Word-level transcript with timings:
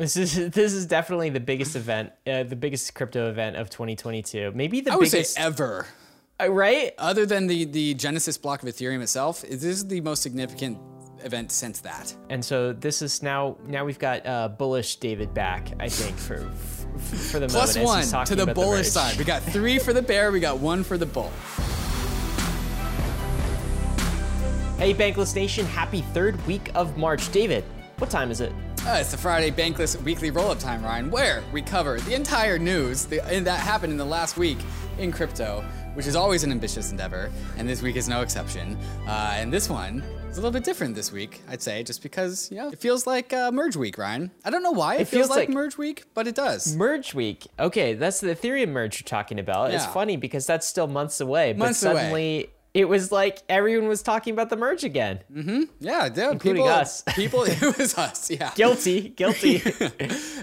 This 0.00 0.16
is 0.16 0.50
this 0.50 0.72
is 0.72 0.86
definitely 0.86 1.28
the 1.28 1.40
biggest 1.40 1.76
event, 1.76 2.12
uh, 2.26 2.42
the 2.42 2.56
biggest 2.56 2.94
crypto 2.94 3.28
event 3.28 3.56
of 3.56 3.68
2022. 3.68 4.52
Maybe 4.54 4.80
the 4.80 4.92
I 4.92 4.96
would 4.96 5.10
biggest, 5.10 5.34
say 5.34 5.42
ever. 5.42 5.86
uh, 6.40 6.50
right? 6.50 6.92
Other 6.96 7.26
than 7.26 7.46
the 7.46 7.66
the 7.66 7.94
Genesis 7.94 8.38
block 8.38 8.62
of 8.62 8.68
Ethereum 8.70 9.02
itself, 9.02 9.42
this 9.42 9.62
is 9.62 9.86
the 9.86 10.00
most 10.00 10.22
significant 10.22 10.78
event 11.22 11.52
since 11.52 11.80
that. 11.80 12.14
And 12.30 12.42
so 12.42 12.72
this 12.72 13.02
is 13.02 13.22
now 13.22 13.58
now 13.66 13.84
we've 13.84 13.98
got 13.98 14.26
uh, 14.26 14.48
bullish 14.48 14.96
David 14.96 15.34
back. 15.34 15.70
I 15.78 15.90
think 15.90 16.16
for 16.16 16.38
for 17.28 17.38
the 17.38 17.48
Plus 17.48 17.76
moment 17.76 18.10
one 18.14 18.24
to 18.24 18.34
the 18.34 18.46
bullish 18.46 18.86
merge. 18.86 18.86
side. 18.86 19.18
We 19.18 19.24
got 19.24 19.42
three 19.42 19.78
for 19.78 19.92
the 19.92 20.02
bear. 20.02 20.32
We 20.32 20.40
got 20.40 20.58
one 20.60 20.82
for 20.82 20.96
the 20.96 21.06
bull. 21.06 21.30
Hey, 24.78 24.94
Bankless 24.94 25.34
Nation! 25.34 25.66
Happy 25.66 26.00
third 26.14 26.34
week 26.46 26.70
of 26.74 26.96
March, 26.96 27.30
David. 27.32 27.64
What 27.98 28.08
time 28.08 28.30
is 28.30 28.40
it? 28.40 28.50
Uh, 28.86 28.94
it's 28.98 29.10
the 29.10 29.16
Friday 29.16 29.50
Bankless 29.50 30.00
Weekly 30.02 30.30
Roll 30.30 30.50
Up 30.50 30.58
Time, 30.58 30.82
Ryan, 30.82 31.10
where 31.10 31.42
we 31.52 31.60
cover 31.60 32.00
the 32.00 32.14
entire 32.14 32.58
news 32.58 33.04
that 33.06 33.22
happened 33.46 33.92
in 33.92 33.98
the 33.98 34.04
last 34.04 34.36
week 34.38 34.56
in 34.98 35.12
crypto, 35.12 35.62
which 35.94 36.06
is 36.06 36.16
always 36.16 36.44
an 36.44 36.50
ambitious 36.50 36.90
endeavor, 36.90 37.30
and 37.58 37.68
this 37.68 37.82
week 37.82 37.96
is 37.96 38.08
no 38.08 38.22
exception. 38.22 38.76
Uh, 39.06 39.34
and 39.36 39.52
this 39.52 39.68
one 39.68 40.00
is 40.30 40.38
a 40.38 40.40
little 40.40 40.50
bit 40.50 40.64
different 40.64 40.94
this 40.94 41.12
week, 41.12 41.42
I'd 41.48 41.60
say, 41.60 41.82
just 41.82 42.02
because 42.02 42.50
you 42.50 42.56
know 42.56 42.68
it 42.68 42.78
feels 42.80 43.06
like 43.06 43.32
uh, 43.34 43.52
Merge 43.52 43.76
Week, 43.76 43.98
Ryan. 43.98 44.30
I 44.46 44.50
don't 44.50 44.62
know 44.62 44.72
why 44.72 44.94
it, 44.96 45.02
It 45.02 45.08
feels, 45.08 45.26
feels 45.26 45.30
like, 45.30 45.48
like- 45.48 45.54
Merge 45.54 45.76
Week, 45.76 46.04
but 46.14 46.26
it 46.26 46.34
does. 46.34 46.74
Merge 46.74 47.12
week. 47.14 47.46
Okay, 47.58 47.92
that's 47.94 48.20
the 48.20 48.34
Ethereum 48.34 48.68
merge 48.70 49.00
you're 49.00 49.06
talking 49.06 49.38
about. 49.38 49.70
Yeah. 49.70 49.76
It's 49.76 49.86
funny 49.92 50.16
because 50.16 50.46
that's 50.46 50.66
still 50.66 50.86
months 50.86 51.20
away, 51.20 51.52
Months 51.52 51.84
but 51.84 51.92
away. 51.92 52.46
It 52.72 52.88
was 52.88 53.10
like 53.10 53.42
everyone 53.48 53.88
was 53.88 54.02
talking 54.02 54.32
about 54.32 54.48
the 54.48 54.56
merge 54.56 54.84
again. 54.84 55.20
Yeah, 55.80 56.08
yeah 56.14 56.30
Including 56.30 56.62
people, 56.62 56.68
us. 56.68 57.02
People, 57.16 57.42
it 57.44 57.78
was 57.78 57.98
us. 57.98 58.30
Yeah. 58.30 58.52
Guilty, 58.54 59.08
guilty. 59.08 59.62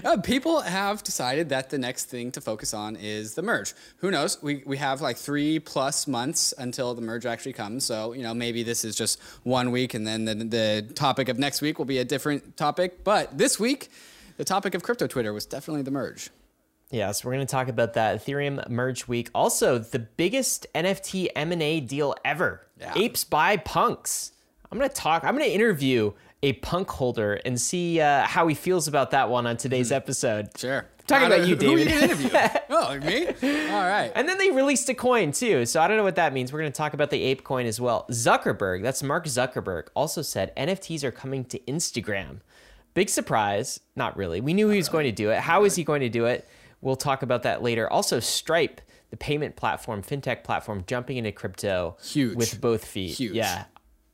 Uh, 0.04 0.16
people 0.16 0.60
have 0.60 1.02
decided 1.02 1.48
that 1.48 1.70
the 1.70 1.78
next 1.78 2.04
thing 2.04 2.30
to 2.30 2.40
focus 2.40 2.72
on 2.72 2.94
is 2.94 3.34
the 3.34 3.42
merge. 3.42 3.74
Who 3.96 4.12
knows? 4.12 4.40
We, 4.40 4.62
we 4.64 4.76
have 4.76 5.00
like 5.00 5.16
three 5.16 5.58
plus 5.58 6.06
months 6.06 6.54
until 6.56 6.94
the 6.94 7.02
merge 7.02 7.26
actually 7.26 7.54
comes. 7.54 7.84
So, 7.84 8.12
you 8.12 8.22
know, 8.22 8.32
maybe 8.32 8.62
this 8.62 8.84
is 8.84 8.94
just 8.94 9.20
one 9.42 9.72
week 9.72 9.94
and 9.94 10.06
then 10.06 10.24
the, 10.24 10.34
the 10.34 10.94
topic 10.94 11.28
of 11.28 11.38
next 11.38 11.60
week 11.60 11.78
will 11.78 11.84
be 11.84 11.98
a 11.98 12.04
different 12.04 12.56
topic. 12.56 13.02
But 13.02 13.36
this 13.36 13.58
week, 13.58 13.90
the 14.36 14.44
topic 14.44 14.74
of 14.74 14.84
crypto 14.84 15.08
Twitter 15.08 15.32
was 15.32 15.46
definitely 15.46 15.82
the 15.82 15.90
merge. 15.90 16.30
Yes, 16.90 17.24
we're 17.24 17.32
going 17.32 17.46
to 17.46 17.50
talk 17.50 17.68
about 17.68 17.94
that 17.94 18.24
Ethereum 18.24 18.66
merge 18.68 19.06
week. 19.06 19.30
Also, 19.34 19.78
the 19.78 19.98
biggest 19.98 20.66
NFT 20.74 21.28
M&A 21.36 21.80
deal 21.80 22.14
ever. 22.24 22.66
Yeah. 22.80 22.94
Apes 22.96 23.24
buy 23.24 23.58
punks. 23.58 24.32
I'm 24.70 24.78
going 24.78 24.88
to 24.88 24.94
talk 24.94 25.24
I'm 25.24 25.36
going 25.36 25.48
to 25.48 25.54
interview 25.54 26.12
a 26.42 26.52
punk 26.54 26.90
holder 26.90 27.34
and 27.44 27.60
see 27.60 28.00
uh, 28.00 28.24
how 28.24 28.46
he 28.46 28.54
feels 28.54 28.86
about 28.86 29.10
that 29.10 29.28
one 29.28 29.46
on 29.46 29.56
today's 29.56 29.90
episode. 29.90 30.50
Sure. 30.56 30.86
Talking 31.06 31.26
about 31.26 31.48
you, 31.48 31.56
David. 31.56 31.88
Who 31.88 31.94
are 31.94 32.06
you 32.06 32.08
going 32.08 32.18
to 32.20 32.24
interview? 32.26 32.60
oh, 32.70 32.98
me? 33.00 33.26
All 33.70 33.86
right. 33.86 34.12
And 34.14 34.28
then 34.28 34.36
they 34.36 34.50
released 34.50 34.88
a 34.90 34.94
coin 34.94 35.32
too. 35.32 35.64
So 35.64 35.80
I 35.80 35.88
don't 35.88 35.96
know 35.96 36.04
what 36.04 36.16
that 36.16 36.34
means. 36.34 36.52
We're 36.52 36.60
going 36.60 36.70
to 36.70 36.76
talk 36.76 36.92
about 36.92 37.10
the 37.10 37.22
ape 37.22 37.44
coin 37.44 37.66
as 37.66 37.80
well. 37.80 38.06
Zuckerberg, 38.10 38.82
that's 38.82 39.02
Mark 39.02 39.24
Zuckerberg, 39.24 39.88
also 39.94 40.20
said 40.20 40.54
NFTs 40.54 41.02
are 41.04 41.10
coming 41.10 41.44
to 41.46 41.58
Instagram. 41.60 42.40
Big 42.92 43.08
surprise. 43.08 43.80
Not 43.96 44.16
really. 44.16 44.42
We 44.42 44.52
knew 44.52 44.68
he 44.68 44.76
was 44.76 44.90
going 44.90 45.04
to 45.04 45.12
do 45.12 45.30
it. 45.30 45.40
How 45.40 45.64
is 45.64 45.76
he 45.76 45.84
going 45.84 46.00
to 46.00 46.08
do 46.10 46.26
it? 46.26 46.46
We'll 46.80 46.96
talk 46.96 47.22
about 47.22 47.42
that 47.42 47.62
later. 47.62 47.90
Also, 47.90 48.20
Stripe, 48.20 48.80
the 49.10 49.16
payment 49.16 49.56
platform, 49.56 50.02
fintech 50.02 50.44
platform, 50.44 50.84
jumping 50.86 51.16
into 51.16 51.32
crypto 51.32 51.96
Huge. 52.02 52.36
with 52.36 52.60
both 52.60 52.84
feet. 52.84 53.16
Huge. 53.16 53.34
Yeah. 53.34 53.64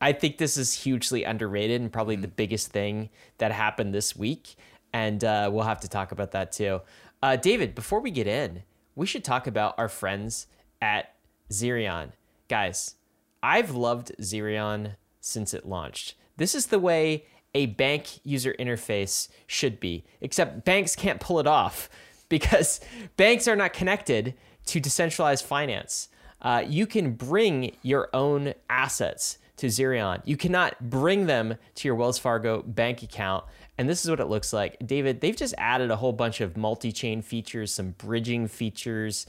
I 0.00 0.12
think 0.12 0.38
this 0.38 0.56
is 0.56 0.72
hugely 0.72 1.24
underrated 1.24 1.80
and 1.80 1.92
probably 1.92 2.16
Mm. 2.16 2.22
the 2.22 2.28
biggest 2.28 2.68
thing 2.68 3.10
that 3.38 3.52
happened 3.52 3.94
this 3.94 4.14
week. 4.16 4.54
And 4.92 5.22
uh, 5.24 5.50
we'll 5.52 5.64
have 5.64 5.80
to 5.80 5.88
talk 5.88 6.12
about 6.12 6.32
that 6.32 6.52
too. 6.52 6.80
Uh, 7.22 7.36
David, 7.36 7.74
before 7.74 8.00
we 8.00 8.10
get 8.10 8.26
in, 8.26 8.62
we 8.94 9.06
should 9.06 9.24
talk 9.24 9.46
about 9.46 9.74
our 9.78 9.88
friends 9.88 10.46
at 10.80 11.14
Zerion. 11.50 12.10
Guys, 12.48 12.94
I've 13.42 13.70
loved 13.72 14.12
Zerion 14.20 14.96
since 15.20 15.54
it 15.54 15.66
launched. 15.66 16.14
This 16.36 16.54
is 16.54 16.66
the 16.66 16.78
way 16.78 17.24
a 17.54 17.66
bank 17.66 18.20
user 18.24 18.54
interface 18.58 19.28
should 19.46 19.80
be, 19.80 20.04
except 20.20 20.64
banks 20.64 20.94
can't 20.96 21.20
pull 21.20 21.38
it 21.40 21.46
off 21.46 21.88
because 22.34 22.80
banks 23.16 23.46
are 23.46 23.54
not 23.54 23.72
connected 23.72 24.34
to 24.66 24.80
decentralized 24.80 25.44
finance. 25.44 26.08
Uh, 26.42 26.64
you 26.66 26.84
can 26.84 27.12
bring 27.12 27.76
your 27.82 28.08
own 28.12 28.54
assets 28.68 29.38
to 29.56 29.68
Zerion. 29.68 30.20
You 30.24 30.36
cannot 30.36 30.90
bring 30.90 31.26
them 31.26 31.56
to 31.76 31.88
your 31.88 31.94
Wells 31.94 32.18
Fargo 32.18 32.62
bank 32.62 33.04
account. 33.04 33.44
And 33.76 33.88
this 33.88 34.04
is 34.04 34.10
what 34.10 34.20
it 34.20 34.26
looks 34.26 34.52
like. 34.52 34.76
David, 34.84 35.20
they've 35.20 35.36
just 35.36 35.54
added 35.58 35.90
a 35.90 35.96
whole 35.96 36.12
bunch 36.12 36.40
of 36.40 36.56
multi 36.56 36.92
chain 36.92 37.22
features, 37.22 37.72
some 37.72 37.90
bridging 37.92 38.46
features. 38.46 39.26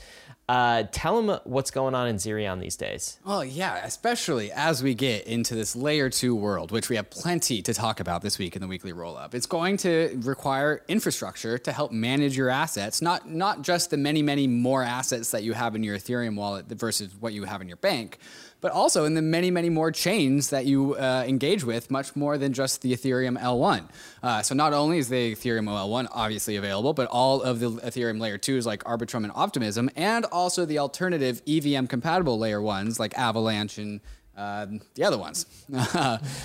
Uh, 0.47 0.83
tell 0.91 1.19
them 1.19 1.39
what's 1.45 1.71
going 1.71 1.95
on 1.95 2.07
in 2.07 2.17
Zerion 2.17 2.59
these 2.59 2.75
days. 2.75 3.19
Well, 3.25 3.43
yeah, 3.43 3.83
especially 3.83 4.51
as 4.51 4.83
we 4.83 4.93
get 4.93 5.25
into 5.25 5.55
this 5.55 5.75
layer 5.75 6.11
two 6.11 6.35
world, 6.35 6.71
which 6.71 6.87
we 6.87 6.97
have 6.97 7.09
plenty 7.09 7.63
to 7.63 7.73
talk 7.73 7.99
about 7.99 8.21
this 8.21 8.37
week 8.37 8.55
in 8.55 8.61
the 8.61 8.67
weekly 8.67 8.93
roll 8.93 9.17
up. 9.17 9.33
It's 9.33 9.47
going 9.47 9.77
to 9.77 10.19
require 10.21 10.83
infrastructure 10.87 11.57
to 11.57 11.71
help 11.71 11.91
manage 11.91 12.37
your 12.37 12.51
assets, 12.51 13.01
not 13.01 13.27
not 13.27 13.63
just 13.63 13.89
the 13.89 13.97
many, 13.97 14.21
many 14.21 14.45
more 14.45 14.83
assets 14.83 15.31
that 15.31 15.41
you 15.41 15.53
have 15.53 15.75
in 15.75 15.83
your 15.83 15.97
Ethereum 15.97 16.35
wallet 16.35 16.67
versus 16.67 17.15
what 17.19 17.33
you 17.33 17.45
have 17.45 17.61
in 17.61 17.67
your 17.67 17.77
bank, 17.77 18.19
but 18.61 18.71
also 18.71 19.05
in 19.05 19.13
the 19.13 19.21
many, 19.21 19.51
many 19.51 19.69
more 19.69 19.91
chains 19.91 20.49
that 20.49 20.65
you 20.65 20.95
uh, 20.95 21.23
engage 21.27 21.63
with, 21.63 21.91
much 21.91 22.15
more 22.15 22.37
than 22.37 22.53
just 22.53 22.81
the 22.81 22.93
Ethereum 22.93 23.39
L1. 23.39 23.87
Uh, 24.23 24.41
so 24.41 24.55
not 24.55 24.73
only 24.73 24.97
is 24.97 25.09
the 25.09 25.33
Ethereum 25.35 25.65
L1 25.65 26.07
obviously 26.11 26.55
available, 26.55 26.93
but 26.93 27.07
all 27.09 27.41
of 27.41 27.59
the 27.59 27.71
Ethereum 27.71 28.19
layer 28.19 28.37
twos 28.37 28.65
like 28.65 28.83
Arbitrum 28.83 29.23
and 29.23 29.31
Optimism, 29.35 29.89
and 29.95 30.25
also 30.25 30.65
the 30.65 30.79
alternative 30.79 31.41
EVM 31.47 31.85
compatible 31.85 32.39
layer 32.39 32.61
ones 32.61 32.99
like 32.99 33.17
Avalanche 33.17 33.77
and 33.77 34.01
um, 34.37 34.81
the 34.95 35.03
other 35.03 35.17
ones. 35.17 35.45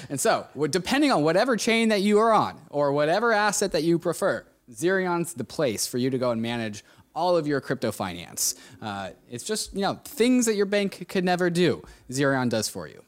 and 0.09 0.21
so, 0.21 0.47
depending 0.71 1.11
on 1.11 1.23
whatever 1.23 1.57
chain 1.57 1.89
that 1.89 2.03
you 2.03 2.19
are 2.19 2.33
on 2.33 2.61
or 2.71 2.93
whatever 2.93 3.33
asset 3.33 3.73
that 3.73 3.83
you 3.83 3.99
prefer, 3.99 4.45
Zerion's 4.71 5.35
the 5.35 5.45
place 5.45 5.87
for 5.87 5.99
you 5.99 6.11
to 6.11 6.19
go 6.19 6.31
and 6.31 6.41
manage 6.41 6.85
all 7.15 7.37
of 7.37 7.47
your 7.47 7.61
crypto 7.61 7.93
finance. 7.93 8.55
Uh, 8.81 9.11
it's 9.29 9.45
just, 9.45 9.75
you 9.75 9.81
know, 9.81 10.01
things 10.05 10.47
that 10.47 10.55
your 10.55 10.67
bank 10.67 11.07
could 11.09 11.25
never 11.25 11.51
do, 11.51 11.83
Zerion 12.11 12.49
does 12.49 12.69
for 12.69 12.89
you. 12.89 13.03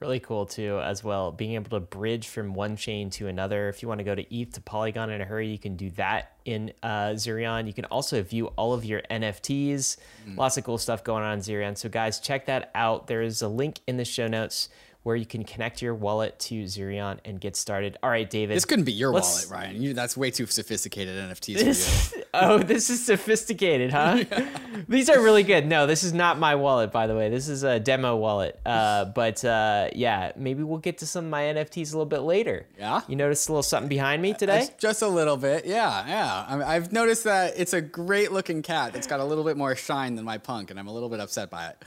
Really 0.00 0.20
cool 0.20 0.46
too, 0.46 0.78
as 0.78 1.02
well. 1.02 1.32
Being 1.32 1.54
able 1.54 1.70
to 1.70 1.80
bridge 1.80 2.28
from 2.28 2.54
one 2.54 2.76
chain 2.76 3.10
to 3.10 3.26
another. 3.26 3.68
If 3.68 3.82
you 3.82 3.88
want 3.88 3.98
to 3.98 4.04
go 4.04 4.14
to 4.14 4.34
ETH 4.34 4.52
to 4.52 4.60
Polygon 4.60 5.10
in 5.10 5.20
a 5.20 5.24
hurry, 5.24 5.48
you 5.48 5.58
can 5.58 5.74
do 5.74 5.90
that 5.92 6.36
in 6.44 6.72
uh, 6.84 7.10
Zerion. 7.14 7.66
You 7.66 7.72
can 7.72 7.84
also 7.86 8.22
view 8.22 8.46
all 8.56 8.72
of 8.74 8.84
your 8.84 9.02
NFTs. 9.10 9.96
Lots 10.36 10.56
of 10.56 10.62
cool 10.62 10.78
stuff 10.78 11.02
going 11.02 11.24
on 11.24 11.34
in 11.34 11.40
Zerion. 11.40 11.76
So, 11.76 11.88
guys, 11.88 12.20
check 12.20 12.46
that 12.46 12.70
out. 12.76 13.08
There 13.08 13.22
is 13.22 13.42
a 13.42 13.48
link 13.48 13.80
in 13.88 13.96
the 13.96 14.04
show 14.04 14.28
notes 14.28 14.68
where 15.08 15.16
you 15.16 15.24
can 15.24 15.42
connect 15.42 15.80
your 15.80 15.94
wallet 15.94 16.38
to 16.38 16.64
Zerion 16.64 17.16
and 17.24 17.40
get 17.40 17.56
started. 17.56 17.96
All 18.02 18.10
right, 18.10 18.28
David. 18.28 18.54
This 18.54 18.66
couldn't 18.66 18.84
be 18.84 18.92
your 18.92 19.10
wallet, 19.10 19.46
Ryan. 19.50 19.80
You, 19.80 19.94
that's 19.94 20.18
way 20.18 20.30
too 20.30 20.44
sophisticated 20.44 21.16
NFTs 21.16 22.10
for 22.10 22.18
you. 22.18 22.24
oh, 22.34 22.58
this 22.58 22.90
is 22.90 23.06
sophisticated, 23.06 23.90
huh? 23.90 24.24
These 24.86 25.08
are 25.08 25.18
really 25.22 25.44
good. 25.44 25.66
No, 25.66 25.86
this 25.86 26.04
is 26.04 26.12
not 26.12 26.38
my 26.38 26.56
wallet, 26.56 26.92
by 26.92 27.06
the 27.06 27.16
way. 27.16 27.30
This 27.30 27.48
is 27.48 27.62
a 27.62 27.80
demo 27.80 28.16
wallet. 28.16 28.60
Uh, 28.66 29.04
but 29.14 29.42
uh, 29.46 29.88
yeah, 29.94 30.32
maybe 30.36 30.62
we'll 30.62 30.76
get 30.76 30.98
to 30.98 31.06
some 31.06 31.24
of 31.24 31.30
my 31.30 31.44
NFTs 31.44 31.94
a 31.94 31.96
little 31.96 32.04
bit 32.04 32.20
later. 32.20 32.66
Yeah? 32.78 33.00
You 33.08 33.16
noticed 33.16 33.48
a 33.48 33.52
little 33.52 33.62
something 33.62 33.88
behind 33.88 34.20
me 34.20 34.34
today? 34.34 34.58
Just- 34.58 34.78
Just 34.78 35.00
a 35.00 35.08
little 35.08 35.38
bit, 35.38 35.64
yeah, 35.64 36.06
yeah. 36.06 36.44
I 36.46 36.52
mean, 36.54 36.64
I've 36.64 36.92
noticed 36.92 37.24
that 37.24 37.54
it's 37.56 37.72
a 37.72 37.80
great 37.80 38.30
looking 38.30 38.60
cat. 38.60 38.94
It's 38.94 39.06
got 39.06 39.20
a 39.20 39.24
little 39.24 39.44
bit 39.44 39.56
more 39.56 39.74
shine 39.74 40.16
than 40.16 40.26
my 40.26 40.36
punk, 40.36 40.70
and 40.70 40.78
I'm 40.78 40.86
a 40.86 40.92
little 40.92 41.08
bit 41.08 41.20
upset 41.20 41.48
by 41.48 41.68
it. 41.68 41.82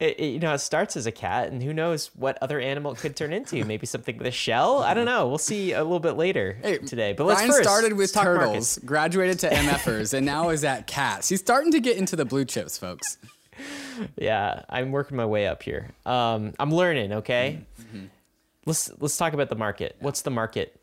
It, 0.00 0.20
it- 0.20 0.26
you 0.26 0.38
know, 0.38 0.54
it 0.54 0.58
starts 0.58 0.96
as 0.96 1.06
a 1.06 1.12
cat, 1.12 1.50
and 1.50 1.62
who 1.62 1.72
knows 1.74 2.10
what 2.14 2.38
other 2.40 2.60
animal 2.60 2.92
it 2.92 2.98
could 2.98 3.16
turn 3.16 3.32
into? 3.32 3.64
Maybe 3.66 3.86
something 3.86 4.16
with 4.16 4.26
a 4.26 4.30
shell. 4.32 4.78
I 4.82 4.94
don't 4.94 5.06
know. 5.06 5.26
We'll 5.28 5.38
see 5.38 5.72
a 5.72 5.82
little 5.82 6.00
bit 6.00 6.12
later 6.16 6.58
today. 6.86 7.14
But 7.14 7.24
let's 7.26 7.40
Ryan 7.40 7.50
first 7.52 7.62
started 7.68 7.92
with 7.94 8.12
turtles, 8.12 8.46
markets. 8.46 8.78
graduated 8.84 9.38
to 9.40 9.50
MFers, 9.50 10.14
and 10.14 10.24
now 10.24 10.50
is 10.50 10.62
at 10.64 10.86
cats. 10.86 11.28
He's 11.28 11.40
starting 11.40 11.72
to 11.72 11.80
get 11.80 11.96
into 11.96 12.14
the 12.16 12.24
blue 12.24 12.44
chips, 12.44 12.78
folks. 12.78 13.18
Yeah, 14.16 14.62
I'm 14.68 14.92
working 14.92 15.16
my 15.16 15.26
way 15.26 15.48
up 15.48 15.64
here. 15.64 15.90
Um, 16.06 16.54
I'm 16.60 16.70
learning. 16.70 17.12
Okay. 17.14 17.60
Mm-hmm. 17.80 18.04
Let's 18.66 18.90
let's 19.00 19.16
talk 19.16 19.32
about 19.32 19.48
the 19.48 19.56
market. 19.56 19.96
What's 19.98 20.22
the 20.22 20.30
market 20.30 20.77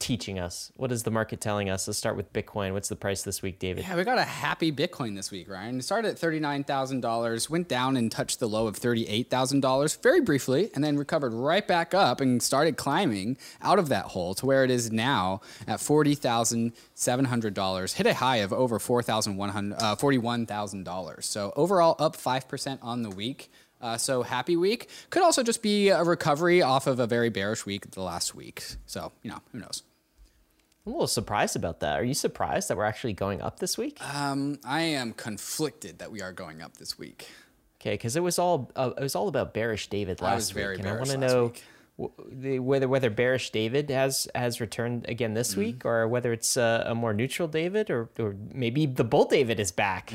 teaching 0.00 0.40
us? 0.40 0.72
What 0.74 0.90
is 0.90 1.04
the 1.04 1.10
market 1.10 1.40
telling 1.40 1.70
us? 1.70 1.86
Let's 1.86 1.98
start 1.98 2.16
with 2.16 2.32
Bitcoin. 2.32 2.72
What's 2.72 2.88
the 2.88 2.96
price 2.96 3.22
this 3.22 3.42
week, 3.42 3.60
David? 3.60 3.84
Yeah, 3.84 3.94
we 3.96 4.02
got 4.02 4.18
a 4.18 4.24
happy 4.24 4.72
Bitcoin 4.72 5.14
this 5.14 5.30
week, 5.30 5.48
Ryan. 5.48 5.78
It 5.78 5.84
started 5.84 6.08
at 6.08 6.16
$39,000, 6.16 7.50
went 7.50 7.68
down 7.68 7.96
and 7.96 8.10
touched 8.10 8.40
the 8.40 8.48
low 8.48 8.66
of 8.66 8.80
$38,000 8.80 10.02
very 10.02 10.20
briefly, 10.20 10.70
and 10.74 10.82
then 10.82 10.96
recovered 10.96 11.32
right 11.32 11.68
back 11.68 11.94
up 11.94 12.20
and 12.20 12.42
started 12.42 12.76
climbing 12.76 13.38
out 13.62 13.78
of 13.78 13.88
that 13.90 14.06
hole 14.06 14.34
to 14.34 14.46
where 14.46 14.64
it 14.64 14.70
is 14.70 14.90
now 14.90 15.40
at 15.68 15.78
$40,700. 15.78 17.94
Hit 17.94 18.06
a 18.06 18.14
high 18.14 18.38
of 18.38 18.50
over 18.52 18.78
4,100 18.78 19.76
uh, 19.78 19.96
$41,000. 19.96 21.22
So 21.22 21.52
overall, 21.54 21.96
up 21.98 22.16
5% 22.16 22.78
on 22.82 23.02
the 23.02 23.10
week. 23.10 23.50
Uh, 23.80 23.96
so 23.96 24.22
happy 24.22 24.56
week. 24.56 24.88
Could 25.10 25.22
also 25.22 25.42
just 25.42 25.62
be 25.62 25.88
a 25.88 26.04
recovery 26.04 26.62
off 26.62 26.86
of 26.86 27.00
a 27.00 27.06
very 27.06 27.30
bearish 27.30 27.64
week 27.64 27.90
the 27.92 28.02
last 28.02 28.34
week. 28.34 28.62
So, 28.86 29.12
you 29.22 29.30
know, 29.30 29.38
who 29.52 29.58
knows? 29.58 29.82
I'm 30.90 30.94
a 30.94 30.96
little 30.96 31.06
surprised 31.06 31.54
about 31.54 31.78
that. 31.80 32.00
Are 32.00 32.02
you 32.04 32.14
surprised 32.14 32.66
that 32.68 32.76
we're 32.76 32.84
actually 32.84 33.12
going 33.12 33.40
up 33.40 33.60
this 33.60 33.78
week? 33.78 33.98
Um, 34.12 34.58
I 34.64 34.80
am 34.80 35.12
conflicted 35.12 36.00
that 36.00 36.10
we 36.10 36.20
are 36.20 36.32
going 36.32 36.62
up 36.62 36.78
this 36.78 36.98
week. 36.98 37.28
Okay, 37.80 37.92
because 37.94 38.16
it 38.16 38.24
was 38.24 38.40
all 38.40 38.72
uh, 38.74 38.90
it 38.98 39.02
was 39.02 39.14
all 39.14 39.28
about 39.28 39.54
bearish 39.54 39.86
David 39.86 40.20
last 40.20 40.32
I 40.32 40.34
was 40.34 40.50
very 40.50 40.76
week, 40.76 40.80
and 40.80 40.88
I 40.88 40.96
want 40.96 41.10
to 41.10 41.16
know 41.16 41.52
w- 41.96 42.60
whether 42.60 42.88
whether 42.88 43.08
bearish 43.08 43.50
David 43.50 43.88
has 43.90 44.26
has 44.34 44.60
returned 44.60 45.08
again 45.08 45.32
this 45.34 45.52
Mm-hmm. 45.52 45.60
week, 45.60 45.84
or 45.84 46.08
whether 46.08 46.32
it's 46.32 46.56
uh, 46.56 46.82
a 46.84 46.94
more 46.96 47.14
neutral 47.14 47.46
David, 47.46 47.88
or 47.88 48.08
or 48.18 48.34
maybe 48.52 48.84
the 48.86 49.04
bull 49.04 49.26
David 49.26 49.60
is 49.60 49.70
back. 49.70 50.12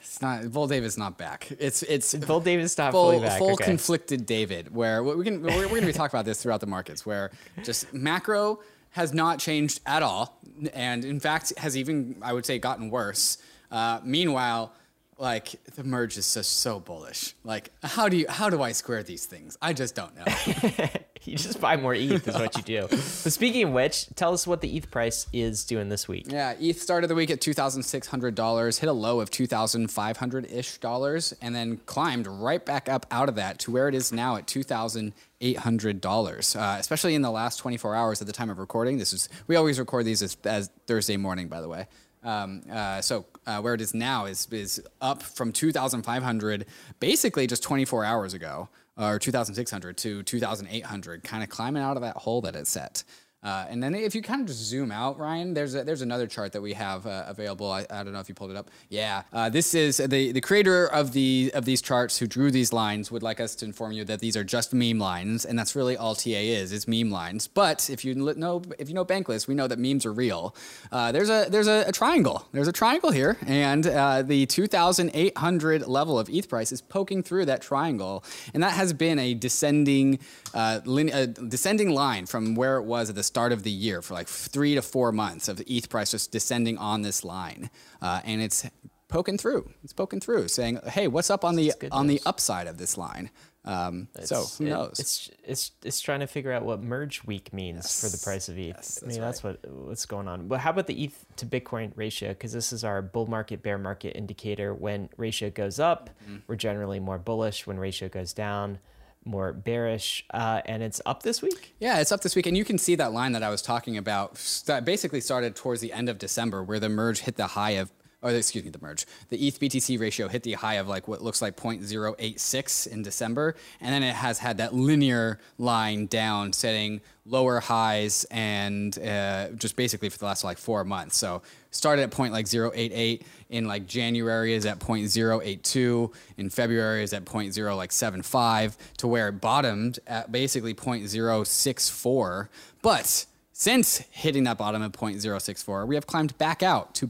It's 0.00 0.20
not 0.20 0.50
Bull 0.50 0.66
David's 0.66 0.98
not 0.98 1.18
back. 1.18 1.46
It's 1.60 1.84
it's 1.84 2.14
Bull 2.14 2.40
David's 2.40 2.76
not 2.76 2.90
full 2.90 3.12
fully 3.12 3.24
back. 3.24 3.38
full 3.38 3.52
okay. 3.52 3.64
conflicted 3.64 4.26
David. 4.26 4.74
Where 4.74 5.04
we 5.04 5.22
can 5.22 5.40
we're, 5.40 5.50
we're 5.50 5.68
going 5.68 5.82
to 5.82 5.86
be 5.86 5.92
talking 5.92 6.16
about 6.16 6.24
this 6.24 6.42
throughout 6.42 6.60
the 6.60 6.66
markets. 6.66 7.06
Where 7.06 7.30
just 7.62 7.94
macro 7.94 8.58
has 8.90 9.12
not 9.12 9.38
changed 9.38 9.80
at 9.86 10.02
all, 10.02 10.40
and 10.72 11.04
in 11.04 11.20
fact 11.20 11.52
has 11.58 11.76
even 11.76 12.16
I 12.22 12.32
would 12.32 12.46
say 12.46 12.58
gotten 12.58 12.90
worse. 12.90 13.38
Uh, 13.70 14.00
meanwhile, 14.02 14.72
like 15.20 15.54
the 15.76 15.84
merge 15.84 16.16
is 16.16 16.32
just 16.32 16.60
so 16.60 16.80
bullish. 16.80 17.34
Like 17.44 17.70
how 17.82 18.08
do 18.08 18.16
you 18.16 18.26
how 18.28 18.48
do 18.48 18.62
I 18.62 18.72
square 18.72 19.02
these 19.02 19.26
things? 19.26 19.58
I 19.60 19.74
just 19.74 19.94
don't 19.94 20.16
know. 20.16 20.24
you 21.24 21.36
just 21.36 21.60
buy 21.60 21.76
more 21.76 21.94
ETH 21.94 22.26
is 22.26 22.34
what 22.34 22.56
you 22.56 22.62
do. 22.62 22.86
but 22.90 23.00
speaking 23.00 23.64
of 23.64 23.72
which, 23.72 24.06
tell 24.16 24.32
us 24.32 24.46
what 24.46 24.62
the 24.62 24.74
ETH 24.74 24.90
price 24.90 25.26
is 25.32 25.64
doing 25.64 25.90
this 25.90 26.08
week. 26.08 26.26
Yeah, 26.28 26.54
ETH 26.58 26.80
started 26.80 27.08
the 27.08 27.14
week 27.14 27.30
at 27.30 27.42
two 27.42 27.52
thousand 27.52 27.82
six 27.82 28.06
hundred 28.06 28.34
dollars, 28.34 28.78
hit 28.78 28.88
a 28.88 28.94
low 28.94 29.20
of 29.20 29.30
two 29.30 29.46
thousand 29.46 29.88
five 29.88 30.16
hundred 30.16 30.50
ish 30.50 30.78
dollars, 30.78 31.34
and 31.42 31.54
then 31.54 31.76
climbed 31.84 32.26
right 32.26 32.64
back 32.64 32.88
up 32.88 33.04
out 33.10 33.28
of 33.28 33.34
that 33.34 33.58
to 33.60 33.70
where 33.70 33.88
it 33.88 33.94
is 33.94 34.12
now 34.12 34.36
at 34.36 34.46
two 34.46 34.62
thousand 34.62 35.12
eight 35.42 35.58
hundred 35.58 36.00
dollars. 36.00 36.56
Uh, 36.56 36.76
especially 36.80 37.14
in 37.14 37.20
the 37.20 37.30
last 37.30 37.58
twenty 37.58 37.76
four 37.76 37.94
hours 37.94 38.22
at 38.22 38.26
the 38.26 38.32
time 38.32 38.48
of 38.48 38.58
recording. 38.58 38.96
This 38.96 39.12
is 39.12 39.28
we 39.46 39.56
always 39.56 39.78
record 39.78 40.06
these 40.06 40.22
as, 40.22 40.38
as 40.44 40.70
Thursday 40.86 41.18
morning, 41.18 41.48
by 41.48 41.60
the 41.60 41.68
way. 41.68 41.86
Um, 42.22 42.62
uh, 42.70 43.00
so 43.00 43.26
uh, 43.50 43.60
where 43.60 43.74
it 43.74 43.80
is 43.80 43.92
now 43.94 44.26
is 44.26 44.46
is 44.50 44.80
up 45.00 45.22
from 45.22 45.52
two 45.52 45.72
thousand 45.72 46.02
five 46.02 46.22
hundred, 46.22 46.66
basically 47.00 47.46
just 47.46 47.62
twenty 47.62 47.84
four 47.84 48.04
hours 48.04 48.32
ago, 48.32 48.68
or 48.96 49.18
two 49.18 49.32
thousand 49.32 49.54
six 49.54 49.70
hundred 49.70 49.96
to 49.98 50.22
two 50.22 50.38
thousand 50.38 50.68
eight 50.70 50.84
hundred, 50.84 51.24
kind 51.24 51.42
of 51.42 51.48
climbing 51.48 51.82
out 51.82 51.96
of 51.96 52.02
that 52.02 52.16
hole 52.16 52.40
that 52.42 52.54
it 52.54 52.66
set. 52.66 53.02
Uh, 53.42 53.64
and 53.70 53.82
then 53.82 53.94
if 53.94 54.14
you 54.14 54.20
kind 54.20 54.42
of 54.42 54.46
just 54.46 54.60
zoom 54.60 54.92
out, 54.92 55.18
Ryan, 55.18 55.54
there's 55.54 55.74
a, 55.74 55.82
there's 55.82 56.02
another 56.02 56.26
chart 56.26 56.52
that 56.52 56.60
we 56.60 56.74
have 56.74 57.06
uh, 57.06 57.24
available. 57.26 57.70
I, 57.70 57.86
I 57.88 58.02
don't 58.02 58.12
know 58.12 58.20
if 58.20 58.28
you 58.28 58.34
pulled 58.34 58.50
it 58.50 58.56
up. 58.56 58.70
Yeah, 58.90 59.22
uh, 59.32 59.48
this 59.48 59.74
is 59.74 59.96
the 59.96 60.32
the 60.32 60.40
creator 60.42 60.86
of 60.86 61.12
the 61.12 61.50
of 61.54 61.64
these 61.64 61.80
charts 61.80 62.18
who 62.18 62.26
drew 62.26 62.50
these 62.50 62.72
lines 62.72 63.10
would 63.10 63.22
like 63.22 63.40
us 63.40 63.54
to 63.56 63.64
inform 63.64 63.92
you 63.92 64.04
that 64.04 64.20
these 64.20 64.36
are 64.36 64.44
just 64.44 64.74
meme 64.74 64.98
lines, 64.98 65.46
and 65.46 65.58
that's 65.58 65.74
really 65.74 65.96
all 65.96 66.14
TA 66.14 66.30
is. 66.30 66.70
It's 66.70 66.86
meme 66.86 67.10
lines. 67.10 67.46
But 67.46 67.88
if 67.88 68.04
you 68.04 68.14
know 68.14 68.62
if 68.78 68.88
you 68.88 68.94
know 68.94 69.06
Bankless, 69.06 69.48
we 69.48 69.54
know 69.54 69.66
that 69.68 69.78
memes 69.78 70.04
are 70.04 70.12
real. 70.12 70.54
Uh, 70.92 71.10
there's 71.10 71.30
a 71.30 71.46
there's 71.48 71.68
a, 71.68 71.84
a 71.86 71.92
triangle. 71.92 72.46
There's 72.52 72.68
a 72.68 72.72
triangle 72.72 73.10
here, 73.10 73.38
and 73.46 73.86
uh, 73.86 74.20
the 74.20 74.44
2,800 74.46 75.86
level 75.86 76.18
of 76.18 76.28
ETH 76.28 76.48
price 76.48 76.72
is 76.72 76.82
poking 76.82 77.22
through 77.22 77.46
that 77.46 77.62
triangle, 77.62 78.22
and 78.52 78.62
that 78.62 78.72
has 78.72 78.92
been 78.92 79.18
a 79.18 79.32
descending 79.32 80.18
uh, 80.52 80.80
lin- 80.84 81.10
a 81.10 81.26
descending 81.26 81.90
line 81.90 82.26
from 82.26 82.54
where 82.54 82.76
it 82.76 82.82
was 82.84 83.08
at 83.08 83.16
the 83.16 83.29
start 83.30 83.52
of 83.52 83.62
the 83.62 83.70
year 83.70 84.02
for 84.02 84.14
like 84.14 84.28
three 84.28 84.74
to 84.74 84.82
four 84.82 85.12
months 85.12 85.48
of 85.48 85.62
ETH 85.66 85.88
price 85.88 86.10
just 86.10 86.32
descending 86.32 86.76
on 86.78 87.02
this 87.02 87.24
line, 87.24 87.70
uh, 88.02 88.20
and 88.24 88.40
it's 88.42 88.66
poking 89.08 89.38
through. 89.38 89.70
It's 89.84 89.92
poking 89.92 90.20
through, 90.20 90.48
saying, 90.48 90.80
"Hey, 90.96 91.06
what's 91.08 91.30
up 91.30 91.44
on 91.44 91.54
the 91.56 91.72
on 91.92 92.06
the 92.08 92.20
upside 92.26 92.66
of 92.66 92.76
this 92.78 92.96
line?" 92.98 93.30
Um, 93.62 94.08
so 94.24 94.44
who 94.56 94.64
it- 94.66 94.70
knows? 94.70 94.98
it's 94.98 95.30
it's 95.44 95.70
it's 95.84 96.00
trying 96.00 96.20
to 96.20 96.26
figure 96.26 96.50
out 96.52 96.64
what 96.64 96.82
merge 96.82 97.22
week 97.24 97.52
means 97.52 98.00
for 98.00 98.08
the 98.08 98.16
price 98.24 98.48
of 98.48 98.56
ETH. 98.58 98.74
Yes, 98.76 99.00
I 99.02 99.06
mean, 99.06 99.20
that's 99.20 99.40
that's 99.40 99.62
what 99.64 99.70
what's 99.88 100.06
going 100.06 100.28
on. 100.28 100.48
But 100.48 100.60
how 100.60 100.70
about 100.70 100.86
the 100.86 101.04
ETH 101.04 101.26
to 101.36 101.46
Bitcoin 101.46 101.92
ratio? 101.94 102.30
Because 102.30 102.52
this 102.52 102.72
is 102.72 102.84
our 102.84 103.02
bull 103.02 103.26
market 103.26 103.62
bear 103.62 103.78
market 103.78 104.16
indicator. 104.16 104.72
When 104.74 105.08
ratio 105.18 105.50
goes 105.50 105.78
up, 105.78 106.08
Mm-hmm. 106.24 106.36
we're 106.48 106.56
generally 106.56 107.00
more 107.00 107.18
bullish. 107.18 107.66
When 107.66 107.78
ratio 107.78 108.08
goes 108.08 108.32
down, 108.32 108.78
more 109.24 109.52
bearish. 109.52 110.24
Uh, 110.32 110.60
and 110.64 110.82
it's 110.82 111.00
up 111.06 111.22
this 111.22 111.42
week. 111.42 111.74
Yeah, 111.78 112.00
it's 112.00 112.12
up 112.12 112.22
this 112.22 112.34
week, 112.34 112.46
and 112.46 112.56
you 112.56 112.64
can 112.64 112.78
see 112.78 112.94
that 112.96 113.12
line 113.12 113.32
that 113.32 113.42
I 113.42 113.50
was 113.50 113.62
talking 113.62 113.96
about. 113.96 114.34
That 114.66 114.84
basically 114.84 115.20
started 115.20 115.56
towards 115.56 115.80
the 115.80 115.92
end 115.92 116.08
of 116.08 116.18
December, 116.18 116.62
where 116.62 116.80
the 116.80 116.88
merge 116.88 117.20
hit 117.20 117.36
the 117.36 117.48
high 117.48 117.72
of, 117.72 117.90
or 118.22 118.30
excuse 118.30 118.64
me, 118.64 118.70
the 118.70 118.78
merge, 118.80 119.06
the 119.28 119.46
ETH 119.46 119.58
BTC 119.58 119.98
ratio 119.98 120.28
hit 120.28 120.42
the 120.42 120.52
high 120.52 120.74
of 120.74 120.88
like 120.88 121.08
what 121.08 121.22
looks 121.22 121.40
like 121.40 121.56
0.086 121.56 122.86
in 122.86 123.02
December, 123.02 123.54
and 123.80 123.92
then 123.92 124.02
it 124.02 124.14
has 124.14 124.38
had 124.38 124.58
that 124.58 124.74
linear 124.74 125.38
line 125.58 126.06
down, 126.06 126.52
setting 126.52 127.00
lower 127.24 127.60
highs, 127.60 128.24
and 128.30 128.98
uh, 128.98 129.48
just 129.50 129.76
basically 129.76 130.08
for 130.08 130.18
the 130.18 130.24
last 130.24 130.44
like 130.44 130.58
four 130.58 130.84
months. 130.84 131.16
So 131.16 131.42
started 131.70 132.02
at 132.02 132.10
point 132.10 132.32
like 132.32 132.52
088 132.52 133.24
in 133.48 133.66
like 133.66 133.86
January 133.86 134.54
is 134.54 134.66
at 134.66 134.78
0.082 134.78 136.12
in 136.36 136.50
February 136.50 137.02
is 137.02 137.12
at 137.12 137.24
0.0 137.24 137.76
like 137.76 137.92
75 137.92 138.76
to 138.98 139.06
where 139.06 139.28
it 139.28 139.40
bottomed 139.40 139.98
at 140.06 140.30
basically 140.32 140.74
0.064 140.74 142.48
but 142.82 143.26
since 143.52 143.98
hitting 144.10 144.44
that 144.44 144.58
bottom 144.58 144.82
at 144.82 144.92
0.064 144.92 145.86
we 145.86 145.94
have 145.94 146.06
climbed 146.06 146.36
back 146.38 146.62
out 146.62 146.94
to 146.94 147.06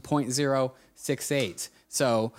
0.068 1.01 1.69
so 1.89 2.31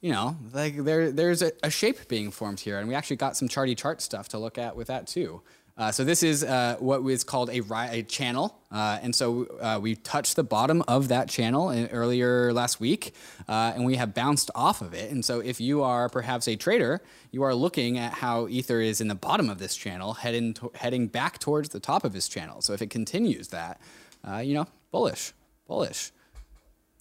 you 0.00 0.12
know 0.12 0.36
like 0.52 0.76
there 0.76 1.10
there's 1.10 1.42
a, 1.42 1.52
a 1.62 1.70
shape 1.70 2.08
being 2.08 2.30
formed 2.30 2.60
here 2.60 2.78
and 2.78 2.88
we 2.88 2.94
actually 2.94 3.16
got 3.16 3.36
some 3.36 3.48
charty 3.48 3.76
chart 3.76 4.00
stuff 4.00 4.28
to 4.28 4.38
look 4.38 4.58
at 4.58 4.76
with 4.76 4.88
that 4.88 5.06
too 5.06 5.42
uh, 5.80 5.90
so 5.90 6.04
this 6.04 6.22
is 6.22 6.44
uh, 6.44 6.76
what 6.78 7.00
is 7.06 7.24
called 7.24 7.48
a, 7.48 7.62
a 7.90 8.02
channel, 8.02 8.54
uh, 8.70 8.98
and 9.00 9.14
so 9.14 9.46
uh, 9.62 9.78
we 9.80 9.94
touched 9.94 10.36
the 10.36 10.44
bottom 10.44 10.82
of 10.86 11.08
that 11.08 11.26
channel 11.26 11.70
in, 11.70 11.86
earlier 11.86 12.52
last 12.52 12.80
week, 12.80 13.14
uh, 13.48 13.72
and 13.74 13.86
we 13.86 13.96
have 13.96 14.12
bounced 14.12 14.50
off 14.54 14.82
of 14.82 14.92
it. 14.92 15.10
And 15.10 15.24
so 15.24 15.40
if 15.40 15.58
you 15.58 15.82
are 15.82 16.10
perhaps 16.10 16.48
a 16.48 16.54
trader, 16.54 17.00
you 17.30 17.42
are 17.44 17.54
looking 17.54 17.96
at 17.96 18.12
how 18.12 18.46
Ether 18.48 18.82
is 18.82 19.00
in 19.00 19.08
the 19.08 19.14
bottom 19.14 19.48
of 19.48 19.58
this 19.58 19.74
channel, 19.74 20.12
heading 20.12 20.54
heading 20.74 21.06
back 21.06 21.38
towards 21.38 21.70
the 21.70 21.80
top 21.80 22.04
of 22.04 22.12
his 22.12 22.28
channel. 22.28 22.60
So 22.60 22.74
if 22.74 22.82
it 22.82 22.90
continues 22.90 23.48
that, 23.48 23.80
uh, 24.22 24.38
you 24.38 24.52
know, 24.52 24.66
bullish, 24.90 25.32
bullish. 25.66 26.12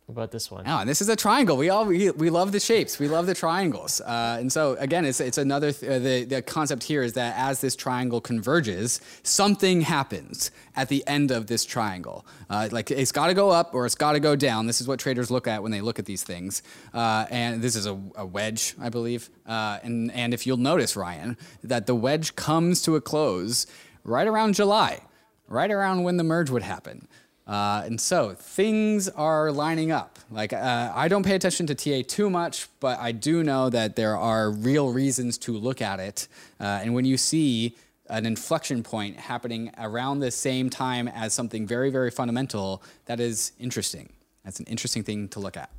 About 0.10 0.32
this 0.32 0.50
one? 0.50 0.64
Oh, 0.66 0.80
and 0.80 0.90
this 0.90 1.02
is 1.02 1.10
a 1.10 1.16
triangle. 1.16 1.56
We 1.56 1.70
all 1.70 1.86
we, 1.86 2.10
we 2.10 2.32
love 2.32 2.52
the 2.52 2.60
shapes. 2.60 2.98
We 2.98 3.08
love 3.08 3.28
the 3.28 3.36
triangles. 3.36 4.02
Uh, 4.02 4.38
and 4.40 4.52
so 4.52 4.76
again, 4.80 5.06
it's 5.06 5.20
it's 5.20 5.38
another 5.38 5.72
th- 5.72 5.92
uh, 5.92 6.00
the 6.00 6.24
the 6.26 6.42
concept 6.42 6.82
here 6.82 7.04
is 7.04 7.14
that 7.14 7.36
as 7.38 7.62
this 7.62 7.76
triangle 7.76 8.20
converges, 8.20 9.02
something 9.22 9.82
happens 9.82 10.50
at 10.76 10.90
the 10.90 11.06
end 11.06 11.30
of 11.30 11.46
this 11.46 11.64
triangle. 11.64 12.26
Uh, 12.50 12.68
like 12.72 12.90
it's 12.90 13.12
got 13.12 13.28
to 13.28 13.36
go 13.36 13.52
up 13.52 13.76
or 13.76 13.86
it's 13.86 13.94
got 13.94 14.14
to 14.14 14.20
go 14.20 14.36
down. 14.36 14.66
This 14.66 14.82
is 14.82 14.88
what 14.88 15.00
traders 15.00 15.30
look 15.30 15.48
at 15.48 15.62
when 15.62 15.72
they 15.72 15.82
look 15.82 16.00
at 16.00 16.06
these 16.06 16.24
things. 16.24 16.64
Uh, 16.92 17.28
and 17.30 17.62
this 17.62 17.76
is 17.76 17.86
a, 17.86 18.00
a 18.16 18.26
wedge, 18.26 18.74
I 18.82 18.90
believe. 18.90 19.30
Uh, 19.46 19.78
and 19.84 20.12
and 20.14 20.34
if 20.34 20.48
you'll 20.48 20.58
notice, 20.58 20.96
Ryan, 20.96 21.38
that 21.64 21.86
the 21.86 21.94
wedge 21.94 22.36
comes 22.36 22.82
to 22.82 22.96
a 22.96 23.02
close 23.02 23.68
right 24.04 24.28
around 24.28 24.56
July, 24.56 25.02
right 25.48 25.70
around 25.70 26.02
when 26.02 26.18
the 26.18 26.24
merge 26.24 26.50
would 26.50 26.64
happen. 26.64 27.08
Uh, 27.50 27.82
and 27.86 28.00
so 28.00 28.36
things 28.36 29.10
are 29.10 29.52
lining 29.52 29.92
up. 29.92 30.20
Like 30.30 30.54
uh, 30.54 30.92
I 30.94 31.08
don't 31.08 31.24
pay 31.26 31.34
attention 31.34 31.66
to 31.68 31.74
TA 31.76 32.08
too 32.08 32.30
much, 32.30 32.68
but 32.80 33.00
I 33.00 33.12
do 33.12 33.44
know 33.44 33.70
that 33.72 33.96
there 33.96 34.16
are 34.16 34.52
real 34.52 34.92
reasons 34.94 35.38
to 35.40 35.54
look 35.58 35.82
at 35.82 36.00
it. 36.00 36.28
Uh, 36.60 36.82
and 36.84 36.94
when 36.94 37.06
you 37.06 37.18
see 37.18 37.76
an 38.08 38.26
inflection 38.28 38.84
point 38.84 39.18
happening 39.18 39.72
around 39.80 40.20
the 40.20 40.30
same 40.32 40.70
time 40.70 41.08
as 41.08 41.34
something 41.34 41.66
very, 41.66 41.90
very 41.90 42.12
fundamental, 42.12 42.84
that 43.06 43.20
is 43.20 43.52
interesting. 43.60 44.14
That's 44.46 44.60
an 44.60 44.66
interesting 44.68 45.04
thing 45.04 45.28
to 45.30 45.40
look 45.40 45.58
at. 45.58 45.72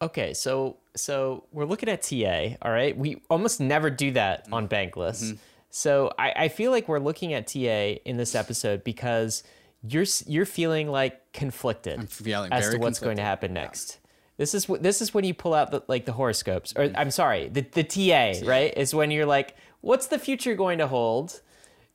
Okay, 0.00 0.34
so 0.34 0.78
so 0.96 1.44
we're 1.52 1.64
looking 1.64 1.88
at 1.88 2.02
TA. 2.02 2.56
All 2.60 2.72
right, 2.72 2.96
we 2.96 3.22
almost 3.30 3.60
never 3.60 3.88
do 3.88 4.10
that 4.12 4.44
Mm-hmm. 4.46 4.54
on 4.54 4.68
Bankless. 4.68 5.38
So 5.70 6.12
I, 6.18 6.32
I 6.36 6.48
feel 6.48 6.70
like 6.72 6.88
we're 6.88 6.98
looking 6.98 7.32
at 7.34 7.46
TA 7.46 7.98
in 8.04 8.16
this 8.16 8.34
episode 8.34 8.82
because 8.84 9.42
you're 9.86 10.06
you're 10.26 10.46
feeling 10.46 10.88
like 10.88 11.32
conflicted 11.32 11.98
I'm 11.98 12.06
feeling 12.06 12.52
as 12.52 12.70
to 12.70 12.78
what's 12.78 12.98
going 12.98 13.16
to 13.16 13.22
happen 13.22 13.52
next. 13.52 13.98
This 14.36 14.54
is 14.54 14.66
this 14.80 15.02
is 15.02 15.12
when 15.12 15.24
you 15.24 15.34
pull 15.34 15.54
out 15.54 15.70
the 15.70 15.82
like 15.88 16.04
the 16.04 16.12
horoscopes, 16.12 16.72
or 16.76 16.90
I'm 16.94 17.10
sorry, 17.10 17.48
the 17.48 17.60
the 17.62 17.84
TA, 17.84 18.46
right? 18.46 18.72
Is 18.76 18.94
when 18.94 19.10
you're 19.10 19.26
like, 19.26 19.56
what's 19.80 20.06
the 20.06 20.18
future 20.18 20.54
going 20.54 20.78
to 20.78 20.86
hold? 20.86 21.40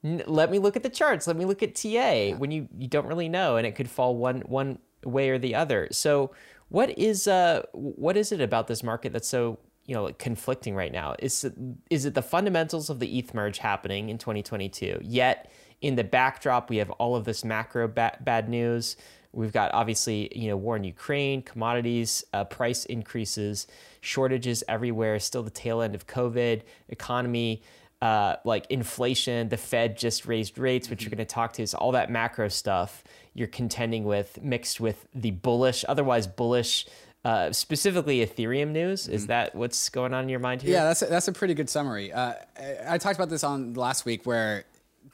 N- 0.03 0.23
let 0.27 0.51
me 0.51 0.59
look 0.59 0.75
at 0.75 0.83
the 0.83 0.89
charts. 0.89 1.27
Let 1.27 1.35
me 1.35 1.45
look 1.45 1.63
at 1.63 1.75
TA 1.75 2.37
when 2.37 2.51
you 2.51 2.67
you 2.77 2.87
don't 2.87 3.07
really 3.07 3.29
know, 3.29 3.57
and 3.57 3.65
it 3.65 3.75
could 3.75 3.89
fall 3.89 4.15
one 4.15 4.41
one 4.41 4.79
way 5.03 5.29
or 5.29 5.39
the 5.39 5.55
other. 5.55 5.87
So 5.91 6.31
what 6.69 6.97
is 6.97 7.27
uh 7.27 7.63
what 7.71 8.17
is 8.17 8.31
it 8.31 8.41
about 8.41 8.67
this 8.67 8.83
market 8.83 9.13
that's 9.13 9.27
so 9.27 9.57
you 9.85 9.95
know 9.95 10.03
like 10.03 10.19
conflicting 10.19 10.75
right 10.75 10.91
now? 10.91 11.15
Is 11.19 11.43
it, 11.43 11.53
is 11.89 12.05
it 12.05 12.13
the 12.13 12.21
fundamentals 12.21 12.89
of 12.89 12.99
the 12.99 13.17
ETH 13.17 13.33
merge 13.33 13.57
happening 13.57 14.09
in 14.09 14.17
2022? 14.17 14.99
Yet 15.01 15.51
in 15.81 15.95
the 15.95 16.03
backdrop, 16.03 16.69
we 16.69 16.77
have 16.77 16.89
all 16.91 17.15
of 17.15 17.25
this 17.25 17.43
macro 17.43 17.87
ba- 17.87 18.17
bad 18.21 18.49
news. 18.49 18.97
We've 19.31 19.53
got 19.53 19.73
obviously, 19.73 20.31
you 20.35 20.47
know, 20.47 20.57
war 20.57 20.75
in 20.75 20.83
Ukraine, 20.83 21.43
commodities, 21.43 22.23
uh, 22.33 22.45
price 22.45 22.85
increases, 22.85 23.67
shortages 24.01 24.63
everywhere, 24.67 25.19
still 25.19 25.43
the 25.43 25.51
tail 25.51 25.81
end 25.81 25.93
of 25.93 26.07
COVID, 26.07 26.61
economy, 26.89 27.61
uh, 28.01 28.37
like 28.45 28.65
inflation. 28.71 29.49
The 29.49 29.57
Fed 29.57 29.97
just 29.97 30.25
raised 30.25 30.57
rates, 30.57 30.89
which 30.89 31.03
you're 31.03 31.11
going 31.11 31.17
to 31.19 31.25
talk 31.25 31.53
to, 31.53 31.61
is 31.61 31.75
all 31.75 31.91
that 31.91 32.09
macro 32.09 32.47
stuff. 32.47 33.03
you're 33.35 33.47
contending 33.47 34.03
with, 34.03 34.41
mixed 34.41 34.79
with 34.79 35.07
the 35.13 35.29
bullish, 35.31 35.85
otherwise 35.87 36.25
bullish. 36.25 36.87
Uh, 37.25 37.51
specifically 37.51 38.25
Ethereum 38.25 38.69
news. 38.69 39.07
Is 39.07 39.27
that 39.27 39.53
what's 39.53 39.89
going 39.89 40.13
on 40.13 40.23
in 40.23 40.29
your 40.29 40.39
mind 40.39 40.61
here? 40.61 40.71
Yeah, 40.71 40.85
that's 40.85 41.01
a, 41.01 41.07
that's 41.07 41.27
a 41.27 41.33
pretty 41.33 41.53
good 41.53 41.69
summary. 41.69 42.13
Uh, 42.13 42.35
I, 42.57 42.77
I 42.91 42.97
talked 42.97 43.15
about 43.15 43.29
this 43.29 43.43
on 43.43 43.73
last 43.73 44.05
week 44.05 44.25
where 44.25 44.63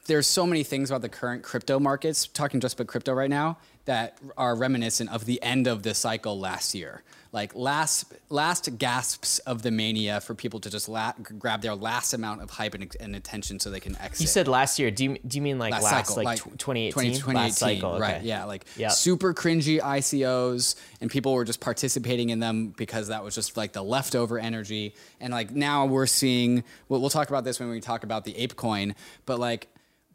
there's 0.06 0.26
so 0.26 0.46
many 0.46 0.62
things 0.62 0.90
about 0.90 1.02
the 1.02 1.08
current 1.08 1.42
crypto 1.42 1.78
markets, 1.80 2.26
talking 2.26 2.60
just 2.60 2.78
about 2.78 2.88
crypto 2.88 3.12
right 3.12 3.30
now, 3.30 3.58
that 3.86 4.18
are 4.36 4.54
reminiscent 4.54 5.10
of 5.10 5.24
the 5.26 5.42
end 5.42 5.66
of 5.66 5.82
the 5.82 5.94
cycle 5.94 6.38
last 6.38 6.74
year. 6.74 7.02
Like 7.32 7.52
last 7.56 8.14
last 8.30 8.78
gasps 8.78 9.40
of 9.40 9.62
the 9.62 9.72
mania 9.72 10.20
for 10.20 10.36
people 10.36 10.60
to 10.60 10.70
just 10.70 10.88
la- 10.88 11.14
grab 11.36 11.62
their 11.62 11.74
last 11.74 12.14
amount 12.14 12.42
of 12.42 12.50
hype 12.50 12.74
and, 12.74 12.94
and 13.00 13.16
attention 13.16 13.58
so 13.58 13.70
they 13.70 13.80
can 13.80 13.96
exit. 13.96 14.20
You 14.20 14.26
said 14.28 14.46
last 14.46 14.78
year. 14.78 14.92
Do 14.92 15.02
you 15.02 15.18
do 15.26 15.38
you 15.38 15.42
mean 15.42 15.58
like 15.58 15.72
last, 15.72 16.10
cycle, 16.10 16.22
like, 16.22 16.38
2018? 16.44 17.34
last 17.34 17.58
cycle, 17.58 17.98
right? 17.98 18.22
Yeah, 18.22 18.44
like 18.44 18.64
Yep. 18.76 18.92
super 18.92 19.34
cringy 19.34 19.80
ICOs, 19.80 20.76
and 21.00 21.10
people 21.10 21.34
were 21.34 21.44
just 21.44 21.60
participating 21.60 22.30
in 22.30 22.38
them 22.38 22.68
because 22.68 23.08
that 23.08 23.24
was 23.24 23.34
just 23.34 23.56
like 23.56 23.72
the 23.72 23.82
leftover 23.82 24.38
energy. 24.38 24.94
And 25.20 25.32
like 25.32 25.50
now 25.50 25.86
we're 25.86 26.06
seeing. 26.06 26.62
We'll, 26.88 27.00
we'll 27.00 27.10
talk 27.10 27.30
about 27.30 27.42
this 27.42 27.58
when 27.58 27.68
we 27.68 27.80
talk 27.80 28.04
about 28.04 28.24
the 28.24 28.36
ape 28.36 28.54
coin, 28.56 28.94
but 29.26 29.40
like. 29.40 29.68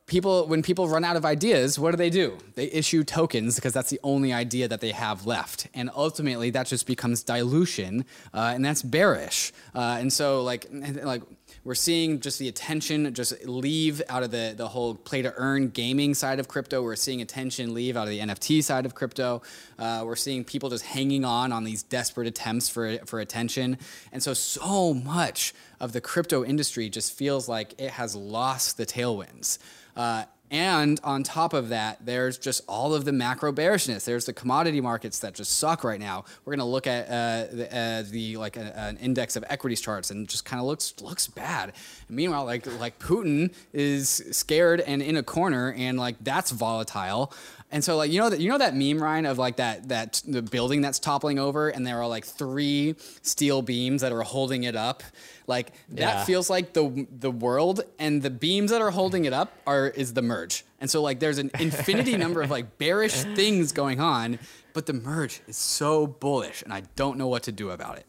People, 0.10 0.48
when 0.48 0.64
people 0.64 0.88
run 0.90 1.04
out 1.04 1.16
of 1.16 1.24
ideas, 1.24 1.78
what 1.78 1.92
do 1.92 1.98
they 1.98 2.10
do? 2.10 2.36
They 2.56 2.66
issue 2.66 3.04
tokens 3.04 3.56
because 3.56 3.74
that's 3.74 3.92
the 3.92 4.00
only 4.02 4.34
idea 4.34 4.68
that 4.68 4.82
they 4.82 4.92
have 4.92 5.28
left, 5.28 5.68
and 5.76 5.92
ultimately 5.96 6.50
that 6.50 6.66
just 6.66 6.88
becomes 6.88 7.22
dilution, 7.22 8.06
uh, 8.34 8.52
and 8.56 8.66
that's 8.66 8.82
bearish. 8.82 9.54
Uh, 9.76 9.98
and 10.00 10.12
so, 10.12 10.42
like, 10.42 10.66
like 11.04 11.22
we're 11.64 11.76
seeing 11.76 12.20
just 12.20 12.40
the 12.40 12.48
attention 12.48 13.14
just 13.14 13.46
leave 13.46 14.02
out 14.10 14.24
of 14.24 14.32
the, 14.32 14.56
the 14.58 14.68
whole 14.68 14.96
play 14.96 15.22
to 15.22 15.32
earn 15.36 15.70
gaming 15.70 16.16
side 16.16 16.40
of 16.40 16.48
crypto. 16.48 16.82
We're 16.82 16.96
seeing 16.96 17.22
attention 17.22 17.76
leave 17.76 17.96
out 17.96 18.04
of 18.04 18.10
the 18.10 18.20
NFT 18.20 18.64
side 18.64 18.88
of 18.88 18.96
crypto. 18.96 19.44
Uh, 19.78 20.02
we're 20.06 20.16
seeing 20.16 20.44
people 20.44 20.72
just 20.72 20.86
hanging 20.86 21.24
on 21.24 21.52
on 21.52 21.66
these 21.66 21.84
desperate 21.84 22.26
attempts 22.26 22.68
for, 22.68 22.98
for 23.06 23.20
attention. 23.20 23.78
And 24.12 24.24
so, 24.24 24.34
so 24.34 24.96
much 24.96 25.54
of 25.80 25.94
the 25.94 26.02
crypto 26.02 26.44
industry 26.44 26.90
just 26.90 27.16
feels 27.16 27.48
like 27.48 27.76
it 27.78 27.92
has 27.92 28.16
lost 28.16 28.78
the 28.78 28.88
tailwinds. 28.88 29.60
Uh, 29.96 30.26
and 30.52 31.00
on 31.04 31.22
top 31.22 31.54
of 31.54 31.70
that, 31.70 32.04
there's 32.04 32.38
just 32.38 32.62
all 32.68 32.96
of 32.96 33.06
the 33.06 33.12
macro 33.12 33.52
bearishness. 33.52 34.06
There's 34.06 34.26
the 34.26 34.34
commodity 34.34 34.82
markets 34.82 35.20
that 35.20 35.36
just 35.36 35.60
suck 35.60 35.84
right 35.84 36.00
now. 36.00 36.26
We're 36.44 36.56
going 36.56 36.66
to 36.66 36.72
look 36.72 36.88
at 36.88 37.06
uh, 37.06 37.54
the, 37.56 37.78
uh, 37.78 38.04
the 38.10 38.38
like 38.38 38.58
a, 38.58 38.78
an 38.78 38.98
index 38.98 39.36
of 39.36 39.46
equities 39.48 39.80
charts 39.80 40.10
and 40.10 40.28
just 40.28 40.46
kind 40.46 40.60
of 40.60 40.66
looks 40.66 40.96
looks 41.02 41.28
bad. 41.28 41.74
And 42.08 42.18
meanwhile, 42.18 42.46
like 42.46 42.66
like 42.80 42.98
Putin 42.98 43.54
is 43.74 44.24
scared 44.32 44.82
and 44.82 45.04
in 45.04 45.18
a 45.18 45.24
corner, 45.24 45.72
and 45.78 46.00
like 46.00 46.16
that's 46.22 46.50
volatile. 46.50 47.32
And 47.72 47.84
so 47.84 47.98
like 47.98 48.12
you 48.12 48.20
know 48.20 48.30
that 48.32 48.40
you 48.40 48.50
know 48.50 48.58
that 48.58 48.76
meme 48.76 49.02
Ryan 49.02 49.26
of 49.28 49.38
like 49.38 49.58
that 49.58 49.90
that 49.90 50.22
the 50.28 50.42
building 50.42 50.82
that's 50.82 50.98
toppling 50.98 51.38
over, 51.38 51.70
and 51.70 51.86
there 51.86 52.00
are 52.02 52.08
like 52.08 52.26
three 52.26 52.96
steel 53.22 53.62
beams 53.62 54.02
that 54.02 54.12
are 54.12 54.24
holding 54.24 54.64
it 54.64 54.76
up. 54.76 55.04
Like 55.46 55.74
that 55.90 56.00
Yeah. 56.18 56.26
feels 56.26 56.50
like 56.50 56.74
the 56.74 57.06
the 57.12 57.30
world, 57.30 57.82
and 58.00 58.24
the 58.24 58.32
beams 58.32 58.72
that 58.72 58.82
are 58.82 58.90
holding 58.92 59.26
it 59.26 59.34
up 59.34 59.54
are 59.68 59.88
is 59.88 60.14
the 60.14 60.24
merge. 60.24 60.66
And 60.82 60.90
so 60.90 61.02
like 61.04 61.20
there's 61.20 61.38
an 61.38 61.52
infinity 61.60 62.18
number 62.26 62.42
of 62.42 62.50
like 62.50 62.80
bearish 62.80 63.14
things 63.36 63.72
going 63.72 64.00
on, 64.00 64.40
but 64.74 64.88
the 64.88 64.94
merge 64.94 65.42
is 65.48 65.56
so 65.58 66.08
bullish, 66.08 66.64
and 66.64 66.74
I 66.74 66.84
don't 66.96 67.18
know 67.20 67.28
what 67.28 67.44
to 67.44 67.52
do 67.52 67.70
about 67.70 67.98
it. 68.00 68.06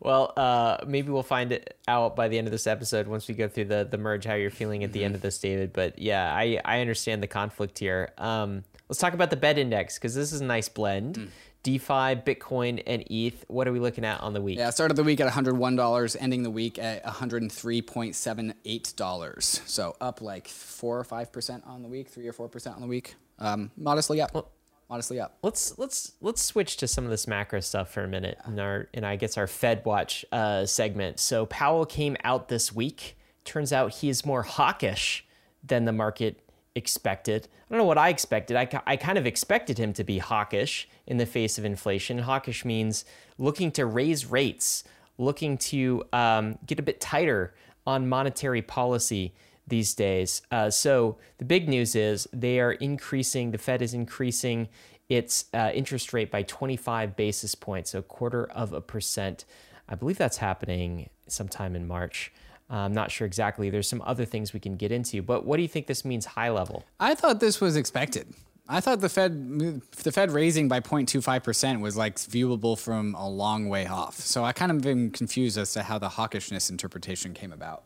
Well, 0.00 0.32
uh, 0.36 0.78
maybe 0.86 1.10
we'll 1.10 1.22
find 1.24 1.50
it 1.52 1.76
out 1.88 2.14
by 2.14 2.28
the 2.28 2.38
end 2.38 2.46
of 2.46 2.52
this 2.52 2.66
episode 2.68 3.08
once 3.08 3.26
we 3.28 3.34
go 3.34 3.48
through 3.48 3.64
the 3.66 3.88
the 3.90 3.98
merge. 3.98 4.24
How 4.24 4.34
you're 4.34 4.50
feeling 4.50 4.84
at 4.84 4.92
the 4.92 5.02
end 5.04 5.16
of 5.16 5.20
this, 5.20 5.36
David? 5.38 5.72
But 5.72 5.98
yeah, 5.98 6.32
I 6.32 6.60
I 6.64 6.80
understand 6.80 7.22
the 7.24 7.26
conflict 7.26 7.76
here. 7.78 8.12
Um, 8.18 8.62
let's 8.88 9.00
talk 9.00 9.14
about 9.14 9.30
the 9.30 9.36
bed 9.36 9.58
index 9.58 9.98
because 9.98 10.14
this 10.14 10.32
is 10.32 10.40
a 10.40 10.44
nice 10.44 10.68
blend. 10.68 11.32
DeFi, 11.64 12.14
Bitcoin, 12.22 12.80
and 12.86 13.02
ETH. 13.10 13.44
What 13.48 13.66
are 13.66 13.72
we 13.72 13.80
looking 13.80 14.04
at 14.04 14.20
on 14.20 14.32
the 14.32 14.40
week? 14.40 14.58
Yeah, 14.58 14.70
started 14.70 14.94
the 14.94 15.02
week 15.02 15.18
at 15.18 15.28
$101, 15.32 16.16
ending 16.20 16.44
the 16.44 16.50
week 16.50 16.78
at 16.78 17.04
$103.78. 17.04 19.68
So 19.68 19.96
up 20.00 20.20
like 20.20 20.46
four 20.46 21.00
or 21.00 21.04
five 21.04 21.32
percent 21.32 21.64
on 21.66 21.82
the 21.82 21.88
week, 21.88 22.10
three 22.10 22.28
or 22.28 22.32
four 22.32 22.48
percent 22.48 22.76
on 22.76 22.82
the 22.82 22.86
week. 22.86 23.16
Um, 23.40 23.72
modestly 23.76 24.20
up. 24.20 24.52
Modestly 24.88 25.20
up. 25.20 25.38
Let's 25.42 25.78
let's 25.78 26.12
let's 26.20 26.42
switch 26.42 26.76
to 26.78 26.88
some 26.88 27.04
of 27.04 27.10
this 27.10 27.26
macro 27.26 27.60
stuff 27.60 27.90
for 27.90 28.04
a 28.04 28.08
minute 28.08 28.38
in 28.46 28.58
our 28.58 28.88
in 28.92 29.04
I 29.04 29.16
guess 29.16 29.36
our 29.36 29.46
Fed 29.46 29.82
Watch 29.84 30.24
uh, 30.32 30.66
segment. 30.66 31.20
So 31.20 31.46
Powell 31.46 31.86
came 31.86 32.16
out 32.24 32.48
this 32.48 32.72
week. 32.72 33.16
Turns 33.44 33.72
out 33.72 33.94
he 33.94 34.08
is 34.08 34.24
more 34.24 34.42
hawkish 34.42 35.24
than 35.62 35.84
the 35.84 35.92
market 35.92 36.40
expected. 36.74 37.48
I 37.52 37.74
don't 37.74 37.78
know 37.78 37.86
what 37.86 37.98
I 37.98 38.10
expected. 38.10 38.56
I, 38.56 38.68
I 38.86 38.96
kind 38.96 39.18
of 39.18 39.26
expected 39.26 39.78
him 39.78 39.92
to 39.94 40.04
be 40.04 40.18
hawkish 40.18 40.88
in 41.06 41.16
the 41.16 41.26
face 41.26 41.58
of 41.58 41.64
inflation. 41.64 42.18
Hawkish 42.18 42.64
means 42.64 43.04
looking 43.38 43.72
to 43.72 43.86
raise 43.86 44.26
rates, 44.26 44.84
looking 45.18 45.58
to 45.58 46.04
um, 46.12 46.58
get 46.66 46.78
a 46.78 46.82
bit 46.82 47.00
tighter 47.00 47.54
on 47.86 48.08
monetary 48.08 48.62
policy 48.62 49.32
these 49.66 49.94
days. 49.94 50.42
Uh, 50.50 50.70
so 50.70 51.16
the 51.38 51.44
big 51.44 51.68
news 51.68 51.94
is 51.94 52.28
they 52.32 52.60
are 52.60 52.72
increasing, 52.72 53.50
the 53.50 53.58
Fed 53.58 53.82
is 53.82 53.94
increasing 53.94 54.68
its 55.08 55.46
uh, 55.54 55.70
interest 55.74 56.12
rate 56.12 56.30
by 56.30 56.42
25 56.42 57.16
basis 57.16 57.54
points, 57.54 57.90
so 57.90 58.00
a 58.00 58.02
quarter 58.02 58.44
of 58.46 58.72
a 58.72 58.80
percent. 58.80 59.44
I 59.88 59.94
believe 59.94 60.18
that's 60.18 60.38
happening 60.38 61.10
sometime 61.28 61.76
in 61.76 61.86
March. 61.86 62.32
Uh, 62.68 62.78
I'm 62.78 62.92
not 62.92 63.12
sure 63.12 63.26
exactly. 63.26 63.70
There's 63.70 63.88
some 63.88 64.02
other 64.04 64.24
things 64.24 64.52
we 64.52 64.58
can 64.58 64.76
get 64.76 64.90
into, 64.90 65.22
but 65.22 65.44
what 65.44 65.56
do 65.56 65.62
you 65.62 65.68
think 65.68 65.86
this 65.86 66.04
means 66.04 66.26
high 66.26 66.50
level? 66.50 66.84
I 66.98 67.14
thought 67.14 67.38
this 67.38 67.60
was 67.60 67.76
expected. 67.76 68.34
I 68.68 68.80
thought 68.80 69.00
the 69.00 69.08
Fed 69.08 69.80
the 70.02 70.10
Fed 70.10 70.32
raising 70.32 70.66
by 70.66 70.80
0.25% 70.80 71.80
was 71.80 71.96
like 71.96 72.16
viewable 72.16 72.76
from 72.76 73.14
a 73.14 73.28
long 73.28 73.68
way 73.68 73.86
off. 73.86 74.16
So 74.16 74.44
I 74.44 74.52
kind 74.52 74.72
of 74.72 74.80
been 74.80 75.10
confused 75.10 75.56
as 75.56 75.72
to 75.74 75.84
how 75.84 75.98
the 75.98 76.08
hawkishness 76.08 76.68
interpretation 76.68 77.32
came 77.32 77.52
about. 77.52 77.84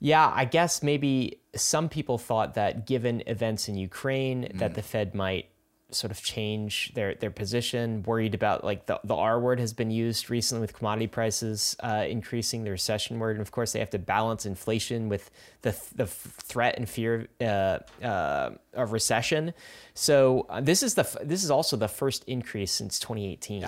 Yeah, 0.00 0.30
I 0.34 0.44
guess 0.44 0.82
maybe 0.82 1.40
some 1.54 1.88
people 1.88 2.18
thought 2.18 2.54
that 2.54 2.86
given 2.86 3.22
events 3.26 3.68
in 3.68 3.76
Ukraine, 3.76 4.44
Mm. 4.44 4.58
that 4.58 4.74
the 4.74 4.82
Fed 4.82 5.14
might 5.14 5.46
sort 5.90 6.10
of 6.10 6.20
change 6.22 6.92
their 6.94 7.14
their 7.14 7.30
position. 7.30 8.02
Worried 8.02 8.34
about 8.34 8.64
like 8.64 8.86
the 8.86 8.98
the 9.04 9.14
R 9.14 9.38
word 9.38 9.60
has 9.60 9.72
been 9.72 9.92
used 9.92 10.28
recently 10.28 10.60
with 10.60 10.72
commodity 10.72 11.06
prices 11.06 11.76
uh, 11.80 12.04
increasing, 12.08 12.64
the 12.64 12.70
recession 12.72 13.20
word, 13.20 13.36
and 13.36 13.40
of 13.42 13.52
course 13.52 13.72
they 13.72 13.78
have 13.78 13.90
to 13.90 13.98
balance 13.98 14.44
inflation 14.44 15.08
with 15.08 15.30
the 15.62 15.72
the 15.94 16.06
threat 16.06 16.76
and 16.78 16.88
fear 16.88 17.28
uh, 17.40 17.78
uh, 18.02 18.50
of 18.72 18.90
recession. 18.92 19.54
So 19.94 20.46
uh, 20.48 20.60
this 20.60 20.82
is 20.82 20.94
the 20.94 21.06
this 21.22 21.44
is 21.44 21.50
also 21.50 21.76
the 21.76 21.88
first 21.88 22.24
increase 22.26 22.72
since 22.72 22.98
2018. 22.98 23.64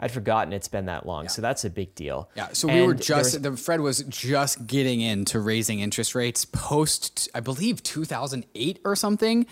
I'd 0.00 0.10
forgotten 0.10 0.52
it's 0.54 0.66
been 0.68 0.86
that 0.86 1.04
long, 1.06 1.28
so 1.28 1.42
that's 1.42 1.64
a 1.64 1.70
big 1.70 1.94
deal. 1.94 2.30
Yeah, 2.34 2.48
so 2.52 2.68
we 2.68 2.80
were 2.82 2.94
just 2.94 3.42
the 3.42 3.54
Fed 3.56 3.80
was 3.80 4.00
just 4.08 4.66
getting 4.66 5.00
into 5.02 5.38
raising 5.38 5.80
interest 5.80 6.14
rates 6.14 6.46
post 6.46 7.28
I 7.34 7.40
believe 7.40 7.82
2008 7.82 8.80
or 8.84 8.96
something, 8.96 9.46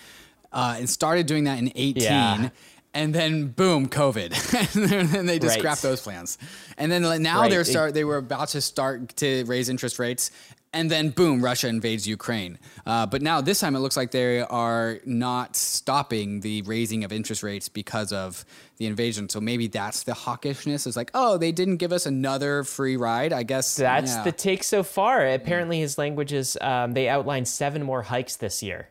uh, 0.51 0.75
and 0.79 0.89
started 0.89 1.27
doing 1.27 1.43
that 1.43 1.59
in 1.59 1.71
18. 1.75 2.01
Yeah. 2.03 2.49
And 2.91 3.13
then 3.13 3.49
boom, 3.49 3.87
COVID, 3.87 4.75
and 5.03 5.09
then 5.11 5.25
they 5.27 5.37
just 5.37 5.51
Right. 5.51 5.59
scrapped 5.59 5.83
those 5.83 6.01
plans. 6.01 6.39
And 6.75 6.91
then 6.91 7.03
now 7.21 7.41
Right. 7.41 7.51
they're 7.51 7.63
start 7.63 7.93
they 7.93 8.03
were 8.03 8.17
about 8.17 8.47
to 8.49 8.61
start 8.61 9.15
to 9.17 9.43
raise 9.45 9.69
interest 9.69 9.99
rates, 9.99 10.31
and 10.71 10.91
then 10.91 11.09
boom, 11.09 11.43
Russia 11.43 11.67
invades 11.67 12.07
Ukraine. 12.07 12.59
Uh, 12.85 13.05
but 13.05 13.21
now 13.21 13.41
this 13.41 13.59
time 13.59 13.75
it 13.75 13.79
looks 13.79 13.97
like 13.97 14.11
they 14.11 14.41
are 14.41 14.99
not 15.03 15.55
stopping 15.55 16.41
the 16.41 16.61
raising 16.61 17.03
of 17.03 17.11
interest 17.11 17.41
rates 17.41 17.69
because 17.69 18.13
of 18.13 18.45
the 18.77 18.85
invasion. 18.85 19.29
So 19.29 19.41
maybe 19.41 19.67
that's 19.67 20.03
the 20.03 20.11
hawkishness. 20.11 20.85
Is 20.85 20.95
like, 20.95 21.09
oh, 21.13 21.37
they 21.37 21.51
didn't 21.51 21.77
give 21.77 21.91
us 21.91 22.05
another 22.05 22.63
free 22.63 22.97
ride. 22.97 23.33
I 23.33 23.43
guess 23.43 23.75
That's 23.75 24.13
yeah. 24.13 24.23
the 24.23 24.31
take 24.31 24.63
so 24.63 24.83
far. 24.83 25.27
Apparently, 25.27 25.79
his 25.79 25.97
language 25.97 26.33
is 26.33 26.57
um, 26.61 26.93
they 26.93 27.09
outlined 27.09 27.47
seven 27.47 27.83
more 27.83 28.03
hikes 28.03 28.35
this 28.35 28.61
year. 28.61 28.89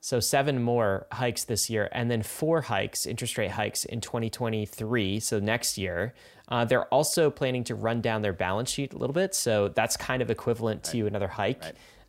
So, 0.00 0.20
seven 0.20 0.62
more 0.62 1.06
hikes 1.12 1.44
this 1.44 1.68
year, 1.68 1.88
and 1.92 2.10
then 2.10 2.22
four 2.22 2.62
hikes, 2.62 3.04
interest 3.04 3.36
rate 3.36 3.50
hikes 3.50 3.84
in 3.84 4.00
2023. 4.00 5.20
So, 5.20 5.38
next 5.38 5.76
year. 5.76 6.14
Uh, 6.48 6.64
they're 6.64 6.86
also 6.86 7.30
planning 7.30 7.64
to 7.64 7.74
run 7.74 8.00
down 8.00 8.22
their 8.22 8.32
balance 8.32 8.70
sheet 8.70 8.92
a 8.92 8.98
little 8.98 9.14
bit. 9.14 9.34
So, 9.34 9.68
that's 9.68 9.96
kind 9.96 10.22
of 10.22 10.30
equivalent 10.30 10.84
to 10.84 11.06
another 11.06 11.28
hike, 11.28 11.62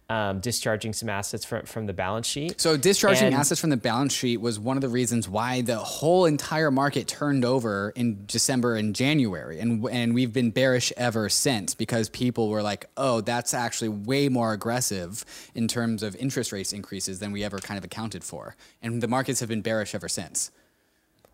um, 0.10 0.39
discharging 0.39 0.91
some 0.91 1.08
assets 1.08 1.46
from, 1.46 1.65
from 1.67 1.86
the 1.86 1.93
balance 1.93 2.25
sheet. 2.25 2.60
So 2.60 2.77
discharging 2.77 3.27
And- 3.27 3.36
assets 3.36 3.62
from 3.62 3.69
the 3.69 3.77
balance 3.77 4.12
sheet 4.12 4.38
was 4.41 4.60
one 4.60 4.75
of 4.75 4.81
the 4.81 4.89
reasons 4.89 5.29
why 5.29 5.62
the 5.62 5.77
whole 5.77 6.25
entire 6.25 6.72
market 6.72 7.08
turned 7.08 7.46
over 7.46 7.91
in 7.96 8.24
December 8.25 8.75
and 8.75 8.96
January, 8.96 9.60
and 9.60 9.86
and 9.91 10.15
we've 10.15 10.34
been 10.34 10.50
bearish 10.50 10.91
ever 10.98 11.29
since 11.29 11.75
because 11.75 12.10
people 12.10 12.50
were 12.50 12.63
like, 12.63 12.88
"Oh, 12.98 13.22
that's 13.22 13.53
actually 13.53 13.89
way 13.89 14.29
more 14.29 14.51
aggressive 14.51 15.24
in 15.53 15.67
terms 15.67 16.01
of 16.01 16.15
interest 16.15 16.51
rates 16.51 16.74
increases 16.74 17.19
than 17.19 17.31
we 17.31 17.43
ever 17.43 17.60
kind 17.60 17.77
of 17.77 17.84
accounted 17.84 18.24
for," 18.24 18.55
and 18.81 19.03
the 19.03 19.08
markets 19.08 19.41
have 19.41 19.50
been 19.50 19.62
bearish 19.62 19.93
ever 19.93 20.10
since. 20.10 20.50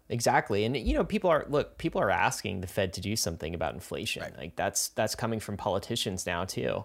Exactly. 0.09 0.65
And 0.65 0.77
you 0.77 0.93
know, 0.93 1.03
people 1.03 1.29
are 1.29 1.45
look, 1.49 1.77
people 1.77 2.01
are 2.01 2.11
asking 2.11 2.61
the 2.61 2.67
Fed 2.67 2.93
to 2.93 3.01
do 3.01 3.15
something 3.15 3.55
about 3.55 3.73
inflation. 3.73 4.21
Right. 4.21 4.37
Like 4.37 4.55
that's 4.55 4.89
that's 4.89 5.15
coming 5.15 5.39
from 5.39 5.57
politicians 5.57 6.25
now 6.25 6.45
too. 6.45 6.83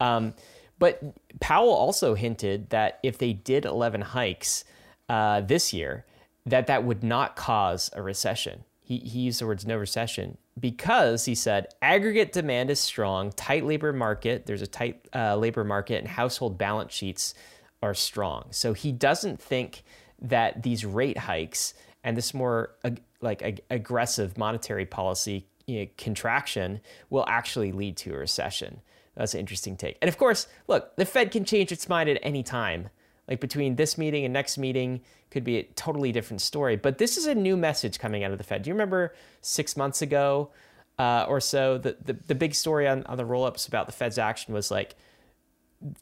Um, 0.00 0.34
but 0.78 1.00
Powell 1.40 1.70
also 1.70 2.14
hinted 2.14 2.70
that 2.70 2.98
if 3.02 3.18
they 3.18 3.32
did 3.32 3.64
11 3.64 4.00
hikes, 4.00 4.64
uh, 5.08 5.42
this 5.42 5.72
year 5.72 6.04
that 6.46 6.66
that 6.66 6.84
would 6.84 7.04
not 7.04 7.36
cause 7.36 7.90
a 7.94 8.02
recession. 8.02 8.64
He, 8.80 8.98
he 8.98 9.20
used 9.20 9.40
the 9.40 9.46
words 9.46 9.66
no 9.66 9.76
recession 9.76 10.38
because 10.58 11.24
he 11.24 11.34
said 11.34 11.68
aggregate 11.80 12.32
demand 12.32 12.70
is 12.70 12.80
strong, 12.80 13.30
tight 13.32 13.64
labor 13.64 13.92
market, 13.92 14.46
there's 14.46 14.62
a 14.62 14.66
tight 14.66 15.06
uh, 15.14 15.36
labor 15.36 15.64
market, 15.64 15.98
and 16.00 16.08
household 16.08 16.58
balance 16.58 16.92
sheets 16.92 17.34
are 17.82 17.94
strong. 17.94 18.46
So 18.50 18.72
he 18.72 18.92
doesn't 18.92 19.40
think 19.40 19.84
that 20.20 20.62
these 20.62 20.84
rate 20.84 21.18
hikes 21.18 21.74
and 22.04 22.16
this 22.16 22.34
more 22.34 22.74
ag- 22.84 23.02
like 23.20 23.42
ag- 23.42 23.62
aggressive 23.70 24.36
monetary 24.36 24.86
policy 24.86 25.46
you 25.66 25.80
know, 25.80 25.86
contraction 25.96 26.80
will 27.10 27.24
actually 27.28 27.72
lead 27.72 27.96
to 27.96 28.12
a 28.14 28.18
recession. 28.18 28.80
That's 29.16 29.34
an 29.34 29.40
interesting 29.40 29.76
take. 29.76 29.98
And 30.00 30.08
of 30.08 30.18
course, 30.18 30.46
look, 30.68 30.96
the 30.96 31.04
Fed 31.04 31.30
can 31.30 31.44
change 31.44 31.70
its 31.70 31.88
mind 31.88 32.08
at 32.08 32.18
any 32.22 32.42
time. 32.42 32.88
Like 33.28 33.40
between 33.40 33.76
this 33.76 33.96
meeting 33.96 34.24
and 34.24 34.32
next 34.32 34.58
meeting 34.58 35.00
could 35.30 35.44
be 35.44 35.58
a 35.58 35.62
totally 35.62 36.12
different 36.12 36.40
story. 36.40 36.76
But 36.76 36.98
this 36.98 37.16
is 37.16 37.26
a 37.26 37.34
new 37.34 37.56
message 37.56 37.98
coming 37.98 38.24
out 38.24 38.32
of 38.32 38.38
the 38.38 38.44
Fed. 38.44 38.62
Do 38.62 38.68
you 38.68 38.74
remember 38.74 39.14
six 39.40 39.76
months 39.76 40.02
ago 40.02 40.50
uh, 40.98 41.24
or 41.28 41.40
so, 41.40 41.78
the, 41.78 41.96
the, 42.04 42.12
the 42.12 42.34
big 42.34 42.54
story 42.54 42.86
on, 42.86 43.04
on 43.04 43.16
the 43.16 43.24
roll 43.24 43.44
ups 43.44 43.66
about 43.66 43.86
the 43.86 43.92
Fed's 43.92 44.18
action 44.18 44.52
was 44.54 44.70
like 44.70 44.94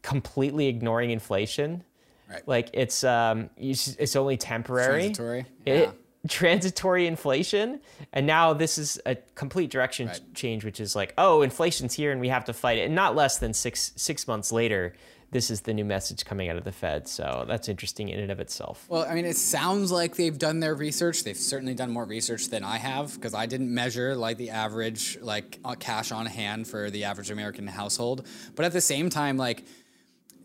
completely 0.02 0.66
ignoring 0.66 1.10
inflation. 1.10 1.84
Right. 2.30 2.46
Like 2.46 2.70
it's 2.74 3.02
um 3.04 3.50
it's 3.56 4.16
only 4.16 4.36
temporary. 4.36 5.00
Transitory. 5.12 5.46
It, 5.66 5.80
Yeah. 5.80 5.90
transitory 6.28 7.06
inflation 7.06 7.80
and 8.12 8.26
now 8.26 8.52
this 8.52 8.76
is 8.78 9.00
a 9.06 9.14
complete 9.34 9.70
direction 9.70 10.06
Right. 10.08 10.20
change 10.34 10.64
which 10.66 10.78
is 10.78 10.94
like 10.94 11.14
oh 11.16 11.40
inflation's 11.42 11.94
here 11.94 12.12
and 12.12 12.20
we 12.20 12.28
have 12.28 12.44
to 12.44 12.52
fight 12.52 12.76
it 12.78 12.82
and 12.82 12.94
not 12.94 13.16
less 13.16 13.38
than 13.38 13.54
six 13.54 13.92
six 13.96 14.28
months 14.28 14.52
later 14.52 14.92
this 15.30 15.50
is 15.50 15.62
the 15.62 15.72
new 15.72 15.84
message 15.84 16.24
coming 16.26 16.48
out 16.50 16.56
of 16.56 16.64
the 16.64 16.72
fed 16.72 17.08
so 17.08 17.44
that's 17.48 17.68
interesting 17.70 18.10
in 18.10 18.18
and 18.20 18.30
of 18.30 18.38
itself 18.40 18.84
Well, 18.90 19.06
I 19.08 19.14
mean, 19.14 19.24
it 19.24 19.36
sounds 19.36 19.90
like 19.92 20.16
they've 20.16 20.36
done 20.36 20.58
their 20.58 20.74
research. 20.74 21.22
They've 21.22 21.36
certainly 21.36 21.72
done 21.74 21.90
more 21.92 22.04
research 22.04 22.48
than 22.48 22.64
I 22.64 22.78
have 22.78 23.14
because 23.14 23.32
I 23.32 23.46
didn't 23.46 23.72
measure 23.72 24.16
like 24.16 24.38
the 24.38 24.50
average 24.50 25.18
like 25.22 25.58
uh, 25.64 25.76
cash 25.76 26.10
on 26.10 26.26
hand 26.26 26.66
for 26.66 26.90
the 26.90 27.04
average 27.04 27.30
American 27.30 27.68
household. 27.68 28.26
But 28.56 28.64
at 28.64 28.72
the 28.72 28.80
same 28.80 29.08
time, 29.08 29.36
like 29.36 29.62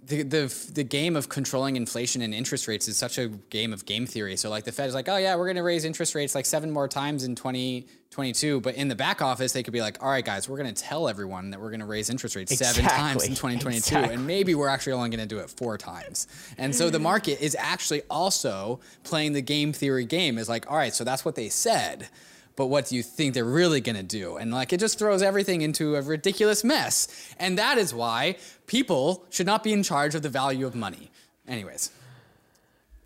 the, 0.08 0.22
the 0.24 0.70
the 0.74 0.84
game 0.84 1.16
of 1.16 1.30
controlling 1.30 1.76
inflation 1.76 2.22
and 2.22 2.34
interest 2.34 2.68
rates 2.68 2.88
is 2.88 2.98
such 2.98 3.18
a 3.18 3.28
game 3.50 3.74
of 3.74 3.86
game 3.86 4.06
theory. 4.06 4.36
So 4.38 4.50
like 4.50 4.64
the 4.64 4.72
Fed 4.72 4.88
is 4.88 4.94
like, 4.96 5.10
oh 5.10 5.18
yeah, 5.18 5.36
we're 5.36 5.46
going 5.46 5.56
to 5.56 5.64
raise 5.64 5.84
interest 5.86 6.14
rates 6.16 6.36
like 6.36 6.46
seven 6.46 6.70
more 6.70 6.88
times 6.88 7.24
in 7.24 7.34
2022, 7.36 8.62
but 8.62 8.76
in 8.76 8.88
the 8.88 8.96
back 8.96 9.22
office 9.22 9.52
they 9.54 9.64
could 9.64 9.74
be 9.74 9.82
like, 9.82 10.02
all 10.04 10.10
right 10.10 10.24
guys, 10.24 10.48
we're 10.48 10.58
going 10.58 10.74
to 10.74 10.82
tell 10.84 11.08
everyone 11.08 11.50
that 11.52 11.60
we're 11.62 11.70
going 11.70 11.80
to 11.80 11.86
raise 11.86 12.10
interest 12.10 12.36
rates 12.36 12.56
seven 12.56 12.84
times 12.86 13.24
in 13.24 13.32
2022, 13.32 13.78
Exactly. 13.78 14.14
and 14.14 14.28
maybe 14.28 14.56
we're 14.56 14.68
actually 14.68 14.94
only 14.94 15.10
going 15.10 15.20
to 15.20 15.26
do 15.26 15.40
it 15.40 15.50
four 15.50 15.78
times. 15.78 16.28
And 16.58 16.76
so 16.76 16.90
the 16.90 17.00
market 17.00 17.42
is 17.42 17.56
actually 17.60 18.02
also 18.10 18.80
playing 19.04 19.34
the 19.34 19.42
game 19.42 19.74
theory 19.74 20.06
game. 20.06 20.38
Is 20.38 20.50
like, 20.50 20.70
all 20.70 20.78
right, 20.78 20.94
so 20.94 21.04
that's 21.04 21.26
what 21.26 21.36
they 21.36 21.50
said. 21.50 22.08
But 22.56 22.68
what 22.68 22.88
do 22.88 22.96
you 22.96 23.04
think 23.04 23.34
they're 23.34 23.44
really 23.44 23.82
going 23.82 23.96
to 23.98 24.04
do? 24.04 24.38
And 24.38 24.52
like 24.52 24.72
it 24.72 24.80
just 24.80 24.98
throws 24.98 25.22
everything 25.22 25.62
into 25.62 25.96
a 25.96 26.02
ridiculous 26.02 26.64
mess. 26.64 27.34
And 27.38 27.58
that 27.58 27.78
is 27.78 27.94
why 27.94 28.38
people 28.68 29.26
should 29.30 29.46
not 29.46 29.64
be 29.64 29.74
in 29.74 29.84
charge 29.84 30.16
of 30.16 30.22
the 30.22 30.30
value 30.30 30.66
of 30.66 30.76
money. 30.76 31.12
Anyways, 31.48 31.92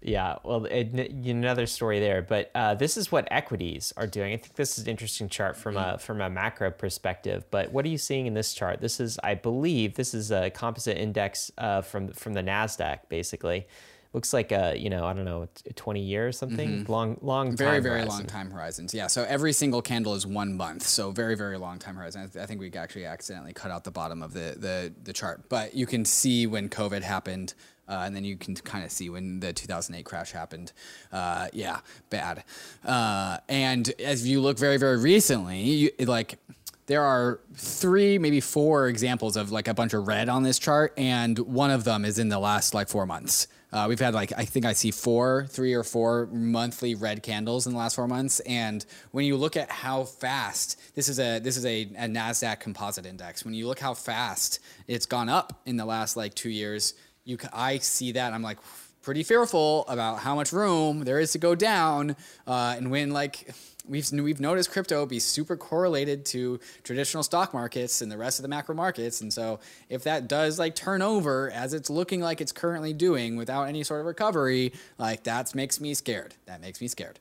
Yeah, 0.02 0.38
well, 0.46 0.64
it, 0.66 0.94
another 0.94 1.66
story 1.66 2.00
there, 2.00 2.22
but 2.22 2.52
uh, 2.56 2.74
this 2.76 2.96
is 2.96 3.12
what 3.12 3.28
equities 3.32 3.92
are 3.98 4.08
doing. 4.08 4.34
I 4.34 4.38
think 4.38 4.56
this 4.56 4.78
is 4.78 4.86
an 4.86 4.90
interesting 4.90 5.28
chart 5.28 5.58
from 5.58 5.76
a 5.76 5.98
from 5.98 6.22
a 6.22 6.30
macro 6.30 6.72
perspective. 6.72 7.44
But 7.52 7.74
what 7.74 7.84
are 7.84 7.90
you 7.90 7.98
seeing 7.98 8.26
in 8.26 8.34
this 8.34 8.54
chart? 8.54 8.80
This 8.80 9.02
is, 9.02 9.20
I 9.24 9.34
believe, 9.36 9.96
this 9.96 10.14
is 10.14 10.32
a 10.32 10.50
composite 10.52 10.98
index 10.98 11.52
uh, 11.58 11.82
from 11.82 12.10
from 12.14 12.34
the 12.34 12.42
Nasdaq. 12.42 13.00
Basically, 13.10 13.68
looks 14.14 14.34
like 14.34 14.52
a 14.52 14.76
you 14.78 14.90
know 14.90 15.06
I 15.06 15.14
don't 15.14 15.26
know, 15.26 15.48
a 15.68 15.74
twenty 15.74 16.02
year 16.02 16.28
or 16.28 16.32
something. 16.32 16.86
Long 16.88 17.18
long 17.22 17.56
very 17.56 17.78
time 17.78 17.84
very 17.84 18.00
horizon. 18.02 18.10
long 18.10 18.26
time 18.26 18.52
horizons. 18.52 18.94
Yeah. 18.94 19.08
So 19.08 19.24
every 19.24 19.54
single 19.54 19.82
candle 19.82 20.16
is 20.16 20.26
one 20.26 20.56
month. 20.58 20.84
So 20.84 21.12
very 21.12 21.36
very 21.36 21.58
long 21.58 21.80
time 21.80 21.96
horizon. 21.96 22.24
I, 22.24 22.26
th- 22.28 22.44
I 22.44 22.46
think 22.46 22.60
we 22.60 22.72
actually 22.74 23.06
accidentally 23.06 23.54
cut 23.54 23.72
out 23.72 23.84
the 23.84 23.92
bottom 23.92 24.22
of 24.24 24.34
the 24.34 24.56
the 24.58 24.94
the 25.04 25.14
chart, 25.14 25.48
but 25.50 25.76
you 25.76 25.86
can 25.86 26.06
see 26.06 26.48
when 26.48 26.70
COVID 26.70 27.04
happened. 27.04 27.54
Uh, 27.88 28.04
and 28.06 28.16
then 28.16 28.24
you 28.24 28.38
can 28.38 28.54
kind 28.54 28.86
of 28.86 28.92
see 28.92 29.10
when 29.10 29.40
the 29.40 29.52
2008 29.52 30.06
crash 30.06 30.32
happened. 30.32 30.72
Uh, 31.12 31.48
yeah, 31.54 31.80
bad. 32.12 32.44
Uh, 32.86 33.40
and 33.50 33.92
as 34.00 34.28
you 34.28 34.42
look 34.42 34.60
very, 34.60 34.78
very 34.78 35.00
recently, 35.00 35.62
you, 35.62 35.92
like 36.02 36.38
there 36.86 37.02
are 37.02 37.40
three, 37.56 38.20
maybe 38.20 38.42
four 38.42 38.90
examples 38.90 39.36
of 39.36 39.52
like 39.52 39.68
a 39.68 39.74
bunch 39.74 39.96
of 39.96 40.08
red 40.08 40.30
on 40.30 40.44
this 40.44 40.60
chart, 40.60 40.94
and 40.98 41.40
one 41.40 41.72
of 41.72 41.84
them 41.84 42.06
is 42.06 42.20
in 42.20 42.30
the 42.30 42.38
last 42.38 42.76
like 42.76 42.90
four 42.90 43.08
months. 43.08 43.48
Uh, 43.72 43.86
we've 43.88 44.00
had 44.00 44.14
like 44.14 44.34
I 44.36 44.46
think 44.46 44.66
I 44.66 44.74
see 44.74 44.92
four, 44.92 45.46
three 45.50 45.74
or 45.74 45.84
four 45.84 46.28
monthly 46.32 46.96
red 46.96 47.22
candles 47.22 47.68
in 47.68 47.74
the 47.74 47.78
last 47.78 47.96
four 47.96 48.08
months, 48.08 48.40
and 48.42 48.84
when 49.12 49.26
you 49.26 49.38
look 49.38 49.56
at 49.56 49.70
how 49.70 50.06
fast 50.06 50.80
this 50.96 51.08
is 51.08 51.20
a 51.20 51.40
this 51.40 51.56
is 51.56 51.66
a, 51.66 51.84
a 51.84 52.08
Nasdaq 52.08 52.60
Composite 52.60 53.06
Index. 53.06 53.46
When 53.46 53.54
you 53.54 53.68
look 53.68 53.80
how 53.80 53.94
fast 53.94 54.60
it's 54.88 55.06
gone 55.06 55.30
up 55.30 55.62
in 55.66 55.78
the 55.78 55.86
last 55.86 56.18
like 56.18 56.34
two 56.34 56.50
years, 56.50 56.96
you 57.26 57.38
I 57.54 57.78
see 57.78 58.14
that 58.14 58.34
I'm 58.34 58.42
like 58.42 58.58
pretty 59.02 59.24
fearful 59.24 59.86
about 59.88 60.20
how 60.20 60.36
much 60.36 60.52
room 60.52 61.04
there 61.04 61.20
is 61.20 61.32
to 61.34 61.38
go 61.38 61.54
down, 61.54 62.16
uh, 62.48 62.74
and 62.76 62.90
when 62.90 63.12
like 63.12 63.54
we've 63.90 64.12
we've 64.12 64.40
noticed 64.40 64.72
crypto 64.72 65.06
be 65.06 65.20
super 65.20 65.58
correlated 65.58 66.26
to 66.28 66.60
traditional 66.84 67.24
stock 67.24 67.54
markets 67.54 68.02
and 68.02 68.12
the 68.12 68.18
rest 68.18 68.40
of 68.40 68.44
the 68.44 68.50
macro 68.50 68.76
markets, 68.76 69.22
and 69.22 69.34
so 69.34 69.60
if 69.90 70.04
that 70.04 70.28
does 70.28 70.60
like 70.60 70.76
turn 70.76 71.02
over 71.02 71.52
as 71.52 71.74
it's 71.74 71.90
looking 71.90 72.22
like 72.22 72.40
it's 72.40 72.52
currently 72.52 72.94
doing 72.94 73.36
without 73.36 73.64
any 73.64 73.84
sort 73.84 74.00
of 74.00 74.06
recovery, 74.06 74.74
like 74.98 75.24
that 75.24 75.54
makes 75.56 75.82
me 75.82 75.94
scared. 75.94 76.36
That 76.46 76.62
makes 76.62 76.80
me 76.80 76.88
scared, 76.88 77.20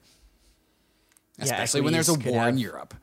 especially 1.39 1.81
when 1.81 1.93
there's 1.93 2.09
a 2.09 2.15
war 2.15 2.49
in 2.49 2.59
Europe. 2.59 2.95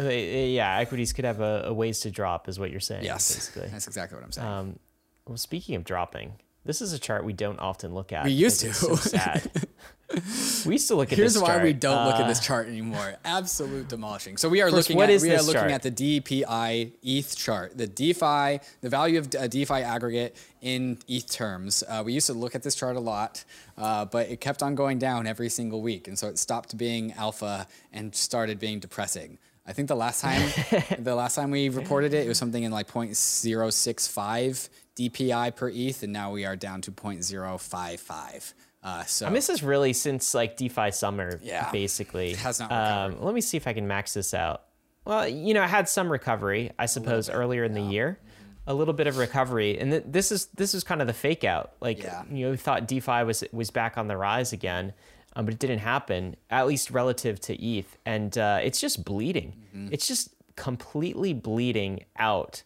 Uh, 0.00 0.04
yeah, 0.08 0.78
equities 0.78 1.12
could 1.12 1.26
have 1.26 1.40
a, 1.40 1.64
a 1.66 1.72
ways 1.74 2.00
to 2.00 2.10
drop, 2.10 2.48
is 2.48 2.58
what 2.58 2.70
you're 2.70 2.80
saying. 2.80 3.04
Yes, 3.04 3.34
basically. 3.34 3.68
that's 3.68 3.86
exactly 3.86 4.16
what 4.16 4.24
I'm 4.24 4.32
saying. 4.32 4.48
Um, 4.48 4.78
well, 5.26 5.36
speaking 5.36 5.74
of 5.74 5.84
dropping, 5.84 6.32
this 6.64 6.80
is 6.82 6.92
a 6.92 6.98
chart 6.98 7.24
we 7.24 7.32
don't 7.32 7.58
often 7.58 7.94
look 7.94 8.12
at. 8.12 8.24
We 8.24 8.32
used 8.32 8.60
to. 8.60 8.68
It's 8.68 8.78
so 8.78 8.94
sad. 8.96 9.50
we 10.66 10.72
used 10.74 10.88
to 10.88 10.94
look 10.96 11.12
at 11.12 11.18
Here's 11.18 11.38
why 11.38 11.48
chart. 11.48 11.62
we 11.62 11.72
don't 11.72 12.04
look 12.06 12.16
at 12.16 12.22
Uh, 12.24 12.28
this 12.28 12.40
chart 12.40 12.68
anymore. 12.68 13.14
Absolute 13.24 13.88
demolishing. 13.88 14.36
So 14.36 14.48
we 14.48 14.60
are 14.60 14.70
looking 14.70 14.96
what 14.96 15.08
at 15.08 15.20
we 15.22 15.30
are 15.30 15.36
this 15.36 15.46
looking 15.46 15.60
chart? 15.70 15.70
at 15.72 15.82
the 15.82 15.90
DPI 16.20 16.92
ETH 17.02 17.36
chart, 17.36 17.78
the 17.78 17.86
DeFi, 17.86 18.60
the 18.80 18.88
value 18.88 19.18
of 19.18 19.28
a 19.38 19.48
DeFi 19.48 19.74
aggregate 19.74 20.36
in 20.60 20.98
ETH 21.08 21.30
terms. 21.30 21.82
Uh, 21.88 22.02
we 22.04 22.12
used 22.12 22.26
to 22.26 22.34
look 22.34 22.54
at 22.54 22.62
this 22.62 22.74
chart 22.74 22.96
a 22.96 23.00
lot, 23.00 23.44
uh, 23.78 24.04
but 24.04 24.28
it 24.28 24.40
kept 24.40 24.62
on 24.62 24.74
going 24.74 24.98
down 24.98 25.26
every 25.26 25.48
single 25.48 25.80
week, 25.80 26.08
and 26.08 26.18
so 26.18 26.28
it 26.28 26.38
stopped 26.38 26.76
being 26.76 27.12
alpha 27.12 27.66
and 27.92 28.14
started 28.14 28.58
being 28.58 28.80
depressing. 28.80 29.38
I 29.66 29.72
think 29.72 29.86
the 29.88 29.94
last 29.96 30.20
time 30.22 30.42
the 30.98 31.14
last 31.14 31.36
time 31.36 31.52
we 31.52 31.68
reported 31.68 32.12
it, 32.14 32.26
it 32.26 32.28
was 32.28 32.38
something 32.38 32.62
in 32.64 32.72
like 32.72 32.88
0.065 32.88 34.68
DPI 34.96 35.54
per 35.56 35.68
ETH, 35.68 36.02
and 36.02 36.12
now 36.12 36.30
we 36.32 36.44
are 36.44 36.56
down 36.56 36.80
to 36.82 36.90
0.055. 36.92 38.54
Uh, 38.82 39.04
so 39.04 39.26
And 39.26 39.36
this 39.36 39.48
is 39.48 39.62
really 39.62 39.92
since 39.92 40.34
like 40.34 40.56
DeFi 40.56 40.90
summer, 40.90 41.38
Yeah. 41.42 41.70
basically. 41.70 42.30
It 42.32 42.38
has 42.38 42.60
not 42.60 42.72
Um, 42.72 43.20
let 43.22 43.34
me 43.34 43.40
see 43.40 43.56
if 43.56 43.66
I 43.66 43.72
can 43.74 43.86
max 43.86 44.14
this 44.14 44.32
out. 44.32 44.62
Well, 45.04 45.28
you 45.28 45.54
know, 45.54 45.62
I 45.62 45.66
had 45.66 45.88
some 45.88 46.10
recovery, 46.10 46.72
I 46.78 46.86
suppose, 46.86 47.28
earlier 47.28 47.64
in 47.64 47.74
the 47.74 47.82
year. 47.82 48.18
A 48.66 48.74
little 48.74 48.94
bit 48.94 49.06
of 49.06 49.16
recovery, 49.16 49.78
and 49.80 49.90
th- 49.90 50.04
this 50.06 50.30
is 50.30 50.46
this 50.54 50.74
is 50.74 50.84
kind 50.84 51.00
of 51.00 51.06
the 51.08 51.12
fake 51.14 51.44
out. 51.44 51.72
Like 51.80 52.02
Yeah. 52.02 52.22
you 52.30 52.44
know, 52.44 52.50
we 52.52 52.56
thought 52.56 52.86
DeFi 52.86 53.24
was 53.24 53.42
was 53.52 53.70
back 53.70 53.98
on 53.98 54.06
the 54.06 54.16
rise 54.16 54.52
again, 54.52 54.92
um, 55.34 55.46
but 55.46 55.54
it 55.54 55.58
didn't 55.60 55.78
happen. 55.80 56.36
At 56.50 56.66
least 56.68 56.90
relative 56.90 57.40
to 57.40 57.54
ETH, 57.60 57.96
and 58.06 58.36
uh, 58.38 58.60
it's 58.62 58.80
just 58.80 59.04
bleeding. 59.04 59.56
Mm-hmm. 59.74 59.88
It's 59.92 60.06
just 60.06 60.28
completely 60.56 61.32
bleeding 61.32 62.04
out 62.16 62.62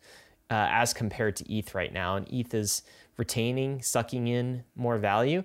uh, 0.50 0.68
as 0.70 0.92
compared 0.92 1.36
to 1.36 1.52
ETH 1.54 1.74
right 1.74 1.92
now, 1.92 2.16
and 2.16 2.26
ETH 2.32 2.52
is 2.54 2.82
retaining, 3.16 3.80
sucking 3.82 4.26
in 4.28 4.64
more 4.76 4.98
value. 4.98 5.44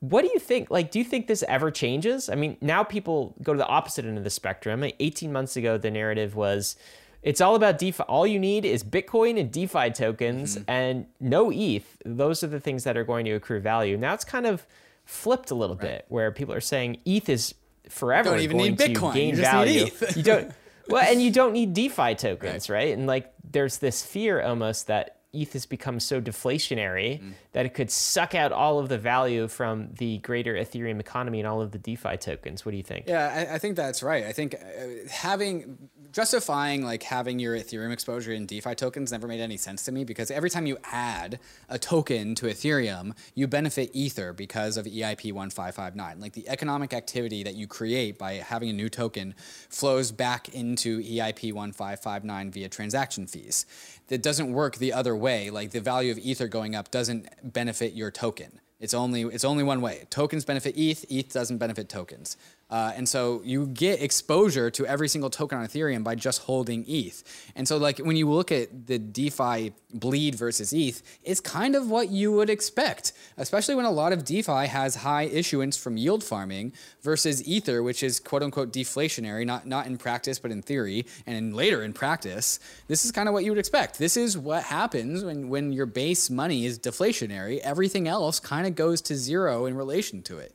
What 0.00 0.22
do 0.22 0.30
you 0.32 0.38
think? 0.38 0.70
Like, 0.70 0.90
do 0.90 0.98
you 0.98 1.04
think 1.04 1.26
this 1.26 1.42
ever 1.48 1.70
changes? 1.70 2.28
I 2.28 2.34
mean, 2.36 2.56
now 2.60 2.84
people 2.84 3.34
go 3.42 3.52
to 3.52 3.58
the 3.58 3.66
opposite 3.66 4.04
end 4.04 4.16
of 4.16 4.24
the 4.24 4.30
spectrum. 4.30 4.84
18 5.00 5.32
months 5.32 5.56
ago, 5.56 5.76
the 5.76 5.90
narrative 5.90 6.36
was 6.36 6.76
it's 7.20 7.40
all 7.40 7.56
about 7.56 7.78
DeFi. 7.78 8.04
All 8.04 8.24
you 8.26 8.38
need 8.38 8.64
is 8.64 8.84
Bitcoin 8.84 9.40
and 9.40 9.50
DeFi 9.50 9.90
tokens 9.90 10.56
Mm-hmm. 10.56 10.70
and 10.70 11.06
no 11.18 11.50
ETH. 11.52 11.96
Those 12.04 12.44
are 12.44 12.46
the 12.46 12.60
things 12.60 12.84
that 12.84 12.96
are 12.96 13.02
going 13.04 13.24
to 13.24 13.32
accrue 13.32 13.58
value. 13.60 13.96
Now 13.96 14.14
it's 14.14 14.24
kind 14.24 14.46
of 14.46 14.64
flipped 15.04 15.50
a 15.50 15.54
little 15.56 15.74
bit 15.74 16.04
where 16.08 16.30
people 16.30 16.54
are 16.54 16.60
saying 16.60 16.98
ETH 17.04 17.28
is 17.28 17.54
forever 17.88 18.28
You 18.30 18.34
Don't 18.36 18.44
even 18.44 18.56
going 18.58 18.70
need 18.72 18.78
to 18.78 18.88
Bitcoin, 18.90 19.14
gain 19.14 19.28
you 19.30 19.36
just 19.42 19.52
need 19.52 19.58
value. 19.64 19.84
ETH. 19.86 20.16
you 20.16 20.22
don't. 20.22 20.52
Well, 20.88 21.04
and 21.06 21.20
you 21.22 21.30
don't 21.30 21.52
need 21.52 21.74
DeFi 21.74 22.14
tokens, 22.14 22.68
right? 22.70 22.92
And 22.96 23.06
like, 23.06 23.32
there's 23.50 23.78
this 23.78 24.04
fear 24.04 24.40
almost 24.42 24.86
that 24.88 25.16
ETH 25.32 25.52
has 25.52 25.66
become 25.66 26.00
so 26.00 26.20
deflationary 26.22 27.20
Mm. 27.20 27.32
that 27.52 27.66
it 27.66 27.74
could 27.74 27.90
suck 27.90 28.34
out 28.34 28.50
all 28.50 28.78
of 28.78 28.88
the 28.88 28.96
value 28.96 29.46
from 29.46 29.90
the 29.98 30.18
greater 30.18 30.54
Ethereum 30.54 31.00
economy 31.00 31.38
and 31.38 31.46
all 31.46 31.60
of 31.60 31.70
the 31.70 31.78
DeFi 31.78 32.16
tokens. 32.16 32.64
What 32.64 32.70
do 32.72 32.78
you 32.78 32.82
think? 32.82 33.06
Yeah, 33.08 33.46
I, 33.50 33.56
I 33.56 33.58
think 33.58 33.76
that's 33.76 34.02
right. 34.02 34.24
I 34.24 34.32
think 34.32 34.54
uh, 34.54 35.08
having 35.10 35.90
justifying 36.12 36.84
like 36.84 37.02
having 37.02 37.38
your 37.38 37.56
Ethereum 37.56 37.92
exposure 37.92 38.32
in 38.32 38.46
DeFi 38.46 38.74
tokens 38.74 39.12
never 39.12 39.26
made 39.26 39.40
any 39.40 39.56
sense 39.56 39.84
to 39.84 39.92
me 39.92 40.04
because 40.04 40.30
every 40.30 40.50
time 40.50 40.66
you 40.66 40.78
add 40.84 41.38
a 41.68 41.78
token 41.78 42.34
to 42.36 42.46
Ethereum, 42.46 43.16
you 43.34 43.46
benefit 43.46 43.90
Ether 43.92 44.32
because 44.32 44.76
of 44.76 44.86
EIP 44.86 45.32
1559. 45.32 46.20
Like 46.20 46.32
the 46.32 46.48
economic 46.48 46.92
activity 46.92 47.42
that 47.42 47.54
you 47.54 47.66
create 47.66 48.18
by 48.18 48.34
having 48.34 48.68
a 48.70 48.72
new 48.72 48.88
token 48.88 49.34
flows 49.68 50.10
back 50.12 50.48
into 50.50 51.00
EIP 51.02 51.52
1559 51.52 52.50
via 52.50 52.68
transaction 52.68 53.26
fees. 53.26 53.66
That 54.08 54.22
doesn't 54.22 54.52
work 54.52 54.76
the 54.76 54.92
other 54.92 55.14
way. 55.14 55.50
Like 55.50 55.70
the 55.70 55.80
value 55.80 56.10
of 56.10 56.18
Ether 56.18 56.48
going 56.48 56.74
up 56.74 56.90
doesn't 56.90 57.28
benefit 57.52 57.92
your 57.92 58.10
token. 58.10 58.60
It's 58.80 58.94
only 58.94 59.22
it's 59.22 59.44
only 59.44 59.64
one 59.64 59.80
way. 59.80 60.06
Tokens 60.08 60.44
benefit 60.44 60.76
ETH. 60.76 61.04
ETH 61.10 61.32
doesn't 61.32 61.58
benefit 61.58 61.88
tokens. 61.88 62.36
Uh, 62.70 62.92
and 62.96 63.08
so 63.08 63.40
you 63.44 63.66
get 63.66 64.02
exposure 64.02 64.70
to 64.70 64.84
every 64.84 65.08
single 65.08 65.30
token 65.30 65.58
on 65.58 65.66
Ethereum 65.66 66.04
by 66.04 66.14
just 66.14 66.42
holding 66.42 66.84
ETH. 66.86 67.22
And 67.56 67.66
so, 67.66 67.78
like 67.78 67.98
when 67.98 68.16
you 68.16 68.28
look 68.28 68.52
at 68.52 68.86
the 68.86 68.98
DeFi 68.98 69.72
bleed 69.94 70.34
versus 70.34 70.72
ETH, 70.74 71.02
it's 71.24 71.40
kind 71.40 71.74
of 71.74 71.88
what 71.88 72.10
you 72.10 72.30
would 72.32 72.50
expect, 72.50 73.14
especially 73.38 73.74
when 73.74 73.86
a 73.86 73.90
lot 73.90 74.12
of 74.12 74.22
DeFi 74.22 74.66
has 74.66 74.96
high 74.96 75.22
issuance 75.22 75.78
from 75.78 75.96
yield 75.96 76.22
farming 76.22 76.74
versus 77.00 77.46
Ether, 77.48 77.82
which 77.82 78.02
is 78.02 78.20
quote 78.20 78.42
unquote 78.42 78.70
deflationary, 78.70 79.46
not 79.46 79.66
not 79.66 79.86
in 79.86 79.96
practice 79.96 80.38
but 80.38 80.50
in 80.50 80.60
theory, 80.60 81.06
and 81.26 81.38
in 81.38 81.54
later 81.54 81.82
in 81.82 81.94
practice. 81.94 82.60
This 82.86 83.06
is 83.06 83.12
kind 83.12 83.28
of 83.28 83.32
what 83.32 83.44
you 83.44 83.50
would 83.50 83.58
expect. 83.58 83.98
This 83.98 84.18
is 84.18 84.36
what 84.36 84.64
happens 84.64 85.24
when 85.24 85.48
when 85.48 85.72
your 85.72 85.86
base 85.86 86.28
money 86.28 86.66
is 86.66 86.78
deflationary. 86.78 87.60
Everything 87.60 88.06
else 88.06 88.40
kind 88.40 88.66
of 88.66 88.74
goes 88.74 89.00
to 89.02 89.16
zero 89.16 89.64
in 89.64 89.74
relation 89.74 90.22
to 90.24 90.36
it. 90.36 90.54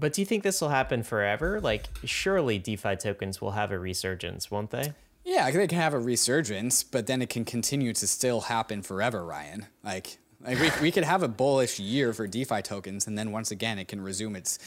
But 0.00 0.14
do 0.14 0.22
you 0.22 0.26
think 0.26 0.42
this 0.42 0.60
will 0.60 0.70
happen 0.70 1.02
forever? 1.02 1.60
Like, 1.60 1.86
surely 2.04 2.58
DeFi 2.58 2.96
tokens 2.96 3.40
will 3.40 3.50
have 3.52 3.70
a 3.70 3.78
resurgence, 3.78 4.50
won't 4.50 4.70
they? 4.70 4.94
Yeah, 5.24 5.50
they 5.50 5.66
can 5.66 5.78
have 5.78 5.92
a 5.92 5.98
resurgence, 5.98 6.82
but 6.82 7.06
then 7.06 7.20
it 7.20 7.28
can 7.28 7.44
continue 7.44 7.92
to 7.92 8.06
still 8.06 8.40
happen 8.42 8.82
forever, 8.82 9.24
Ryan. 9.24 9.66
Like, 9.84 10.18
like 10.42 10.58
we, 10.58 10.70
we 10.80 10.90
could 10.90 11.04
have 11.04 11.22
a 11.22 11.28
bullish 11.28 11.78
year 11.78 12.14
for 12.14 12.26
DeFi 12.26 12.62
tokens, 12.62 13.06
and 13.06 13.18
then 13.18 13.30
once 13.30 13.50
again, 13.50 13.78
it 13.78 13.88
can 13.88 14.00
resume 14.00 14.34
its 14.34 14.58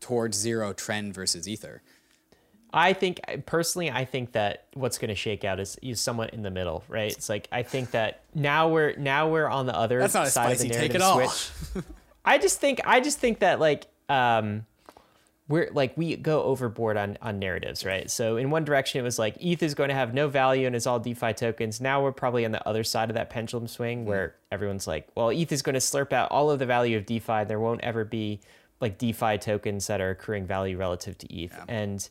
towards 0.00 0.36
zero 0.36 0.72
trend 0.72 1.14
versus 1.14 1.46
Ether. 1.46 1.82
I 2.72 2.92
think 2.92 3.20
personally, 3.46 3.90
I 3.90 4.04
think 4.04 4.32
that 4.32 4.66
what's 4.74 4.98
going 4.98 5.08
to 5.08 5.14
shake 5.14 5.44
out 5.44 5.58
is, 5.58 5.76
is 5.82 6.00
somewhat 6.00 6.34
in 6.34 6.42
the 6.42 6.50
middle, 6.50 6.84
right? 6.88 7.10
It's 7.10 7.28
like 7.28 7.48
I 7.50 7.62
think 7.62 7.92
that 7.92 8.22
now 8.34 8.68
we're 8.68 8.94
now 8.96 9.28
we're 9.28 9.48
on 9.48 9.66
the 9.66 9.76
other 9.76 9.98
That's 9.98 10.14
not 10.14 10.28
a 10.28 10.30
side 10.30 10.56
spicy 10.56 10.68
of 10.68 10.74
the 10.74 10.78
take 10.80 10.92
narrative 10.92 10.96
at 10.96 11.02
all. 11.02 11.28
switch. 11.28 11.84
I 12.24 12.38
just 12.38 12.60
think 12.60 12.80
I 12.84 13.00
just 13.00 13.18
think 13.18 13.40
that 13.40 13.58
like 13.58 13.86
um, 14.08 14.66
we're 15.50 15.68
like 15.72 15.96
we 15.96 16.14
go 16.16 16.44
overboard 16.44 16.96
on 16.96 17.18
on 17.20 17.40
narratives, 17.40 17.84
right? 17.84 18.08
So 18.08 18.36
in 18.36 18.50
one 18.50 18.64
direction 18.64 19.00
it 19.00 19.02
was 19.02 19.18
like 19.18 19.36
ETH 19.40 19.62
is 19.62 19.74
going 19.74 19.88
to 19.88 19.94
have 19.96 20.14
no 20.14 20.28
value 20.28 20.64
and 20.66 20.76
it's 20.76 20.86
all 20.86 21.00
DeFi 21.00 21.34
tokens. 21.34 21.80
Now 21.80 22.02
we're 22.02 22.12
probably 22.12 22.44
on 22.44 22.52
the 22.52 22.66
other 22.68 22.84
side 22.84 23.10
of 23.10 23.14
that 23.14 23.30
pendulum 23.30 23.66
swing 23.66 24.04
where 24.04 24.36
everyone's 24.52 24.86
like, 24.86 25.08
well, 25.16 25.30
ETH 25.30 25.50
is 25.50 25.62
going 25.62 25.74
to 25.74 25.80
slurp 25.80 26.12
out 26.12 26.30
all 26.30 26.52
of 26.52 26.60
the 26.60 26.66
value 26.66 26.96
of 26.96 27.04
DeFi. 27.04 27.44
There 27.44 27.58
won't 27.58 27.80
ever 27.80 28.04
be 28.04 28.40
like 28.80 28.96
DeFi 28.96 29.38
tokens 29.38 29.88
that 29.88 30.00
are 30.00 30.10
accruing 30.10 30.46
value 30.46 30.76
relative 30.76 31.18
to 31.18 31.34
ETH. 31.34 31.58
And 31.68 32.08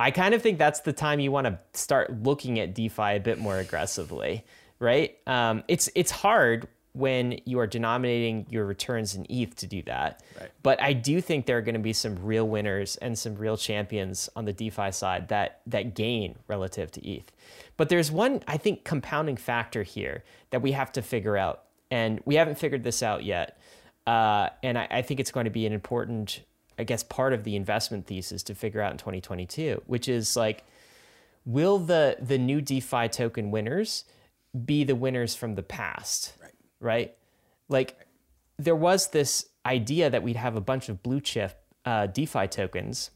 I 0.00 0.10
kind 0.10 0.34
of 0.34 0.40
think 0.40 0.58
that's 0.58 0.80
the 0.80 0.94
time 0.94 1.20
you 1.20 1.30
want 1.30 1.46
to 1.46 1.58
start 1.74 2.22
looking 2.22 2.58
at 2.58 2.74
DeFi 2.74 3.16
a 3.16 3.20
bit 3.20 3.38
more 3.38 3.58
aggressively, 3.58 4.46
right? 4.78 5.14
Um, 5.26 5.62
it's 5.68 5.90
it's 5.94 6.10
hard 6.10 6.68
when 6.92 7.38
you 7.44 7.58
are 7.60 7.66
denominating 7.66 8.46
your 8.50 8.64
returns 8.64 9.14
in 9.14 9.26
ETH 9.28 9.54
to 9.56 9.66
do 9.66 9.82
that. 9.82 10.22
Right. 10.40 10.50
But 10.62 10.82
I 10.82 10.92
do 10.92 11.20
think 11.20 11.46
there 11.46 11.58
are 11.58 11.62
going 11.62 11.74
to 11.74 11.80
be 11.80 11.92
some 11.92 12.16
real 12.22 12.48
winners 12.48 12.96
and 12.96 13.18
some 13.18 13.36
real 13.36 13.56
champions 13.56 14.28
on 14.34 14.44
the 14.44 14.52
DeFi 14.52 14.90
side 14.92 15.28
that 15.28 15.60
that 15.66 15.94
gain 15.94 16.36
relative 16.48 16.90
to 16.92 17.08
ETH. 17.08 17.30
But 17.76 17.88
there's 17.88 18.10
one 18.10 18.42
I 18.46 18.56
think 18.56 18.84
compounding 18.84 19.36
factor 19.36 19.82
here 19.82 20.24
that 20.50 20.62
we 20.62 20.72
have 20.72 20.92
to 20.92 21.02
figure 21.02 21.36
out, 21.36 21.64
and 21.90 22.20
we 22.24 22.34
haven't 22.34 22.58
figured 22.58 22.84
this 22.84 23.02
out 23.02 23.24
yet. 23.24 23.58
Uh, 24.06 24.48
and 24.62 24.78
I, 24.78 24.88
I 24.90 25.02
think 25.02 25.20
it's 25.20 25.30
going 25.30 25.44
to 25.44 25.50
be 25.50 25.66
an 25.66 25.72
important, 25.72 26.42
I 26.78 26.84
guess, 26.84 27.02
part 27.02 27.34
of 27.34 27.44
the 27.44 27.56
investment 27.56 28.06
thesis 28.06 28.42
to 28.44 28.54
figure 28.54 28.80
out 28.80 28.90
in 28.90 28.98
2022, 28.98 29.82
which 29.86 30.08
is 30.08 30.34
like, 30.36 30.64
will 31.44 31.78
the 31.78 32.16
the 32.20 32.38
new 32.38 32.60
DeFi 32.60 33.08
token 33.08 33.50
winners 33.50 34.04
be 34.64 34.82
the 34.82 34.94
winners 34.94 35.34
from 35.34 35.54
the 35.54 35.62
past? 35.62 36.32
Right. 36.80 37.14
Like, 37.68 38.06
there 38.58 38.76
was 38.76 39.08
this 39.08 39.48
idea 39.64 40.10
that 40.10 40.22
we'd 40.22 40.36
have 40.36 40.56
a 40.56 40.60
bunch 40.60 40.88
of 40.88 41.02
blue 41.02 41.20
chip 41.20 41.62
uh, 41.84 42.06
DeFi 42.06 42.48
tokens 42.48 43.10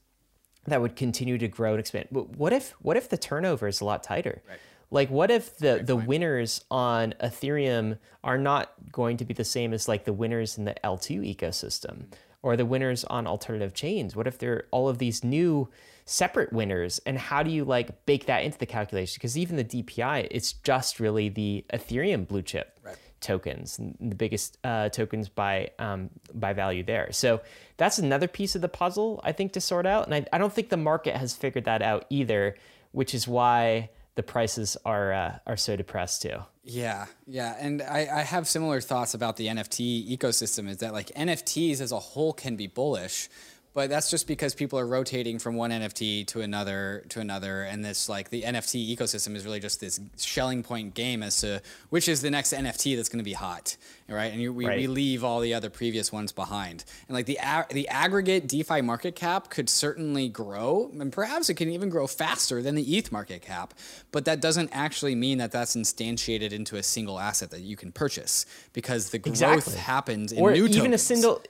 that 0.66 0.80
would 0.80 0.96
continue 0.96 1.38
to 1.38 1.48
grow 1.48 1.72
and 1.72 1.80
expand. 1.80 2.08
But 2.12 2.36
what 2.36 2.52
if 2.52 2.70
what 2.80 2.96
if 2.96 3.08
the 3.08 3.16
turnover 3.16 3.66
is 3.66 3.80
a 3.80 3.84
lot 3.84 4.02
tighter? 4.02 4.42
Right. 4.48 4.58
Like 4.90 5.10
what 5.10 5.30
if 5.30 5.56
the 5.58 5.82
the 5.84 5.96
winners 5.96 6.64
on 6.70 7.14
Ethereum 7.22 7.98
are 8.22 8.38
not 8.38 8.72
going 8.92 9.16
to 9.16 9.24
be 9.24 9.34
the 9.34 9.44
same 9.44 9.72
as 9.72 9.88
like 9.88 10.04
the 10.04 10.12
winners 10.12 10.58
in 10.58 10.64
the 10.64 10.74
L2 10.84 11.36
ecosystem 11.36 12.04
or 12.42 12.56
the 12.56 12.66
winners 12.66 13.04
on 13.04 13.26
alternative 13.26 13.74
chains? 13.74 14.14
What 14.14 14.26
if 14.26 14.38
they're 14.38 14.64
all 14.70 14.88
of 14.88 14.98
these 14.98 15.24
new 15.24 15.68
separate 16.04 16.52
winners 16.52 17.00
and 17.06 17.16
how 17.16 17.42
do 17.42 17.50
you 17.50 17.64
like 17.64 18.04
bake 18.06 18.26
that 18.26 18.44
into 18.44 18.58
the 18.58 18.66
calculation? 18.66 19.14
Because 19.18 19.36
even 19.38 19.56
the 19.56 19.64
DPI, 19.64 20.28
it's 20.30 20.52
just 20.52 21.00
really 21.00 21.28
the 21.28 21.64
Ethereum 21.72 22.28
blue 22.28 22.42
chip 22.42 22.78
Right. 22.84 22.96
Tokens, 23.22 23.80
the 24.00 24.14
biggest 24.14 24.58
uh, 24.64 24.88
tokens 24.90 25.28
by 25.28 25.70
um, 25.78 26.10
by 26.34 26.52
value 26.52 26.82
there. 26.82 27.10
So 27.12 27.40
that's 27.76 27.98
another 27.98 28.28
piece 28.28 28.54
of 28.54 28.60
the 28.60 28.68
puzzle 28.68 29.20
I 29.24 29.32
think 29.32 29.52
to 29.52 29.60
sort 29.60 29.86
out, 29.86 30.06
and 30.06 30.14
I, 30.14 30.26
I 30.32 30.38
don't 30.38 30.52
think 30.52 30.68
the 30.68 30.76
market 30.76 31.16
has 31.16 31.34
figured 31.34 31.64
that 31.64 31.80
out 31.82 32.04
either, 32.10 32.56
which 32.90 33.14
is 33.14 33.26
why 33.26 33.90
the 34.14 34.22
prices 34.22 34.76
are 34.84 35.12
uh, 35.12 35.38
are 35.46 35.56
so 35.56 35.76
depressed 35.76 36.22
too. 36.22 36.38
Yeah, 36.64 37.06
yeah, 37.26 37.56
and 37.58 37.82
I, 37.82 38.08
I 38.12 38.20
have 38.22 38.46
similar 38.46 38.80
thoughts 38.80 39.14
about 39.14 39.36
the 39.36 39.46
NFT 39.46 40.16
ecosystem. 40.16 40.68
Is 40.68 40.78
that 40.78 40.92
like 40.92 41.08
NFTs 41.08 41.80
as 41.80 41.92
a 41.92 41.98
whole 41.98 42.32
can 42.32 42.56
be 42.56 42.66
bullish, 42.66 43.28
but 43.74 43.88
that's 43.88 44.10
just 44.10 44.26
because 44.26 44.54
people 44.54 44.78
are 44.78 44.86
rotating 44.86 45.38
from 45.38 45.54
one 45.56 45.70
NFT 45.70 46.26
to 46.28 46.40
another 46.42 47.04
to 47.10 47.20
another, 47.20 47.62
and 47.62 47.84
this 47.84 48.08
like 48.08 48.30
the 48.30 48.42
NFT 48.42 48.94
ecosystem 48.96 49.34
is 49.36 49.44
really 49.44 49.60
just 49.60 49.80
this 49.80 49.98
Schelling 50.16 50.62
point 50.62 50.94
game 50.94 51.22
as 51.22 51.38
to 51.40 51.62
which 51.90 52.08
is 52.08 52.20
the 52.22 52.30
next 52.30 52.52
NFT 52.52 52.96
that's 52.96 53.08
going 53.08 53.18
to 53.18 53.24
be 53.24 53.32
hot, 53.32 53.76
right? 54.08 54.32
And 54.32 54.40
you, 54.42 54.52
we, 54.52 54.66
Right. 54.66 54.78
we 54.78 54.86
leave 54.86 55.24
all 55.24 55.40
the 55.40 55.54
other 55.54 55.70
previous 55.70 56.12
ones 56.12 56.32
behind, 56.32 56.84
and 57.08 57.14
like 57.14 57.26
the 57.26 57.38
a- 57.42 57.66
the 57.70 57.88
aggregate 57.88 58.46
DeFi 58.48 58.80
market 58.82 59.16
cap 59.16 59.48
could 59.50 59.68
certainly 59.70 60.28
grow, 60.28 60.90
and 60.98 61.12
perhaps 61.12 61.48
it 61.48 61.54
can 61.54 61.70
even 61.70 61.88
grow 61.88 62.06
faster 62.06 62.60
than 62.62 62.74
the 62.74 62.96
ETH 62.96 63.10
market 63.10 63.42
cap, 63.42 63.74
but 64.10 64.24
that 64.26 64.40
doesn't 64.40 64.70
actually 64.72 65.14
mean 65.14 65.38
that 65.38 65.52
that's 65.52 65.74
instantiated 65.76 66.52
into 66.52 66.76
a 66.76 66.82
single 66.82 67.18
asset 67.18 67.50
that 67.50 67.60
you 67.60 67.76
can 67.76 67.90
purchase 67.92 68.44
because 68.72 69.10
the 69.10 69.18
growth 69.18 69.32
Exactly. 69.32 69.74
happens 69.76 70.32
in 70.32 70.40
or 70.40 70.52
new 70.52 70.66
even 70.66 70.92
a 70.92 70.98
single 70.98 71.42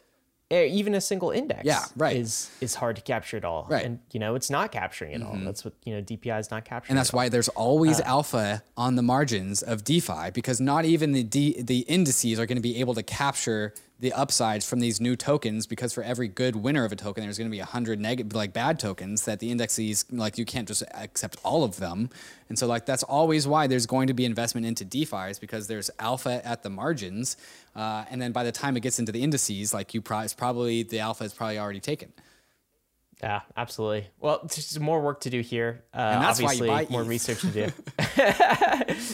even 0.52 0.94
a 0.94 1.00
single 1.00 1.30
index 1.30 1.62
Yeah, 1.64 1.84
right. 1.96 2.16
is 2.16 2.50
is 2.60 2.74
hard 2.74 2.96
to 2.96 3.02
capture 3.02 3.36
at 3.38 3.44
all 3.44 3.66
Right. 3.68 3.78
Mm-hmm. 3.84 3.86
and 3.86 3.98
you 4.12 4.20
know 4.20 4.34
it's 4.34 4.50
not 4.50 4.70
capturing 4.72 5.12
it 5.12 5.22
all 5.22 5.36
that's 5.42 5.64
what 5.64 5.74
you 5.84 5.94
know 5.94 6.02
dpi 6.02 6.38
is 6.38 6.50
not 6.50 6.64
capturing 6.64 6.90
And 6.92 6.98
that's 6.98 7.10
at 7.10 7.14
all. 7.14 7.18
why 7.20 7.28
there's 7.28 7.48
always 7.48 8.00
Uh. 8.00 8.04
alpha 8.16 8.62
on 8.76 8.96
the 8.96 9.02
margins 9.02 9.62
of 9.62 9.82
DeFi 9.84 10.30
because 10.32 10.60
not 10.60 10.84
even 10.84 11.12
the 11.12 11.22
D, 11.24 11.60
the 11.62 11.80
indices 11.80 12.38
are 12.38 12.46
going 12.46 12.56
to 12.56 12.62
be 12.62 12.78
able 12.80 12.94
to 12.94 13.02
capture 13.02 13.72
the 14.02 14.12
upsides 14.14 14.68
from 14.68 14.80
these 14.80 15.00
new 15.00 15.14
tokens 15.14 15.64
because 15.64 15.92
for 15.92 16.02
every 16.02 16.26
good 16.26 16.56
winner 16.56 16.84
of 16.84 16.90
a 16.90 16.96
token 16.96 17.22
there's 17.22 17.38
going 17.38 17.48
to 17.48 17.54
be 17.54 17.60
100 17.60 18.00
negative 18.00 18.34
like 18.34 18.52
bad 18.52 18.76
tokens 18.80 19.26
that 19.26 19.38
the 19.38 19.48
indexes 19.48 20.04
like 20.10 20.36
you 20.36 20.44
can't 20.44 20.66
just 20.66 20.82
accept 20.92 21.36
all 21.44 21.62
of 21.62 21.76
them. 21.76 22.10
And 22.48 22.58
so 22.58 22.66
like 22.66 22.84
that's 22.84 23.04
always 23.04 23.46
why 23.46 23.68
there's 23.68 23.86
going 23.86 24.08
to 24.08 24.12
be 24.12 24.24
investment 24.24 24.66
into 24.66 24.84
DeFi 24.84 25.30
is 25.30 25.38
because 25.38 25.68
there's 25.68 25.88
alpha 26.00 26.44
at 26.44 26.64
the 26.64 26.68
margins 26.68 27.36
uh, 27.76 28.04
and 28.10 28.20
then 28.20 28.32
by 28.32 28.42
the 28.42 28.50
time 28.50 28.76
it 28.76 28.80
gets 28.80 28.98
into 28.98 29.12
the 29.12 29.22
indices 29.22 29.72
like 29.72 29.94
you 29.94 30.02
pro- 30.02 30.26
probably 30.36 30.82
the 30.82 30.98
alpha 30.98 31.22
is 31.22 31.32
probably 31.32 31.60
already 31.60 31.80
taken. 31.80 32.12
Yeah 33.22 33.42
absolutely 33.56 34.08
well 34.20 34.40
just 34.52 34.80
more 34.80 35.00
work 35.00 35.20
to 35.20 35.30
do 35.30 35.40
here 35.40 35.84
uh, 35.94 35.98
And 35.98 36.22
that's 36.24 36.40
why 36.42 36.52
you 36.54 36.62
obviously 36.64 36.68
buy 36.68 36.86
more 36.90 37.02
ETH. 37.02 37.08
research 37.08 37.40
to 37.42 37.46
do 37.48 37.66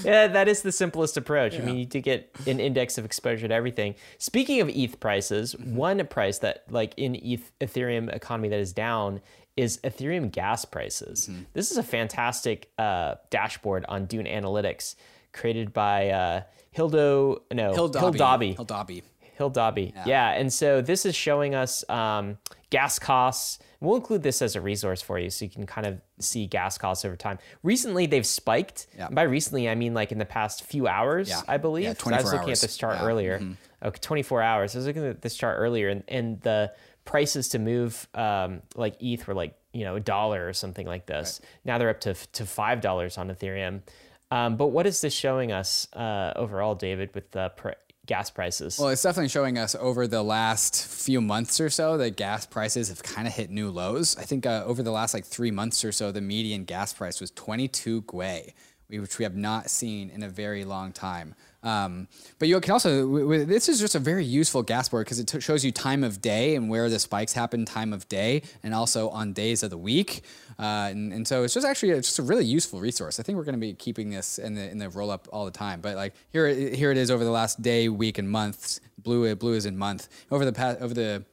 yeah 0.04 0.28
that 0.28 0.48
is 0.48 0.62
the 0.62 0.72
simplest 0.72 1.16
approach 1.16 1.54
i 1.54 1.58
mean 1.58 1.76
you 1.76 1.84
do 1.84 2.00
get 2.00 2.30
an 2.46 2.60
index 2.60 2.98
of 2.98 3.04
exposure 3.04 3.48
to 3.48 3.54
everything 3.54 3.94
speaking 4.18 4.60
of 4.60 4.68
eth 4.68 4.98
prices 5.00 5.54
Mm-hmm. 5.58 5.76
one 5.76 6.06
price 6.06 6.38
that 6.40 6.64
like 6.70 6.94
in 6.96 7.14
ETH, 7.16 7.50
ethereum 7.60 8.12
economy 8.14 8.48
that 8.48 8.58
is 8.60 8.72
down 8.72 9.20
is 9.56 9.78
ethereum 9.84 10.30
gas 10.30 10.64
prices 10.64 11.28
Mm-hmm. 11.28 11.42
this 11.52 11.70
is 11.70 11.76
a 11.78 11.82
fantastic 11.82 12.70
uh, 12.78 13.16
dashboard 13.30 13.84
on 13.88 14.06
dune 14.06 14.26
analytics 14.26 14.94
created 15.32 15.72
by 15.72 16.08
uh, 16.10 16.42
hildo 16.76 17.40
no 17.52 17.72
hildobby. 17.74 18.18
Dobby. 18.18 18.54
hildobby. 18.54 19.02
Hill 19.36 19.50
Dobby. 19.50 19.94
Yeah. 20.04 20.30
And 20.32 20.52
so 20.52 20.80
this 20.80 21.06
is 21.06 21.14
showing 21.14 21.54
us 21.54 21.88
um, 21.88 22.38
gas 22.70 22.98
costs. 22.98 23.58
We'll 23.80 23.96
include 23.96 24.22
this 24.22 24.42
as 24.42 24.56
a 24.56 24.60
resource 24.60 25.00
for 25.00 25.18
you 25.18 25.30
so 25.30 25.44
you 25.44 25.50
can 25.50 25.66
kind 25.66 25.86
of 25.86 26.00
see 26.18 26.46
gas 26.46 26.76
costs 26.78 27.04
over 27.04 27.16
time. 27.16 27.38
Recently, 27.62 28.06
they've 28.06 28.26
spiked. 28.26 28.86
Yeah. 28.96 29.08
By 29.10 29.22
recently, 29.22 29.68
I 29.68 29.74
mean 29.74 29.94
like 29.94 30.10
in 30.12 30.18
the 30.18 30.24
past 30.26 30.64
few 30.64 30.86
hours, 30.88 31.28
Yeah. 31.28 31.40
I 31.48 31.56
believe. 31.58 31.84
Yeah, 31.84 31.94
'Cause 31.94 32.12
I 32.12 32.16
was 32.20 32.32
looking 32.32 32.48
hours. 32.50 32.62
at 32.64 32.68
this 32.68 32.76
chart 32.76 32.94
Yeah. 32.96 33.00
Mm-hmm. 33.00 33.08
earlier. 33.08 33.42
Okay, 33.84 33.98
24 34.00 34.42
hours. 34.42 34.74
I 34.74 34.78
was 34.78 34.86
looking 34.86 35.06
at 35.06 35.22
this 35.22 35.36
chart 35.36 35.56
earlier, 35.58 35.88
and, 35.88 36.02
and 36.08 36.40
the 36.40 36.72
prices 37.04 37.48
to 37.50 37.58
move 37.58 38.06
um, 38.14 38.62
like 38.74 38.96
ETH 39.00 39.26
were 39.26 39.34
like 39.34 39.54
you 39.72 39.84
know 39.84 39.96
a 39.96 40.00
dollar 40.00 40.46
or 40.48 40.52
something 40.52 40.86
like 40.86 41.06
this. 41.06 41.40
Right. 41.42 41.50
Now 41.64 41.78
they're 41.78 41.90
up 41.90 42.00
to 42.00 42.14
to 42.14 42.44
five 42.46 42.80
dollars 42.80 43.16
on 43.18 43.28
Ethereum. 43.30 43.82
Um, 44.30 44.56
but 44.56 44.66
what 44.68 44.86
is 44.86 45.00
this 45.00 45.14
showing 45.14 45.52
us 45.52 45.86
uh, 45.94 46.32
overall, 46.36 46.74
David, 46.74 47.14
with 47.14 47.30
the 47.30 47.50
pr- 47.56 47.70
gas 48.08 48.30
prices? 48.30 48.78
Well, 48.78 48.88
it's 48.88 49.02
definitely 49.02 49.28
showing 49.28 49.56
us 49.56 49.76
over 49.76 50.08
the 50.08 50.22
last 50.22 50.84
few 50.84 51.20
months 51.20 51.60
or 51.60 51.70
so 51.70 51.96
that 51.98 52.16
gas 52.16 52.46
prices 52.46 52.88
have 52.88 53.02
kind 53.04 53.28
of 53.28 53.34
hit 53.34 53.50
new 53.50 53.70
lows. 53.70 54.16
I 54.16 54.22
think 54.22 54.46
uh, 54.46 54.64
over 54.66 54.82
the 54.82 54.90
last 54.90 55.14
like 55.14 55.24
three 55.24 55.52
months 55.52 55.84
or 55.84 55.92
so, 55.92 56.10
the 56.10 56.20
median 56.20 56.64
gas 56.64 56.92
price 56.92 57.20
was 57.20 57.30
22 57.30 58.02
Gwei, 58.02 58.54
which 58.88 59.18
we 59.18 59.22
have 59.22 59.36
not 59.36 59.70
seen 59.70 60.10
in 60.10 60.24
a 60.24 60.28
very 60.28 60.64
long 60.64 60.90
time. 60.90 61.36
Um, 61.62 62.08
but 62.38 62.48
you 62.48 62.58
can 62.60 62.72
also, 62.72 63.44
this 63.44 63.68
is 63.68 63.80
just 63.80 63.94
a 63.94 63.98
very 63.98 64.24
useful 64.24 64.62
gas 64.62 64.88
board 64.88 65.04
because 65.04 65.18
it 65.18 65.26
t- 65.26 65.40
shows 65.40 65.64
you 65.64 65.72
time 65.72 66.04
of 66.04 66.20
day 66.20 66.54
and 66.54 66.70
where 66.70 66.88
the 66.88 66.98
spikes 66.98 67.32
happen, 67.32 67.64
time 67.64 67.92
of 67.92 68.08
day, 68.08 68.42
and 68.62 68.74
also 68.74 69.08
on 69.10 69.32
days 69.32 69.62
of 69.62 69.70
the 69.70 69.78
week. 69.78 70.22
Uh, 70.58 70.88
and, 70.90 71.12
and, 71.12 71.28
so 71.28 71.44
it's 71.44 71.54
just 71.54 71.64
actually 71.64 71.92
a, 71.92 71.96
just 71.96 72.18
a 72.18 72.22
really 72.22 72.44
useful 72.44 72.80
resource. 72.80 73.20
I 73.20 73.22
think 73.22 73.38
we're 73.38 73.44
going 73.44 73.54
to 73.54 73.60
be 73.60 73.74
keeping 73.74 74.10
this 74.10 74.40
in 74.40 74.54
the 74.54 74.68
in 74.68 74.78
the 74.78 74.88
roll 74.88 75.08
up 75.08 75.28
all 75.32 75.44
the 75.44 75.52
time. 75.52 75.80
But 75.80 75.94
like 75.94 76.14
here, 76.30 76.48
here 76.48 76.90
it 76.90 76.96
is 76.96 77.12
over 77.12 77.22
the 77.22 77.30
last 77.30 77.62
day, 77.62 77.88
week, 77.88 78.18
and 78.18 78.28
months. 78.28 78.80
Blue, 79.00 79.32
blue 79.36 79.54
is 79.54 79.66
in 79.66 79.78
month. 79.78 80.08
Over 80.32 80.44
the 80.44 80.52
past, 80.52 80.80
over 80.80 80.92
the 80.92 81.24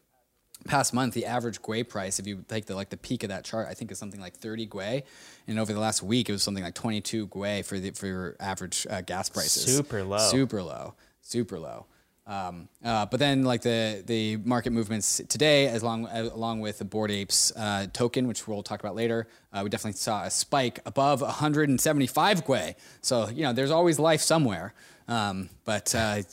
past 0.66 0.94
month, 0.94 1.14
the 1.14 1.26
average 1.26 1.62
Gwei 1.62 1.88
price, 1.88 2.20
if 2.20 2.28
you 2.28 2.44
take 2.48 2.66
the 2.66 2.76
like 2.76 2.90
the 2.90 2.98
peak 2.98 3.24
of 3.24 3.30
that 3.30 3.46
chart, 3.46 3.68
I 3.70 3.74
think 3.74 3.92
is 3.92 3.98
something 3.98 4.20
like 4.20 4.36
30 4.36 4.68
Gwei, 4.68 5.04
and 5.48 5.60
over 5.60 5.74
the 5.74 5.80
last 5.80 6.04
week, 6.04 6.30
it 6.30 6.32
was 6.32 6.44
something 6.44 6.64
like 6.64 6.76
22 6.76 7.28
Gwei 7.28 7.66
for 7.66 7.80
the 7.80 7.92
for 7.92 8.08
your 8.08 8.36
average 8.40 8.86
uh, 8.90 9.02
gas 9.02 9.30
prices. 9.30 9.76
Super 9.76 10.04
low. 10.04 10.20
Super 10.20 10.62
low. 10.62 10.94
Super 11.22 11.60
low. 11.60 11.86
Um, 12.28 12.70
uh, 12.84 13.06
but 13.06 13.20
then, 13.20 13.44
like 13.44 13.62
the 13.62 14.04
the 14.06 14.38
market 14.38 14.72
movements 14.72 15.22
today, 15.30 15.68
as 15.68 15.84
long 15.84 16.08
as, 16.08 16.32
along 16.32 16.60
with 16.60 16.80
the 16.80 16.86
Bored 16.86 17.12
Apes 17.12 17.52
uh, 17.56 17.86
token, 17.94 18.28
which 18.28 18.48
we'll 18.48 18.64
talk 18.64 18.80
about 18.80 18.96
later, 18.96 19.28
uh, 19.54 19.62
we 19.64 19.70
definitely 19.70 19.98
saw 19.98 20.24
a 20.24 20.32
spike 20.32 20.80
above 20.86 21.22
175 21.22 22.46
Gwei. 22.46 22.76
So 23.02 23.30
you 23.30 23.44
know, 23.44 23.54
there's 23.54 23.72
always 23.72 24.00
life 24.00 24.22
somewhere. 24.22 24.74
Um, 25.08 25.50
but 25.66 25.94
uh, 25.94 26.24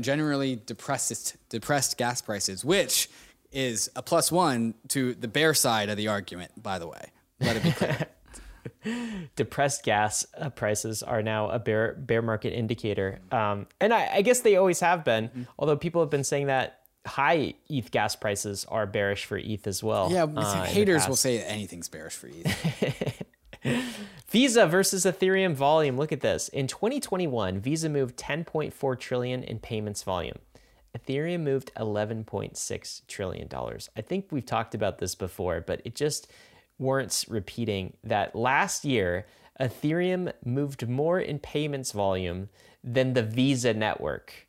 generally 0.00 0.56
depressed 0.64 1.36
depressed 1.50 1.98
gas 1.98 2.22
prices, 2.22 2.64
which 2.64 3.10
is 3.52 3.90
a 3.94 4.02
plus 4.02 4.32
one 4.32 4.74
to 4.88 5.14
the 5.14 5.28
bear 5.28 5.54
side 5.54 5.88
of 5.88 5.96
the 5.96 6.08
argument, 6.08 6.50
by 6.62 6.78
the 6.78 6.88
way. 6.88 7.10
Let 7.40 7.56
it 7.56 7.62
be 7.62 7.72
clear. 7.72 8.06
Depressed 9.36 9.82
gas 9.82 10.26
uh, 10.38 10.50
prices 10.50 11.02
are 11.02 11.22
now 11.22 11.48
a 11.50 11.58
bear 11.58 11.94
bear 11.98 12.22
market 12.22 12.52
indicator, 12.52 13.20
um, 13.30 13.66
and 13.80 13.92
I, 13.92 14.16
I, 14.16 14.22
guess 14.22 14.40
they 14.40 14.56
always 14.56 14.80
have 14.80 15.04
been. 15.04 15.28
Mm-hmm. 15.28 15.42
Although 15.58 15.76
people 15.76 16.02
have 16.02 16.10
been 16.10 16.24
saying 16.24 16.46
that 16.46 16.80
high 17.06 17.54
ETH 17.68 17.90
gas 17.90 18.16
prices 18.16 18.64
are 18.68 18.86
bearish 18.86 19.24
for 19.24 19.38
ETH 19.38 19.66
as 19.66 19.82
well. 19.82 20.10
Yeah, 20.10 20.24
uh, 20.24 20.64
haters 20.64 21.08
will 21.08 21.16
say 21.16 21.42
anything's 21.42 21.88
bearish 21.88 22.14
for 22.14 22.28
ETH. 22.28 23.22
Visa 24.28 24.66
versus 24.66 25.04
Ethereum 25.04 25.54
volume. 25.54 25.96
Look 25.96 26.12
at 26.12 26.20
this. 26.20 26.48
In 26.48 26.66
2021, 26.66 27.60
Visa 27.60 27.88
moved 27.88 28.16
10.4 28.16 28.98
trillion 28.98 29.42
in 29.42 29.58
payments 29.58 30.02
volume. 30.02 30.38
Ethereum 30.96 31.40
moved 31.40 31.72
11.6 31.76 33.06
trillion 33.06 33.48
dollars. 33.48 33.90
I 33.96 34.00
think 34.00 34.26
we've 34.30 34.46
talked 34.46 34.74
about 34.74 34.98
this 34.98 35.14
before, 35.14 35.60
but 35.60 35.80
it 35.84 35.94
just 35.94 36.30
warrants 36.78 37.28
repeating 37.28 37.96
that 38.04 38.34
last 38.34 38.84
year 38.84 39.26
Ethereum 39.60 40.32
moved 40.44 40.88
more 40.88 41.18
in 41.18 41.38
payments 41.38 41.92
volume 41.92 42.48
than 42.84 43.14
the 43.14 43.22
Visa 43.22 43.72
network. 43.72 44.46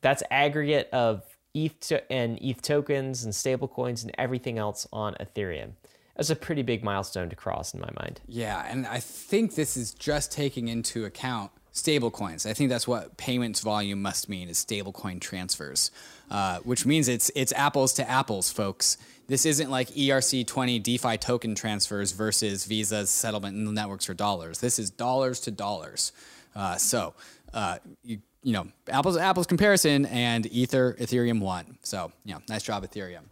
That's 0.00 0.22
aggregate 0.30 0.88
of 0.92 1.36
ETH 1.54 1.78
to- 1.88 2.10
and 2.12 2.38
ETH 2.40 2.62
tokens 2.62 3.24
and 3.24 3.34
stablecoins 3.34 4.02
and 4.02 4.12
everything 4.16 4.58
else 4.58 4.86
on 4.92 5.14
Ethereum. 5.20 5.72
That's 6.16 6.30
a 6.30 6.36
pretty 6.36 6.62
big 6.62 6.82
milestone 6.82 7.28
to 7.30 7.36
cross 7.36 7.74
in 7.74 7.80
my 7.80 7.90
mind. 7.98 8.20
Yeah, 8.26 8.66
and 8.70 8.86
I 8.86 9.00
think 9.00 9.54
this 9.54 9.76
is 9.76 9.92
just 9.94 10.32
taking 10.32 10.68
into 10.68 11.04
account 11.04 11.50
stablecoins. 11.72 12.48
I 12.48 12.54
think 12.54 12.70
that's 12.70 12.88
what 12.88 13.16
payments 13.16 13.60
volume 13.60 14.02
must 14.02 14.28
mean 14.28 14.48
is 14.48 14.58
stablecoin 14.64 15.20
transfers, 15.20 15.90
uh, 16.30 16.58
which 16.60 16.84
means 16.86 17.08
it's 17.08 17.30
it's 17.34 17.52
apples 17.52 17.92
to 17.94 18.08
apples, 18.08 18.50
folks. 18.50 18.98
This 19.28 19.46
isn't 19.46 19.70
like 19.70 19.88
ERC20 19.90 20.82
DeFi 20.82 21.16
token 21.16 21.54
transfers 21.54 22.10
versus 22.10 22.64
Visa's 22.64 23.10
settlement 23.10 23.56
networks 23.56 24.04
for 24.04 24.14
dollars. 24.14 24.58
This 24.58 24.78
is 24.78 24.90
dollars 24.90 25.38
to 25.40 25.52
dollars. 25.52 26.12
Uh, 26.56 26.76
so 26.76 27.14
uh, 27.54 27.78
you 28.02 28.18
you 28.42 28.52
know 28.52 28.66
apples 28.88 29.16
to 29.16 29.22
apples 29.22 29.46
comparison, 29.46 30.06
and 30.06 30.46
Ether 30.52 30.96
Ethereum 31.00 31.40
won. 31.40 31.78
So 31.82 32.10
know, 32.34 32.42
nice 32.48 32.62
job 32.62 32.84
Ethereum. 32.84 33.24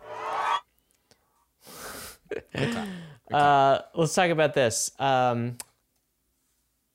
Uh, 3.32 3.80
let's 3.94 4.14
talk 4.14 4.30
about 4.30 4.54
this. 4.54 4.90
Um, 4.98 5.58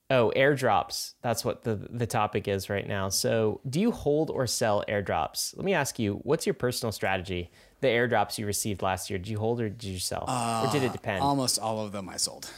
Oh, 0.09 0.31
airdrops. 0.35 1.13
That's 1.21 1.45
what 1.45 1.63
the 1.63 1.75
the 1.89 2.05
topic 2.05 2.47
is 2.47 2.69
right 2.69 2.87
now. 2.87 3.09
So, 3.09 3.61
do 3.67 3.79
you 3.79 3.91
hold 3.91 4.29
or 4.29 4.45
sell 4.45 4.83
airdrops? 4.87 5.55
Let 5.55 5.65
me 5.65 5.73
ask 5.73 5.97
you, 5.97 6.19
what's 6.23 6.45
your 6.45 6.53
personal 6.53 6.91
strategy? 6.91 7.49
The 7.81 7.87
airdrops 7.87 8.37
you 8.37 8.45
received 8.45 8.81
last 8.81 9.09
year, 9.09 9.17
did 9.17 9.27
you 9.27 9.39
hold 9.39 9.61
or 9.61 9.69
did 9.69 9.83
you 9.83 9.99
sell? 9.99 10.25
Uh, 10.27 10.65
or 10.67 10.71
did 10.71 10.83
it 10.83 10.89
uh, 10.89 10.93
depend? 10.93 11.21
Almost 11.21 11.59
all 11.59 11.85
of 11.85 11.91
them 11.91 12.09
I 12.09 12.17
sold. 12.17 12.49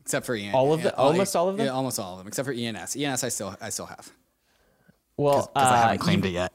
Except 0.00 0.24
for 0.24 0.34
ENS. 0.34 0.54
All 0.54 0.72
of 0.72 0.82
the 0.82 0.96
almost 0.96 1.36
all 1.36 1.48
of 1.48 1.56
them? 1.56 1.66
Yeah, 1.66 1.72
almost 1.72 1.98
all 1.98 2.12
of 2.12 2.18
them 2.18 2.28
except 2.28 2.46
for 2.46 2.52
ENS. 2.52 2.96
ENS 2.96 3.24
I 3.24 3.28
still 3.28 3.56
I 3.60 3.68
still 3.70 3.86
have. 3.86 4.10
Well, 5.16 5.46
cuz 5.46 5.50
uh, 5.54 5.60
I 5.60 5.76
haven't 5.78 5.98
claimed 5.98 6.24
you, 6.24 6.30
it 6.30 6.50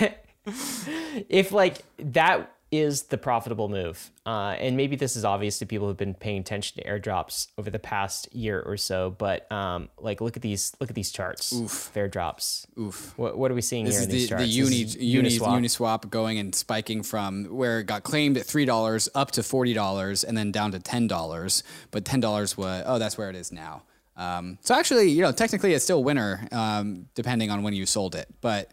yet. 0.00 0.24
if 1.28 1.52
like 1.52 1.82
that 1.98 2.50
is 2.70 3.04
the 3.04 3.16
profitable 3.16 3.68
move. 3.68 4.10
Uh, 4.26 4.54
and 4.58 4.76
maybe 4.76 4.94
this 4.94 5.16
is 5.16 5.24
obvious 5.24 5.58
to 5.58 5.66
people 5.66 5.86
who've 5.86 5.96
been 5.96 6.12
paying 6.14 6.40
attention 6.40 6.82
to 6.82 6.88
airdrops 6.88 7.48
over 7.56 7.70
the 7.70 7.78
past 7.78 8.34
year 8.34 8.60
or 8.60 8.76
so. 8.76 9.14
But 9.16 9.50
um, 9.50 9.88
like, 9.98 10.20
look 10.20 10.36
at 10.36 10.42
these, 10.42 10.74
look 10.78 10.90
at 10.90 10.94
these 10.94 11.10
charts. 11.10 11.52
Oof. 11.52 11.90
airdrops. 11.94 12.66
Oof. 12.78 13.16
What, 13.16 13.38
what 13.38 13.50
are 13.50 13.54
we 13.54 13.62
seeing 13.62 13.86
this 13.86 13.94
here 13.94 14.02
in 14.04 14.10
these 14.10 14.22
the, 14.24 14.28
charts? 14.28 14.44
The 14.44 14.50
uni, 14.50 14.76
uni, 14.76 15.30
Uniswap. 15.30 15.60
Uniswap 15.60 16.10
going 16.10 16.38
and 16.38 16.54
spiking 16.54 17.02
from 17.02 17.46
where 17.46 17.80
it 17.80 17.84
got 17.84 18.02
claimed 18.02 18.36
at 18.36 18.44
three 18.44 18.66
dollars 18.66 19.08
up 19.14 19.30
to 19.32 19.42
forty 19.42 19.72
dollars 19.72 20.22
and 20.22 20.36
then 20.36 20.52
down 20.52 20.72
to 20.72 20.78
ten 20.78 21.06
dollars. 21.06 21.62
But 21.90 22.04
ten 22.04 22.20
dollars 22.20 22.56
was 22.56 22.82
oh, 22.86 22.98
that's 22.98 23.16
where 23.16 23.30
it 23.30 23.36
is 23.36 23.50
now. 23.50 23.84
Um, 24.18 24.58
so 24.62 24.74
actually, 24.74 25.10
you 25.10 25.22
know, 25.22 25.32
technically 25.32 25.72
it's 25.72 25.84
still 25.84 26.02
winner 26.02 26.46
um, 26.52 27.06
depending 27.14 27.50
on 27.50 27.62
when 27.62 27.72
you 27.72 27.86
sold 27.86 28.14
it. 28.14 28.28
But 28.40 28.72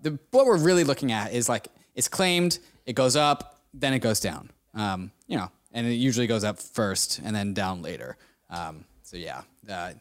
the 0.00 0.18
what 0.30 0.46
we're 0.46 0.56
really 0.56 0.84
looking 0.84 1.12
at 1.12 1.32
is 1.32 1.48
like 1.48 1.68
it's 1.94 2.08
claimed, 2.08 2.58
it 2.86 2.94
goes 2.94 3.16
up, 3.16 3.60
then 3.74 3.92
it 3.92 3.98
goes 3.98 4.20
down. 4.20 4.50
Um, 4.74 5.10
you 5.26 5.36
know, 5.36 5.50
and 5.72 5.86
it 5.86 5.94
usually 5.94 6.26
goes 6.26 6.44
up 6.44 6.58
first 6.58 7.20
and 7.24 7.34
then 7.34 7.52
down 7.52 7.82
later. 7.82 8.16
Um, 8.48 8.84
so 9.02 9.16
yeah, 9.16 9.42
uh, 9.68 9.92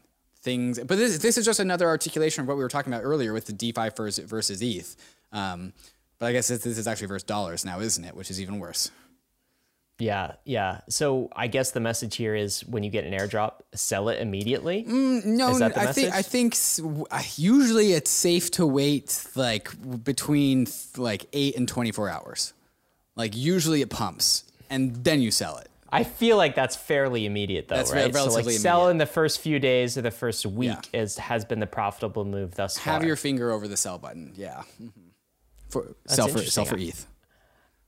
things. 0.41 0.79
But 0.79 0.97
this 0.97 1.17
this 1.17 1.37
is 1.37 1.45
just 1.45 1.59
another 1.59 1.87
articulation 1.87 2.41
of 2.41 2.47
what 2.47 2.57
we 2.57 2.63
were 2.63 2.69
talking 2.69 2.93
about 2.93 3.03
earlier 3.03 3.33
with 3.33 3.45
the 3.45 3.53
DeFi 3.53 3.89
versus, 3.89 4.25
versus 4.25 4.61
ETH. 4.61 4.95
Um, 5.31 5.73
but 6.19 6.27
I 6.27 6.31
guess 6.31 6.47
this, 6.47 6.63
this 6.63 6.77
is 6.77 6.87
actually 6.87 7.07
versus 7.07 7.23
dollars 7.23 7.65
now, 7.65 7.79
isn't 7.79 8.03
it? 8.03 8.15
Which 8.15 8.31
is 8.31 8.39
even 8.39 8.59
worse. 8.59 8.91
Yeah, 9.97 10.33
yeah. 10.43 10.81
So 10.89 11.29
I 11.35 11.47
guess 11.47 11.71
the 11.71 11.79
message 11.79 12.17
here 12.17 12.35
is 12.35 12.65
when 12.65 12.83
you 12.83 12.89
get 12.89 13.05
an 13.05 13.13
airdrop, 13.13 13.61
sell 13.73 14.09
it 14.09 14.19
immediately. 14.19 14.83
Mm, 14.83 15.25
no, 15.25 15.53
I 15.75 15.93
think 15.93 16.13
I 16.13 16.21
think 16.21 16.55
usually 17.37 17.93
it's 17.93 18.11
safe 18.11 18.51
to 18.51 18.65
wait 18.65 19.25
like 19.35 19.69
between 20.03 20.67
like 20.97 21.27
eight 21.31 21.55
and 21.55 21.67
twenty 21.67 21.91
four 21.91 22.09
hours. 22.09 22.53
Like 23.15 23.35
usually 23.35 23.81
it 23.81 23.89
pumps 23.89 24.43
and 24.69 25.03
then 25.03 25.21
you 25.21 25.31
sell 25.31 25.57
it. 25.57 25.69
I 25.91 26.03
feel 26.03 26.35
like 26.35 26.55
that's 26.55 26.75
fairly 26.75 27.25
immediate 27.25 27.67
though, 27.67 27.77
that's 27.77 27.91
right? 27.91 28.13
Relatively 28.13 28.29
so 28.29 28.35
like 28.35 28.43
immediate. 28.43 28.61
sell 28.61 28.89
in 28.89 28.97
the 28.97 29.05
first 29.05 29.39
few 29.39 29.59
days 29.59 29.97
or 29.97 30.01
the 30.01 30.11
first 30.11 30.45
week 30.45 30.89
yeah. 30.91 31.01
is 31.01 31.17
has 31.17 31.45
been 31.45 31.59
the 31.59 31.67
profitable 31.67 32.25
move 32.25 32.55
thus 32.55 32.77
far. 32.77 32.93
Have 32.95 33.05
your 33.05 33.15
finger 33.15 33.51
over 33.51 33.67
the 33.67 33.77
sell 33.77 33.97
button. 33.97 34.33
Yeah. 34.35 34.63
Mm-hmm. 34.81 34.87
For 35.69 35.95
sell 36.07 36.27
for 36.27 36.39
sell 36.39 36.65
for 36.65 36.77
ETH. 36.77 37.07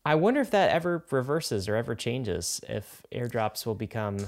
I 0.06 0.16
wonder 0.16 0.40
if 0.40 0.52
that 0.52 0.72
ever 0.72 1.04
reverses 1.12 1.68
or 1.68 1.76
ever 1.76 1.94
changes 1.94 2.62
if 2.70 3.04
airdrops 3.12 3.66
will 3.66 3.76
become 3.76 4.20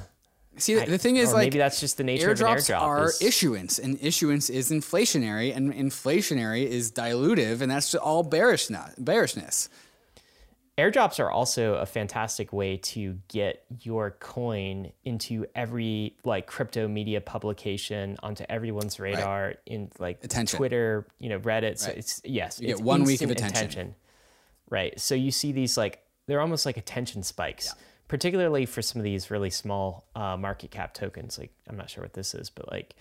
See, 0.58 0.76
the, 0.76 0.98
thing 0.98 1.16
is, 1.16 1.32
like, 1.32 1.46
maybe 1.46 1.58
that's 1.58 1.80
just 1.80 1.98
the 1.98 2.04
nature 2.04 2.34
airdrops 2.34 2.70
of 2.70 2.76
an 2.76 2.82
airdrop. 2.82 2.82
are 2.82 3.06
is... 3.06 3.22
issuance, 3.22 3.80
and 3.80 3.98
issuance 4.02 4.50
is 4.50 4.72
inflationary, 4.72 5.56
and 5.56 5.74
inflationary 5.74 6.66
is 6.66 6.92
dilutive, 6.92 7.62
and 7.62 7.72
that's 7.72 7.96
all 7.96 8.24
bearishness. 8.24 8.94
bearishness. 8.98 9.70
Airdrops 10.80 11.20
are 11.20 11.30
also 11.30 11.74
a 11.74 11.86
fantastic 11.86 12.54
way 12.54 12.78
to 12.78 13.20
get 13.28 13.66
your 13.82 14.12
coin 14.12 14.94
into 15.04 15.46
every 15.54 16.16
like 16.24 16.48
crypto 16.48 16.88
media 16.88 17.20
publication 17.20 18.16
onto 18.24 18.46
everyone's 18.48 18.98
radar 18.98 19.48
right. 19.48 19.58
in 19.66 19.92
like 20.00 20.24
attention. 20.24 20.56
Twitter, 20.56 21.06
you 21.20 21.28
know, 21.28 21.40
Reddit. 21.40 21.64
Right. 21.64 21.80
So 21.80 21.92
it's 21.92 22.22
yes, 22.24 22.62
you 22.62 22.70
it's 22.70 22.80
get 22.80 22.86
one 22.86 23.04
week 23.04 23.22
of 23.22 23.30
attention. 23.30 23.58
attention. 23.58 23.96
Right. 24.70 24.98
So 24.98 25.16
you 25.16 25.32
see 25.32 25.52
these 25.52 25.78
like 25.78 26.02
they're 26.28 26.40
almost 26.40 26.66
like 26.66 26.78
attention 26.78 27.24
spikes, 27.24 27.66
yeah. 27.66 27.84
particularly 28.08 28.66
for 28.66 28.82
some 28.82 29.02
of 29.02 29.04
these 29.04 29.30
really 29.30 29.50
small 29.50 30.08
uh, 30.16 30.38
market 30.38 30.72
cap 30.72 30.94
tokens. 30.94 31.38
Like 31.38 31.52
I'm 31.68 31.76
not 31.76 31.90
sure 31.90 32.04
what 32.04 32.14
this 32.14 32.34
is, 32.34 32.50
but 32.50 32.72
like 32.72 32.96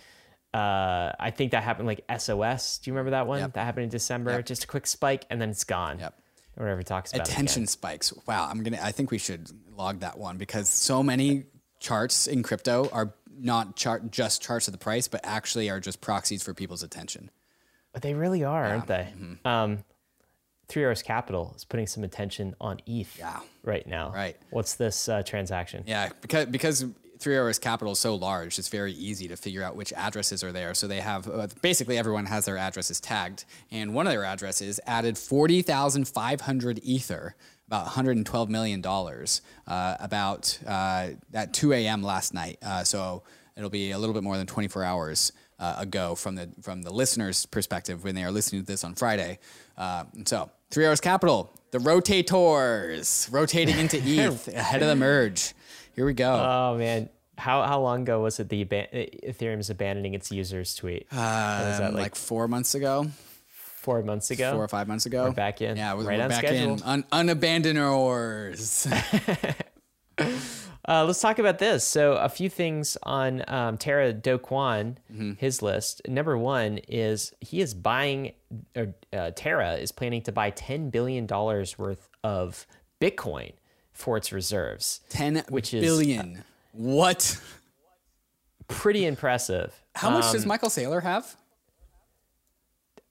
uh, 0.53 1.13
I 1.21 1.31
think 1.31 1.53
that 1.53 1.63
happened 1.63 1.87
like 1.87 2.05
SOS. 2.19 2.79
Do 2.79 2.91
you 2.91 2.95
remember 2.95 3.13
that 3.13 3.29
one? 3.29 3.39
Yep. 3.39 3.53
That 3.53 3.65
happened 3.65 3.85
in 3.85 3.91
December. 3.91 4.33
Yep. 4.33 4.47
Just 4.47 4.65
a 4.65 4.67
quick 4.67 4.89
spike 4.89 5.27
and 5.31 5.41
then 5.41 5.51
it's 5.51 5.63
gone. 5.63 6.01
Yep. 6.01 6.15
Or 6.59 6.65
whatever 6.65 6.83
talks 6.83 7.13
about 7.15 7.29
Attention 7.29 7.67
spikes. 7.67 8.13
Wow, 8.27 8.49
I'm 8.51 8.63
gonna. 8.63 8.81
I 8.83 8.93
think 8.93 9.11
we 9.11 9.19
should 9.19 9.51
log 9.77 10.01
that 10.01 10.19
one 10.19 10.37
because 10.37 10.69
so 10.69 11.03
many 11.03 11.45
charts 11.81 12.27
in 12.27 12.43
crypto 12.43 12.89
are 12.93 13.15
not 13.41 13.77
chart 13.77 14.11
just 14.11 14.43
charts 14.43 14.67
of 14.69 14.73
the 14.73 14.79
price, 14.79 15.07
but 15.09 15.21
actually 15.25 15.71
are 15.71 15.81
just 15.81 16.01
proxies 16.01 16.43
for 16.43 16.53
people's 16.53 16.83
attention. 16.83 17.31
But 17.93 18.03
they 18.03 18.15
really 18.15 18.45
are, 18.45 18.65
aren't 18.67 18.87
they? 18.89 19.09
Mm-hmm. 19.17 19.47
Um, 19.47 19.85
Three 20.69 20.83
Arrows 20.83 21.03
Capital 21.03 21.55
is 21.57 21.65
putting 21.65 21.87
some 21.87 22.05
attention 22.05 22.55
on 22.61 22.81
ETH 22.87 23.17
Yeah. 23.19 23.41
right 23.63 23.87
now. 23.87 24.13
Right. 24.13 24.37
What's 24.51 24.75
this 24.75 25.09
uh, 25.09 25.23
transaction? 25.23 25.85
Yeah, 25.87 26.11
because 26.21 26.47
because 26.47 26.85
Three 27.19 27.35
Arrows 27.35 27.59
Capital 27.59 27.93
is 27.93 27.99
so 27.99 28.15
large, 28.15 28.59
it's 28.59 28.69
very 28.69 28.93
easy 28.93 29.29
to 29.29 29.37
figure 29.37 29.63
out 29.63 29.77
which 29.77 29.93
addresses 29.93 30.45
are 30.45 30.53
there. 30.53 30.75
So 30.75 30.87
they 30.87 31.01
have 31.01 31.29
uh, 31.29 31.49
basically 31.63 31.99
everyone 31.99 32.27
has 32.27 32.45
their 32.45 32.57
addresses 32.57 33.01
tagged, 33.01 33.45
and 33.71 33.95
one 33.95 34.07
of 34.07 34.13
their 34.13 34.25
addresses 34.25 34.81
added 34.87 35.19
forty 35.19 35.63
thousand 35.63 36.07
five 36.09 36.43
hundred 36.43 36.81
ether, 36.83 37.35
about 37.67 37.83
one 37.85 37.93
hundred 37.93 38.17
and 38.17 38.27
twelve 38.27 38.49
million 38.49 38.81
dollars, 38.81 39.43
uh, 39.67 39.97
about 40.01 40.59
uh, 40.67 41.09
at 41.35 41.53
two 41.53 41.73
a.m. 41.73 42.03
last 42.03 42.35
night. 42.35 42.59
Uh, 42.63 42.85
so 42.85 43.23
it'll 43.57 43.71
be 43.71 43.91
a 43.91 43.99
little 43.99 44.15
bit 44.15 44.23
more 44.23 44.37
than 44.37 44.47
twenty 44.47 44.69
four 44.69 44.85
hours. 44.85 45.33
Uh, 45.61 45.75
ago 45.79 46.15
from 46.15 46.37
the 46.37 46.49
from 46.63 46.83
the 46.83 46.93
listener's 46.93 47.45
perspective 47.47 48.05
when 48.05 48.15
they 48.15 48.23
are 48.23 48.31
listening 48.31 48.61
to 48.63 48.67
this 48.69 48.85
on 48.85 48.95
Friday, 48.95 49.41
uh, 49.77 50.05
so 50.25 50.49
Three 50.71 50.85
Arrows 50.85 51.01
Capital, 51.01 51.51
the 51.73 51.79
rotators 51.79 53.27
rotating 53.33 53.77
into 53.77 53.97
ETH 54.05 54.47
ahead 54.49 54.83
of 54.83 54.89
the 54.89 54.95
merge. 54.95 55.53
Here 55.99 56.07
we 56.07 56.15
go. 56.15 56.33
Oh 56.33 56.79
man, 56.79 57.09
how 57.37 57.63
how 57.65 57.81
long 57.81 58.03
ago 58.03 58.21
was 58.21 58.39
it 58.39 58.49
the 58.49 58.65
aban- 58.65 59.27
Ethereum 59.29 59.59
is 59.59 59.69
abandoning 59.69 60.15
its 60.15 60.31
users 60.31 60.77
tweet? 60.77 61.09
was 61.11 61.19
that, 61.19 61.83
Um, 61.89 61.95
like, 61.95 62.03
like- 62.03 62.15
four 62.15 62.47
months 62.47 62.77
ago, 62.77 63.09
Four 63.49 64.05
months 64.05 64.31
ago. 64.31 64.53
four 64.53 64.63
or 64.63 64.69
five 64.69 64.87
months 64.87 65.07
ago. 65.07 65.25
We're 65.25 65.33
back 65.33 65.61
in. 65.61 65.77
Yeah, 65.77 65.95
we're, 65.95 66.05
Right 66.05 66.19
we're 66.19 66.23
on 66.25 66.31
back 66.31 66.45
schedule. 66.47 66.75
in. 66.75 66.83
Un- 66.85 67.05
unabandoners. 67.11 68.87
Uh, 70.89 71.05
let's 71.05 71.21
talk 71.21 71.39
about 71.39 71.59
this. 71.59 71.85
So, 71.85 72.13
a 72.15 72.31
few 72.31 72.49
things 72.49 72.97
on 73.03 73.45
um, 73.49 73.77
Terra 73.77 74.11
Do 74.13 74.39
Kwon, 74.39 74.97
Mm-hmm. 75.13 75.33
his 75.37 75.61
list. 75.61 76.01
Number 76.09 76.39
one 76.39 76.79
is 76.89 77.35
he 77.41 77.61
is 77.61 77.75
buying, 77.75 78.33
or 78.75 78.95
uh, 79.13 79.33
Terra 79.37 79.75
is 79.75 79.93
planning 79.93 80.23
to 80.23 80.33
buy 80.33 80.51
$10 80.51 80.91
billion 80.91 81.27
worth 81.27 82.09
of 82.25 82.67
Bitcoin 83.03 83.53
for 83.99 84.17
its 84.17 84.31
reserves. 84.33 85.01
Ten 85.09 85.45
Which 85.49 85.75
is- 85.75 85.83
billion. 85.83 86.45
what? 86.73 87.41
Pretty 88.69 89.05
impressive. 89.05 89.75
How 89.97 90.09
much 90.11 90.27
Um, 90.27 90.33
does 90.35 90.47
Michael 90.47 90.69
Saylor 90.69 91.03
have? 91.03 91.37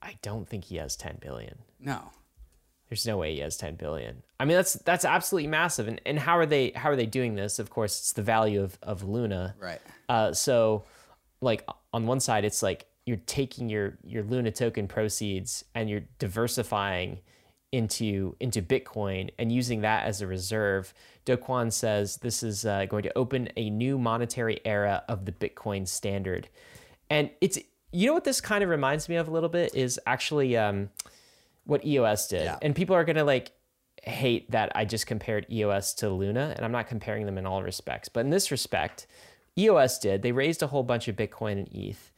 I 0.02 0.18
don't 0.22 0.48
think 0.48 0.66
he 0.66 0.78
has 0.78 0.96
10 0.96 1.18
billion. 1.20 1.58
No. 1.80 2.12
There's 2.90 3.06
no 3.06 3.18
way 3.18 3.34
he 3.34 3.40
has 3.42 3.58
10 3.58 3.76
billion. 3.76 4.24
I 4.40 4.46
mean, 4.46 4.56
that's 4.56 4.74
that's 4.74 5.04
absolutely 5.04 5.48
massive. 5.50 5.90
And 5.90 6.00
and 6.06 6.18
how 6.18 6.38
are 6.38 6.46
they 6.46 6.72
how 6.74 6.90
are 6.90 6.96
they 6.96 7.06
doing 7.06 7.36
this? 7.36 7.60
Of 7.60 7.70
course, 7.70 8.00
it's 8.00 8.14
the 8.14 8.22
value 8.22 8.62
of 8.64 8.78
of 8.82 9.04
Luna. 9.04 9.56
Right. 9.60 9.82
Uh, 10.08 10.32
so, 10.32 10.86
like 11.42 11.68
on 11.92 12.06
one 12.08 12.22
side, 12.22 12.46
it's 12.46 12.64
like 12.64 12.86
you're 13.06 13.18
taking 13.26 13.68
your 13.68 13.98
your 14.06 14.24
Luna 14.24 14.52
token 14.52 14.88
proceeds 14.88 15.66
and 15.76 15.90
you're 15.90 16.04
diversifying 16.20 17.20
into 17.72 18.36
into 18.40 18.62
Bitcoin 18.62 19.30
and 19.38 19.52
using 19.52 19.82
that 19.82 20.06
as 20.06 20.22
a 20.22 20.28
reserve. 20.28 20.94
Do 21.26 21.36
Kwon 21.38 21.72
says 21.72 22.18
this 22.18 22.42
is 22.44 22.66
uh, 22.66 22.86
going 22.86 23.04
to 23.04 23.18
open 23.18 23.50
a 23.58 23.70
new 23.70 23.98
monetary 23.98 24.60
era 24.64 25.04
of 25.10 25.26
the 25.26 25.32
Bitcoin 25.32 25.88
standard, 25.88 26.48
and 27.10 27.30
it's 27.42 27.60
you 27.92 28.08
know 28.08 28.14
what 28.14 28.24
this 28.24 28.42
kind 28.42 28.64
of 28.64 28.70
reminds 28.70 29.10
me 29.10 29.16
of 29.16 29.28
a 29.28 29.32
little 29.32 29.50
bit 29.50 29.76
is 29.76 30.00
actually 30.06 30.56
um, 30.58 30.90
what 31.66 31.86
EOS 31.86 32.28
did, 32.30 32.44
Yeah. 32.46 32.58
and 32.62 32.76
people 32.76 32.96
are 32.96 33.04
gonna 33.04 33.24
like 33.26 33.52
hate 34.04 34.50
that 34.52 34.72
I 34.76 34.86
just 34.86 35.06
compared 35.06 35.46
EOS 35.52 35.94
to 35.96 36.10
Luna, 36.10 36.54
and 36.56 36.64
I'm 36.66 36.72
not 36.72 36.88
comparing 36.88 37.26
them 37.26 37.38
in 37.38 37.46
all 37.46 37.62
respects, 37.64 38.08
but 38.08 38.22
in 38.22 38.30
this 38.30 38.52
respect, 38.52 39.06
EOS 39.58 40.00
did. 40.00 40.22
They 40.22 40.32
raised 40.32 40.64
a 40.64 40.68
whole 40.68 40.84
bunch 40.84 41.08
of 41.10 41.16
Bitcoin 41.18 41.54
and 41.54 41.68
ETH. 41.74 42.14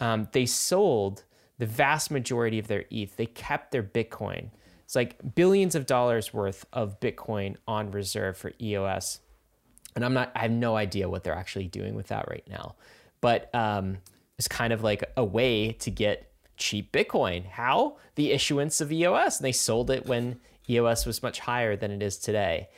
Um, 0.00 0.28
they 0.32 0.46
sold 0.46 1.24
the 1.58 1.66
vast 1.66 2.10
majority 2.10 2.58
of 2.58 2.68
their 2.68 2.84
ETH. 2.90 3.16
They 3.16 3.26
kept 3.26 3.72
their 3.72 3.82
Bitcoin. 3.82 4.50
It's 4.84 4.94
like 4.94 5.34
billions 5.34 5.74
of 5.74 5.86
dollars 5.86 6.32
worth 6.32 6.66
of 6.72 7.00
Bitcoin 7.00 7.56
on 7.66 7.90
reserve 7.90 8.36
for 8.36 8.52
EOS. 8.60 9.20
And 9.96 10.04
I'm 10.04 10.14
not, 10.14 10.32
I 10.34 10.40
have 10.40 10.50
no 10.50 10.76
idea 10.76 11.08
what 11.08 11.24
they're 11.24 11.34
actually 11.34 11.68
doing 11.68 11.94
with 11.94 12.08
that 12.08 12.28
right 12.28 12.44
now. 12.48 12.74
But 13.20 13.54
um, 13.54 13.98
it's 14.38 14.48
kind 14.48 14.72
of 14.72 14.82
like 14.82 15.04
a 15.16 15.24
way 15.24 15.72
to 15.72 15.90
get 15.90 16.30
cheap 16.56 16.92
Bitcoin. 16.92 17.46
How? 17.46 17.96
The 18.16 18.32
issuance 18.32 18.80
of 18.80 18.92
EOS. 18.92 19.38
And 19.38 19.44
they 19.44 19.52
sold 19.52 19.90
it 19.90 20.06
when 20.06 20.40
EOS 20.68 21.06
was 21.06 21.22
much 21.22 21.40
higher 21.40 21.76
than 21.76 21.90
it 21.90 22.02
is 22.02 22.18
today. 22.18 22.68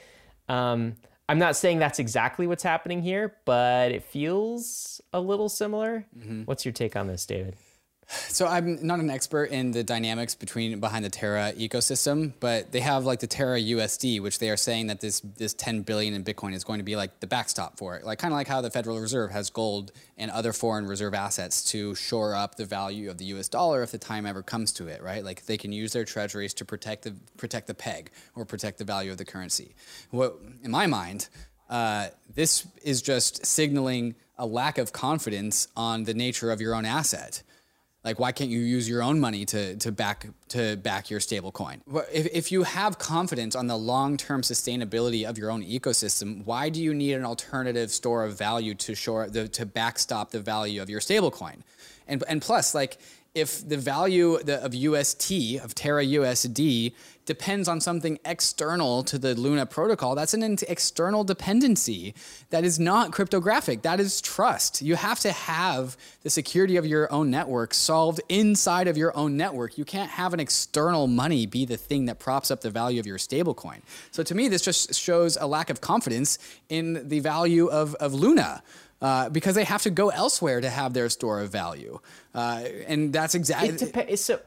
Um, 0.49 0.95
I'm 1.29 1.39
not 1.39 1.57
saying 1.57 1.79
that's 1.81 1.99
exactly 1.99 2.47
what's 2.47 2.63
happening 2.63 3.03
here, 3.03 3.35
but 3.45 3.91
it 3.91 4.05
feels 4.05 5.01
a 5.13 5.21
little 5.21 5.49
similar. 5.49 6.07
What's 6.45 6.65
your 6.65 6.73
take 6.73 6.95
on 6.95 7.09
this, 7.09 7.27
David? 7.27 7.57
So 8.09 8.47
I'm 8.47 8.87
not 8.87 9.01
an 9.01 9.11
expert 9.11 9.47
in 9.47 9.73
the 9.73 9.83
dynamics 9.83 10.37
between 10.37 10.79
behind 10.79 11.05
the 11.05 11.11
Terra 11.11 11.53
ecosystem, 11.55 12.35
but 12.39 12.71
they 12.71 12.81
have 12.81 13.05
like 13.05 13.19
the 13.19 13.27
Terra 13.27 13.59
USD, 13.59 14.21
which 14.21 14.39
they 14.39 14.49
are 14.51 14.57
saying 14.57 14.87
that 14.89 15.01
this 15.01 15.21
this 15.21 15.55
10 15.55 15.83
billion 15.83 16.15
in 16.15 16.23
Bitcoin 16.23 16.55
is 16.55 16.63
going 16.63 16.79
to 16.79 16.85
be 16.85 16.95
like 16.95 17.19
the 17.19 17.27
backstop 17.27 17.79
for 17.79 17.97
it. 17.97 18.05
Like 18.05 18.19
kind 18.21 18.33
of 18.33 18.37
like 18.37 18.47
how 18.47 18.61
the 18.61 18.71
Federal 18.71 19.01
Reserve 19.01 19.33
has 19.33 19.51
gold 19.51 19.91
and 20.17 20.31
other 20.31 20.53
foreign 20.53 20.87
reserve 20.87 21.15
assets 21.15 21.65
to 21.73 21.97
shore 21.97 22.35
up 22.35 22.55
the 22.55 22.65
value 22.65 23.11
of 23.11 23.19
the 23.19 23.25
US 23.27 23.49
dollar 23.49 23.83
if 23.83 23.91
the 23.91 23.99
time 23.99 24.25
ever 24.25 24.43
comes 24.43 24.73
to 24.75 24.87
it, 24.87 25.03
right? 25.03 25.25
Like 25.25 25.47
they 25.47 25.57
can 25.57 25.73
use 25.73 25.93
their 25.93 26.05
treasuries 26.05 26.55
to 26.55 26.65
protect 26.65 27.03
the 27.03 27.15
protect 27.37 27.67
the 27.67 27.75
peg 27.75 28.11
or 28.37 28.45
protect 28.45 28.79
the 28.79 28.85
value 28.85 29.11
of 29.11 29.19
the 29.19 29.25
currency. 29.25 29.75
What 30.11 30.39
in 30.63 30.71
my 30.71 30.87
mind, 30.87 31.29
uh, 31.69 32.09
this 32.33 32.67
is 32.85 33.03
just 33.03 33.45
signaling 33.45 34.15
a 34.39 34.47
lack 34.47 34.79
of 34.79 34.93
confidence 34.93 35.67
on 35.77 36.05
the 36.05 36.15
nature 36.15 36.51
of 36.51 36.61
your 36.61 36.75
own 36.75 36.85
asset. 36.85 37.43
Like, 38.07 38.21
why 38.21 38.31
can't 38.31 38.51
you 38.51 38.61
use 38.61 38.89
your 38.89 39.03
own 39.03 39.19
money 39.19 39.45
to, 39.47 39.75
to 39.79 39.91
back 39.91 40.29
to 40.51 40.77
back 40.77 41.11
your 41.11 41.19
stable 41.19 41.51
coin? 41.51 41.83
If, 42.13 42.29
if 42.33 42.53
you 42.53 42.63
have 42.63 42.99
confidence 42.99 43.57
on 43.57 43.67
the 43.67 43.77
long 43.77 44.17
term 44.17 44.43
sustainability 44.43 45.29
of 45.29 45.37
your 45.37 45.51
own 45.51 45.65
ecosystem, 45.65 46.45
why 46.45 46.69
do 46.69 46.81
you 46.81 46.95
need 46.95 47.15
an 47.15 47.25
alternative 47.25 47.91
store 47.91 48.25
of 48.25 48.39
value 48.39 48.75
to 48.77 48.95
shore 48.95 49.29
the, 49.29 49.49
to 49.49 49.67
backstop 49.67 50.31
the 50.31 50.39
value 50.39 50.81
of 50.81 50.89
your 50.89 51.01
stable 51.01 51.33
coin? 51.33 51.65
And 52.07 52.23
and 52.29 52.41
plus, 52.41 52.77
like 52.77 52.99
if 53.37 53.69
the 53.69 53.77
value 53.77 54.37
of 54.37 54.75
UST 54.75 55.31
of 55.63 55.75
Terra 55.75 56.03
USD 56.03 56.95
depends 57.27 57.69
on 57.69 57.83
something 57.83 58.19
external 58.25 59.03
to 59.03 59.19
the 59.19 59.35
Luna 59.35 59.67
protocol, 59.67 60.15
that's 60.15 60.33
an 60.33 60.57
external 60.69 61.23
dependency 61.23 62.15
that 62.49 62.65
is 62.65 62.79
not 62.79 63.13
cryptographic. 63.13 63.83
That 63.83 64.01
is 64.01 64.23
trust. 64.23 64.81
You 64.81 64.97
have 64.97 65.21
to 65.21 65.33
have 65.33 65.99
the 66.23 66.31
security 66.31 66.79
of 66.79 66.87
your 66.87 67.13
own 67.13 67.31
network 67.31 67.75
solved 67.75 68.23
inside 68.31 68.89
of 68.89 68.97
your 68.97 69.15
own 69.15 69.37
network. 69.37 69.77
You 69.77 69.85
can't 69.85 70.11
have 70.13 70.33
an 70.33 70.41
external 70.41 71.07
money 71.07 71.45
be 71.45 71.67
the 71.67 71.77
thing 71.77 72.07
that 72.07 72.19
props 72.19 72.51
up 72.51 72.63
the 72.63 72.71
value 72.71 73.01
of 73.01 73.07
your 73.07 73.19
stablecoin. 73.19 73.83
So 74.13 74.23
to 74.23 74.35
me, 74.35 74.49
this 74.49 74.63
just 74.63 74.95
shows 74.95 75.37
a 75.39 75.47
lack 75.47 75.69
of 75.69 75.83
confidence 75.83 76.39
in 76.71 77.07
the 77.07 77.21
value 77.21 77.67
of, 77.67 77.95
of 77.97 78.15
Luna. 78.15 78.63
Uh, 79.03 79.29
because 79.29 79.55
they 79.55 79.65
have 79.65 79.83
to 79.83 79.91
go 79.91 80.09
elsewhere 80.09 80.61
to 80.61 80.71
have 80.71 80.95
their 80.95 81.09
store 81.11 81.41
of 81.41 81.51
value, 81.53 81.99
uh, 82.35 82.65
and 82.87 83.13
that's 83.13 83.35
exactly 83.35 83.69
it 83.69 83.79
depends. 83.79 84.21
So, 84.23 84.41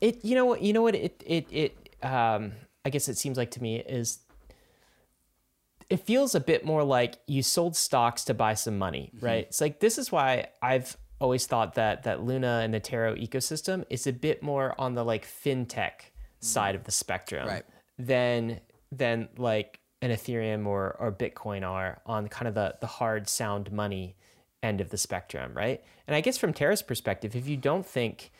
it 0.00 0.22
you 0.24 0.34
know 0.34 0.44
what 0.44 0.60
you 0.62 0.72
know 0.74 0.82
what 0.82 0.94
it 0.94 1.22
it 1.26 1.46
it 1.50 2.04
um 2.04 2.52
I 2.84 2.90
guess 2.90 3.08
it 3.08 3.16
seems 3.16 3.38
like 3.38 3.50
to 3.52 3.62
me 3.62 3.76
is 3.80 4.18
it 5.90 6.04
feels 6.04 6.34
a 6.34 6.40
bit 6.40 6.64
more 6.64 6.84
like 6.84 7.16
you 7.26 7.42
sold 7.42 7.76
stocks 7.76 8.24
to 8.24 8.34
buy 8.34 8.54
some 8.54 8.76
money, 8.78 9.10
Mm-hmm. 9.16 9.24
right? 9.26 9.44
It's 9.46 9.60
like 9.60 9.80
this 9.80 9.96
is 9.98 10.12
why 10.12 10.48
I've 10.60 10.96
always 11.20 11.46
thought 11.46 11.74
that 11.74 12.02
that 12.04 12.22
Luna 12.22 12.60
and 12.62 12.72
the 12.74 12.80
Terra 12.80 13.16
ecosystem 13.16 13.84
is 13.90 14.06
a 14.06 14.12
bit 14.12 14.42
more 14.42 14.74
on 14.78 14.94
the 14.94 15.04
like 15.04 15.26
fintech 15.26 15.92
side 16.40 16.74
of 16.74 16.84
the 16.84 16.92
spectrum 16.92 17.48
Right. 17.48 17.64
than 17.98 18.60
than 18.92 19.28
like 19.38 19.80
an 20.00 20.10
Ethereum 20.10 20.66
or 20.66 20.96
or 20.98 21.12
Bitcoin 21.12 21.62
are 21.68 22.00
on 22.06 22.28
kind 22.28 22.48
of 22.48 22.54
the 22.54 22.76
the 22.80 22.86
hard 22.86 23.28
sound 23.28 23.72
money 23.72 24.16
end 24.62 24.80
of 24.80 24.90
the 24.90 24.98
spectrum, 24.98 25.52
right? 25.54 25.82
And 26.06 26.16
I 26.16 26.20
guess 26.20 26.38
from 26.38 26.52
Terra's 26.52 26.82
perspective, 26.82 27.36
if 27.36 27.48
you 27.48 27.56
don't 27.56 27.86
think 27.86 28.30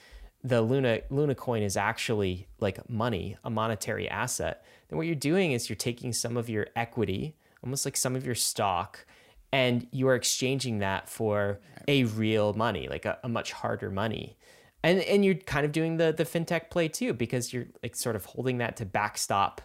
the 0.43 0.63
Luna 0.63 1.01
Luna 1.11 1.35
coin 1.35 1.63
is 1.63 1.77
actually 1.77 2.49
like 2.61 2.89
money, 2.89 3.37
a 3.45 3.51
monetary 3.51 4.09
asset, 4.09 4.65
then 4.89 4.97
what 4.97 5.07
you're 5.07 5.17
doing 5.17 5.53
is 5.53 5.69
you're 5.69 5.77
taking 5.77 6.13
some 6.13 6.37
of 6.37 6.49
your 6.49 6.69
equity, 6.77 7.35
almost 7.63 7.85
like 7.85 7.97
some 7.97 8.17
of 8.17 8.25
your 8.25 8.35
stock, 8.35 9.05
and 9.53 9.87
you 9.91 10.09
are 10.09 10.15
exchanging 10.15 10.79
that 10.79 11.09
for 11.09 11.59
a 11.89 12.05
real 12.05 12.53
money, 12.53 12.89
like 12.89 13.05
a, 13.05 13.19
a 13.25 13.29
much 13.29 13.53
harder 13.53 13.91
money. 13.91 14.37
And 14.83 15.01
and 15.01 15.25
you're 15.25 15.35
kind 15.35 15.67
of 15.67 15.73
doing 15.73 15.97
the 15.97 16.13
the 16.13 16.25
fintech 16.25 16.71
play 16.71 16.89
too, 16.89 17.13
because 17.13 17.53
you're 17.53 17.67
like 17.83 17.97
sort 17.97 18.15
of 18.15 18.25
holding 18.25 18.59
that 18.59 18.77
to 18.77 18.87
backstop 18.87 19.61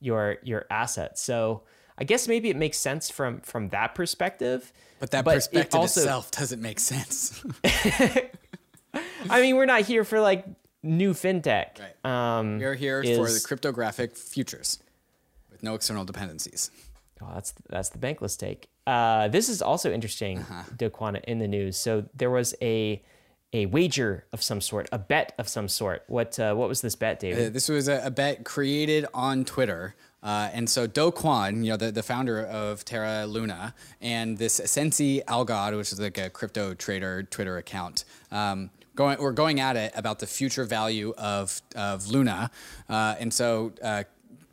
your 0.00 0.36
your 0.42 0.66
assets. 0.70 1.20
So 1.22 1.62
I 1.96 2.04
guess 2.04 2.28
maybe 2.28 2.48
it 2.50 2.56
makes 2.56 2.78
sense 2.78 3.10
from 3.10 3.40
from 3.40 3.68
that 3.70 3.94
perspective. 3.94 4.72
But 5.00 5.10
that 5.12 5.26
it 5.26 5.30
perspective 5.34 5.78
also- 5.80 6.00
itself 6.00 6.30
doesn't 6.30 6.60
make 6.62 6.80
sense. 6.80 7.44
I 9.30 9.40
mean, 9.42 9.56
we're 9.56 9.66
not 9.66 9.82
here 9.82 10.04
for 10.04 10.20
like 10.20 10.44
new 10.82 11.12
fintech. 11.12 11.78
Right. 11.78 12.04
Um, 12.38 12.58
We 12.58 12.64
are 12.64 12.74
here 12.74 13.00
is- 13.02 13.16
for 13.16 13.32
the 13.32 13.40
cryptographic 13.40 14.16
futures 14.16 14.78
with 15.50 15.62
no 15.62 15.74
external 15.74 16.04
dependencies. 16.04 16.70
Oh, 17.20 17.30
that's 17.34 17.52
that's 17.68 17.88
the 17.90 17.98
bankless 17.98 18.38
take. 18.38 18.68
Uh, 18.86 19.28
this 19.28 19.48
is 19.48 19.60
also 19.60 19.92
interesting, 19.92 20.38
Uh-huh. 20.38 20.62
Do 20.76 20.88
in 21.26 21.38
the 21.40 21.48
news. 21.48 21.76
So 21.76 22.04
there 22.14 22.30
was 22.30 22.54
a 22.62 23.02
a 23.52 23.66
wager 23.66 24.26
of 24.32 24.42
some 24.42 24.60
sort, 24.60 24.88
a 24.92 24.98
bet 24.98 25.34
of 25.38 25.48
some 25.48 25.68
sort. 25.68 26.04
What 26.06 26.38
uh, 26.38 26.54
what 26.54 26.68
was 26.68 26.80
this 26.80 26.94
bet, 26.94 27.20
David? 27.20 27.46
Uh, 27.46 27.50
This 27.50 27.68
was 27.68 27.88
a, 27.88 28.02
a 28.04 28.10
bet 28.10 28.44
created 28.44 29.06
on 29.14 29.44
Twitter. 29.44 29.94
Uh, 30.20 30.50
and 30.52 30.68
so 30.68 30.88
Do 30.88 31.12
Kwon, 31.12 31.64
you 31.64 31.70
know, 31.70 31.76
the, 31.76 31.92
the 31.92 32.02
founder 32.02 32.44
of 32.44 32.84
Terra 32.84 33.24
Luna, 33.24 33.72
and 34.00 34.36
this 34.36 34.60
Sensei 34.64 35.22
Algod, 35.28 35.76
which 35.76 35.92
is 35.92 36.00
like 36.00 36.18
a 36.18 36.28
crypto 36.28 36.74
trader 36.74 37.22
Twitter 37.22 37.56
account, 37.56 38.04
um, 38.32 38.70
going, 38.96 39.16
we're 39.20 39.30
going 39.30 39.60
at 39.60 39.76
it 39.76 39.92
about 39.94 40.18
the 40.18 40.26
future 40.26 40.64
value 40.64 41.14
of, 41.16 41.62
of 41.76 42.08
Luna. 42.08 42.50
Uh, 42.88 43.14
and 43.20 43.32
so 43.32 43.72
uh, 43.80 44.02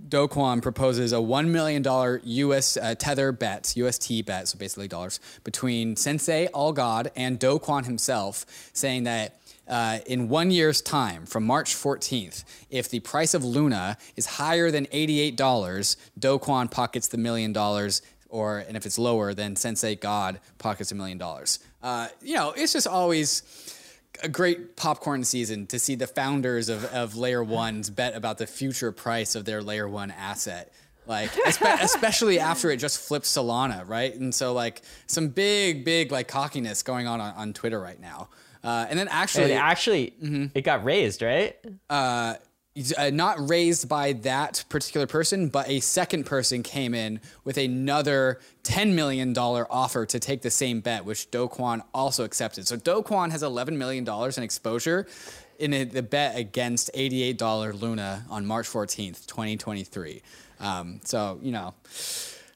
Do 0.08 0.28
Kwon 0.28 0.62
proposes 0.62 1.14
a 1.14 1.18
$1 1.18 1.48
million 1.48 1.84
US 2.24 2.78
uh, 2.78 2.96
tether 2.96 3.32
bet, 3.32 3.74
UST 3.76 4.26
bet, 4.26 4.48
so 4.48 4.58
basically 4.58 4.88
dollars, 4.88 5.20
between 5.44 5.96
Sensei 5.96 6.48
Algod 6.54 7.08
and 7.16 7.40
Do 7.40 7.60
Kwon 7.60 7.86
himself, 7.86 8.46
saying 8.74 9.04
that 9.06 9.40
uh, 9.68 10.00
in 10.06 10.30
one 10.30 10.52
year's 10.52 10.82
time, 10.82 11.26
from 11.26 11.46
March 11.46 11.74
14th, 11.76 12.44
if 12.70 12.90
the 12.90 13.00
price 13.00 13.34
of 13.34 13.44
Luna 13.44 13.98
is 14.16 14.26
higher 14.26 14.70
than 14.70 14.86
$88, 14.88 15.96
Do 16.20 16.40
Kwon 16.40 16.70
pockets 16.70 17.08
the 17.08 17.18
million 17.18 17.52
dollars, 17.52 18.02
or 18.30 18.60
and 18.60 18.76
if 18.78 18.86
it's 18.86 19.00
lower, 19.00 19.34
then 19.34 19.56
Sensei 19.56 19.96
God 19.96 20.40
pockets 20.58 20.92
a 20.92 20.96
million 20.96 21.18
dollars. 21.18 21.60
Uh, 21.82 22.10
you 22.22 22.36
know, 22.36 22.54
it's 22.56 22.74
just 22.74 22.88
always 22.88 23.44
a 24.24 24.30
great 24.30 24.76
popcorn 24.76 25.24
season 25.24 25.68
to 25.68 25.80
see 25.80 25.96
the 25.96 26.08
founders 26.08 26.70
of, 26.70 26.86
of 26.86 27.16
Layer 27.16 27.44
Ones 27.44 27.90
bet 27.90 28.16
about 28.16 28.38
the 28.38 28.48
future 28.48 28.92
price 28.92 29.36
of 29.36 29.46
their 29.46 29.62
Layer 29.62 29.88
One 29.88 30.12
asset. 30.12 30.74
Like, 31.08 31.32
espe- 31.32 31.80
especially 31.82 32.40
after 32.40 32.72
it 32.72 32.78
just 32.78 33.00
flipped 33.08 33.26
Solana, 33.26 33.88
right? 33.88 34.14
And 34.16 34.34
so, 34.34 34.54
like, 34.54 34.82
some 35.08 35.28
big, 35.30 35.86
big, 35.86 36.12
like, 36.12 36.28
cockiness 36.28 36.82
going 36.84 37.06
on 37.08 37.22
on, 37.22 37.34
on 37.36 37.54
Twitter 37.54 37.80
right 37.80 38.00
now. 38.00 38.30
Uh, 38.64 38.88
and 38.90 38.98
then 38.98 39.08
And 39.08 39.16
actually, 39.16 39.54
actually, 39.54 40.14
Mm-hmm. 40.24 40.46
it 40.56 40.62
got 40.62 40.84
raised, 40.84 41.22
right? 41.22 41.56
uh, 41.90 42.36
not 43.12 43.50
raised 43.50 43.88
by 43.88 44.14
that 44.14 44.66
particular 44.70 45.08
person, 45.08 45.48
but 45.48 45.70
a 45.70 45.80
second 45.80 46.26
person 46.26 46.62
came 46.62 46.94
in 46.94 47.22
with 47.44 47.58
another 47.58 48.40
$10 48.64 48.94
million 48.94 49.38
offer 49.38 50.06
to 50.06 50.20
take 50.20 50.42
the 50.42 50.52
same 50.52 50.82
bet, 50.82 51.06
which 51.06 51.32
Do 51.32 51.48
Kwon 51.48 51.82
also 51.94 52.24
accepted. 52.24 52.68
So 52.68 52.76
Do 52.76 53.02
Kwon 53.02 53.32
has 53.32 53.44
$11 53.44 53.78
million 53.78 54.08
in 54.08 54.44
exposure 54.44 55.08
in 55.58 55.74
a, 55.74 55.84
the 55.86 56.04
bet 56.04 56.38
against 56.38 56.92
$88 56.94 57.82
Luna 57.82 58.26
on 58.30 58.46
March 58.46 58.68
14th, 58.68 59.26
2023. 59.26 60.22
Um, 60.60 61.00
so, 61.04 61.40
you 61.42 61.52
know. 61.52 61.74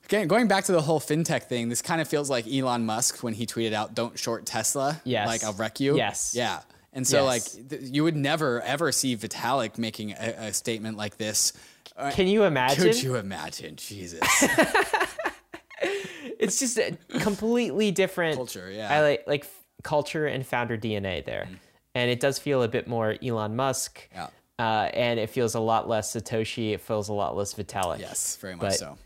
Again, 0.06 0.28
going 0.28 0.48
back 0.48 0.64
to 0.66 0.72
the 0.72 0.82
whole 0.82 1.00
fintech 1.00 1.44
thing, 1.44 1.70
this 1.70 1.84
kind 1.84 2.02
of 2.02 2.08
feels 2.08 2.32
like 2.32 2.48
Elon 2.52 2.84
Musk 2.84 3.24
when 3.24 3.36
he 3.36 3.46
tweeted 3.46 3.74
out, 3.74 3.94
"Don't 3.94 4.18
short 4.18 4.44
Tesla." 4.44 5.00
Yes. 5.04 5.28
Like 5.28 5.44
I'll 5.44 5.54
wreck 5.54 5.80
you. 5.80 5.98
Yes. 5.98 6.34
Yeah. 6.36 6.62
And 6.94 7.06
so, 7.08 7.26
Yes. 7.26 7.56
like, 7.58 7.70
th- 7.70 7.82
you 7.84 8.04
would 8.04 8.16
never 8.16 8.62
ever 8.62 8.92
see 8.92 9.16
Vitalik 9.16 9.78
making 9.78 10.12
a, 10.12 10.36
a 10.48 10.54
statement 10.54 10.98
like 10.98 11.18
this. 11.18 11.54
Can 12.12 12.28
you 12.28 12.44
imagine? 12.44 12.84
Could 12.84 13.04
you 13.04 13.16
imagine? 13.16 13.76
Jesus. 13.76 14.22
It's 16.40 16.60
just 16.60 16.78
a 16.78 16.98
completely 17.20 17.92
different 17.92 18.36
Culture, 18.36 18.72
yeah. 18.72 18.90
I 18.94 19.02
like 19.02 19.24
like 19.28 19.44
f- 19.44 19.64
culture 19.84 20.26
and 20.26 20.46
founder 20.46 20.78
DNA 20.78 21.24
there, 21.24 21.50
and 21.96 22.10
it 22.10 22.20
does 22.22 22.40
feel 22.40 22.64
a 22.64 22.68
bit 22.70 22.88
more 22.88 23.16
Elon 23.22 23.56
Musk. 23.58 24.08
Yeah. 24.14 24.28
Uh, 24.58 24.90
and 24.94 25.20
it 25.20 25.30
feels 25.30 25.56
a 25.56 25.60
lot 25.60 25.88
less 25.90 26.14
Satoshi. 26.14 26.74
It 26.74 26.82
feels 26.82 27.08
a 27.10 27.14
lot 27.14 27.36
less 27.36 27.54
Vitalik. 27.54 28.00
yes, 28.00 28.38
very 28.38 28.56
much 28.56 28.62
But 28.62 28.74
so. 28.74 28.98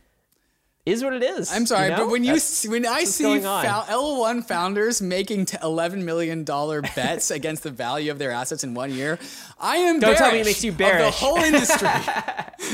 Is 0.86 1.02
what 1.02 1.14
it 1.14 1.24
is. 1.24 1.50
I'm 1.50 1.66
sorry, 1.66 1.86
you 1.86 1.92
know? 1.92 1.98
but 2.00 2.10
when 2.10 2.26
you 2.26 2.34
That's- 2.34 2.68
when 2.68 2.86
I 2.86 3.06
see 3.06 3.24
going 3.24 3.42
fou- 3.42 3.48
L1 3.48 4.44
founders 4.48 5.02
making 5.02 5.46
t- 5.46 5.58
11 5.64 6.04
million 6.04 6.44
dollar 6.44 6.82
bets 6.96 7.32
against 7.32 7.64
the 7.64 7.72
value 7.72 8.12
of 8.12 8.20
their 8.20 8.32
assets 8.32 8.66
in 8.66 8.74
one 8.74 8.92
year, 8.92 9.18
I 9.62 9.78
am 9.78 10.02
Don't 10.02 10.18
tell 10.18 10.34
me 10.34 10.42
it 10.42 10.46
makes 10.46 10.62
you 10.62 10.72
of 10.72 10.78
bearish. 10.78 11.06
the 11.06 11.12
whole 11.26 11.38
industry. 11.52 11.88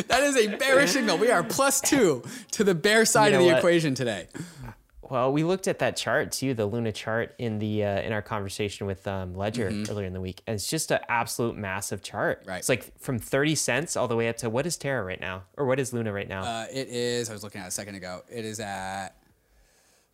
that 0.08 0.22
is 0.24 0.36
a 0.38 0.48
bearish 0.58 0.92
signal. 0.94 1.20
We 1.20 1.30
are 1.30 1.44
plus 1.44 1.82
two 1.82 2.24
to 2.54 2.64
the 2.64 2.74
bear 2.74 3.06
side 3.06 3.32
You 3.34 3.38
of 3.38 3.44
the 3.44 3.50
what? 3.50 3.58
equation 3.60 3.94
today. 3.94 4.26
Well, 5.10 5.32
we 5.32 5.44
looked 5.44 5.68
at 5.68 5.80
that 5.80 5.98
chart 5.98 6.32
too, 6.32 6.54
the 6.54 6.66
Luna 6.66 6.92
chart 6.92 7.34
in 7.40 7.60
the 7.60 7.84
uh, 7.84 8.02
in 8.02 8.14
our 8.14 8.22
conversation 8.22 8.86
with 8.86 9.08
um, 9.08 9.36
Ledger 9.36 9.68
earlier 9.90 10.06
in 10.06 10.14
the 10.14 10.22
week, 10.22 10.42
and 10.46 10.56
it's 10.56 10.68
just 10.68 10.92
an 10.92 11.00
absolute 11.10 11.58
massive 11.58 12.04
chart. 12.04 12.42
Mm-hmm. 12.42 12.50
Right. 12.50 12.58
It's 12.60 12.70
like 12.70 12.98
from 13.00 13.18
thirty 13.20 13.56
cents 13.56 13.96
all 13.98 14.08
the 14.08 14.16
way 14.16 14.30
up 14.30 14.38
to 14.38 14.50
what 14.50 14.66
is 14.68 14.78
Terra 14.78 15.04
right 15.04 15.20
now, 15.20 15.44
or 15.58 15.66
what 15.66 15.80
is 15.80 15.94
Luna 15.94 16.14
right 16.14 16.30
now? 16.30 16.44
Uh, 16.44 16.66
it 16.72 16.90
is. 16.90 17.30
I 17.30 17.34
was 17.34 17.44
looking 17.44 17.62
at 17.62 17.66
it 17.66 17.70
a 17.70 17.72
second 17.72 17.96
ago. 17.96 18.22
It 18.30 18.46
is 18.46 18.60
at. 18.60 19.10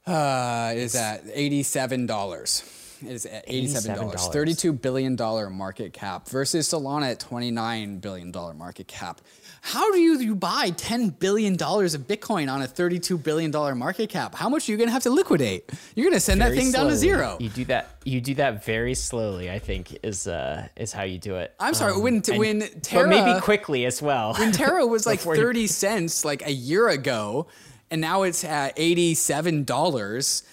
Uh, 0.08 0.72
it 0.74 0.80
is 0.80 0.96
at 0.96 1.24
eighty-seven 1.34 2.06
dollars. 2.06 2.64
It 3.02 3.12
is 3.12 3.26
at 3.26 3.46
$87. 3.48 4.32
Thirty-two 4.32 4.72
billion 4.74 5.16
dollar 5.16 5.50
market 5.50 5.94
cap 5.94 6.30
versus 6.30 6.68
Solana 6.70 7.12
at 7.12 7.20
twenty-nine 7.20 8.00
billion 8.00 8.32
dollar 8.32 8.54
market 8.54 8.88
cap. 8.88 9.20
How 9.68 9.92
do 9.92 9.98
you, 9.98 10.20
you 10.20 10.36
buy 10.36 10.70
ten 10.70 11.10
billion 11.10 11.56
dollars 11.56 11.96
of 11.96 12.02
Bitcoin 12.06 12.54
on 12.54 12.62
a 12.62 12.68
thirty-two 12.68 13.18
billion 13.18 13.50
dollar 13.50 13.74
market 13.74 14.12
cap? 14.12 14.36
How 14.36 14.48
much 14.48 14.70
are 14.70 14.72
you 14.72 14.78
gonna 14.78 14.92
have 14.92 15.02
to 15.04 15.10
liquidate? 15.10 15.72
You're 15.96 16.08
gonna 16.08 16.20
send 16.20 16.40
that 16.42 16.50
Very 16.50 16.60
thing 16.60 16.72
down 16.72 16.88
to 16.88 16.96
zero. 16.96 17.38
You 17.40 17.50
do 17.50 17.66
that. 17.66 18.00
You 18.06 18.22
do 18.22 18.36
that 18.36 18.64
very 18.64 18.94
slowly. 18.94 19.50
I 19.50 19.58
think 19.58 19.98
is 20.04 20.28
uh, 20.28 20.68
is 20.76 20.94
how 20.94 21.02
you 21.02 21.18
do 21.18 21.38
it. 21.38 21.56
I'm 21.60 21.74
sorry. 21.74 21.94
Um, 21.94 22.04
when 22.04 22.22
and- 22.30 22.38
when 22.38 22.60
but 22.60 22.84
Terra 22.84 23.08
maybe 23.08 23.42
quickly 23.42 23.88
as 23.88 24.04
well. 24.04 24.36
when 24.36 24.52
Terra 24.52 24.86
was 24.86 25.08
like 25.08 25.18
Before 25.22 25.36
you- 25.36 25.42
30 25.42 25.66
cents 25.66 26.24
like 26.24 26.46
a 26.46 26.52
year 26.52 26.88
ago, 26.90 27.48
and 27.90 28.00
now 28.00 28.22
it's 28.22 28.44
at 28.44 28.78
$87. 28.78 30.44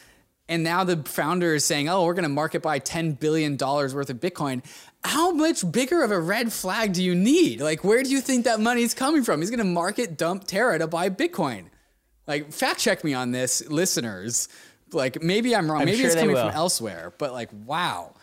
And 0.48 0.64
now 0.64 0.84
the 0.84 0.96
founder 1.04 1.54
is 1.54 1.64
saying, 1.64 1.88
oh, 1.88 2.04
we're 2.04 2.14
going 2.14 2.24
to 2.24 2.28
market 2.28 2.62
buy 2.62 2.78
$10 2.80 3.18
billion 3.18 3.56
worth 3.56 4.10
of 4.10 4.20
Bitcoin. 4.20 4.62
How 5.04 5.32
much 5.32 5.70
bigger 5.70 6.02
of 6.02 6.10
a 6.10 6.20
red 6.20 6.52
flag 6.52 6.92
do 6.92 7.02
you 7.02 7.14
need? 7.14 7.60
Like, 7.60 7.82
where 7.82 8.02
do 8.02 8.10
you 8.10 8.20
think 8.20 8.44
that 8.44 8.60
money's 8.60 8.94
coming 8.94 9.24
from? 9.24 9.40
He's 9.40 9.50
going 9.50 9.58
to 9.58 9.64
market 9.64 10.16
dump 10.16 10.44
Terra 10.46 10.78
to 10.78 10.86
buy 10.86 11.10
Bitcoin. 11.10 11.66
Like, 12.26 12.52
fact 12.52 12.78
check 12.78 13.02
me 13.02 13.12
on 13.12 13.32
this, 13.32 13.68
listeners. 13.68 14.48
Like, 14.92 15.22
maybe 15.22 15.56
I'm 15.56 15.70
wrong. 15.70 15.84
maybe 15.84 15.96
sure 15.98 16.06
it's 16.06 16.14
coming 16.14 16.34
will. 16.34 16.46
from 16.46 16.54
elsewhere. 16.54 17.12
But, 17.18 17.32
like, 17.32 17.50
wow. 17.64 18.14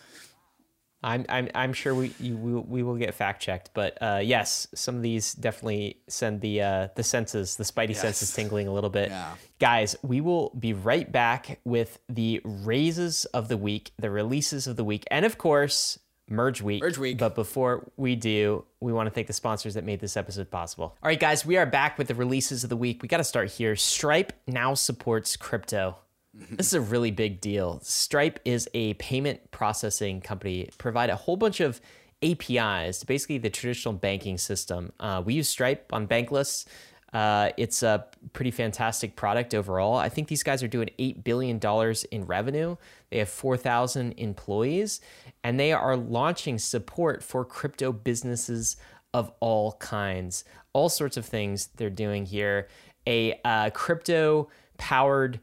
I'm 1.02 1.24
I'm 1.30 1.48
I'm 1.54 1.72
sure 1.72 1.94
we 1.94 2.12
you, 2.20 2.36
we, 2.36 2.52
we 2.52 2.82
will 2.82 2.96
get 2.96 3.14
fact 3.14 3.40
checked, 3.40 3.70
but 3.72 3.96
uh, 4.02 4.20
yes, 4.22 4.66
some 4.74 4.96
of 4.96 5.02
these 5.02 5.32
definitely 5.32 5.96
send 6.08 6.42
the 6.42 6.60
uh, 6.60 6.88
the 6.94 7.02
senses, 7.02 7.56
the 7.56 7.64
spidey 7.64 7.96
senses 7.96 8.32
tingling 8.34 8.68
a 8.68 8.72
little 8.72 8.90
bit. 8.90 9.08
Yeah. 9.08 9.34
Guys, 9.58 9.96
we 10.02 10.20
will 10.20 10.50
be 10.58 10.74
right 10.74 11.10
back 11.10 11.58
with 11.64 11.98
the 12.10 12.42
raises 12.44 13.24
of 13.26 13.48
the 13.48 13.56
week, 13.56 13.92
the 13.98 14.10
releases 14.10 14.66
of 14.66 14.76
the 14.76 14.84
week, 14.84 15.04
and 15.10 15.24
of 15.24 15.38
course, 15.38 15.98
merge 16.30 16.62
week. 16.62 16.82
Merge 16.82 16.98
week. 16.98 17.18
But 17.18 17.34
before 17.34 17.90
we 17.96 18.16
do, 18.16 18.64
we 18.80 18.92
want 18.92 19.06
to 19.08 19.10
thank 19.10 19.26
the 19.26 19.32
sponsors 19.32 19.74
that 19.74 19.84
made 19.84 20.00
this 20.00 20.16
episode 20.16 20.50
possible. 20.50 20.96
All 21.02 21.08
right, 21.08 21.20
guys, 21.20 21.44
we 21.44 21.56
are 21.56 21.66
back 21.66 21.98
with 21.98 22.08
the 22.08 22.14
releases 22.14 22.64
of 22.64 22.70
the 22.70 22.76
week. 22.76 23.02
We 23.02 23.08
got 23.08 23.18
to 23.18 23.24
start 23.24 23.50
here. 23.50 23.76
Stripe 23.76 24.32
now 24.46 24.74
supports 24.74 25.36
crypto. 25.36 25.96
This 26.52 26.68
is 26.68 26.74
a 26.74 26.80
really 26.80 27.10
big 27.10 27.40
deal. 27.40 27.80
Stripe 27.82 28.38
is 28.44 28.68
a 28.72 28.94
payment 28.94 29.50
processing 29.50 30.20
company, 30.20 30.70
provide 30.78 31.10
a 31.10 31.16
whole 31.16 31.36
bunch 31.36 31.58
of 31.58 31.80
APIs 32.22 33.00
to 33.00 33.06
basically 33.06 33.38
the 33.38 33.50
traditional 33.50 33.94
banking 33.94 34.38
system. 34.38 34.92
Uh, 35.00 35.22
we 35.24 35.34
use 35.34 35.48
Stripe 35.48 35.92
on 35.92 36.06
Bankless. 36.06 36.66
Uh, 37.12 37.50
it's 37.56 37.82
a 37.82 38.06
pretty 38.32 38.50
fantastic 38.50 39.16
product 39.16 39.54
overall. 39.54 39.96
I 39.96 40.08
think 40.08 40.28
these 40.28 40.42
guys 40.42 40.62
are 40.62 40.68
doing 40.68 40.90
$8 40.98 41.24
billion 41.24 41.60
in 42.12 42.26
revenue. 42.26 42.76
They 43.10 43.18
have 43.18 43.28
4,000 43.28 44.12
employees, 44.12 45.00
and 45.42 45.58
they 45.58 45.72
are 45.72 45.96
launching 45.96 46.58
support 46.58 47.22
for 47.22 47.44
crypto 47.44 47.92
businesses 47.92 48.76
of 49.12 49.32
all 49.40 49.72
kinds. 49.72 50.44
All 50.72 50.88
sorts 50.88 51.16
of 51.16 51.26
things 51.26 51.68
they're 51.76 51.90
doing 51.90 52.26
here. 52.26 52.68
A 53.06 53.40
uh, 53.44 53.70
crypto 53.70 54.48
powered 54.78 55.40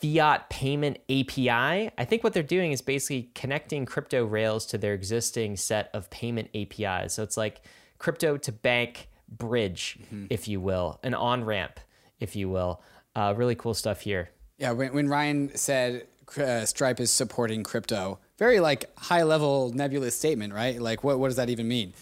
fiat 0.00 0.48
payment 0.48 0.98
API. 1.10 1.90
I 1.96 2.04
think 2.04 2.24
what 2.24 2.32
they're 2.32 2.42
doing 2.42 2.72
is 2.72 2.80
basically 2.80 3.30
connecting 3.34 3.84
crypto 3.84 4.24
rails 4.24 4.66
to 4.66 4.78
their 4.78 4.94
existing 4.94 5.56
set 5.56 5.90
of 5.92 6.10
payment 6.10 6.48
APIs. 6.54 7.14
So 7.14 7.22
it's 7.22 7.36
like 7.36 7.60
crypto 7.98 8.36
to 8.38 8.50
bank 8.50 9.09
bridge, 9.30 9.98
if 10.28 10.48
you 10.48 10.60
will, 10.60 10.98
an 11.02 11.14
on 11.14 11.44
ramp, 11.44 11.80
if 12.18 12.36
you 12.36 12.48
will. 12.48 12.82
Uh, 13.14 13.34
really 13.36 13.54
cool 13.54 13.74
stuff 13.74 14.02
here. 14.02 14.30
Yeah, 14.58 14.72
when, 14.72 14.92
when 14.92 15.08
Ryan 15.08 15.54
said 15.56 16.06
uh, 16.36 16.64
Stripe 16.64 17.00
is 17.00 17.10
supporting 17.10 17.62
crypto, 17.62 18.18
very 18.38 18.60
like 18.60 18.86
high 18.98 19.22
level 19.22 19.72
nebulous 19.72 20.16
statement, 20.16 20.52
right? 20.52 20.80
Like, 20.80 21.02
what, 21.02 21.18
what 21.18 21.28
does 21.28 21.36
that 21.36 21.50
even 21.50 21.66
mean? 21.68 21.92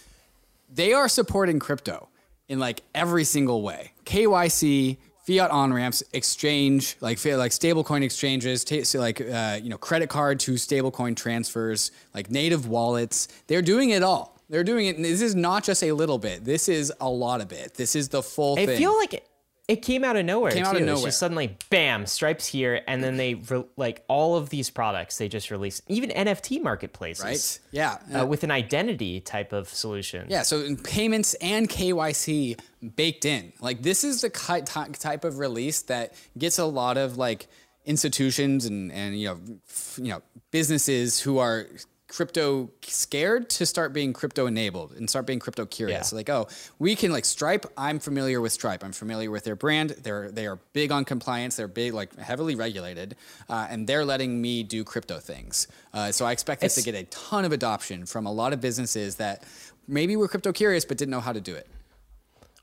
They 0.72 0.92
are 0.92 1.08
supporting 1.08 1.58
crypto 1.58 2.08
in 2.48 2.58
like 2.58 2.82
every 2.94 3.24
single 3.24 3.62
way. 3.62 3.92
KYC, 4.04 4.96
fiat 5.26 5.50
on 5.50 5.72
ramps, 5.72 6.02
exchange, 6.12 6.96
like 7.00 7.22
like 7.24 7.52
stablecoin 7.52 8.02
exchanges, 8.02 8.64
ta- 8.64 8.82
so 8.82 8.98
like 8.98 9.20
uh, 9.20 9.58
you 9.62 9.68
know 9.68 9.78
credit 9.78 10.08
card 10.08 10.40
to 10.40 10.52
stablecoin 10.52 11.14
transfers, 11.16 11.90
like 12.14 12.30
native 12.30 12.66
wallets. 12.66 13.28
They're 13.46 13.62
doing 13.62 13.90
it 13.90 14.02
all. 14.02 14.37
They're 14.48 14.64
doing 14.64 14.86
it. 14.86 14.96
And 14.96 15.04
this 15.04 15.20
is 15.20 15.34
not 15.34 15.64
just 15.64 15.82
a 15.82 15.92
little 15.92 16.18
bit. 16.18 16.44
This 16.44 16.68
is 16.68 16.92
a 17.00 17.08
lot 17.08 17.40
of 17.40 17.52
it. 17.52 17.74
This 17.74 17.94
is 17.94 18.08
the 18.08 18.22
full 18.22 18.58
I 18.58 18.66
thing. 18.66 18.78
feel 18.78 18.96
like 18.96 19.12
it, 19.14 19.28
it 19.68 19.82
came 19.82 20.02
out 20.04 20.16
of 20.16 20.24
nowhere. 20.24 20.50
Came 20.50 20.62
too. 20.62 20.68
out 20.70 20.76
of 20.76 20.80
It's 20.80 20.86
nowhere. 20.86 21.04
just 21.04 21.18
suddenly, 21.18 21.58
bam, 21.68 22.06
Stripes 22.06 22.46
here, 22.46 22.80
and 22.88 23.04
then 23.04 23.18
they 23.18 23.34
re- 23.34 23.66
like 23.76 24.02
all 24.08 24.36
of 24.36 24.48
these 24.48 24.70
products 24.70 25.18
they 25.18 25.28
just 25.28 25.50
released, 25.50 25.82
even 25.88 26.08
NFT 26.08 26.62
marketplaces, 26.62 27.22
right? 27.22 27.60
Yeah. 27.70 27.98
Uh, 28.22 28.24
with 28.24 28.44
an 28.44 28.50
identity 28.50 29.20
type 29.20 29.52
of 29.52 29.68
solution. 29.68 30.26
Yeah, 30.30 30.40
so 30.42 30.60
in 30.62 30.78
payments 30.78 31.34
and 31.34 31.68
KYC 31.68 32.58
baked 32.96 33.26
in. 33.26 33.52
Like 33.60 33.82
this 33.82 34.04
is 34.04 34.22
the 34.22 34.30
type 34.30 35.24
of 35.24 35.38
release 35.38 35.82
that 35.82 36.14
gets 36.38 36.58
a 36.58 36.64
lot 36.64 36.96
of 36.96 37.18
like 37.18 37.46
institutions 37.84 38.64
and 38.66 38.92
and 38.92 39.18
you 39.18 39.28
know 39.28 39.38
f- 39.68 39.98
you 40.00 40.08
know 40.10 40.22
businesses 40.50 41.20
who 41.20 41.38
are 41.38 41.66
crypto 42.08 42.70
scared 42.82 43.50
to 43.50 43.66
start 43.66 43.92
being 43.92 44.12
crypto 44.12 44.46
enabled 44.46 44.92
and 44.92 45.08
start 45.08 45.26
being 45.26 45.38
crypto 45.38 45.66
curious. 45.66 45.98
Yeah. 45.98 46.02
So 46.02 46.16
like, 46.16 46.30
oh, 46.30 46.48
we 46.78 46.96
can 46.96 47.12
like 47.12 47.24
Stripe. 47.24 47.66
I'm 47.76 47.98
familiar 47.98 48.40
with 48.40 48.52
Stripe. 48.52 48.82
I'm 48.82 48.92
familiar 48.92 49.30
with 49.30 49.44
their 49.44 49.56
brand. 49.56 49.90
They're 49.90 50.30
they 50.30 50.46
are 50.46 50.58
big 50.72 50.90
on 50.90 51.04
compliance. 51.04 51.56
They're 51.56 51.68
big 51.68 51.94
like 51.94 52.16
heavily 52.18 52.54
regulated, 52.54 53.16
uh, 53.48 53.66
and 53.70 53.86
they're 53.86 54.04
letting 54.04 54.40
me 54.40 54.62
do 54.62 54.84
crypto 54.84 55.18
things. 55.18 55.68
Uh, 55.92 56.10
so 56.10 56.24
I 56.24 56.32
expect 56.32 56.62
this 56.62 56.74
to 56.76 56.82
get 56.82 56.94
a 56.94 57.04
ton 57.04 57.44
of 57.44 57.52
adoption 57.52 58.06
from 58.06 58.26
a 58.26 58.32
lot 58.32 58.52
of 58.52 58.60
businesses 58.60 59.16
that 59.16 59.44
maybe 59.86 60.16
were 60.16 60.28
crypto 60.28 60.52
curious 60.52 60.84
but 60.84 60.96
didn't 60.96 61.10
know 61.10 61.20
how 61.20 61.32
to 61.32 61.40
do 61.40 61.54
it. 61.54 61.68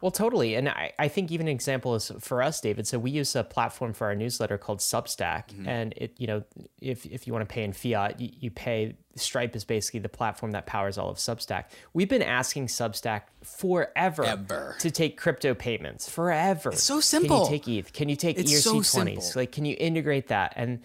Well, 0.06 0.12
totally. 0.12 0.54
And 0.54 0.70
I, 0.70 0.94
I 1.00 1.08
think 1.08 1.32
even 1.32 1.48
an 1.48 1.52
example 1.52 1.96
is 1.96 2.12
for 2.20 2.44
us, 2.44 2.62
David. 2.62 2.86
So 2.86 3.00
we 3.00 3.10
use 3.10 3.36
a 3.36 3.44
platform 3.44 3.92
for 3.92 4.06
our 4.06 4.14
newsletter 4.14 4.56
called 4.56 4.78
Substack. 4.78 5.48
Mm-hmm. 5.48 5.68
And 5.68 5.94
it, 5.98 6.14
you 6.20 6.28
know, 6.28 6.44
if, 6.80 7.08
if 7.08 7.26
you 7.26 7.34
want 7.34 7.42
to 7.42 7.52
pay 7.52 7.64
in 7.64 7.74
fiat, 7.74 8.20
you, 8.22 8.30
you 8.40 8.52
pay 8.52 8.98
Stripe 9.16 9.56
is 9.56 9.64
basically 9.64 10.02
the 10.02 10.10
platform 10.10 10.52
that 10.52 10.68
powers 10.68 11.00
all 11.00 11.10
of 11.10 11.18
Substack. 11.18 11.66
We've 11.94 12.08
been 12.08 12.22
asking 12.22 12.68
Substack 12.68 13.22
forever 13.42 14.26
Ever. 14.26 14.76
to 14.78 14.92
take 14.92 15.18
crypto 15.18 15.56
payments. 15.56 16.08
Forever. 16.08 16.70
It's 16.70 16.84
so 16.84 17.00
simple. 17.00 17.46
Can 17.46 17.54
you 17.54 17.60
take 17.60 17.68
ETH? 17.68 17.94
Can 17.94 18.08
you 18.08 18.16
take 18.16 18.38
It's 18.38 18.52
ERC20s? 18.52 18.86
simple. 18.86 19.32
Like, 19.36 19.52
can 19.54 19.66
you 19.66 19.76
integrate 19.80 20.28
that? 20.28 20.54
And 20.56 20.82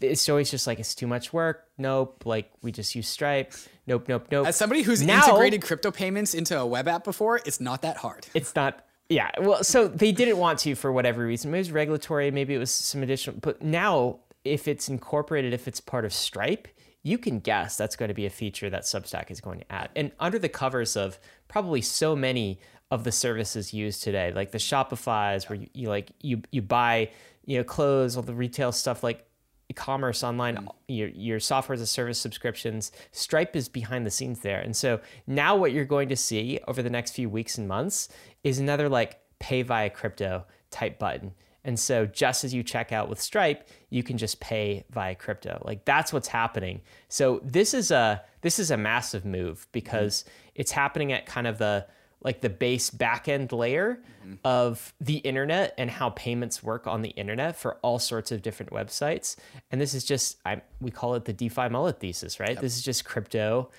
it's 0.00 0.28
always 0.28 0.50
just 0.50 0.66
like, 0.66 0.78
it's 0.80 0.94
too 0.94 1.06
much 1.06 1.32
work. 1.32 1.64
Nope. 1.78 2.24
Like, 2.26 2.50
we 2.62 2.72
just 2.72 2.94
use 2.94 3.08
Stripe. 3.08 3.52
Nope, 3.86 4.08
nope, 4.08 4.26
nope. 4.30 4.46
As 4.46 4.56
somebody 4.56 4.82
who's 4.82 5.02
Now- 5.02 5.24
integrated 5.28 5.62
crypto 5.62 5.90
payments 5.90 6.34
into 6.34 6.58
a 6.58 6.66
web 6.66 6.88
app 6.88 7.04
before, 7.04 7.40
it's 7.44 7.60
not 7.60 7.82
that 7.82 7.98
hard. 7.98 8.26
it's 8.34 8.54
not 8.54 8.84
yeah 9.10 9.30
well 9.38 9.62
so 9.62 9.86
they 9.86 10.12
didn't 10.12 10.38
want 10.38 10.58
to 10.58 10.74
for 10.74 10.90
whatever 10.90 11.26
reason 11.26 11.50
maybe 11.50 11.58
it 11.58 11.60
was 11.60 11.70
regulatory 11.72 12.30
maybe 12.30 12.54
it 12.54 12.58
was 12.58 12.70
some 12.70 13.02
additional 13.02 13.36
but 13.38 13.60
now 13.60 14.18
if 14.46 14.66
it's 14.66 14.88
incorporated 14.88 15.52
if 15.52 15.68
it's 15.68 15.78
part 15.78 16.06
of 16.06 16.12
stripe 16.14 16.66
you 17.02 17.18
can 17.18 17.38
guess 17.38 17.76
that's 17.76 17.96
going 17.96 18.08
to 18.08 18.14
be 18.14 18.24
a 18.24 18.30
feature 18.30 18.70
that 18.70 18.84
substack 18.84 19.30
is 19.30 19.42
going 19.42 19.58
to 19.60 19.70
add 19.70 19.90
and 19.94 20.10
under 20.18 20.38
the 20.38 20.48
covers 20.48 20.96
of 20.96 21.18
probably 21.48 21.82
so 21.82 22.16
many 22.16 22.58
of 22.90 23.04
the 23.04 23.12
services 23.12 23.74
used 23.74 24.02
today 24.02 24.32
like 24.34 24.52
the 24.52 24.58
shopify's 24.58 25.50
where 25.50 25.58
you, 25.58 25.68
you 25.74 25.88
like 25.90 26.10
you 26.22 26.40
you 26.50 26.62
buy 26.62 27.10
you 27.44 27.58
know 27.58 27.64
clothes 27.64 28.16
all 28.16 28.22
the 28.22 28.32
retail 28.32 28.72
stuff 28.72 29.02
like 29.02 29.26
e-commerce 29.70 30.22
online 30.22 30.56
mm. 30.56 30.68
your, 30.88 31.08
your 31.08 31.40
software 31.40 31.74
as 31.74 31.80
a 31.80 31.86
service 31.86 32.18
subscriptions 32.18 32.92
stripe 33.12 33.56
is 33.56 33.68
behind 33.68 34.04
the 34.04 34.10
scenes 34.10 34.40
there. 34.40 34.60
And 34.60 34.76
so 34.76 35.00
now 35.26 35.56
what 35.56 35.72
you're 35.72 35.84
going 35.84 36.08
to 36.08 36.16
see 36.16 36.60
over 36.68 36.82
the 36.82 36.90
next 36.90 37.12
few 37.12 37.28
weeks 37.28 37.58
and 37.58 37.66
months 37.66 38.08
is 38.42 38.58
another 38.58 38.88
like 38.88 39.20
pay 39.38 39.62
via 39.62 39.90
crypto 39.90 40.44
type 40.70 40.98
button. 40.98 41.32
And 41.66 41.78
so 41.78 42.04
just 42.04 42.44
as 42.44 42.52
you 42.52 42.62
check 42.62 42.92
out 42.92 43.08
with 43.08 43.20
stripe 43.20 43.68
you 43.94 44.02
can 44.02 44.18
just 44.18 44.40
pay 44.40 44.84
via 44.90 45.14
crypto. 45.14 45.62
Like 45.64 45.84
that's 45.84 46.12
what's 46.12 46.26
happening. 46.26 46.80
So 47.08 47.40
this 47.44 47.72
is 47.74 47.92
a 47.92 48.22
this 48.40 48.58
is 48.58 48.72
a 48.72 48.76
massive 48.76 49.24
move 49.24 49.60
mm-hmm. 49.60 49.70
because 49.72 50.24
it's 50.56 50.72
happening 50.72 51.12
at 51.12 51.26
kind 51.26 51.46
of 51.46 51.58
the 51.58 51.86
like 52.24 52.40
the 52.40 52.48
base 52.48 52.90
backend 52.90 53.52
layer 53.52 54.00
of 54.44 54.94
the 55.00 55.18
internet 55.18 55.74
and 55.76 55.90
how 55.90 56.10
payments 56.10 56.62
work 56.62 56.86
on 56.86 57.02
the 57.02 57.10
internet 57.10 57.54
for 57.54 57.76
all 57.82 57.98
sorts 57.98 58.32
of 58.32 58.40
different 58.40 58.72
websites. 58.72 59.36
And 59.70 59.80
this 59.80 59.94
is 59.94 60.04
just 60.04 60.38
I 60.44 60.62
we 60.80 60.90
call 60.90 61.14
it 61.14 61.26
the 61.26 61.34
DeFi 61.34 61.68
mullet 61.68 62.00
thesis, 62.00 62.40
right? 62.40 62.58
This 62.58 62.76
is 62.76 62.82
just 62.82 63.04
crypto 63.04 63.70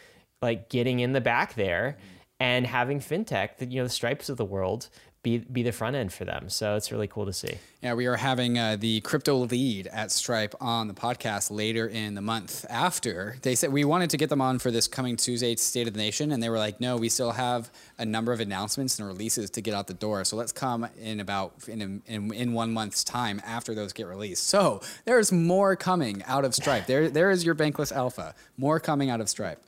like 0.42 0.70
getting 0.70 1.00
in 1.00 1.14
the 1.14 1.22
back 1.22 1.56
there 1.56 1.98
and 2.40 2.68
having 2.68 3.00
fintech, 3.00 3.58
the 3.58 3.66
you 3.66 3.78
know 3.78 3.86
the 3.86 3.90
stripes 3.90 4.30
of 4.30 4.38
the 4.38 4.46
world 4.46 4.90
be 5.26 5.40
be 5.40 5.64
the 5.64 5.72
front 5.72 5.96
end 5.96 6.14
for 6.14 6.24
them. 6.24 6.50
So 6.50 6.76
it's 6.76 6.92
really 6.92 7.08
cool 7.08 7.26
to 7.26 7.34
see. 7.34 7.56
Yeah, 7.82 7.96
we 7.96 8.06
are 8.06 8.16
having 8.16 8.58
uh, 8.58 8.78
the 8.80 9.02
crypto 9.02 9.36
lead 9.38 9.88
at 9.88 10.12
Stripe 10.12 10.54
on 10.62 10.88
the 10.88 10.94
podcast 10.94 11.50
later 11.50 11.88
in 11.88 12.14
the 12.14 12.22
month 12.22 12.64
after. 12.70 13.38
They 13.42 13.56
said 13.56 13.74
we 13.74 13.84
wanted 13.86 14.12
to 14.12 14.18
get 14.18 14.30
them 14.30 14.40
on 14.40 14.60
for 14.60 14.70
this 14.70 14.88
coming 14.88 15.18
Tuesday 15.18 15.56
State 15.56 15.88
of 15.88 15.94
the 15.94 16.00
Nation, 16.00 16.32
and 16.32 16.42
they 16.42 16.50
were 16.50 16.60
like, 16.60 16.80
no, 16.80 16.96
we 16.96 17.10
still 17.10 17.32
have 17.32 17.72
a 17.98 18.06
number 18.06 18.32
of 18.34 18.40
announcements 18.40 19.00
and 19.00 19.08
releases 19.08 19.50
to 19.52 19.62
get 19.62 19.74
out 19.74 19.88
the 19.88 19.96
door. 19.96 20.24
So 20.26 20.38
let's 20.38 20.52
come 20.52 20.88
in 21.02 21.20
about 21.20 21.54
in, 21.68 22.04
in, 22.06 22.32
in 22.32 22.54
one 22.54 22.72
month's 22.72 23.04
time 23.04 23.42
after 23.44 23.74
those 23.74 23.94
get 23.94 24.06
released. 24.06 24.48
So 24.48 24.82
there's 25.06 25.32
more 25.32 25.76
coming 25.76 26.24
out 26.28 26.46
of 26.46 26.54
Stripe. 26.54 26.86
there, 26.86 27.10
there 27.10 27.32
is 27.32 27.44
your 27.44 27.56
Bankless 27.56 27.92
Alpha. 27.92 28.36
More 28.58 28.80
coming 28.80 29.10
out 29.10 29.22
of 29.22 29.28
Stripe. 29.28 29.60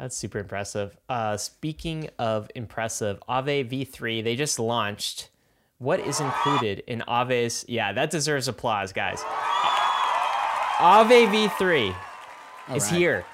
That's 0.00 0.16
super 0.16 0.38
impressive. 0.38 0.96
Uh, 1.10 1.36
speaking 1.36 2.08
of 2.18 2.50
impressive, 2.54 3.20
Aave 3.28 3.68
V3, 3.68 4.24
they 4.24 4.34
just 4.34 4.58
launched. 4.58 5.28
What 5.76 6.00
is 6.00 6.20
included 6.20 6.82
in 6.86 7.04
Aave's? 7.06 7.66
Yeah, 7.68 7.92
that 7.92 8.10
deserves 8.10 8.48
applause, 8.48 8.94
guys. 8.94 9.20
Aave 10.78 11.28
V3 11.30 11.94
is 12.74 12.84
right. 12.90 12.98
here. 12.98 13.26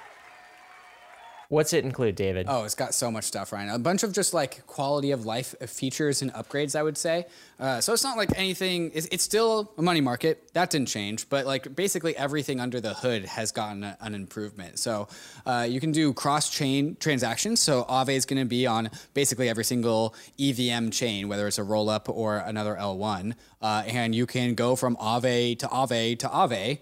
What's 1.48 1.72
it 1.72 1.84
include, 1.84 2.16
David? 2.16 2.46
Oh, 2.48 2.64
it's 2.64 2.74
got 2.74 2.92
so 2.92 3.10
much 3.10 3.24
stuff, 3.24 3.52
Ryan. 3.52 3.70
A 3.70 3.78
bunch 3.78 4.02
of 4.02 4.12
just 4.12 4.34
like 4.34 4.66
quality 4.66 5.12
of 5.12 5.24
life 5.24 5.54
features 5.68 6.20
and 6.20 6.32
upgrades, 6.32 6.74
I 6.74 6.82
would 6.82 6.98
say. 6.98 7.26
Uh, 7.60 7.80
so 7.80 7.92
it's 7.92 8.02
not 8.02 8.16
like 8.16 8.36
anything. 8.36 8.90
It's, 8.92 9.06
it's 9.12 9.22
still 9.22 9.72
a 9.78 9.82
money 9.82 10.00
market. 10.00 10.52
That 10.54 10.70
didn't 10.70 10.88
change, 10.88 11.28
but 11.28 11.46
like 11.46 11.76
basically 11.76 12.16
everything 12.16 12.58
under 12.58 12.80
the 12.80 12.94
hood 12.94 13.24
has 13.26 13.52
gotten 13.52 13.84
a, 13.84 13.96
an 14.00 14.14
improvement. 14.14 14.80
So 14.80 15.06
uh, 15.46 15.66
you 15.68 15.78
can 15.78 15.92
do 15.92 16.12
cross-chain 16.12 16.96
transactions. 16.98 17.60
So 17.60 17.84
Aave 17.84 18.16
is 18.16 18.26
going 18.26 18.40
to 18.40 18.48
be 18.48 18.66
on 18.66 18.90
basically 19.14 19.48
every 19.48 19.64
single 19.64 20.14
EVM 20.40 20.90
chain, 20.90 21.28
whether 21.28 21.46
it's 21.46 21.58
a 21.58 21.62
rollup 21.62 22.08
or 22.08 22.38
another 22.38 22.74
L1, 22.74 23.34
uh, 23.62 23.84
and 23.86 24.14
you 24.14 24.26
can 24.26 24.54
go 24.54 24.74
from 24.74 24.96
Aave 24.96 25.60
to 25.60 25.68
Aave 25.68 26.18
to 26.18 26.28
Aave 26.28 26.80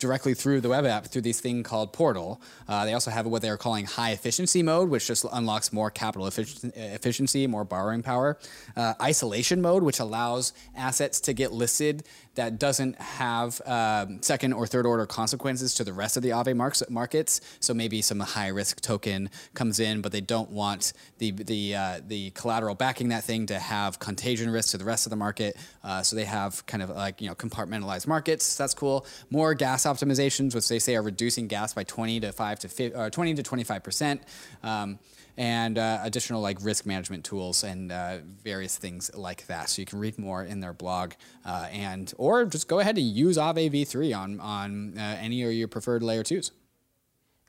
directly 0.00 0.34
through 0.34 0.60
the 0.60 0.68
web 0.68 0.84
app 0.84 1.06
through 1.06 1.22
this 1.22 1.40
thing 1.40 1.62
called 1.62 1.92
Portal. 1.92 2.40
Uh, 2.66 2.84
they 2.84 2.94
also 2.94 3.10
have 3.10 3.26
what 3.26 3.42
they're 3.42 3.56
calling 3.56 3.84
high 3.84 4.10
efficiency 4.10 4.62
mode, 4.62 4.88
which 4.88 5.06
just 5.06 5.24
unlocks 5.32 5.72
more 5.72 5.90
capital 5.90 6.26
effic- 6.26 6.72
efficiency, 6.74 7.46
more 7.46 7.64
borrowing 7.64 8.02
power. 8.02 8.38
Uh, 8.76 8.94
isolation 9.00 9.62
mode, 9.62 9.82
which 9.82 10.00
allows 10.00 10.52
assets 10.74 11.20
to 11.20 11.32
get 11.32 11.52
listed 11.52 12.02
that 12.40 12.58
doesn't 12.58 12.98
have 13.00 13.60
um, 13.66 14.22
second 14.22 14.52
or 14.52 14.66
third 14.66 14.86
order 14.86 15.04
consequences 15.04 15.74
to 15.74 15.84
the 15.84 15.92
rest 15.92 16.16
of 16.16 16.22
the 16.22 16.30
Aave 16.30 16.88
markets. 16.88 17.40
So 17.60 17.74
maybe 17.74 18.00
some 18.02 18.20
high 18.20 18.48
risk 18.48 18.80
token 18.80 19.30
comes 19.54 19.80
in, 19.80 20.00
but 20.00 20.12
they 20.12 20.20
don't 20.20 20.50
want 20.50 20.92
the 21.18 21.32
the 21.32 21.74
uh, 21.74 22.00
the 22.06 22.30
collateral 22.30 22.74
backing 22.74 23.08
that 23.08 23.24
thing 23.24 23.46
to 23.46 23.58
have 23.58 23.98
contagion 23.98 24.48
risk 24.48 24.70
to 24.70 24.78
the 24.78 24.84
rest 24.84 25.06
of 25.06 25.10
the 25.10 25.16
market. 25.16 25.56
Uh, 25.82 26.02
so 26.02 26.16
they 26.16 26.24
have 26.24 26.64
kind 26.66 26.82
of 26.82 26.90
like 26.90 27.20
you 27.20 27.28
know 27.28 27.34
compartmentalized 27.34 28.06
markets. 28.06 28.56
That's 28.56 28.74
cool. 28.74 29.06
More 29.30 29.52
gas 29.54 29.84
optimizations, 29.94 30.54
which 30.54 30.68
they 30.68 30.78
say 30.78 30.96
are 30.96 31.02
reducing 31.02 31.48
gas 31.48 31.74
by 31.74 31.84
20 31.84 32.20
to 32.20 32.32
5 32.32 32.58
to 32.60 32.68
50, 32.68 32.94
uh, 32.94 33.10
20 33.10 33.34
to 33.34 33.42
25 33.42 33.82
percent. 33.82 34.22
Um, 34.62 34.98
and 35.36 35.78
uh, 35.78 36.00
additional 36.02 36.42
like 36.42 36.58
risk 36.62 36.84
management 36.84 37.24
tools 37.24 37.64
and 37.64 37.90
uh, 37.90 38.18
various 38.44 38.76
things 38.76 39.10
like 39.14 39.46
that. 39.46 39.70
So 39.70 39.80
you 39.80 39.86
can 39.86 39.98
read 39.98 40.18
more 40.18 40.44
in 40.44 40.60
their 40.60 40.74
blog, 40.74 41.12
uh, 41.46 41.68
and 41.72 42.12
or 42.18 42.44
just 42.44 42.68
go 42.68 42.78
ahead 42.80 42.98
and 42.98 43.06
use 43.06 43.38
Aave 43.38 43.70
v3 43.70 44.16
on 44.16 44.40
on 44.40 44.98
uh, 44.98 45.16
any 45.20 45.42
of 45.42 45.52
your 45.52 45.68
preferred 45.68 46.02
layer 46.02 46.22
twos. 46.22 46.52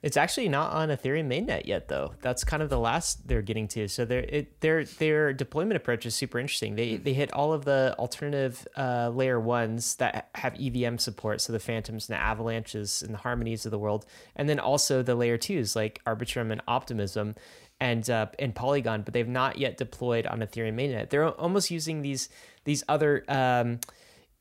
It's 0.04 0.18
actually 0.18 0.50
not 0.50 0.72
on 0.72 0.90
Ethereum 0.90 1.28
mainnet 1.28 1.68
yet, 1.68 1.88
though. 1.88 2.16
That's 2.22 2.44
kind 2.44 2.64
of 2.64 2.70
the 2.70 2.80
last 2.80 3.28
they're 3.28 3.44
getting 3.44 3.68
to. 3.70 3.88
So 3.88 4.04
their 4.04 4.46
their 4.60 4.84
their 4.84 5.32
deployment 5.32 5.78
approach 5.78 6.08
is 6.08 6.16
super 6.16 6.40
interesting. 6.40 6.76
They 6.76 6.98
they 6.98 7.14
hit 7.14 7.32
all 7.34 7.54
of 7.54 7.66
the 7.66 7.96
alternative 8.00 8.68
uh, 8.76 9.10
layer 9.10 9.40
ones 9.40 9.96
that 9.98 10.30
have 10.34 10.60
EVM 10.60 10.98
support, 10.98 11.40
so 11.40 11.54
the 11.54 11.60
Phantoms 11.60 12.10
and 12.10 12.18
the 12.18 12.22
Avalanches 12.22 13.04
and 13.04 13.14
the 13.14 13.20
Harmonies 13.20 13.66
of 13.66 13.72
the 13.72 13.78
world, 13.78 14.08
and 14.36 14.50
then 14.50 14.60
also 14.60 15.04
the 15.04 15.14
layer 15.14 15.38
twos 15.38 15.76
like 15.76 16.02
Arbitrum 16.08 16.52
and 16.52 16.62
Optimism, 16.68 17.36
and 17.80 18.10
uh, 18.10 18.26
and 18.40 18.56
Polygon. 18.56 19.04
But 19.04 19.14
they've 19.14 19.28
not 19.28 19.60
yet 19.60 19.78
deployed 19.78 20.26
on 20.26 20.40
Ethereum 20.40 20.74
mainnet. 20.74 21.12
They're 21.12 21.30
almost 21.30 21.70
using 21.70 22.02
these 22.02 22.28
these 22.64 22.84
other 22.90 23.24
um, 23.28 23.80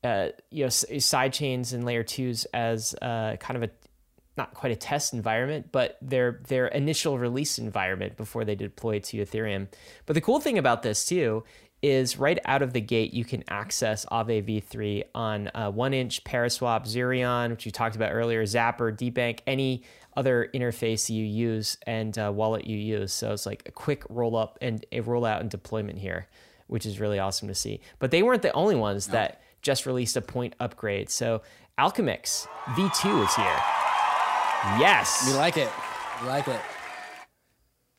uh, 0.03 0.29
you 0.49 0.63
know 0.63 0.69
side 0.69 1.33
chains 1.33 1.73
and 1.73 1.85
layer 1.85 2.03
twos 2.03 2.45
as 2.45 2.95
uh, 3.01 3.35
kind 3.39 3.63
of 3.63 3.69
a 3.69 3.80
not 4.37 4.53
quite 4.53 4.71
a 4.71 4.75
test 4.75 5.13
environment, 5.13 5.67
but 5.71 5.97
their 6.01 6.41
their 6.47 6.67
initial 6.67 7.17
release 7.17 7.57
environment 7.59 8.17
before 8.17 8.45
they 8.45 8.55
deploy 8.55 8.99
to 8.99 9.17
Ethereum. 9.17 9.67
But 10.05 10.13
the 10.13 10.21
cool 10.21 10.39
thing 10.39 10.57
about 10.57 10.83
this 10.83 11.05
too 11.05 11.43
is 11.81 12.17
right 12.17 12.37
out 12.45 12.61
of 12.61 12.73
the 12.73 12.81
gate, 12.81 13.13
you 13.13 13.25
can 13.25 13.43
access 13.49 14.05
Aave 14.05 14.45
v3 14.45 15.03
on 15.15 15.49
uh, 15.55 15.71
one 15.71 15.93
inch 15.93 16.23
Paraswap, 16.23 16.85
Zerion, 16.85 17.49
which 17.49 17.65
you 17.65 17.71
talked 17.71 17.95
about 17.95 18.11
earlier, 18.11 18.43
Zapper, 18.43 18.95
DeBank, 18.95 19.39
any 19.47 19.83
other 20.15 20.49
interface 20.53 21.09
you 21.09 21.25
use 21.25 21.77
and 21.87 22.17
uh, 22.19 22.31
wallet 22.33 22.67
you 22.67 22.77
use. 22.77 23.11
So 23.11 23.33
it's 23.33 23.45
like 23.45 23.63
a 23.65 23.71
quick 23.71 24.03
roll 24.09 24.35
up 24.35 24.59
and 24.61 24.85
a 24.91 25.01
rollout 25.01 25.39
and 25.39 25.49
deployment 25.49 25.97
here, 25.97 26.27
which 26.67 26.85
is 26.85 26.99
really 26.99 27.17
awesome 27.17 27.47
to 27.47 27.55
see. 27.55 27.81
But 27.97 28.11
they 28.11 28.21
weren't 28.21 28.43
the 28.43 28.53
only 28.53 28.75
ones 28.75 29.07
no. 29.07 29.13
that 29.13 29.41
just 29.61 29.85
released 29.85 30.15
a 30.17 30.21
point 30.21 30.55
upgrade. 30.59 31.09
So 31.09 31.41
Alchemix 31.79 32.47
V2 32.75 33.25
is 33.25 33.35
here. 33.35 33.90
Yes. 34.79 35.27
We 35.27 35.33
like 35.33 35.57
it. 35.57 35.69
We 36.21 36.27
like 36.27 36.47
it. 36.47 36.61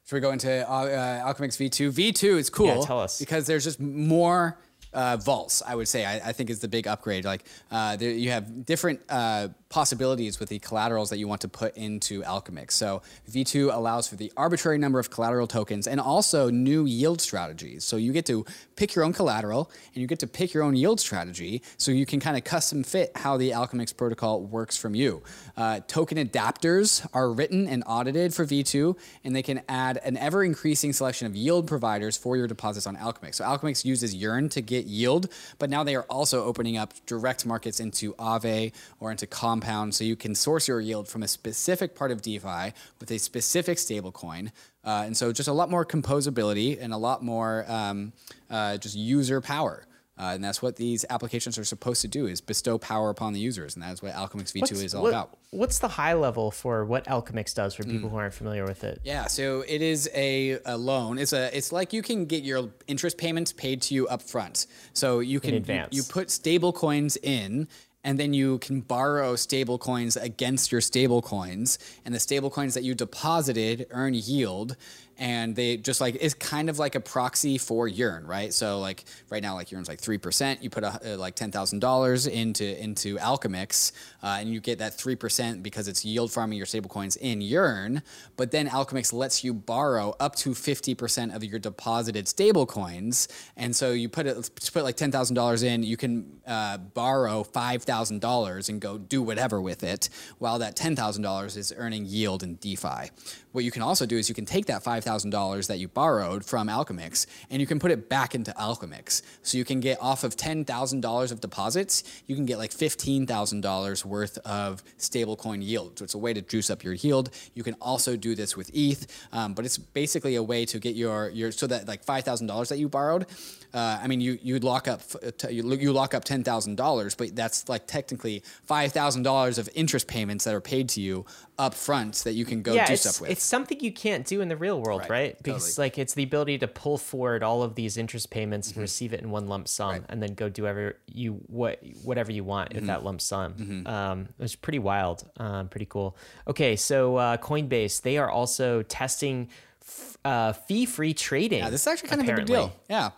Should 0.07 0.17
we 0.17 0.21
go 0.21 0.31
into 0.31 0.69
uh, 0.69 0.73
uh 0.73 1.33
Alchemix 1.33 1.57
V2? 1.57 1.93
V2 1.93 2.39
is 2.39 2.51
cool. 2.51 2.67
Yeah, 2.67 2.81
tell 2.83 3.01
us. 3.01 3.19
Because 3.19 3.47
there's 3.47 3.65
just 3.65 3.81
more 3.81 4.59
uh, 4.93 5.17
vaults, 5.17 5.63
I 5.67 5.75
would 5.75 5.89
say, 5.89 6.05
I, 6.05 6.29
I, 6.29 6.33
think 6.33 6.51
is 6.51 6.61
the 6.61 6.69
big 6.69 6.87
upgrade. 6.87 7.25
Like 7.25 7.45
uh, 7.71 7.97
there, 7.97 8.11
you 8.11 8.31
have 8.31 8.67
different 8.67 9.01
uh, 9.09 9.49
possibilities 9.73 10.39
with 10.39 10.51
the 10.51 10.59
collaterals 10.59 11.09
that 11.09 11.17
you 11.17 11.27
want 11.27 11.41
to 11.41 11.49
put 11.49 11.75
into 11.79 12.21
Alchemix. 12.23 12.73
So 12.73 13.01
V2 13.31 13.75
allows 13.75 14.07
for 14.07 14.17
the 14.17 14.31
arbitrary 14.37 14.77
number 14.77 14.99
of 14.99 15.09
collateral 15.09 15.47
tokens 15.47 15.87
and 15.87 15.99
also 15.99 16.51
new 16.51 16.85
yield 16.85 17.23
strategies. 17.23 17.83
So 17.83 17.97
you 17.97 18.13
get 18.13 18.27
to 18.27 18.45
pick 18.77 18.95
your 18.95 19.03
own 19.03 19.15
collateral 19.15 19.71
and 19.95 20.03
you 20.03 20.07
get 20.07 20.19
to 20.19 20.27
pick 20.27 20.53
your 20.53 20.63
own 20.63 20.77
yield 20.77 21.01
strategy 21.01 21.63
so 21.79 21.91
you 21.91 22.05
can 22.05 22.21
kind 22.21 22.37
of 22.37 22.45
custom 22.45 22.85
fit 22.85 23.13
how 23.17 23.39
the 23.39 23.53
Alchemix 23.53 23.97
protocol 23.97 24.43
works 24.43 24.77
from 24.77 24.95
you. 24.95 25.23
Uh, 25.57 25.81
token 25.89 26.19
adapters 26.19 27.07
are 27.15 27.33
written 27.33 27.67
and 27.67 27.83
audited 27.87 28.35
for 28.35 28.45
V2 28.45 28.95
and 29.25 29.35
they 29.35 29.43
can 29.43 29.63
add 29.71 29.99
an 30.05 30.19
ever 30.19 30.45
increasing 30.45 30.93
selection 30.93 31.27
of 31.27 31.35
yield 31.35 31.67
providers 31.67 32.19
for 32.19 32.37
your 32.37 32.47
deposits 32.47 32.87
on 32.87 32.95
Alchemix. 32.97 33.37
So 33.37 33.45
Alchemix 33.47 33.87
uses 33.87 34.15
Yearn 34.15 34.51
to 34.51 34.61
get 34.61 34.85
yield, 34.85 35.33
but 35.59 35.71
now 35.71 35.83
they 35.83 35.97
are 35.97 36.05
also 36.11 36.45
opening 36.45 36.77
up 36.77 36.93
direct 37.07 37.47
markets 37.47 37.81
into 37.81 38.13
Aave 38.15 38.73
or 39.01 39.11
into 39.11 39.27
Com 39.27 39.62
compound 39.63 39.95
so 39.95 40.05
you 40.05 40.17
can 40.17 40.35
source 40.35 40.69
your 40.69 40.81
yield 40.81 41.09
from 41.09 41.23
a 41.23 41.29
specific 41.29 41.95
part 41.95 42.11
of 42.11 42.23
DeFi 42.23 42.73
with 43.01 43.11
a 43.11 43.19
specific 43.19 43.79
stablecoin. 43.79 44.51
Uh, 44.85 45.05
and 45.07 45.17
so 45.17 45.33
just 45.33 45.49
a 45.49 45.53
lot 45.53 45.71
more 45.71 45.85
composability 45.85 46.79
and 46.81 46.93
a 46.93 46.97
lot 46.97 47.23
more 47.23 47.65
um, 47.69 48.13
uh, 48.51 48.77
just 48.77 48.97
user 48.97 49.41
power. 49.41 49.87
Uh, 50.19 50.35
and 50.35 50.45
that's 50.45 50.61
what 50.61 50.77
these 50.77 51.07
applications 51.09 51.57
are 51.57 51.65
supposed 51.65 52.03
to 52.03 52.07
do 52.07 52.27
is 52.27 52.41
bestow 52.41 52.77
power 52.77 53.09
upon 53.09 53.33
the 53.33 53.41
users. 53.41 53.75
And 53.75 53.83
that's 53.83 54.03
what 54.03 54.13
Alchemix 54.13 54.53
V2 54.53 54.61
what's, 54.61 54.71
is 54.73 54.95
all 54.95 55.05
what, 55.05 55.09
about. 55.09 55.39
What's 55.51 55.79
the 55.79 55.89
high 55.89 56.13
level 56.13 56.51
for 56.51 56.85
what 56.85 57.07
Alchemix 57.07 57.55
does 57.55 57.75
for 57.75 57.83
people 57.83 58.09
mm. 58.09 58.13
who 58.13 58.19
aren't 58.19 58.35
familiar 58.35 58.65
with 58.65 58.85
it? 58.85 59.01
Yeah, 59.05 59.27
so 59.27 59.65
it 59.67 59.81
is 59.81 60.11
a, 60.15 60.59
a 60.67 60.77
loan. 60.77 61.19
It's 61.19 61.33
a 61.33 61.57
it's 61.57 61.73
like 61.73 61.95
you 61.95 62.03
can 62.03 62.27
get 62.27 62.45
your 62.45 62.69
interest 62.87 63.17
payments 63.17 63.53
paid 63.53 63.81
to 63.83 63.95
you 63.95 64.07
up 64.07 64.21
front. 64.21 64.67
So 64.93 65.21
you 65.21 65.41
can 65.41 65.65
you, 65.65 65.85
you 65.91 66.03
put 66.03 66.31
stable 66.31 66.75
coins 66.75 67.17
in 67.17 67.67
and 68.05 68.19
then 68.19 68.35
you 68.35 68.59
can 68.59 68.81
borrow 68.81 69.37
stable 69.37 69.79
coins 69.79 70.17
against 70.17 70.73
your 70.73 70.81
stable 70.81 71.23
coins. 71.23 71.79
And 72.05 72.15
the 72.15 72.21
stable 72.21 72.51
coins 72.51 72.75
that 72.75 72.83
you 72.83 72.95
deposited 72.95 73.87
earn 73.91 74.15
yield 74.15 74.77
and 75.19 75.55
they 75.55 75.77
just 75.77 76.01
like 76.01 76.17
it's 76.21 76.35
kind 76.35 76.69
of 76.71 76.79
like 76.79 76.95
a 76.95 77.01
proxy 77.01 77.59
for 77.59 77.89
Yearn, 77.89 78.27
right? 78.27 78.53
So 78.53 78.81
like 78.81 79.05
right 79.31 79.43
now, 79.43 79.55
like 79.55 79.71
Yearn's 79.71 79.89
like 79.89 80.01
three 80.01 80.19
percent. 80.19 80.63
You 80.63 80.71
put 80.71 80.85
a, 80.85 81.15
uh, 81.15 81.17
like 81.17 81.35
ten 81.35 81.51
thousand 81.51 81.81
dollars 81.81 82.27
into 82.27 82.81
into 82.83 83.17
Alchemix, 83.19 83.93
uh, 84.23 84.39
and 84.41 84.53
you 84.53 84.61
get 84.61 84.79
that 84.79 84.95
three 84.95 85.17
percent 85.17 85.63
because 85.63 85.89
it's 85.89 86.05
yield 86.05 86.33
farming 86.33 86.59
your 86.59 86.67
stablecoins 86.67 87.17
in 87.19 87.41
Yearn. 87.41 88.03
But 88.37 88.51
then 88.51 88.69
Alchemix 88.69 89.13
lets 89.13 89.45
you 89.45 89.55
borrow 89.55 90.15
up 90.21 90.37
to 90.37 90.55
fifty 90.55 90.95
percent 90.95 91.35
of 91.35 91.45
your 91.45 91.59
deposited 91.59 92.27
stablecoins, 92.27 93.29
and 93.57 93.75
so 93.75 93.93
you 93.93 94.09
put 94.09 94.27
it 94.27 94.51
put 94.73 94.85
like 94.85 94.97
ten 94.97 95.11
thousand 95.11 95.37
dollars 95.37 95.63
in, 95.63 95.83
you 95.83 95.97
can 95.97 96.41
uh, 96.47 96.79
borrow 96.79 97.43
five 97.43 97.83
thousand 97.83 98.21
dollars 98.21 98.69
and 98.69 98.81
go 98.81 98.99
do 98.99 99.23
whatever 99.23 99.61
with 99.61 99.85
it, 99.85 100.09
while 100.39 100.59
that 100.59 100.77
ten 100.77 100.97
thousand 100.97 101.23
dollars 101.23 101.57
is 101.57 101.73
earning 101.77 102.05
yield 102.07 102.43
in 102.43 102.57
DeFi. 102.57 103.11
What 103.53 103.65
you 103.65 103.71
can 103.71 103.83
also 103.83 104.07
do 104.07 104.17
is 104.17 104.29
you 104.29 104.35
can 104.35 104.47
take 104.47 104.67
that 104.67 104.83
$5,000 105.03 105.67
that 105.67 105.79
you 105.79 105.89
borrowed 105.89 106.45
from 106.45 106.69
Alchemix 106.69 107.27
and 107.51 107.61
you 107.61 107.67
can 107.67 107.79
put 107.79 107.91
it 107.91 108.09
back 108.09 108.35
into 108.35 108.53
Alchemix. 108.53 109.23
So 109.43 109.59
you 109.59 109.65
can 109.65 109.81
get 109.81 110.01
off 110.01 110.25
of 110.25 110.37
$10,000 110.37 111.33
of 111.33 111.41
deposits, 111.41 112.23
you 112.27 112.35
can 112.35 112.47
get 112.47 112.59
like 112.59 112.71
$15,000 112.71 114.05
worth 114.05 114.39
of 114.39 114.83
stablecoin 114.99 115.65
yield. 115.65 115.99
So 115.99 116.05
it's 116.05 116.15
a 116.15 116.19
way 116.19 116.33
to 116.33 116.43
juice 116.43 116.71
up 116.71 116.85
your 116.85 116.95
yield. 116.95 117.31
You 117.55 117.63
can 117.63 117.75
also 117.75 118.17
do 118.17 118.35
this 118.35 118.57
with 118.57 118.71
ETH, 118.75 119.07
um, 119.33 119.55
but 119.55 119.65
it's 119.65 119.79
basically 119.79 120.37
a 120.37 120.43
way 120.43 120.65
to 120.67 120.79
get 120.79 120.95
your, 120.95 121.29
your 121.31 121.53
so 121.53 121.67
that 121.67 121.89
like 121.89 122.05
$5,000 122.05 122.69
that 122.69 122.79
you 122.79 122.89
borrowed, 122.89 123.27
uh, 123.75 123.99
I 124.03 124.07
mean, 124.07 124.21
you 124.21 124.39
you 124.43 124.59
lock 124.59 124.87
up 124.87 125.01
you 125.49 125.93
lock 125.93 126.13
up 126.13 126.25
ten 126.25 126.45
thousand 126.45 126.77
dollars, 126.77 127.15
but 127.15 127.35
that's 127.35 127.69
like 127.71 127.87
technically 127.87 128.43
five 128.65 128.93
thousand 128.93 129.23
dollars 129.23 129.57
of 129.57 129.69
interest 129.75 130.07
payments 130.09 130.45
that 130.45 130.55
are 130.55 130.61
paid 130.61 130.91
to 130.91 131.01
you 131.01 131.25
up 131.63 131.75
front 131.75 132.17
that 132.25 132.33
you 132.33 132.45
can 132.45 132.61
go 132.61 132.75
yeah, 132.75 132.87
do 132.87 132.97
stuff 132.97 133.21
with. 133.21 133.31
It's 133.31 133.45
something 133.45 133.79
you 133.81 133.93
can't 133.93 134.27
do 134.27 134.41
in 134.41 134.49
the 134.49 134.57
real 134.57 134.81
world, 134.81 135.03
right? 135.03 135.11
right? 135.11 135.37
Because 135.43 135.65
totally. 135.71 135.85
like 135.85 135.99
it's 135.99 136.15
the 136.15 136.25
ability 136.25 136.59
to 136.59 136.69
pull 136.69 136.99
forward 136.99 137.43
all 137.43 137.63
of 137.63 137.77
these 137.77 137.97
interest 137.97 138.31
payments 138.31 138.69
mm-hmm. 138.69 138.81
and 138.81 138.83
receive 138.83 139.13
it 139.13 139.21
in 139.21 139.31
one 139.31 139.47
lump 139.47 139.69
sum, 139.69 139.91
right. 139.91 140.03
and 140.09 140.21
then 140.23 140.35
go 140.35 140.49
do 140.49 140.63
whatever 140.63 140.97
you 141.07 141.41
what 141.47 141.81
whatever 142.03 142.33
you 142.33 142.43
want 142.43 142.71
mm-hmm. 142.71 142.79
with 142.79 142.87
that 142.89 143.05
lump 143.05 143.21
sum. 143.21 143.55
Mm-hmm. 143.55 143.87
Um, 143.87 144.29
it's 144.41 144.57
pretty 144.57 144.81
wild, 144.81 145.29
um, 145.37 145.69
pretty 145.69 145.87
cool. 145.87 146.17
Okay, 146.49 146.75
so 146.75 147.17
uh, 147.17 147.37
Coinbase 147.37 148.03
they 148.03 148.19
are 148.19 148.29
also 148.29 148.83
testing 148.83 149.49
f- 149.81 150.19
uh, 150.25 150.53
fee-free 150.53 151.15
trading. 151.15 151.61
Yeah, 151.61 151.71
this 151.71 151.83
is 151.83 151.87
actually 151.87 152.09
kind 152.09 152.23
apparently. 152.23 152.57
of 152.57 152.61
a 152.61 152.69
big 152.69 152.71
deal. 152.73 152.83
Yeah. 152.91 153.11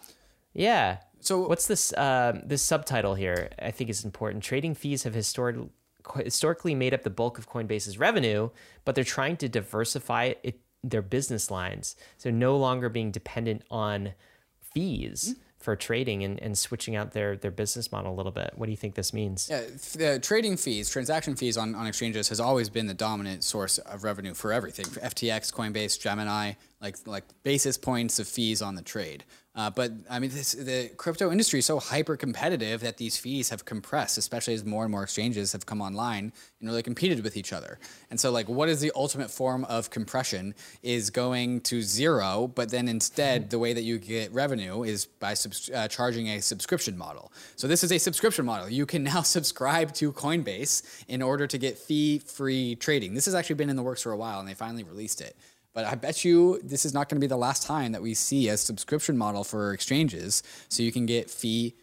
Yeah. 0.53 0.99
So 1.21 1.49
what's 1.49 1.67
this 1.67 1.93
uh, 1.95 2.39
this 2.45 2.63
subtitle 2.63 3.15
here? 3.15 3.49
I 3.59 3.71
think 3.71 3.89
is 3.89 4.05
important. 4.05 4.45
Trading 4.45 4.75
fees 4.75 5.05
have 5.05 5.15
historically 5.15 5.71
historically 6.17 6.75
made 6.75 6.95
up 6.95 7.03
the 7.03 7.11
bulk 7.11 7.39
of 7.39 7.49
Coinbase's 7.49 7.99
revenue, 7.99 8.51
but 8.85 8.95
they're 8.95 9.05
trying 9.05 9.37
to 9.39 9.49
diversify 9.49 10.35
it, 10.43 10.61
their 10.83 11.03
business 11.03 11.51
lines, 11.51 11.97
so 12.19 12.31
no 12.31 12.57
longer 12.57 12.89
being 12.89 13.11
dependent 13.11 13.63
on 13.71 14.15
fees. 14.61 15.31
Mm-hmm 15.31 15.41
for 15.65 15.75
trading 15.75 16.23
and, 16.23 16.39
and 16.43 16.59
switching 16.59 16.95
out 16.95 17.13
their, 17.13 17.39
their 17.39 17.51
business 17.51 17.91
model 17.91 18.13
a 18.13 18.15
little 18.15 18.31
bit. 18.31 18.53
What 18.55 18.67
do 18.67 18.71
you 18.71 18.77
think 18.77 18.97
this 18.97 19.15
means? 19.15 19.49
Yeah, 19.51 19.63
the 19.95 20.21
trading 20.21 20.59
fees, 20.59 20.91
transaction 20.91 21.37
fees 21.37 21.57
on, 21.57 21.75
on 21.75 21.87
exchanges 21.87 22.29
has 22.29 22.39
always 22.39 22.69
been 22.69 22.87
the 22.87 22.93
dominant 22.93 23.43
source 23.43 23.79
of 23.79 24.05
revenue 24.05 24.35
for 24.35 24.53
everything. 24.53 24.85
For 24.85 25.01
FTX, 25.01 25.53
Coinbase, 25.55 25.99
Gemini, 25.99 26.53
like 26.85 26.97
like 27.07 27.25
basis 27.43 27.77
points 27.79 28.19
of 28.19 28.29
fees 28.29 28.63
on 28.63 28.75
the 28.77 28.83
trade. 28.83 29.25
Uh, 29.57 29.71
but 29.71 29.93
I 30.11 30.19
mean, 30.19 30.31
this, 30.31 30.53
the 30.53 30.91
crypto 30.97 31.31
industry 31.31 31.61
is 31.61 31.67
so 31.67 31.79
hyper 31.79 32.17
competitive 32.17 32.81
that 32.81 32.97
these 32.97 33.17
fees 33.17 33.51
have 33.51 33.65
compressed, 33.65 34.19
especially 34.19 34.55
as 34.55 34.65
more 34.65 34.83
and 34.83 34.91
more 34.91 35.05
exchanges 35.05 35.53
have 35.53 35.65
come 35.65 35.81
online 35.81 36.33
and 36.61 36.69
really 36.69 36.83
competed 36.83 37.23
with 37.23 37.37
each 37.37 37.53
other. 37.53 37.79
And 38.11 38.19
so, 38.19 38.33
like, 38.33 38.49
what 38.49 38.69
is 38.69 38.81
the 38.81 38.91
ultimate 38.97 39.31
form 39.31 39.65
of 39.67 39.91
compression? 39.91 40.57
Is 40.83 41.09
going 41.11 41.61
to 41.63 41.83
zero, 41.83 42.51
but 42.53 42.71
then 42.71 42.89
instead, 42.89 43.51
the 43.51 43.61
way 43.61 43.73
that 43.73 43.83
you 43.83 43.99
get 43.99 44.33
revenue 44.33 44.83
is 44.83 45.07
by 45.07 45.35
subs- 45.35 45.71
uh, 45.71 45.87
charging 45.87 46.27
a 46.31 46.43
subscription 46.43 46.99
model. 46.99 47.33
So, 47.55 47.69
this 47.69 47.85
is 47.85 47.93
a 47.93 47.99
subscription 47.99 48.45
model. 48.45 48.69
You 48.69 48.87
can 48.87 49.05
now 49.05 49.23
subscribe 49.37 49.95
to 49.95 50.13
Coinbase 50.13 51.05
in 51.07 51.23
order 51.23 51.47
to 51.47 51.59
get 51.59 51.79
fee 51.79 52.19
free 52.19 52.75
trading. 52.75 53.15
This 53.15 53.27
has 53.27 53.37
actually 53.37 53.55
been 53.55 53.71
in 53.71 53.77
the 53.77 53.85
works 53.85 54.03
for 54.03 54.11
a 54.11 54.17
while, 54.17 54.41
and 54.41 54.49
they 54.49 54.55
finally 54.55 54.83
released 54.83 55.21
it. 55.21 55.37
But 55.75 55.87
I 55.87 55.97
bet 55.97 56.25
you 56.25 56.61
this 56.63 56.85
is 56.85 56.95
not 56.95 57.09
going 57.09 57.17
to 57.17 57.21
be 57.21 57.29
the 57.29 57.37
last 57.37 57.67
time 57.67 57.93
that 57.93 58.01
we 58.01 58.15
see 58.15 58.49
a 58.49 58.57
subscription 58.57 59.19
model 59.19 59.43
for 59.43 59.73
exchanges, 59.73 60.43
so 60.69 60.83
you 60.83 60.93
can 60.93 61.05
get 61.05 61.29
fee 61.29 61.75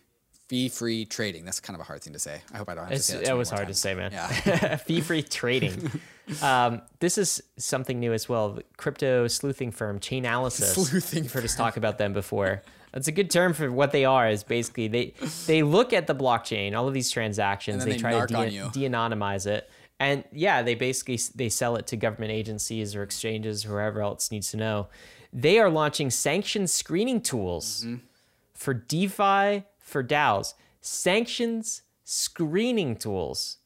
fee 0.47 0.69
free 0.69 1.05
trading. 1.05 1.45
That's 1.45 1.59
kind 1.59 1.75
of 1.75 1.81
a 1.81 1.83
hard 1.83 2.01
thing 2.01 2.13
to 2.13 2.19
say. 2.19 2.41
I 2.53 2.57
hope 2.57 2.69
I 2.69 2.75
don't 2.75 2.85
have 2.85 2.93
it's, 2.93 3.07
to 3.07 3.13
say 3.13 3.23
that. 3.23 3.31
It 3.31 3.33
was 3.33 3.49
hard 3.49 3.67
times. 3.67 3.77
to 3.77 3.81
say, 3.81 3.93
man. 3.93 4.11
Yeah, 4.11 4.75
fee 4.77 5.01
free 5.01 5.21
trading. 5.21 5.91
Um, 6.41 6.81
this 6.99 7.17
is 7.17 7.41
something 7.57 7.99
new 7.99 8.13
as 8.13 8.29
well. 8.29 8.59
Crypto 8.77 9.27
sleuthing 9.27 9.71
firm 9.71 9.99
Chainalysis. 9.99 10.75
Sleuthing. 10.75 11.23
You've 11.23 11.33
heard 11.33 11.43
us 11.43 11.55
talk 11.55 11.75
about 11.75 11.97
them 11.97 12.13
before. 12.13 12.61
That's 12.93 13.09
a 13.09 13.11
good 13.11 13.29
term 13.29 13.53
for 13.53 13.69
what 13.69 13.91
they 13.91 14.05
are. 14.05 14.29
Is 14.29 14.43
basically 14.43 14.87
they 14.87 15.13
they 15.47 15.61
look 15.61 15.91
at 15.91 16.07
the 16.07 16.15
blockchain, 16.15 16.73
all 16.73 16.87
of 16.87 16.93
these 16.93 17.11
transactions, 17.11 17.83
they, 17.83 17.93
they, 17.93 17.97
try 17.97 18.25
to 18.25 18.27
de- 18.27 18.69
de-anonymize 18.69 19.45
it 19.45 19.69
and 20.01 20.23
yeah 20.33 20.61
they 20.63 20.73
basically 20.73 21.19
they 21.35 21.47
sell 21.47 21.75
it 21.75 21.85
to 21.87 21.95
government 21.95 22.31
agencies 22.31 22.95
or 22.95 23.03
exchanges 23.03 23.63
whoever 23.63 24.01
else 24.01 24.31
needs 24.31 24.49
to 24.49 24.57
know 24.57 24.87
they 25.31 25.59
are 25.59 25.69
launching 25.69 26.09
sanctions 26.09 26.71
screening 26.71 27.21
tools 27.21 27.85
mm-hmm. 27.85 27.97
for 28.53 28.73
defi 28.73 29.63
for 29.77 30.03
daos 30.03 30.55
sanctions 30.81 31.83
screening 32.03 32.95
tools 32.95 33.57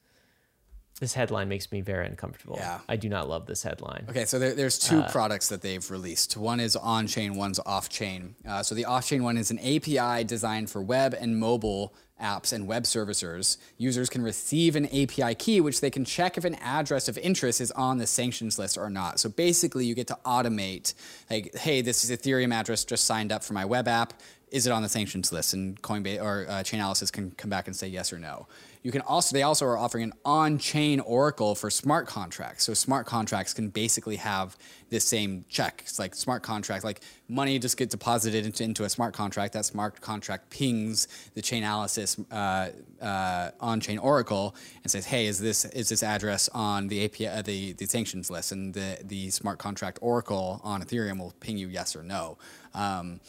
this 1.02 1.14
headline 1.14 1.50
makes 1.50 1.74
me 1.74 1.82
very 1.82 2.08
uncomfortable. 2.08 2.56
Yeah. 2.58 2.80
I 2.88 2.96
do 2.96 3.10
not 3.10 3.28
love 3.28 3.48
this 3.48 3.64
headline. 3.64 4.06
Okay, 4.10 4.24
so 4.24 4.40
there, 4.40 4.54
there's 4.54 4.80
two 4.80 5.02
uh, 5.02 5.12
products 5.12 5.50
that 5.50 5.62
they've 5.62 5.92
released. 5.92 6.38
One 6.38 6.62
is 6.62 6.78
on 6.78 7.06
chain, 7.08 7.36
one's 7.36 7.60
off 7.66 7.90
chain. 7.90 8.36
Uh, 8.48 8.64
so 8.64 8.76
the 8.76 8.86
off 8.86 9.06
chain 9.06 9.22
one 9.22 9.36
is 9.36 9.52
an 9.52 9.60
API 9.60 10.24
designed 10.24 10.70
for 10.70 10.82
web 10.82 11.14
and 11.14 11.38
mobile 11.38 11.94
apps 12.22 12.54
and 12.54 12.68
web 12.68 12.84
servicers, 12.84 13.58
users 13.78 14.10
can 14.10 14.22
receive 14.22 14.76
an 14.76 14.86
API 14.86 15.36
key, 15.36 15.60
which 15.60 15.82
they 15.82 15.90
can 15.90 16.06
check 16.06 16.38
if 16.38 16.46
an 16.46 16.56
address 16.56 17.08
of 17.10 17.18
interest 17.18 17.60
is 17.60 17.72
on 17.72 17.98
the 17.98 18.08
sanctions 18.08 18.58
list 18.58 18.78
or 18.78 18.90
not. 18.90 19.20
So 19.20 19.30
basically, 19.30 19.86
you 19.86 19.96
get 19.96 20.08
to 20.08 20.18
automate, 20.26 20.94
like, 21.30 21.56
hey, 21.56 21.82
this 21.82 22.04
is 22.04 22.18
Ethereum 22.18 22.54
address 22.54 22.86
just 22.86 23.04
signed 23.06 23.32
up 23.32 23.44
for 23.44 23.54
my 23.54 23.66
web 23.66 23.88
app. 23.88 24.14
is 24.52 24.66
it 24.66 24.72
on 24.72 24.82
the 24.82 24.90
sanctions 24.90 25.34
list? 25.34 25.54
And 25.54 25.82
Coinbase 25.82 26.24
or 26.24 26.46
uh, 26.48 26.54
Chainalysis 26.64 27.12
can 27.12 27.32
come 27.32 27.50
back 27.50 27.68
and 27.68 27.76
say 27.76 27.88
yes 27.88 28.14
or 28.14 28.20
no. 28.20 28.48
You 28.84 28.92
can 28.92 29.02
also 29.02 29.34
they 29.34 29.42
also 29.42 29.66
are 29.66 29.78
offering 29.78 30.04
an 30.04 30.14
on-chain 30.24 31.00
oracle 31.00 31.56
for 31.56 31.70
smart 31.70 32.08
contracts. 32.08 32.64
So 32.66 32.74
smart 32.76 33.08
contracts 33.08 33.54
can 33.54 33.70
basically 33.70 34.18
have 34.18 34.56
this 34.96 35.04
same 35.06 35.44
check. 35.50 35.82
It's 35.84 36.00
like 36.00 36.16
smart 36.16 36.42
contract, 36.42 36.86
like 36.86 37.02
money 37.28 37.60
just 37.60 37.76
gets 37.76 37.92
deposited 37.92 38.46
into, 38.46 38.64
into 38.64 38.86
a 38.86 38.90
smart 38.90 39.14
contract. 39.14 39.52
That 39.52 39.66
smart 39.66 40.00
contract 40.00 40.50
pings 40.50 41.10
the 41.34 41.42
Chainalysis 41.42 42.24
uh, 42.32 43.04
uh, 43.04 43.52
on-chain 43.60 43.98
oracle 43.98 44.56
and 44.84 44.90
says, 44.90 45.06
"Hey, 45.06 45.26
is 45.26 45.40
this 45.40 45.66
is 45.66 45.90
this 45.90 46.02
address 46.02 46.48
on 46.54 46.88
the 46.88 47.04
API 47.04 47.28
uh, 47.28 47.42
the 47.42 47.74
the 47.74 47.86
sanctions 47.86 48.32
list?" 48.32 48.54
And 48.54 48.74
the 48.74 49.00
the 49.04 49.30
smart 49.32 49.60
contract 49.60 50.00
oracle 50.02 50.62
on 50.64 50.82
Ethereum 50.82 51.20
will 51.20 51.34
ping 51.42 51.58
you 51.58 51.68
yes 51.68 51.94
or 51.94 52.02
no. 52.02 52.38
Um, 52.74 53.20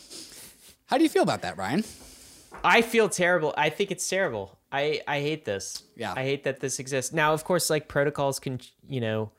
how 0.87 0.97
do 0.99 1.03
you 1.03 1.11
feel 1.11 1.25
about 1.25 1.43
that, 1.43 1.59
Ryan? 1.59 1.85
I 2.63 2.81
feel 2.83 3.09
terrible. 3.09 3.53
I 3.57 3.71
think 3.71 3.91
it's 3.91 4.09
terrible. 4.09 4.57
I 4.71 5.01
I 5.09 5.21
hate 5.21 5.45
this. 5.45 5.83
Yeah. 5.97 6.15
I 6.17 6.23
hate 6.23 6.45
that 6.45 6.61
this 6.61 6.79
exists. 6.79 7.13
Now, 7.13 7.33
of 7.33 7.43
course, 7.43 7.71
like 7.71 7.89
protocols 7.89 8.39
can, 8.39 8.61
you 8.89 9.01
know, 9.01 9.33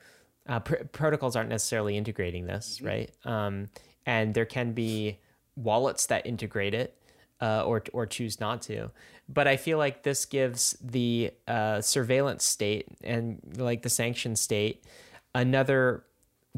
uh, 0.48 0.60
pr- 0.60 0.84
protocols 0.92 1.36
aren't 1.36 1.50
necessarily 1.50 1.98
integrating 1.98 2.46
this, 2.46 2.78
Mm-hmm. 2.78 2.88
right? 2.88 3.12
Um, 3.26 3.70
and 4.06 4.34
there 4.34 4.46
can 4.46 4.74
be 4.74 5.20
wallets 5.56 6.06
that 6.08 6.26
integrate 6.26 6.74
it, 6.74 6.96
uh, 7.42 7.64
or 7.64 7.84
or 7.94 8.06
choose 8.06 8.40
not 8.40 8.62
to. 8.64 8.90
But 9.30 9.48
I 9.48 9.58
feel 9.58 9.78
like 9.78 10.04
this 10.04 10.26
gives 10.26 10.78
the 10.82 11.32
uh, 11.48 11.82
surveillance 11.82 12.46
state 12.46 12.88
and 13.04 13.40
like 13.58 13.82
the 13.82 13.90
sanction 13.90 14.36
state 14.36 14.84
another 15.36 16.04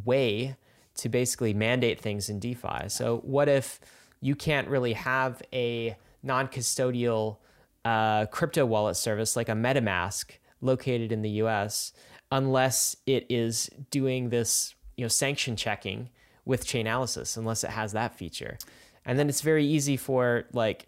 way 0.06 0.56
to 0.96 1.10
basically 1.10 1.54
mandate 1.54 2.00
things 2.00 2.30
in 2.30 2.40
DeFi. 2.40 2.88
So 2.90 3.18
what 3.24 3.50
if 3.50 3.80
you 4.22 4.36
can't 4.36 4.68
really 4.68 4.94
have 4.94 5.42
a 5.52 5.98
non-custodial 6.24 7.38
uh, 7.86 8.26
crypto 8.28 8.66
wallet 8.66 8.96
service 8.98 9.36
like 9.36 9.50
a 9.50 9.54
MetaMask 9.54 10.32
located 10.62 11.12
in 11.12 11.22
the 11.22 11.30
U.S. 11.44 11.94
unless 12.32 12.96
it 13.06 13.26
is 13.30 13.70
doing 13.90 14.30
this, 14.30 14.76
you 14.98 15.04
know, 15.04 15.10
sanction 15.10 15.56
checking 15.56 16.10
with 16.46 16.66
Chainalysis, 16.66 17.38
unless 17.38 17.64
it 17.64 17.72
has 17.72 17.92
that 17.94 18.16
feature, 18.16 18.58
and 19.06 19.18
then 19.18 19.30
it's 19.30 19.42
very 19.42 19.66
easy 19.66 19.98
for 19.98 20.46
like 20.54 20.88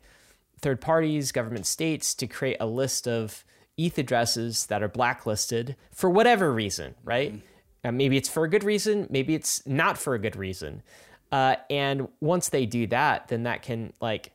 third 0.62 0.82
parties, 0.82 1.32
government 1.32 1.66
states 1.66 2.14
to 2.16 2.28
create 2.28 2.58
a 2.60 2.66
list 2.66 3.08
of 3.08 3.44
ETH 3.78 3.98
addresses 3.98 4.68
that 4.68 4.84
are 4.84 4.88
blacklisted 4.88 5.76
for 5.92 6.10
whatever 6.10 6.54
reason, 6.54 6.94
right? 7.04 7.42
Uh, 7.84 7.92
maybe 7.92 8.18
it's 8.18 8.30
for 8.30 8.44
a 8.44 8.50
good 8.50 8.64
reason, 8.64 9.08
maybe 9.10 9.34
it's 9.34 9.66
not 9.66 9.98
for 9.98 10.14
a 10.14 10.20
good 10.20 10.36
reason. 10.36 10.84
Uh, 11.32 11.56
and 11.70 12.08
once 12.20 12.50
they 12.50 12.66
do 12.66 12.86
that, 12.88 13.28
then 13.30 13.44
that 13.44 13.62
can 13.62 13.94
like 14.02 14.32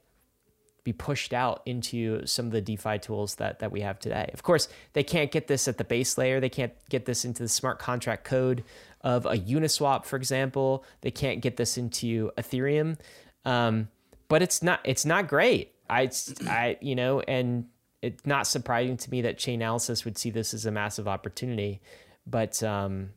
be 0.87 0.93
pushed 0.93 1.35
out 1.35 1.63
into 1.67 2.25
some 2.27 2.47
of 2.47 2.53
the 2.53 2.61
DeFi 2.61 2.97
tools 3.01 3.35
that 3.35 3.59
that 3.59 3.73
we 3.73 3.81
have 3.81 3.99
today. 3.99 4.31
Of 4.33 4.45
course, 4.45 4.69
they 4.93 5.03
can't 5.03 5.33
get 5.33 5.49
this 5.49 5.67
at 5.67 5.79
the 5.79 5.85
base 5.85 6.17
layer. 6.17 6.39
They 6.39 6.49
can't 6.49 6.73
get 6.89 7.07
this 7.07 7.25
into 7.25 7.43
the 7.43 7.49
smart 7.49 7.81
contract 7.81 8.23
code 8.23 8.63
of 9.01 9.27
a 9.27 9.37
Uniswap, 9.37 10.05
for 10.05 10.15
example. 10.15 10.85
They 11.01 11.11
can't 11.11 11.41
get 11.41 11.57
this 11.57 11.77
into 11.77 12.31
Ethereum. 12.39 12.99
Um, 13.45 13.89
but 14.29 14.43
it's 14.43 14.63
not 14.63 14.79
it's 14.85 15.05
not 15.05 15.27
great. 15.27 15.73
I 15.91 16.09
I 16.47 16.79
you 16.81 16.95
know, 16.95 17.19
and 17.19 17.67
it's 18.01 18.25
not 18.25 18.47
surprising 18.47 18.97
to 18.97 19.11
me 19.11 19.23
that 19.23 19.39
Chainalysis 19.39 20.05
would 20.05 20.17
see 20.17 20.31
this 20.31 20.55
as 20.55 20.67
a 20.67 20.71
massive 20.71 21.09
opportunity. 21.09 21.81
But 22.29 22.63
um, 22.63 23.11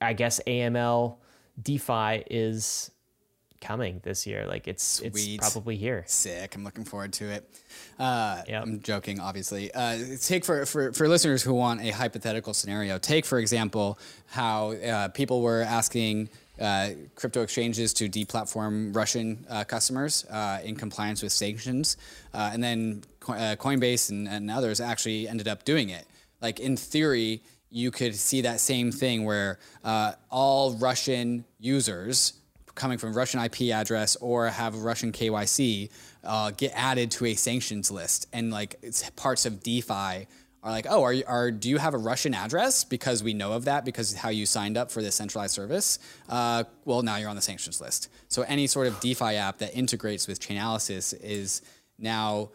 I 0.00 0.12
guess 0.12 0.40
AML 0.44 1.18
DeFi 1.62 2.24
is 2.28 2.90
coming 3.60 4.00
this 4.04 4.26
year. 4.26 4.46
Like 4.46 4.68
it's 4.68 4.82
Sweet. 4.84 5.12
it's 5.40 5.52
probably 5.52 5.76
here. 5.76 6.04
Sick. 6.06 6.54
I'm 6.54 6.64
looking 6.64 6.84
forward 6.84 7.12
to 7.14 7.24
it. 7.26 7.48
Uh, 7.98 8.42
Yep. 8.48 8.62
I'm 8.62 8.80
joking, 8.82 9.20
obviously. 9.20 9.72
Uh, 9.72 9.98
take 10.20 10.44
for, 10.44 10.66
for, 10.66 10.92
for 10.92 11.08
listeners 11.08 11.42
who 11.42 11.54
want 11.54 11.80
a 11.80 11.90
hypothetical 11.90 12.54
scenario, 12.54 12.98
take, 12.98 13.24
for 13.24 13.38
example, 13.38 13.98
how 14.26 14.72
uh, 14.72 15.08
people 15.08 15.40
were 15.42 15.62
asking 15.62 16.28
uh, 16.60 16.90
crypto 17.14 17.42
exchanges 17.42 17.92
to 17.94 18.08
deplatform 18.08 18.94
Russian 18.94 19.44
uh, 19.50 19.64
customers 19.64 20.24
uh, 20.30 20.58
in 20.64 20.74
compliance 20.76 21.22
with 21.22 21.32
sanctions. 21.32 21.96
Uh, 22.32 22.50
and 22.52 22.62
then 22.62 23.02
Co- 23.20 23.34
uh, 23.34 23.56
Coinbase 23.56 24.10
and, 24.10 24.26
and 24.28 24.50
others 24.50 24.80
actually 24.80 25.28
ended 25.28 25.48
up 25.48 25.64
doing 25.64 25.90
it. 25.90 26.06
Like, 26.40 26.60
in 26.60 26.76
theory, 26.76 27.42
you 27.70 27.90
could 27.90 28.14
see 28.14 28.42
that 28.42 28.60
same 28.60 28.92
thing 28.92 29.24
where 29.24 29.58
uh, 29.84 30.12
all 30.30 30.74
Russian 30.74 31.44
users 31.58 32.34
coming 32.76 32.98
from 32.98 33.12
Russian 33.12 33.40
IP 33.40 33.72
address 33.72 34.14
or 34.16 34.46
have 34.46 34.74
a 34.74 34.78
Russian 34.78 35.10
KYC 35.10 35.90
uh, 36.22 36.52
get 36.52 36.72
added 36.74 37.10
to 37.12 37.26
a 37.26 37.34
sanctions 37.34 37.90
list, 37.90 38.28
and 38.32 38.52
like 38.52 38.76
parts 39.16 39.46
of 39.46 39.62
DeFi 39.62 40.28
are 40.62 40.72
like, 40.72 40.86
oh, 40.88 41.02
are 41.02 41.12
you, 41.12 41.24
are 41.26 41.50
do 41.50 41.68
you 41.68 41.78
have 41.78 41.94
a 41.94 41.98
Russian 41.98 42.34
address 42.34 42.84
because 42.84 43.22
we 43.22 43.32
know 43.34 43.52
of 43.52 43.64
that 43.66 43.84
because 43.84 44.14
how 44.14 44.28
you 44.28 44.46
signed 44.46 44.76
up 44.76 44.90
for 44.90 45.00
this 45.00 45.14
centralized 45.14 45.54
service? 45.54 45.98
Uh, 46.28 46.64
well, 46.84 47.02
now 47.02 47.16
you're 47.16 47.30
on 47.30 47.36
the 47.36 47.42
sanctions 47.42 47.80
list. 47.80 48.08
So 48.28 48.42
any 48.42 48.66
sort 48.66 48.86
of 48.86 48.98
DeFi 49.00 49.36
app 49.36 49.58
that 49.58 49.74
integrates 49.74 50.26
with 50.26 50.40
Chainalysis 50.40 51.18
is 51.22 51.62
now 51.98 52.50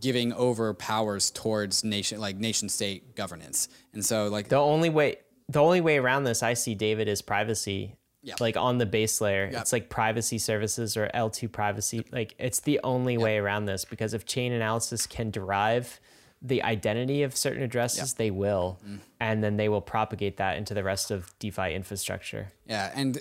giving 0.00 0.32
over 0.32 0.74
powers 0.74 1.30
towards 1.30 1.82
nation 1.82 2.20
like 2.20 2.36
nation 2.36 2.68
state 2.68 3.16
governance, 3.16 3.68
and 3.92 4.04
so 4.04 4.28
like 4.28 4.48
The 4.48 4.56
only 4.56 4.90
way 4.90 5.16
the 5.48 5.60
only 5.60 5.80
way 5.80 5.98
around 5.98 6.24
this 6.24 6.42
I 6.42 6.54
see 6.54 6.74
David 6.74 7.08
is 7.08 7.22
privacy. 7.22 7.96
Yeah. 8.26 8.34
Like 8.40 8.56
on 8.56 8.78
the 8.78 8.86
base 8.86 9.20
layer. 9.20 9.48
It's 9.52 9.72
like 9.72 9.88
privacy 9.88 10.38
services 10.38 10.96
or 10.96 11.08
L2 11.14 11.50
privacy. 11.52 12.04
Like 12.10 12.34
it's 12.40 12.58
the 12.58 12.80
only 12.82 13.16
way 13.16 13.38
around 13.38 13.66
this 13.66 13.84
because 13.84 14.14
if 14.14 14.26
Chainalysis 14.26 15.08
can 15.08 15.30
derive 15.30 16.00
the 16.42 16.62
identity 16.62 17.22
of 17.22 17.36
certain 17.36 17.62
addresses, 17.62 18.14
they 18.14 18.30
will. 18.30 18.78
Mm. 18.86 18.98
And 19.20 19.44
then 19.44 19.56
they 19.56 19.68
will 19.68 19.80
propagate 19.80 20.36
that 20.36 20.58
into 20.58 20.74
the 20.74 20.84
rest 20.84 21.10
of 21.10 21.32
DeFi 21.38 21.72
infrastructure. 21.72 22.52
Yeah, 22.66 22.92
and 22.94 23.20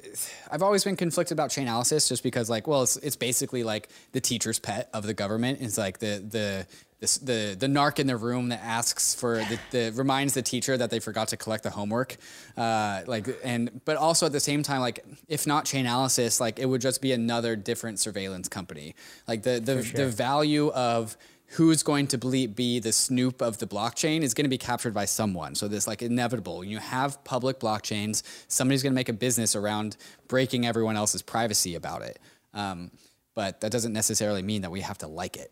I've 0.51 0.61
always 0.61 0.83
been 0.83 0.97
conflicted 0.97 1.35
about 1.35 1.51
Chainalysis 1.51 2.09
just 2.09 2.23
because, 2.23 2.49
like, 2.49 2.67
well, 2.67 2.83
it's, 2.83 2.97
it's 2.97 3.15
basically 3.15 3.63
like 3.63 3.89
the 4.11 4.19
teacher's 4.19 4.59
pet 4.59 4.89
of 4.93 5.05
the 5.05 5.13
government. 5.13 5.59
It's 5.61 5.77
like 5.77 5.99
the 5.99 6.23
the 6.27 6.67
the 6.99 7.19
the, 7.23 7.55
the 7.59 7.67
narc 7.67 7.99
in 7.99 8.07
the 8.07 8.17
room 8.17 8.49
that 8.49 8.61
asks 8.63 9.13
for 9.13 9.37
the, 9.37 9.59
the 9.71 9.91
reminds 9.95 10.33
the 10.33 10.41
teacher 10.41 10.77
that 10.77 10.89
they 10.89 10.99
forgot 10.99 11.27
to 11.29 11.37
collect 11.37 11.63
the 11.63 11.69
homework. 11.69 12.17
Uh, 12.57 13.01
like, 13.05 13.27
and 13.43 13.81
but 13.85 13.97
also 13.97 14.25
at 14.25 14.31
the 14.31 14.39
same 14.39 14.63
time, 14.63 14.81
like, 14.81 15.05
if 15.27 15.45
not 15.45 15.65
Chainalysis, 15.65 16.39
like, 16.39 16.59
it 16.59 16.65
would 16.65 16.81
just 16.81 17.01
be 17.01 17.11
another 17.11 17.55
different 17.55 17.99
surveillance 17.99 18.47
company. 18.47 18.95
Like 19.27 19.43
the 19.43 19.59
the 19.59 19.75
the 19.75 20.07
value 20.07 20.69
of 20.71 21.17
who's 21.49 21.83
going 21.83 22.07
to 22.07 22.17
ble- 22.17 22.47
be 22.47 22.79
the 22.79 22.91
snoop 22.91 23.41
of 23.41 23.59
the 23.59 23.67
blockchain 23.67 24.21
is 24.21 24.33
going 24.33 24.45
to 24.45 24.49
be 24.49 24.57
captured 24.57 24.93
by 24.93 25.05
someone. 25.05 25.55
So 25.55 25.67
this 25.67 25.87
like 25.87 26.01
inevitable. 26.01 26.63
You 26.63 26.79
have 26.79 27.23
public 27.23 27.59
blockchains. 27.59 28.23
Somebody's 28.47 28.83
going 28.83 28.93
to 28.93 28.95
make 28.95 29.09
a 29.09 29.13
business 29.13 29.55
around 29.55 29.95
breaking 30.27 30.65
everyone 30.65 30.97
else's 30.97 31.21
privacy 31.21 31.75
about 31.75 32.01
it. 32.01 32.19
Um, 32.53 32.91
but 33.35 33.61
that 33.61 33.71
doesn't 33.71 33.93
necessarily 33.93 34.41
mean 34.41 34.63
that 34.63 34.71
we 34.71 34.81
have 34.81 34.97
to 34.99 35.07
like 35.07 35.37
it. 35.37 35.51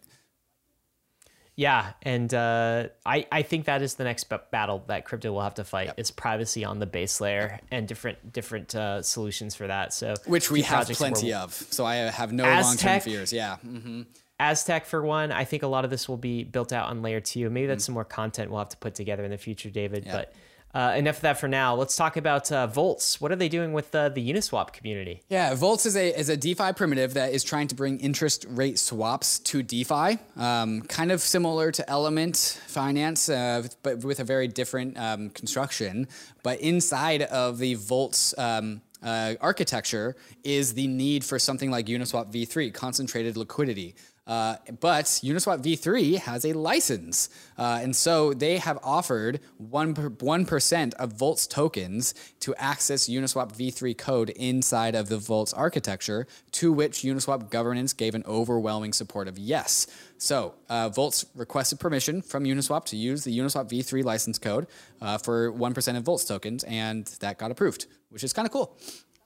Yeah, 1.55 1.91
and 2.01 2.33
uh, 2.33 2.87
I 3.05 3.27
I 3.31 3.43
think 3.43 3.65
that 3.65 3.81
is 3.83 3.93
the 3.95 4.03
next 4.03 4.23
b- 4.29 4.37
battle 4.51 4.83
that 4.87 5.05
crypto 5.05 5.31
will 5.31 5.41
have 5.41 5.53
to 5.55 5.63
fight. 5.63 5.91
Is 5.97 6.09
privacy 6.09 6.65
on 6.65 6.79
the 6.79 6.87
base 6.87 7.21
layer 7.21 7.59
and 7.69 7.87
different 7.87 8.33
different 8.33 8.73
uh, 8.73 9.03
solutions 9.03 9.53
for 9.53 9.67
that. 9.67 9.93
So 9.93 10.15
Which 10.25 10.49
we 10.49 10.63
have 10.63 10.87
plenty 10.89 11.29
where- 11.29 11.37
of. 11.41 11.53
So 11.53 11.85
I 11.85 11.95
have 11.95 12.31
no 12.33 12.43
long-term 12.43 13.01
fears. 13.01 13.31
Yeah. 13.31 13.57
Mhm. 13.65 14.07
Aztec 14.39 14.87
for 14.87 15.03
one. 15.03 15.31
I 15.31 15.45
think 15.45 15.61
a 15.61 15.67
lot 15.67 15.85
of 15.85 15.91
this 15.91 16.09
will 16.09 16.17
be 16.17 16.43
built 16.43 16.73
out 16.73 16.89
on 16.89 17.03
layer 17.03 17.19
two. 17.19 17.49
Maybe 17.51 17.67
that's 17.67 17.85
some 17.85 17.93
more 17.93 18.03
content 18.03 18.49
we'll 18.49 18.59
have 18.59 18.69
to 18.69 18.77
put 18.77 18.95
together 18.95 19.23
in 19.23 19.29
the 19.29 19.37
future, 19.37 19.69
David. 19.69 20.05
But 20.11 20.33
uh, 20.73 20.93
enough 20.97 21.17
of 21.17 21.21
that 21.21 21.39
for 21.39 21.47
now. 21.47 21.75
Let's 21.75 21.95
talk 21.95 22.17
about 22.17 22.51
uh, 22.51 22.67
Voltz. 22.67 23.21
What 23.21 23.31
are 23.31 23.35
they 23.35 23.49
doing 23.49 23.73
with 23.73 23.93
uh, 23.93 24.09
the 24.09 24.27
Uniswap 24.27 24.73
community? 24.73 25.21
Yeah, 25.29 25.53
Voltz 25.53 25.85
is 25.85 25.95
a 25.95 26.17
is 26.17 26.29
a 26.29 26.37
DeFi 26.37 26.73
primitive 26.73 27.13
that 27.13 27.33
is 27.33 27.43
trying 27.43 27.67
to 27.67 27.75
bring 27.75 27.99
interest 27.99 28.45
rate 28.49 28.79
swaps 28.79 29.39
to 29.39 29.61
DeFi, 29.61 30.17
um, 30.35 30.81
kind 30.83 31.11
of 31.11 31.21
similar 31.21 31.71
to 31.71 31.87
Element 31.89 32.59
Finance, 32.67 33.29
uh, 33.29 33.67
but 33.83 34.03
with 34.03 34.19
a 34.19 34.23
very 34.23 34.47
different 34.47 34.97
um, 34.97 35.29
construction. 35.29 36.07
But 36.41 36.59
inside 36.59 37.23
of 37.23 37.59
the 37.59 37.75
Voltz. 37.75 38.33
Um, 38.37 38.81
uh, 39.03 39.35
architecture 39.41 40.15
is 40.45 40.75
the 40.75 40.87
need 40.87 41.25
for 41.25 41.37
something 41.37 41.69
like 41.69 41.87
Uniswap 41.87 42.31
v3, 42.31 42.73
concentrated 42.73 43.35
liquidity. 43.35 43.95
Uh, 44.25 44.55
but 44.79 45.05
Uniswap 45.05 45.61
v3 45.61 46.17
has 46.19 46.45
a 46.45 46.53
license. 46.53 47.29
Uh, 47.57 47.79
and 47.81 47.95
so 47.95 48.33
they 48.33 48.57
have 48.57 48.79
offered 48.81 49.41
1%, 49.61 49.95
per, 49.95 50.09
1% 50.09 50.93
of 50.93 51.13
Voltz' 51.13 51.47
tokens 51.47 52.13
to 52.39 52.55
access 52.55 53.09
Uniswap 53.09 53.51
v3 53.51 53.97
code 53.97 54.29
inside 54.31 54.95
of 54.95 55.09
the 55.09 55.17
Voltz' 55.17 55.53
architecture, 55.53 56.25
to 56.51 56.71
which 56.71 57.01
Uniswap 57.01 57.49
governance 57.49 57.91
gave 57.93 58.15
an 58.15 58.23
overwhelming 58.25 58.93
support 58.93 59.27
of 59.27 59.37
yes. 59.37 59.87
So 60.17 60.55
uh, 60.69 60.89
Voltz 60.89 61.25
requested 61.35 61.79
permission 61.79 62.21
from 62.21 62.45
Uniswap 62.45 62.85
to 62.85 62.95
use 62.95 63.25
the 63.25 63.37
Uniswap 63.37 63.69
v3 63.69 64.03
license 64.03 64.39
code 64.39 64.67
uh, 65.01 65.17
for 65.17 65.51
1% 65.51 65.97
of 65.97 66.03
Voltz' 66.03 66.25
tokens, 66.25 66.63
and 66.63 67.05
that 67.19 67.37
got 67.37 67.51
approved, 67.51 67.87
which 68.09 68.23
is 68.23 68.31
kind 68.31 68.45
of 68.45 68.51
cool. 68.53 68.77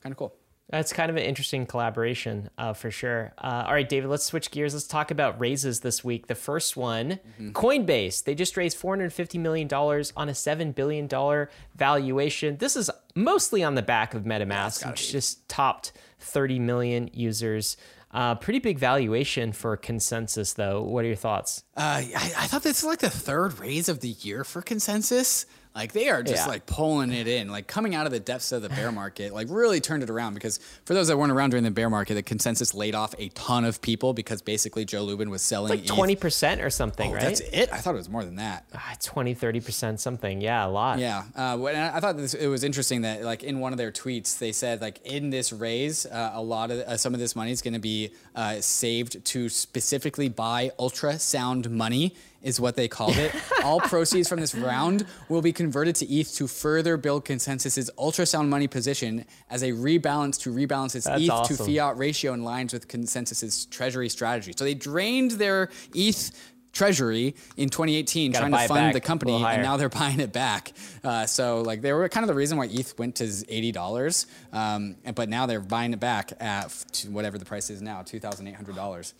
Kind 0.01 0.11
of 0.11 0.17
cool. 0.17 0.33
That's 0.69 0.91
kind 0.91 1.09
of 1.09 1.15
an 1.15 1.23
interesting 1.23 1.65
collaboration 1.65 2.49
uh, 2.57 2.73
for 2.73 2.91
sure. 2.91 3.33
Uh, 3.37 3.63
all 3.67 3.73
right, 3.73 3.87
David, 3.87 4.09
let's 4.09 4.25
switch 4.25 4.51
gears. 4.51 4.73
Let's 4.73 4.85
talk 4.85 5.11
about 5.11 5.39
raises 5.39 5.79
this 5.79 6.03
week. 6.03 6.27
The 6.27 6.35
first 6.35 6.75
one, 6.75 7.19
mm-hmm. 7.39 7.51
Coinbase. 7.51 8.25
They 8.25 8.35
just 8.35 8.57
raised 8.57 8.77
$450 8.77 9.39
million 9.39 9.73
on 9.73 10.29
a 10.29 10.33
$7 10.33 10.75
billion 10.75 11.47
valuation. 11.75 12.57
This 12.57 12.75
is 12.75 12.91
mostly 13.15 13.63
on 13.63 13.75
the 13.75 13.81
back 13.81 14.13
of 14.13 14.23
MetaMask, 14.23 14.85
which 14.89 15.07
be. 15.07 15.11
just 15.13 15.47
topped 15.47 15.93
30 16.19 16.59
million 16.59 17.09
users. 17.13 17.77
Uh, 18.11 18.35
pretty 18.35 18.59
big 18.59 18.79
valuation 18.79 19.51
for 19.51 19.77
ConsenSys, 19.77 20.55
though. 20.55 20.81
What 20.81 21.05
are 21.05 21.07
your 21.07 21.15
thoughts? 21.15 21.63
Uh, 21.75 22.01
I, 22.15 22.33
I, 22.37 22.47
thought 22.47 22.63
this 22.63 22.79
is 22.79 22.85
like 22.85 22.99
the 22.99 23.09
third 23.09 23.59
raise 23.59 23.89
of 23.89 23.99
the 23.99 24.09
year 24.09 24.43
for 24.43 24.61
ConsenSys. 24.61 25.45
Like 25.77 25.93
they 25.93 26.09
are 26.09 26.23
just 26.23 26.47
yeah. 26.47 26.51
like 26.51 26.65
pulling 26.65 27.13
it 27.13 27.27
in, 27.27 27.49
like 27.49 27.67
coming 27.67 27.93
out 27.93 28.07
of 28.07 28.11
the 28.11 28.19
depths 28.19 28.51
of 28.51 28.63
the 28.63 28.69
bear 28.69 28.91
market, 28.91 29.31
like 29.31 29.45
really 29.47 29.79
turned 29.79 30.01
it 30.01 30.09
around. 30.09 30.33
Because 30.33 30.57
for 30.85 30.95
those 30.95 31.07
that 31.07 31.17
weren't 31.17 31.31
around 31.31 31.51
during 31.51 31.63
the 31.63 31.69
bear 31.69 31.87
market, 31.87 32.15
the 32.15 32.23
ConsenSys 32.23 32.73
laid 32.73 32.95
off 32.95 33.13
a 33.19 33.29
ton 33.29 33.63
of 33.63 33.79
people 33.79 34.13
because 34.13 34.41
basically 34.41 34.85
Joe 34.85 35.03
Lubin 35.03 35.29
was 35.29 35.43
selling 35.43 35.69
like 35.69 35.85
twenty 35.85 36.15
percent 36.15 36.61
or 36.61 36.71
something, 36.71 37.11
oh, 37.11 37.13
right? 37.13 37.21
That's 37.21 37.41
it. 37.41 37.71
I 37.71 37.77
thought 37.77 37.93
it 37.93 37.99
was 37.99 38.09
more 38.09 38.25
than 38.25 38.37
that. 38.37 38.65
Uh, 38.73 38.79
20, 39.03 39.35
30 39.35 39.59
percent, 39.59 39.99
something. 39.99 40.41
Yeah, 40.41 40.65
a 40.65 40.67
lot. 40.67 40.97
Yeah. 40.97 41.25
Uh, 41.35 41.63
I 41.63 41.99
thought 41.99 42.17
this, 42.17 42.33
it 42.33 42.47
was 42.47 42.63
interesting 42.63 43.01
that 43.01 43.21
like 43.21 43.43
in 43.43 43.59
one 43.59 43.71
of 43.71 43.77
their 43.77 43.91
tweets 43.91 44.39
they 44.39 44.53
said 44.53 44.81
like 44.81 44.99
in 45.05 45.29
this 45.29 45.53
raise, 45.53 46.07
uh, 46.07 46.31
a 46.33 46.41
lot 46.41 46.71
of 46.71 46.79
uh, 46.79 46.97
some 46.97 47.13
of 47.13 47.19
this 47.19 47.35
money 47.35 47.51
is 47.51 47.61
going 47.61 47.75
to 47.75 47.79
be 47.79 48.09
uh, 48.35 48.61
saved 48.61 49.23
to 49.25 49.47
specifically 49.47 50.27
buy 50.27 50.71
ultrasound 50.79 51.69
money 51.69 52.15
is 52.41 52.59
what 52.59 52.75
they 52.75 52.87
called 52.87 53.17
it. 53.17 53.33
All 53.63 53.79
proceeds 53.79 54.29
from 54.29 54.39
this 54.39 54.55
round 54.55 55.05
will 55.29 55.41
be 55.41 55.51
converted 55.51 55.95
to 55.95 56.05
ETH 56.05 56.33
to 56.35 56.47
further 56.47 56.97
build 56.97 57.25
ConsenSys's 57.25 57.89
ultrasound 57.97 58.47
money 58.47 58.67
position 58.67 59.25
as 59.49 59.63
a 59.63 59.71
rebalance 59.71 60.39
to 60.41 60.53
rebalance 60.53 60.95
its 60.95 61.05
That's 61.05 61.23
ETH 61.23 61.29
awesome. 61.29 61.57
to 61.57 61.63
fiat 61.63 61.97
ratio 61.97 62.33
in 62.33 62.43
lines 62.43 62.73
with 62.73 62.87
ConsenSys's 62.87 63.65
treasury 63.65 64.09
strategy. 64.09 64.53
So 64.55 64.63
they 64.63 64.73
drained 64.73 65.31
their 65.31 65.69
ETH 65.93 66.31
treasury 66.73 67.35
in 67.55 67.69
2018 67.69 68.31
Gotta 68.31 68.49
trying 68.49 68.61
to 68.61 68.67
fund 68.67 68.93
the 68.93 69.01
company 69.01 69.43
and 69.43 69.63
now 69.63 69.77
they're 69.77 69.89
buying 70.03 70.19
it 70.19 70.31
back 70.31 70.73
uh, 71.03 71.25
so 71.25 71.61
like 71.61 71.81
they 71.81 71.91
were 71.91 72.07
kind 72.07 72.23
of 72.23 72.27
the 72.27 72.35
reason 72.35 72.55
why 72.55 72.67
eth 72.67 72.99
went 72.99 73.15
to 73.15 73.23
$80 73.23 74.25
um, 74.53 74.95
but 75.15 75.27
now 75.27 75.47
they're 75.47 75.59
buying 75.59 75.93
it 75.93 75.99
back 75.99 76.33
at 76.39 77.05
whatever 77.09 77.39
the 77.39 77.45
price 77.45 77.71
is 77.71 77.81
now 77.81 78.03
$2800 78.03 79.13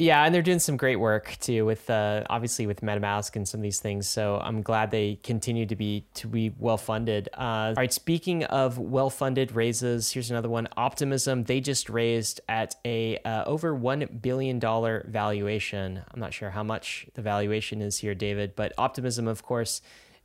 yeah, 0.00 0.24
and 0.24 0.32
they're 0.32 0.42
doing 0.42 0.60
some 0.60 0.76
great 0.76 0.96
work 0.96 1.36
too 1.40 1.66
with 1.66 1.90
uh, 1.90 2.22
obviously 2.30 2.68
with 2.68 2.82
MetaMask 2.82 3.34
and 3.34 3.48
some 3.48 3.58
of 3.58 3.62
these 3.62 3.80
things. 3.80 4.08
So 4.08 4.36
I'm 4.36 4.62
glad 4.62 4.92
they 4.92 5.18
continue 5.24 5.66
to 5.66 5.74
be 5.74 6.06
to 6.14 6.28
be 6.28 6.54
well 6.56 6.76
funded. 6.76 7.28
Uh, 7.36 7.40
all 7.40 7.74
right, 7.74 7.92
speaking 7.92 8.44
of 8.44 8.78
well 8.78 9.10
funded 9.10 9.50
raises, 9.52 10.12
here's 10.12 10.30
another 10.30 10.48
one. 10.48 10.68
Optimism 10.76 11.44
they 11.44 11.60
just 11.60 11.90
raised 11.90 12.40
at 12.48 12.76
a 12.84 13.18
uh, 13.24 13.42
over 13.46 13.74
one 13.74 14.06
billion 14.22 14.60
dollar 14.60 15.04
valuation. 15.08 16.00
I'm 16.14 16.20
not 16.20 16.32
sure 16.32 16.50
how 16.50 16.62
much 16.62 17.06
the 17.14 17.22
valuation 17.22 17.82
is 17.82 17.98
here, 17.98 18.14
David, 18.14 18.54
but 18.54 18.72
Optimism, 18.78 19.26
of 19.26 19.42
course, 19.42 19.82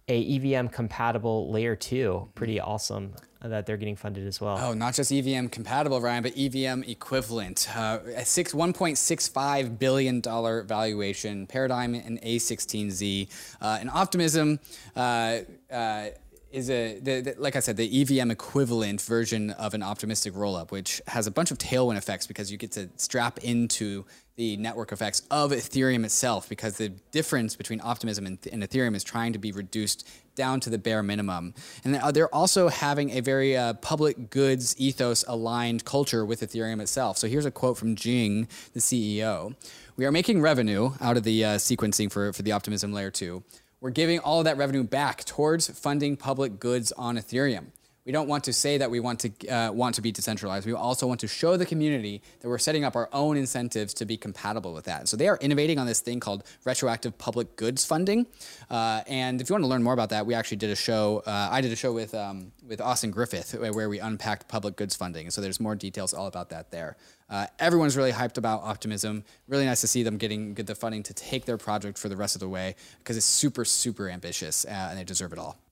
a 0.08 0.36
EVM 0.36 0.68
compatible 0.68 1.52
layer 1.52 1.76
two. 1.76 2.30
Pretty 2.36 2.60
awesome 2.60 3.14
that 3.42 3.66
they're 3.66 3.78
getting 3.78 3.96
funded 3.96 4.26
as 4.26 4.40
well. 4.40 4.58
Oh, 4.58 4.74
not 4.74 4.94
just 4.94 5.12
EVM 5.12 5.48
compatible, 5.48 6.00
Ryan, 6.00 6.24
but 6.24 6.38
EVM 6.38 6.84
equivalent. 6.84 7.68
Uh, 7.76 8.00
a 8.16 8.26
six 8.26 8.54
one 8.54 8.74
point 8.74 8.98
six 8.98 9.28
five 9.28 9.78
billion 9.78 10.22
dollar 10.22 10.64
valuation. 10.64 11.46
Paradigm 11.48 11.94
and 11.94 12.22
A16Z. 12.22 13.30
Uh, 13.62 13.78
and 13.80 13.90
Optimism. 13.90 14.60
Uh, 14.96 15.40
uh 15.72 16.06
is 16.54 16.70
a 16.70 17.00
the, 17.00 17.22
the, 17.22 17.36
like 17.40 17.56
I 17.56 17.60
said, 17.60 17.78
the 17.78 18.02
EVM 18.02 18.30
equivalent 18.30 19.02
version 19.02 19.50
of 19.52 19.74
an 19.74 19.82
optimistic 19.82 20.34
rollup, 20.34 20.70
which 20.70 21.02
has 21.08 21.26
a 21.26 21.32
bunch 21.32 21.50
of 21.50 21.58
tailwind 21.58 21.98
effects 21.98 22.28
because 22.28 22.52
you 22.52 22.58
get 22.58 22.72
to 22.74 22.90
strap 22.96 23.40
into 23.40 24.06
the 24.36 24.58
network 24.58 24.92
effects 24.92 25.22
of 25.30 25.52
Ethereum 25.52 26.04
itself 26.04 26.50
because 26.50 26.78
the 26.78 26.90
difference 27.12 27.56
between 27.56 27.80
optimism 27.84 28.26
and, 28.26 28.40
and 28.52 28.64
Ethereum 28.64 28.96
is 28.96 29.04
trying 29.04 29.34
to 29.34 29.40
be 29.40 29.52
reduced 29.52 30.08
down 30.36 30.60
to 30.62 30.72
the 30.72 30.80
bare 30.80 31.04
minimum. 31.04 31.54
And 31.84 31.96
they're 32.16 32.34
also 32.34 32.68
having 32.70 33.12
a 33.12 33.20
very 33.20 33.56
uh, 33.56 33.74
public 33.74 34.32
goods 34.32 34.76
ethos 34.80 35.24
aligned 35.28 35.86
culture 35.86 36.26
with 36.26 36.42
Ethereum 36.42 36.82
itself. 36.82 37.18
So 37.18 37.28
here's 37.28 37.46
a 37.46 37.52
quote 37.52 37.78
from 37.78 37.96
Jing, 37.96 38.48
the 38.74 38.80
CEO. 38.80 39.56
We 39.96 40.06
are 40.06 40.12
making 40.12 40.42
revenue 40.42 40.94
out 41.00 41.18
of 41.18 41.24
the 41.24 41.46
uh, 41.46 41.56
sequencing 41.58 42.12
for, 42.12 42.34
for 42.34 42.42
the 42.42 42.52
optimism 42.52 42.92
layer 42.92 43.12
two. 43.12 43.44
We're 43.80 43.92
giving 43.92 44.20
all 44.20 44.40
of 44.40 44.46
that 44.46 44.58
revenue 44.58 44.84
back 44.84 45.26
towards 45.26 45.68
funding 45.68 46.18
public 46.18 46.60
goods 46.60 46.92
on 46.94 47.18
Ethereum. 47.18 47.68
We 48.06 48.12
don't 48.12 48.28
want 48.28 48.44
to 48.46 48.54
say 48.54 48.78
that 48.80 48.92
we 48.92 49.00
want 49.00 49.22
to 49.22 49.48
uh, 49.48 49.72
want 49.72 49.96
to 49.96 50.02
be 50.02 50.12
decentralized. 50.12 50.66
We 50.66 50.74
also 50.74 51.08
want 51.08 51.22
to 51.22 51.28
show 51.28 51.56
the 51.56 51.66
community 51.66 52.22
that 52.42 52.50
we're 52.50 52.58
setting 52.58 52.84
up 52.84 52.98
our 52.98 53.08
own 53.14 53.38
incentives 53.38 53.94
to 53.96 54.06
be 54.06 54.18
compatible 54.18 54.74
with 54.74 54.86
that. 54.86 55.08
So 55.08 55.16
they 55.16 55.30
are 55.30 55.38
innovating 55.38 55.80
on 55.80 55.88
this 55.88 56.02
thing 56.02 56.20
called 56.20 56.44
retroactive 56.66 57.18
public 57.18 57.56
goods 57.56 57.86
funding. 57.86 58.28
Uh, 58.70 59.04
and 59.08 59.40
if 59.40 59.50
you 59.50 59.54
want 59.54 59.64
to 59.64 59.70
learn 59.70 59.84
more 59.84 59.94
about 59.94 60.10
that, 60.10 60.26
we 60.26 60.34
actually 60.34 60.58
did 60.58 60.70
a 60.70 60.76
show. 60.76 61.24
Uh, 61.26 61.48
I 61.50 61.62
did 61.62 61.72
a 61.72 61.78
show 61.78 61.94
with 61.94 62.14
um, 62.14 62.52
with 62.68 62.82
Austin 62.82 63.12
Griffith 63.12 63.54
where 63.54 63.88
we 63.88 64.00
unpacked 64.00 64.50
public 64.50 64.76
goods 64.76 64.96
funding. 64.96 65.32
So 65.32 65.40
there's 65.40 65.62
more 65.62 65.76
details 65.76 66.14
all 66.14 66.28
about 66.28 66.50
that 66.50 66.72
there. 66.72 66.98
Uh, 67.30 67.48
everyone's 67.58 67.96
really 67.96 68.12
hyped 68.12 68.38
about 68.38 68.64
Optimism. 68.64 69.24
Really 69.48 69.66
nice 69.66 69.80
to 69.82 69.88
see 69.88 70.04
them 70.04 70.18
getting 70.18 70.54
get 70.54 70.68
the 70.68 70.76
funding 70.76 71.04
to 71.04 71.14
take 71.14 71.46
their 71.46 71.58
project 71.58 71.98
for 71.98 72.10
the 72.10 72.18
rest 72.18 72.36
of 72.36 72.42
the 72.42 72.50
way 72.50 72.76
because 73.00 73.16
it's 73.16 73.26
super 73.26 73.64
super 73.64 74.10
ambitious 74.10 74.66
uh, 74.66 74.88
and 74.90 75.00
they 75.00 75.06
deserve 75.06 75.32
it 75.32 75.40
all. 75.40 75.63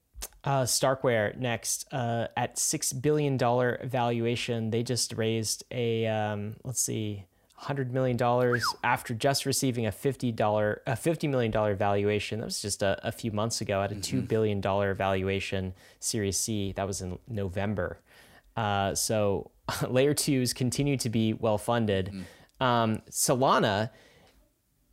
Uh, 0.44 0.64
Starkware 0.64 1.38
next 1.38 1.86
uh, 1.94 2.28
at 2.36 2.58
six 2.58 2.94
billion 2.94 3.38
dollar 3.38 3.80
valuation. 3.84 4.72
They 4.72 4.82
just 4.82 5.14
raised 5.14 5.64
a 5.70 6.08
um, 6.08 6.56
let's 6.64 6.82
see, 6.82 7.26
hundred 7.56 7.94
million 7.94 8.18
dollars 8.18 8.64
after 8.84 9.14
just 9.14 9.46
receiving 9.46 9.86
a 9.86 9.92
fifty 9.92 10.32
dollar 10.32 10.82
a 10.88 10.96
fifty 10.96 11.28
million 11.28 11.52
dollar 11.52 11.76
valuation. 11.76 12.40
That 12.40 12.46
was 12.46 12.60
just 12.60 12.82
a, 12.82 13.00
a 13.08 13.12
few 13.12 13.32
months 13.32 13.62
ago 13.62 13.84
at 13.84 13.92
a 13.92 13.94
mm-hmm. 13.94 14.02
two 14.02 14.22
billion 14.24 14.62
dollar 14.62 14.96
valuation, 14.96 15.76
Series 16.00 16.38
C. 16.38 16.72
That 16.72 16.88
was 16.88 17.02
in 17.02 17.20
November. 17.28 18.00
Uh, 18.56 18.96
so 18.96 19.52
layer 19.88 20.16
twos 20.16 20.54
continue 20.54 20.98
to 20.98 21.10
be 21.10 21.34
well 21.34 21.60
funded. 21.60 22.08
Mm-hmm. 22.08 22.64
Um, 22.64 23.02
Solana 23.12 23.92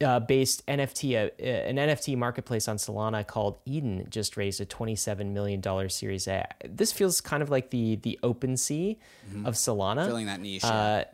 uh, 0.04 0.20
based 0.20 0.64
NFT, 0.66 1.14
uh, 1.14 1.30
uh 1.40 1.44
an 1.44 1.76
NFT 1.76 2.16
marketplace 2.16 2.68
on 2.68 2.76
Solana 2.76 3.26
called 3.26 3.58
Eden 3.64 4.06
just 4.08 4.36
raised 4.36 4.60
a 4.60 4.66
$27 4.66 5.32
million 5.32 5.90
Series 5.90 6.28
A. 6.28 6.46
This 6.64 6.92
feels 6.92 7.20
kind 7.20 7.42
of 7.42 7.50
like 7.50 7.70
the 7.70 7.96
the 7.96 8.18
OpenSea 8.22 8.96
mm-hmm. 9.28 9.46
of 9.46 9.54
Solana. 9.54 10.06
Filling 10.06 10.26
that 10.26 10.40
niche. 10.40 10.64
Uh, 10.64 11.04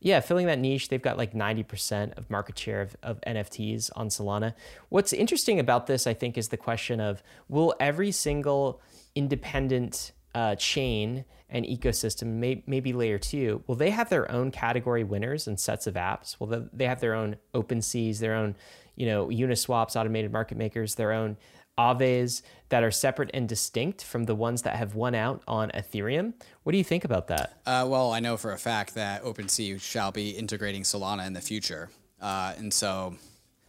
yeah, 0.00 0.18
filling 0.20 0.46
that 0.46 0.58
niche. 0.58 0.88
They've 0.88 1.00
got 1.00 1.16
like 1.16 1.32
90% 1.32 2.18
of 2.18 2.28
market 2.28 2.58
share 2.58 2.82
of, 2.82 2.96
of 3.04 3.20
NFTs 3.20 3.90
on 3.94 4.08
Solana. 4.08 4.54
What's 4.88 5.12
interesting 5.12 5.60
about 5.60 5.86
this, 5.86 6.08
I 6.08 6.14
think, 6.14 6.36
is 6.36 6.48
the 6.48 6.56
question 6.56 6.98
of 7.00 7.22
will 7.48 7.74
every 7.78 8.10
single 8.10 8.80
independent 9.14 10.10
uh, 10.34 10.56
chain 10.56 11.24
and 11.52 11.66
ecosystem, 11.66 12.38
may, 12.38 12.64
maybe 12.66 12.92
layer 12.92 13.18
two, 13.18 13.62
will 13.66 13.76
they 13.76 13.90
have 13.90 14.08
their 14.08 14.28
own 14.32 14.50
category 14.50 15.04
winners 15.04 15.46
and 15.46 15.60
sets 15.60 15.86
of 15.86 15.94
apps? 15.94 16.40
Will 16.40 16.68
they 16.72 16.86
have 16.86 17.00
their 17.00 17.14
own 17.14 17.36
OpenSeas, 17.54 18.18
their 18.18 18.34
own, 18.34 18.56
you 18.96 19.06
know, 19.06 19.28
Uniswaps, 19.28 19.94
automated 19.94 20.32
market 20.32 20.56
makers, 20.56 20.94
their 20.94 21.12
own 21.12 21.36
Aaves 21.78 22.42
that 22.70 22.82
are 22.82 22.90
separate 22.90 23.30
and 23.34 23.48
distinct 23.48 24.02
from 24.02 24.24
the 24.24 24.34
ones 24.34 24.62
that 24.62 24.76
have 24.76 24.94
won 24.94 25.14
out 25.14 25.42
on 25.46 25.70
Ethereum? 25.70 26.32
What 26.62 26.72
do 26.72 26.78
you 26.78 26.84
think 26.84 27.04
about 27.04 27.28
that? 27.28 27.60
Uh, 27.66 27.86
well, 27.86 28.12
I 28.12 28.20
know 28.20 28.38
for 28.38 28.52
a 28.52 28.58
fact 28.58 28.94
that 28.94 29.22
OpenSea 29.22 29.80
shall 29.80 30.10
be 30.10 30.30
integrating 30.30 30.82
Solana 30.82 31.26
in 31.26 31.34
the 31.34 31.40
future, 31.40 31.90
uh, 32.20 32.54
and 32.56 32.72
so 32.72 33.16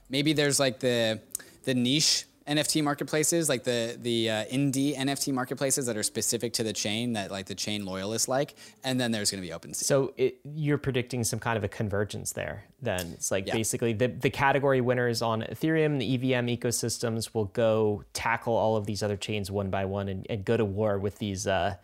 maybe 0.10 0.32
there's 0.32 0.60
like 0.60 0.80
the 0.80 1.20
the 1.64 1.74
niche 1.74 2.26
NFT 2.48 2.84
marketplaces, 2.84 3.48
like 3.48 3.64
the 3.64 3.98
the 4.00 4.30
uh, 4.30 4.46
indie 4.46 4.98
NFT 4.98 5.34
marketplaces 5.34 5.86
that 5.86 5.96
are 5.96 6.04
specific 6.04 6.54
to 6.54 6.64
the 6.64 6.74
chain 6.74 7.14
that 7.14 7.32
like 7.32 7.46
the 7.46 7.56
chain 7.56 7.86
loyalists 7.86 8.28
like, 8.28 8.56
and 8.84 9.00
then 9.00 9.12
there's 9.12 9.32
going 9.32 9.42
to 9.42 9.48
be 9.48 9.54
OpenSea. 9.54 9.84
So 9.84 10.14
it, 10.18 10.40
you're 10.44 10.78
predicting 10.78 11.24
some 11.24 11.40
kind 11.40 11.58
of 11.58 11.64
a 11.64 11.70
convergence 11.70 12.34
there. 12.34 12.66
Then 12.82 13.12
it's 13.14 13.32
like 13.32 13.48
yeah. 13.48 13.54
basically 13.54 13.94
the 13.94 14.08
the 14.08 14.30
category 14.30 14.82
winners 14.82 15.22
on 15.22 15.44
Ethereum, 15.44 16.00
the 16.00 16.16
EVM 16.16 16.48
ecosystems 16.48 17.34
will 17.34 17.46
go 17.46 18.04
tackle 18.14 18.54
all 18.54 18.76
of 18.76 18.86
these 18.86 19.02
other 19.02 19.18
chains 19.18 19.50
one 19.50 19.70
by 19.70 19.86
one 19.86 20.10
and, 20.10 20.28
and 20.30 20.44
go 20.44 20.58
to 20.58 20.66
war 20.66 21.00
with 21.00 21.20
these, 21.20 21.48
uh, 21.48 21.76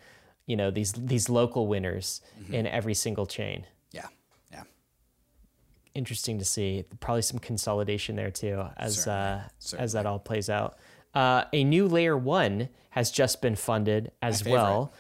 you 0.45 0.57
know, 0.57 0.72
these 0.72 0.91
these 0.91 1.30
local 1.30 1.68
winners 1.68 2.22
mm-hmm. 2.41 2.53
in 2.53 2.68
every 2.68 2.93
single 2.93 3.26
chain 3.26 3.66
interesting 5.94 6.40
to 6.40 6.46
see. 6.46 6.86
Probably 7.00 7.22
some 7.22 7.40
consolidation 7.40 8.16
there 8.16 8.32
too, 8.32 8.64
as 8.78 9.04
Certainly. 9.04 9.20
Uh, 9.20 9.42
Certainly. 9.60 9.84
as 9.84 9.94
that 9.94 10.06
all 10.06 10.20
plays 10.20 10.50
out. 10.50 10.78
Uh, 11.14 11.44
a 11.54 11.64
new 11.64 11.88
layer 11.88 12.18
one 12.18 12.70
has 12.92 13.12
just 13.12 13.42
been 13.42 13.56
funded 13.56 14.12
as 14.22 14.46
well. 14.46 14.92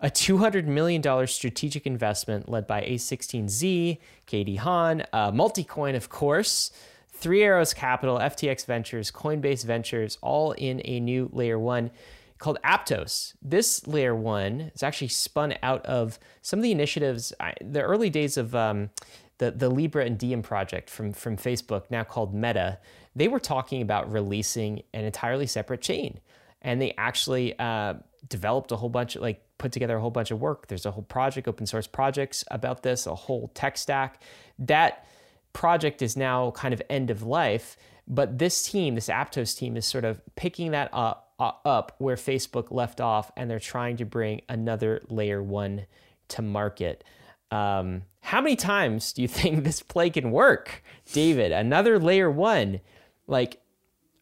A 0.00 0.08
$200 0.10 0.66
million 0.66 1.26
strategic 1.26 1.86
investment 1.86 2.48
led 2.48 2.66
by 2.66 2.82
A16Z, 2.82 3.98
KD 4.26 4.58
Han, 4.58 5.04
uh, 5.12 5.30
Multicoin, 5.30 5.94
of 5.96 6.08
course, 6.10 6.70
Three 7.08 7.42
Arrows 7.42 7.72
Capital, 7.72 8.18
FTX 8.18 8.66
Ventures, 8.66 9.10
Coinbase 9.10 9.64
Ventures, 9.64 10.18
all 10.20 10.52
in 10.52 10.82
a 10.84 11.00
new 11.00 11.30
layer 11.32 11.58
one. 11.58 11.90
called 12.38 12.58
Aptos. 12.62 13.32
This 13.40 13.86
layer 13.86 14.14
one 14.14 14.72
is 14.74 14.82
actually 14.82 15.08
spun 15.08 15.54
out 15.62 15.86
of 15.86 16.18
some 16.42 16.58
of 16.58 16.62
the 16.64 16.72
initiatives, 16.72 17.32
I, 17.40 17.54
the 17.62 17.80
early 17.80 18.10
days 18.10 18.36
of 18.36 18.54
um, 18.54 18.90
the, 19.38 19.50
the 19.50 19.68
Libra 19.68 20.04
and 20.04 20.18
Diem 20.18 20.42
project 20.42 20.90
from, 20.90 21.12
from 21.12 21.36
Facebook, 21.36 21.84
now 21.90 22.04
called 22.04 22.34
Meta. 22.34 22.78
They 23.16 23.28
were 23.28 23.40
talking 23.40 23.82
about 23.82 24.10
releasing 24.10 24.82
an 24.92 25.04
entirely 25.04 25.46
separate 25.46 25.80
chain. 25.80 26.20
And 26.62 26.80
they 26.80 26.94
actually 26.96 27.58
uh, 27.58 27.94
developed 28.28 28.72
a 28.72 28.76
whole 28.76 28.88
bunch 28.88 29.16
of, 29.16 29.22
like, 29.22 29.42
put 29.58 29.70
together 29.70 29.96
a 29.96 30.00
whole 30.00 30.10
bunch 30.10 30.30
of 30.30 30.40
work. 30.40 30.66
There's 30.66 30.86
a 30.86 30.90
whole 30.90 31.02
project, 31.02 31.46
open 31.46 31.66
source 31.66 31.86
projects 31.86 32.42
about 32.50 32.82
this, 32.82 33.06
a 33.06 33.14
whole 33.14 33.50
tech 33.54 33.76
stack. 33.76 34.22
That 34.58 35.06
project 35.52 36.00
is 36.00 36.16
now 36.16 36.52
kind 36.52 36.72
of 36.72 36.80
end 36.88 37.10
of 37.10 37.22
life. 37.22 37.76
But 38.08 38.38
this 38.38 38.62
team, 38.62 38.94
this 38.94 39.08
Aptos 39.08 39.56
team, 39.56 39.76
is 39.76 39.86
sort 39.86 40.04
of 40.04 40.20
picking 40.36 40.70
that 40.70 40.88
up, 40.92 41.34
uh, 41.38 41.52
up 41.64 41.96
where 41.98 42.16
Facebook 42.16 42.70
left 42.70 43.00
off, 43.00 43.30
and 43.36 43.50
they're 43.50 43.60
trying 43.60 43.96
to 43.98 44.04
bring 44.04 44.42
another 44.48 45.02
layer 45.08 45.42
one 45.42 45.86
to 46.28 46.42
market. 46.42 47.04
Um, 47.50 48.02
how 48.24 48.40
many 48.40 48.56
times 48.56 49.12
do 49.12 49.22
you 49.22 49.28
think 49.40 49.64
this 49.64 49.82
play 49.82 50.10
can 50.10 50.30
work, 50.30 50.82
David? 51.12 51.52
Another 51.52 51.98
layer 51.98 52.30
one, 52.30 52.80
like, 53.26 53.60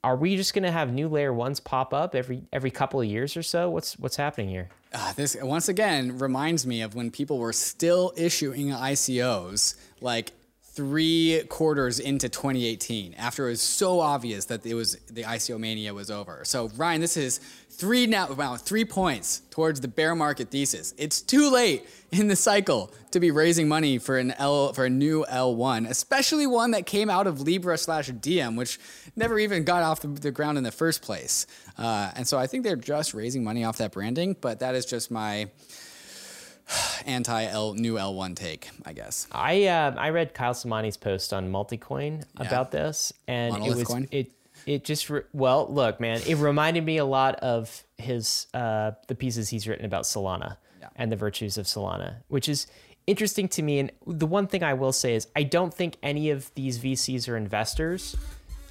are 0.04 0.16
we 0.16 0.36
just 0.36 0.52
going 0.52 0.64
to 0.64 0.72
have 0.72 0.92
new 0.92 1.08
layer 1.08 1.32
ones 1.32 1.60
pop 1.60 1.94
up 1.94 2.16
every 2.16 2.42
every 2.52 2.72
couple 2.72 3.00
of 3.00 3.06
years 3.06 3.36
or 3.36 3.42
so? 3.42 3.70
What's 3.70 3.96
what's 3.98 4.16
happening 4.16 4.48
here? 4.48 4.68
Uh, 4.92 5.12
this 5.12 5.36
once 5.40 5.68
again 5.68 6.18
reminds 6.18 6.66
me 6.66 6.82
of 6.82 6.96
when 6.96 7.10
people 7.10 7.38
were 7.38 7.52
still 7.52 8.12
issuing 8.16 8.68
ICOs, 8.68 9.76
like 10.00 10.32
three 10.62 11.42
quarters 11.48 12.00
into 12.00 12.28
2018 12.28 13.14
after 13.14 13.46
it 13.46 13.50
was 13.50 13.60
so 13.60 14.00
obvious 14.00 14.46
that 14.46 14.64
it 14.64 14.74
was 14.74 14.96
the 15.10 15.22
ICO 15.22 15.58
mania 15.58 15.94
was 15.94 16.10
over. 16.10 16.40
So 16.44 16.70
Ryan, 16.76 17.00
this 17.00 17.16
is 17.16 17.40
three 17.72 18.06
now 18.06 18.30
wow, 18.32 18.56
three 18.56 18.84
points 18.84 19.42
towards 19.50 19.80
the 19.80 19.88
bear 19.88 20.14
market 20.14 20.50
thesis. 20.50 20.94
It's 20.98 21.20
too 21.20 21.50
late 21.50 21.84
in 22.12 22.28
the 22.28 22.36
cycle 22.36 22.92
to 23.10 23.18
be 23.20 23.30
raising 23.30 23.66
money 23.68 23.98
for 23.98 24.18
an 24.18 24.32
L 24.32 24.72
for 24.72 24.84
a 24.84 24.90
new 24.90 25.24
L1, 25.28 25.88
especially 25.88 26.46
one 26.46 26.72
that 26.72 26.86
came 26.86 27.08
out 27.10 27.26
of 27.26 27.40
Libra 27.40 27.76
slash 27.78 28.08
Diem, 28.08 28.56
which 28.56 28.78
never 29.16 29.38
even 29.38 29.64
got 29.64 29.82
off 29.82 30.00
the, 30.00 30.08
the 30.08 30.30
ground 30.30 30.58
in 30.58 30.64
the 30.64 30.70
first 30.72 31.02
place. 31.02 31.46
Uh, 31.78 32.10
and 32.14 32.26
so 32.28 32.38
I 32.38 32.46
think 32.46 32.64
they're 32.64 32.76
just 32.76 33.14
raising 33.14 33.42
money 33.42 33.64
off 33.64 33.78
that 33.78 33.92
branding, 33.92 34.36
but 34.40 34.60
that 34.60 34.74
is 34.74 34.84
just 34.86 35.10
my 35.10 35.48
anti 37.06 37.44
L 37.44 37.74
new 37.74 37.94
L1 37.94 38.36
take, 38.36 38.68
I 38.84 38.92
guess. 38.92 39.26
I 39.32 39.66
uh, 39.66 39.94
I 39.96 40.10
read 40.10 40.34
Kyle 40.34 40.54
Samani's 40.54 40.96
post 40.96 41.32
on 41.32 41.50
Multicoin 41.50 42.24
Yeah. 42.38 42.46
about 42.46 42.70
this, 42.70 43.12
and 43.26 43.52
Monolith 43.54 43.72
it 43.72 43.78
was 43.78 43.88
coin? 43.88 44.08
it 44.10 44.30
it 44.66 44.84
just 44.84 45.08
re- 45.10 45.22
well 45.32 45.66
look 45.70 46.00
man, 46.00 46.20
it 46.26 46.36
reminded 46.36 46.84
me 46.84 46.96
a 46.98 47.04
lot 47.04 47.36
of 47.36 47.82
his 47.98 48.46
uh, 48.54 48.92
the 49.08 49.14
pieces 49.14 49.48
he's 49.48 49.66
written 49.68 49.84
about 49.84 50.04
Solana 50.04 50.56
Yeah. 50.80 50.88
and 50.96 51.10
the 51.12 51.16
virtues 51.16 51.58
of 51.58 51.66
Solana, 51.66 52.16
which 52.28 52.48
is 52.48 52.66
interesting 53.06 53.48
to 53.48 53.62
me. 53.62 53.78
And 53.80 53.92
the 54.06 54.26
one 54.26 54.46
thing 54.46 54.62
I 54.62 54.74
will 54.74 54.92
say 54.92 55.14
is 55.14 55.26
I 55.36 55.42
don't 55.42 55.72
think 55.74 55.96
any 56.02 56.30
of 56.30 56.52
these 56.54 56.78
VCs 56.78 57.28
or 57.28 57.36
investors 57.36 58.16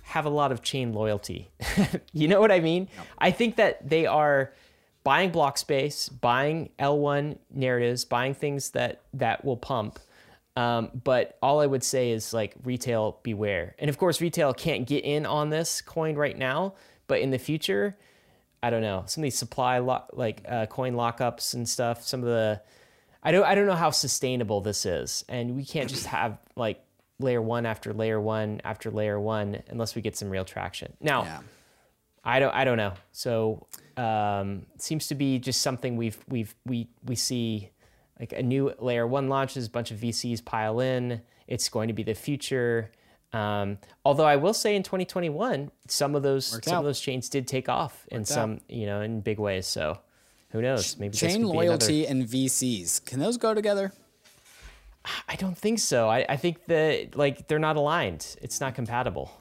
have 0.03 0.25
a 0.25 0.29
lot 0.29 0.51
of 0.51 0.61
chain 0.61 0.91
loyalty. 0.93 1.49
you 2.13 2.27
know 2.27 2.39
what 2.41 2.51
I 2.51 2.59
mean? 2.59 2.87
I 3.17 3.31
think 3.31 3.55
that 3.57 3.87
they 3.89 4.05
are 4.05 4.53
buying 5.03 5.31
block 5.31 5.57
space, 5.57 6.09
buying 6.09 6.69
L1 6.79 7.37
narratives, 7.53 8.03
buying 8.05 8.33
things 8.33 8.71
that 8.71 9.01
that 9.13 9.43
will 9.45 9.57
pump. 9.57 9.99
Um, 10.57 10.89
but 11.03 11.37
all 11.41 11.61
I 11.61 11.65
would 11.65 11.83
say 11.83 12.11
is 12.11 12.33
like 12.33 12.55
retail 12.63 13.19
beware. 13.23 13.75
And 13.79 13.89
of 13.89 13.97
course, 13.97 14.19
retail 14.19 14.53
can't 14.53 14.85
get 14.85 15.05
in 15.05 15.25
on 15.25 15.49
this 15.49 15.81
coin 15.81 16.15
right 16.15 16.37
now, 16.37 16.73
but 17.07 17.21
in 17.21 17.31
the 17.31 17.39
future, 17.39 17.97
I 18.61 18.69
don't 18.69 18.81
know. 18.81 19.03
Some 19.07 19.21
of 19.21 19.23
these 19.23 19.37
supply 19.37 19.79
lock, 19.79 20.09
like 20.13 20.43
uh, 20.47 20.65
coin 20.65 20.93
lockups 20.93 21.53
and 21.53 21.67
stuff. 21.67 22.05
Some 22.05 22.19
of 22.19 22.27
the, 22.27 22.61
I 23.23 23.31
don't, 23.31 23.45
I 23.45 23.55
don't 23.55 23.65
know 23.65 23.75
how 23.75 23.91
sustainable 23.91 24.61
this 24.61 24.85
is, 24.85 25.23
and 25.29 25.55
we 25.55 25.63
can't 25.63 25.89
just 25.89 26.05
have 26.07 26.37
like 26.55 26.83
layer 27.19 27.41
one 27.41 27.65
after 27.65 27.93
layer 27.93 28.19
one 28.19 28.59
after 28.63 28.91
layer 28.91 29.19
one 29.19 29.61
unless 29.69 29.95
we 29.95 30.01
get 30.01 30.17
some 30.17 30.29
real 30.29 30.43
traction. 30.45 30.93
Now, 30.99 31.23
Yeah. 31.23 31.39
I 32.23 32.39
don't 32.39 32.53
I 32.53 32.65
don't 32.65 32.77
know. 32.77 32.93
So 33.13 33.65
um, 33.97 34.67
seems 34.77 35.07
to 35.07 35.15
be 35.15 35.39
just 35.39 35.61
something 35.61 35.97
we've 35.97 36.17
we've 36.27 36.53
we 36.67 36.87
we 37.03 37.15
see 37.15 37.69
like 38.21 38.31
a 38.31 38.41
new 38.43 38.73
layer 38.79 39.05
one 39.05 39.27
launches, 39.27 39.67
a 39.67 39.69
bunch 39.69 39.91
of 39.91 39.97
VCs 39.97 40.45
pile 40.45 40.79
in. 40.79 41.21
It's 41.47 41.67
going 41.67 41.89
to 41.89 41.93
be 41.93 42.03
the 42.03 42.13
future. 42.13 42.91
Um, 43.33 43.77
although 44.05 44.25
I 44.25 44.35
will 44.37 44.53
say 44.53 44.75
in 44.75 44.83
2021, 44.83 45.71
some 45.87 46.15
of 46.15 46.21
those 46.23 46.53
Worked 46.53 46.65
some 46.65 46.75
out. 46.75 46.79
of 46.79 46.85
those 46.85 46.99
chains 46.99 47.27
did 47.29 47.47
take 47.47 47.67
off 47.67 48.05
in 48.11 48.19
Worked 48.19 48.27
some 48.29 48.61
you 48.69 48.85
know 48.85 49.01
in 49.01 49.19
big 49.21 49.39
ways. 49.39 49.67
So 49.67 49.97
who 50.51 50.61
knows? 50.61 50.97
Maybe 50.97 51.17
Chain 51.17 51.29
be 51.29 51.35
another- 51.43 51.53
loyalty 51.55 52.05
and 52.07 52.25
VCs. 52.25 53.03
Can 53.05 53.19
those 53.19 53.37
go 53.37 53.53
together? 53.53 53.91
I 55.27 55.35
don't 55.35 55.57
think 55.57 55.79
so. 55.79 56.07
I, 56.09 56.25
I 56.29 56.37
think 56.37 56.65
that 56.65 57.15
like 57.15 57.47
they're 57.47 57.57
not 57.57 57.75
aligned. 57.75 58.35
It's 58.41 58.61
not 58.61 58.75
compatible. 58.75 59.31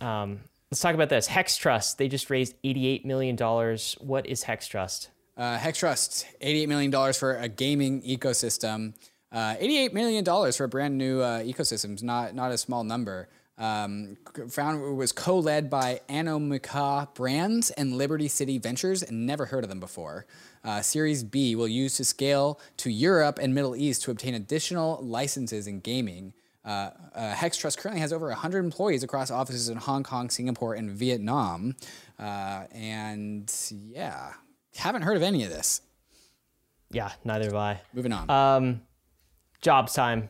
Um, 0.00 0.40
let's 0.70 0.80
talk 0.80 0.94
about 0.94 1.08
this. 1.08 1.26
Hex 1.26 1.56
Trust. 1.56 1.96
They 1.98 2.08
just 2.08 2.28
raised 2.28 2.54
$88 2.62 3.04
million. 3.06 3.36
What 4.00 4.26
is 4.26 4.42
Hex 4.42 4.66
Trust? 4.66 5.08
Uh, 5.36 5.58
Hex 5.58 5.78
Trust, 5.78 6.26
$88 6.40 6.68
million 6.68 7.12
for 7.12 7.36
a 7.36 7.48
gaming 7.48 8.02
ecosystem. 8.02 8.94
Uh, 9.30 9.54
$88 9.56 9.92
million 9.92 10.24
for 10.24 10.64
a 10.64 10.68
brand 10.68 10.96
new 10.96 11.20
uh, 11.20 11.40
ecosystem 11.40 11.94
is 11.94 12.02
not, 12.02 12.34
not 12.34 12.52
a 12.52 12.58
small 12.58 12.84
number. 12.84 13.28
Um, 13.58 14.18
found 14.50 14.96
was 14.98 15.12
co-led 15.12 15.70
by 15.70 16.00
Animoca 16.10 17.14
Brands 17.14 17.70
and 17.70 17.96
Liberty 17.96 18.28
City 18.28 18.58
Ventures, 18.58 19.02
and 19.02 19.26
never 19.26 19.46
heard 19.46 19.64
of 19.64 19.70
them 19.70 19.80
before. 19.80 20.26
Uh, 20.62 20.82
Series 20.82 21.24
B 21.24 21.56
will 21.56 21.68
use 21.68 21.96
to 21.96 22.04
scale 22.04 22.60
to 22.78 22.90
Europe 22.90 23.38
and 23.40 23.54
Middle 23.54 23.74
East 23.74 24.02
to 24.02 24.10
obtain 24.10 24.34
additional 24.34 25.00
licenses 25.02 25.66
in 25.66 25.80
gaming. 25.80 26.34
Uh, 26.64 26.90
uh, 27.14 27.32
Hex 27.32 27.56
Trust 27.56 27.78
currently 27.78 28.00
has 28.00 28.12
over 28.12 28.26
100 28.28 28.64
employees 28.64 29.02
across 29.02 29.30
offices 29.30 29.68
in 29.68 29.76
Hong 29.76 30.02
Kong, 30.02 30.28
Singapore, 30.28 30.74
and 30.74 30.90
Vietnam. 30.90 31.76
Uh, 32.18 32.64
and 32.72 33.52
yeah, 33.70 34.32
haven't 34.76 35.02
heard 35.02 35.16
of 35.16 35.22
any 35.22 35.44
of 35.44 35.50
this. 35.50 35.80
Yeah, 36.90 37.12
neither 37.24 37.46
have 37.46 37.54
I. 37.54 37.80
Moving 37.92 38.12
on. 38.12 38.30
Um, 38.30 38.82
jobs 39.60 39.92
time. 39.94 40.28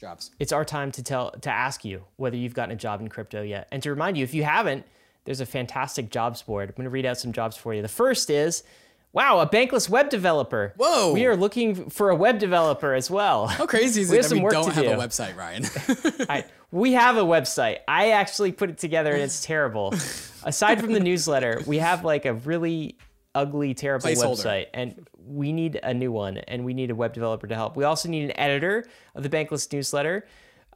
Jobs. 0.00 0.30
It's 0.38 0.52
our 0.52 0.64
time 0.64 0.92
to 0.92 1.02
tell 1.02 1.32
to 1.32 1.50
ask 1.50 1.84
you 1.84 2.04
whether 2.16 2.36
you've 2.36 2.54
gotten 2.54 2.72
a 2.72 2.76
job 2.76 3.00
in 3.00 3.08
crypto 3.08 3.42
yet, 3.42 3.68
and 3.72 3.82
to 3.82 3.90
remind 3.90 4.16
you 4.16 4.24
if 4.24 4.32
you 4.32 4.44
haven't, 4.44 4.86
there's 5.24 5.40
a 5.40 5.46
fantastic 5.46 6.10
jobs 6.10 6.40
board. 6.42 6.70
I'm 6.70 6.74
going 6.76 6.84
to 6.84 6.90
read 6.90 7.04
out 7.04 7.18
some 7.18 7.32
jobs 7.32 7.56
for 7.56 7.74
you. 7.74 7.82
The 7.82 7.88
first 7.88 8.30
is, 8.30 8.62
wow, 9.12 9.40
a 9.40 9.46
bankless 9.46 9.88
web 9.88 10.08
developer. 10.08 10.72
Whoa. 10.76 11.12
We 11.12 11.26
are 11.26 11.36
looking 11.36 11.90
for 11.90 12.10
a 12.10 12.16
web 12.16 12.38
developer 12.38 12.94
as 12.94 13.10
well. 13.10 13.46
How 13.48 13.66
crazy 13.66 14.02
is 14.02 14.10
We 14.10 14.18
it 14.18 14.22
that 14.22 14.34
we 14.34 14.48
don't 14.48 14.72
have 14.72 14.86
a 14.86 14.96
website, 14.96 15.36
Ryan? 15.36 15.66
I, 16.30 16.44
we 16.70 16.92
have 16.92 17.16
a 17.16 17.22
website. 17.22 17.78
I 17.86 18.12
actually 18.12 18.52
put 18.52 18.70
it 18.70 18.78
together 18.78 19.12
and 19.12 19.22
it's 19.22 19.44
terrible. 19.44 19.92
Aside 20.44 20.80
from 20.80 20.92
the 20.92 21.00
newsletter, 21.00 21.62
we 21.66 21.78
have 21.78 22.04
like 22.04 22.24
a 22.24 22.34
really 22.34 22.96
ugly, 23.38 23.74
terrible 23.74 24.08
Placeholder. 24.08 24.44
website, 24.44 24.66
and 24.74 25.06
we 25.26 25.52
need 25.52 25.78
a 25.82 25.94
new 25.94 26.10
one, 26.10 26.38
and 26.38 26.64
we 26.64 26.74
need 26.74 26.90
a 26.90 26.94
web 26.94 27.12
developer 27.12 27.46
to 27.46 27.54
help. 27.54 27.76
We 27.76 27.84
also 27.84 28.08
need 28.08 28.24
an 28.24 28.36
editor 28.38 28.86
of 29.14 29.22
the 29.22 29.28
Bankless 29.28 29.72
newsletter, 29.72 30.26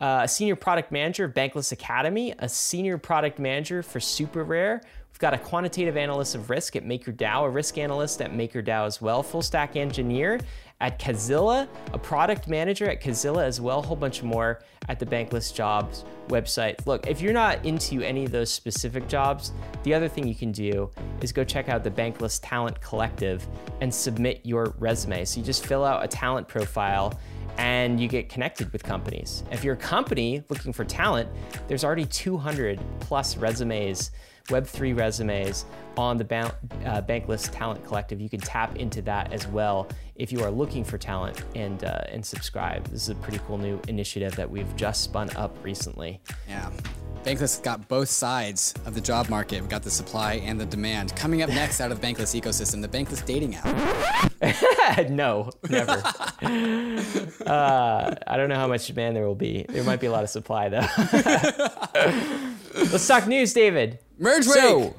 uh, 0.01 0.21
a 0.25 0.29
senior 0.29 0.57
product 0.57 0.93
manager 0.93 1.25
of 1.25 1.35
Bankless 1.35 1.73
Academy, 1.73 2.35
a 2.39 2.49
senior 2.49 2.99
product 2.99 3.39
manager 3.39 3.83
for 3.83 3.99
SuperRare. 3.99 4.83
We've 5.11 5.19
got 5.19 5.35
a 5.35 5.39
quantitative 5.39 5.97
analyst 5.97 6.35
of 6.35 6.51
risk 6.51 6.77
at 6.77 6.85
MakerDAO, 6.85 7.45
a 7.45 7.51
risk 7.51 7.79
analyst 7.79 8.23
at 8.23 8.33
MakerDAO 8.33 8.87
as 8.87 9.03
well, 9.03 9.23
full 9.23 9.43
stack 9.43 9.77
engineer 9.77 10.41
at 10.83 10.99
Kazilla, 10.99 11.68
a 11.93 11.99
product 11.99 12.49
manager 12.49 12.91
at 12.91 13.01
Kazilla 13.01 13.45
as 13.45 13.61
well, 13.61 13.78
a 13.78 13.83
whole 13.83 13.97
bunch 13.97 14.22
more 14.22 14.61
at 14.89 14.99
the 14.99 15.07
Bankless 15.07 15.55
Jobs 15.55 16.05
website. 16.28 16.85
Look, 16.87 17.07
if 17.07 17.20
you're 17.20 17.33
not 17.33 17.64
into 17.64 18.03
any 18.03 18.24
of 18.24 18.33
those 18.33 18.51
specific 18.51 19.07
jobs, 19.09 19.53
the 19.85 19.95
other 19.95 20.09
thing 20.09 20.26
you 20.26 20.35
can 20.35 20.51
do 20.51 20.91
is 21.20 21.33
go 21.33 21.45
check 21.45 21.68
out 21.68 21.85
the 21.85 21.91
Bankless 21.91 22.41
Talent 22.43 22.80
Collective 22.80 23.47
and 23.80 23.95
submit 23.95 24.41
your 24.43 24.74
resume. 24.80 25.24
So 25.24 25.39
you 25.39 25.47
just 25.47 25.64
fill 25.64 25.85
out 25.85 26.05
a 26.05 26.09
talent 26.09 26.49
profile 26.49 27.18
and 27.59 28.01
you 28.01 28.09
get 28.09 28.28
connected 28.28 28.72
with 28.72 28.83
companies. 28.83 29.45
If 29.53 29.62
you're 29.62 29.74
a 29.74 29.76
company 29.76 30.43
looking 30.49 30.72
for 30.72 30.85
talent, 30.85 31.28
there's 31.68 31.85
already 31.85 32.07
200 32.07 32.80
plus 32.99 33.37
resumes, 33.37 34.11
Web3 34.49 34.97
resumes 34.97 35.64
on 35.97 36.16
the 36.16 36.24
Ban- 36.24 36.53
uh, 36.84 37.03
Bankless 37.03 37.51
Talent 37.53 37.84
Collective. 37.86 38.20
You 38.20 38.28
can 38.28 38.40
tap 38.40 38.76
into 38.76 39.03
that 39.03 39.32
as 39.32 39.47
well 39.47 39.88
if 40.16 40.32
you 40.32 40.43
are 40.43 40.51
looking 40.51 40.84
for 40.84 40.99
talent 40.99 41.43
and 41.55 41.84
uh, 41.84 42.03
and 42.09 42.24
subscribe. 42.24 42.84
This 42.88 43.03
is 43.03 43.09
a 43.11 43.14
pretty 43.16 43.40
cool 43.47 43.59
new 43.59 43.80
initiative 43.88 44.34
that 44.36 44.51
we've 44.51 44.74
just 44.76 45.03
spun 45.05 45.30
up 45.36 45.57
recently. 45.64 46.20
yeah. 46.49 46.70
Bankless 47.24 47.62
got 47.62 47.86
both 47.86 48.09
sides 48.09 48.74
of 48.84 48.95
the 48.95 49.01
job 49.01 49.28
market. 49.28 49.61
We've 49.61 49.70
got 49.70 49.84
the 49.84 49.90
supply 49.93 50.34
and 50.45 50.61
the 50.61 50.66
demand. 50.66 51.14
Coming 51.14 51.43
up 51.43 51.51
next 51.51 51.80
out 51.80 51.93
of 51.93 52.01
the 52.01 52.05
Bankless 52.07 52.34
ecosystem, 52.40 52.82
the 52.82 52.88
Bankless 52.88 53.24
dating 53.24 53.55
app. 53.55 55.09
no, 55.09 55.51
never. 55.70 55.93
uh, 57.47 58.14
I 58.26 58.36
don't 58.36 58.49
know 58.49 58.57
how 58.57 58.66
much 58.66 58.88
demand 58.88 59.14
there 59.14 59.24
will 59.24 59.36
be. 59.36 59.64
There 59.68 59.84
might 59.84 60.01
be 60.01 60.09
a 60.09 60.11
lot 60.11 60.24
of 60.24 60.30
supply 60.30 60.68
though. 60.68 60.80
Let's 62.74 63.07
talk 63.07 63.28
news, 63.28 63.53
David. 63.53 64.01
Merge 64.19 64.45
So, 64.45 64.79
week! 64.79 64.93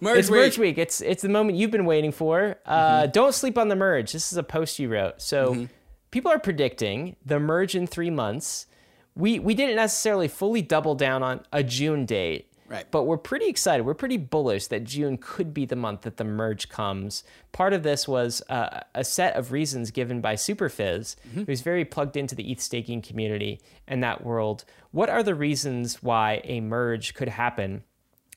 Merge 0.00 0.18
it's 0.18 0.30
week. 0.30 0.40
merge 0.40 0.58
week. 0.58 0.78
It's 0.78 1.00
it's 1.00 1.22
the 1.22 1.28
moment 1.28 1.56
you've 1.58 1.70
been 1.70 1.86
waiting 1.86 2.12
for. 2.12 2.56
Uh, 2.66 3.06
Don't 3.06 3.34
sleep 3.34 3.56
on 3.58 3.68
the 3.68 3.76
merge. 3.76 4.12
This 4.12 4.30
is 4.32 4.38
a 4.38 4.42
post 4.42 4.78
you 4.78 4.88
wrote. 4.88 5.20
So 5.22 5.68
people 6.10 6.30
are 6.30 6.38
predicting 6.38 7.16
the 7.24 7.38
merge 7.40 7.74
in 7.74 7.86
three 7.86 8.10
months. 8.10 8.66
We 9.14 9.38
we 9.38 9.54
didn't 9.54 9.76
necessarily 9.76 10.28
fully 10.28 10.62
double 10.62 10.94
down 10.94 11.22
on 11.22 11.44
a 11.52 11.62
June 11.62 12.04
date. 12.06 12.50
Right. 12.66 12.90
But 12.90 13.04
we're 13.04 13.18
pretty 13.18 13.46
excited. 13.46 13.84
We're 13.84 13.94
pretty 13.94 14.16
bullish 14.16 14.68
that 14.68 14.84
June 14.84 15.18
could 15.18 15.52
be 15.52 15.66
the 15.66 15.76
month 15.76 16.00
that 16.02 16.16
the 16.16 16.24
merge 16.24 16.70
comes. 16.70 17.22
Part 17.52 17.72
of 17.74 17.82
this 17.82 18.08
was 18.08 18.42
uh, 18.48 18.80
a 18.94 19.04
set 19.04 19.36
of 19.36 19.52
reasons 19.52 19.90
given 19.90 20.20
by 20.22 20.34
Superphiz, 20.34 21.14
who's 21.46 21.60
very 21.60 21.84
plugged 21.84 22.16
into 22.16 22.34
the 22.34 22.50
ETH 22.50 22.60
staking 22.62 23.02
community 23.02 23.60
and 23.86 24.02
that 24.02 24.24
world. 24.24 24.64
What 24.92 25.10
are 25.10 25.22
the 25.22 25.34
reasons 25.34 26.02
why 26.02 26.40
a 26.44 26.60
merge 26.62 27.12
could 27.14 27.28
happen? 27.28 27.84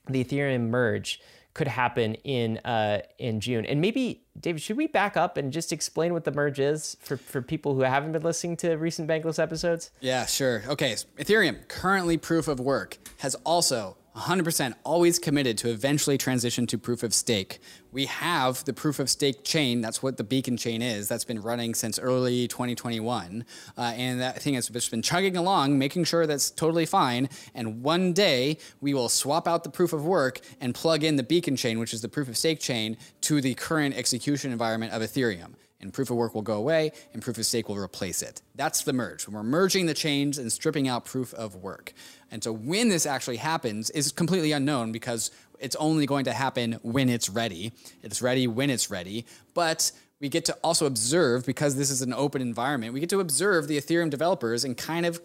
The 0.10 0.24
Ethereum 0.24 0.70
merge 0.70 1.20
could 1.54 1.68
happen 1.68 2.14
in 2.24 2.60
uh, 2.60 3.02
in 3.18 3.40
June. 3.40 3.66
And 3.66 3.82
maybe, 3.82 4.24
David, 4.40 4.62
should 4.62 4.78
we 4.78 4.86
back 4.86 5.18
up 5.18 5.38
and 5.38 5.52
just 5.52 5.74
explain 5.74 6.14
what 6.14 6.24
the 6.24 6.32
merge 6.32 6.60
is 6.60 6.96
for, 7.02 7.18
for 7.18 7.42
people 7.42 7.74
who 7.74 7.82
haven't 7.82 8.12
been 8.12 8.22
listening 8.22 8.58
to 8.58 8.76
recent 8.76 9.10
Bankless 9.10 9.40
episodes? 9.40 9.90
Yeah, 10.00 10.28
sure. 10.28 10.64
Okay, 10.68 10.94
Ethereum, 11.18 11.68
currently 11.68 12.18
proof 12.18 12.48
of 12.48 12.60
work, 12.60 13.00
has 13.18 13.34
also 13.44 13.98
100% 14.18 14.74
always 14.84 15.20
committed 15.20 15.58
to 15.60 15.70
eventually 15.70 16.18
transition 16.18 16.66
to 16.68 16.78
proof 16.78 17.04
of 17.04 17.14
stake. 17.14 17.60
We 17.92 18.06
have 18.06 18.66
the 18.66 18.74
proof 18.74 19.00
of 19.00 19.10
stake 19.10 19.44
chain, 19.44 19.82
that's 19.82 20.02
what 20.02 20.18
the 20.18 20.24
beacon 20.24 20.58
chain 20.58 20.82
is, 20.82 21.08
that's 21.08 21.24
been 21.24 21.42
running 21.42 21.76
since 21.76 22.00
early 22.00 22.48
2021. 22.48 23.46
Uh, 23.78 23.82
and 23.82 24.20
that 24.20 24.42
thing 24.42 24.56
has 24.56 24.70
just 24.70 24.92
been 24.92 25.02
chugging 25.02 25.38
along, 25.38 25.78
making 25.78 26.06
sure 26.06 26.26
that's 26.26 26.50
totally 26.50 26.86
fine. 26.86 27.30
And 27.54 27.84
one 27.84 28.12
day 28.14 28.58
we 28.82 28.94
will 28.94 29.10
swap 29.10 29.48
out 29.48 29.64
the 29.64 29.70
proof 29.70 29.94
of 29.94 30.06
work 30.06 30.40
and 30.60 30.74
plug 30.74 31.04
in 31.04 31.16
the 31.16 31.24
beacon 31.24 31.56
chain, 31.56 31.80
which 31.80 31.94
is 31.94 32.02
the 32.02 32.10
proof 32.10 32.28
of 32.28 32.38
stake 32.38 32.60
chain, 32.60 32.98
to 33.22 33.40
the 33.40 33.54
current 33.54 33.96
execution 33.96 34.52
environment 34.52 34.94
of 34.94 35.02
Ethereum 35.02 35.54
and 35.80 35.94
proof 35.94 36.10
of 36.10 36.18
work 36.18 36.34
will 36.34 36.42
go 36.42 36.56
away 36.56 36.92
and 37.14 37.22
proof 37.22 37.38
of 37.38 37.46
stake 37.46 37.70
will 37.70 37.78
replace 37.78 38.22
it. 38.22 38.42
That's 38.56 38.82
the 38.84 38.94
merge. 38.94 39.28
When 39.28 39.36
we're 39.36 39.44
merging 39.44 39.86
the 39.86 39.94
chains 39.94 40.38
and 40.38 40.52
stripping 40.52 40.88
out 40.88 41.06
proof 41.06 41.34
of 41.34 41.56
work. 41.56 41.94
And 42.32 42.44
so 42.44 42.52
when 42.52 42.90
this 42.90 43.06
actually 43.06 43.38
happens 43.38 43.90
is 43.92 44.12
completely 44.12 44.52
unknown 44.52 44.92
because 44.92 45.32
it's 45.60 45.76
only 45.78 46.06
going 46.06 46.26
to 46.26 46.34
happen 46.34 46.74
when 46.82 47.10
it's 47.10 47.30
ready. 47.30 47.74
It's 48.04 48.22
ready 48.22 48.48
when 48.48 48.70
it's 48.70 48.90
ready. 48.90 49.26
But 49.54 49.92
we 50.20 50.30
get 50.30 50.46
to 50.46 50.58
also 50.64 50.86
observe 50.86 51.46
because 51.46 51.76
this 51.76 51.90
is 51.90 52.02
an 52.02 52.14
open 52.14 52.42
environment. 52.42 52.94
We 52.94 53.00
get 53.00 53.10
to 53.10 53.20
observe 53.20 53.68
the 53.68 53.78
Ethereum 53.78 54.10
developers 54.10 54.64
and 54.64 54.76
kind 54.76 55.06
of 55.06 55.22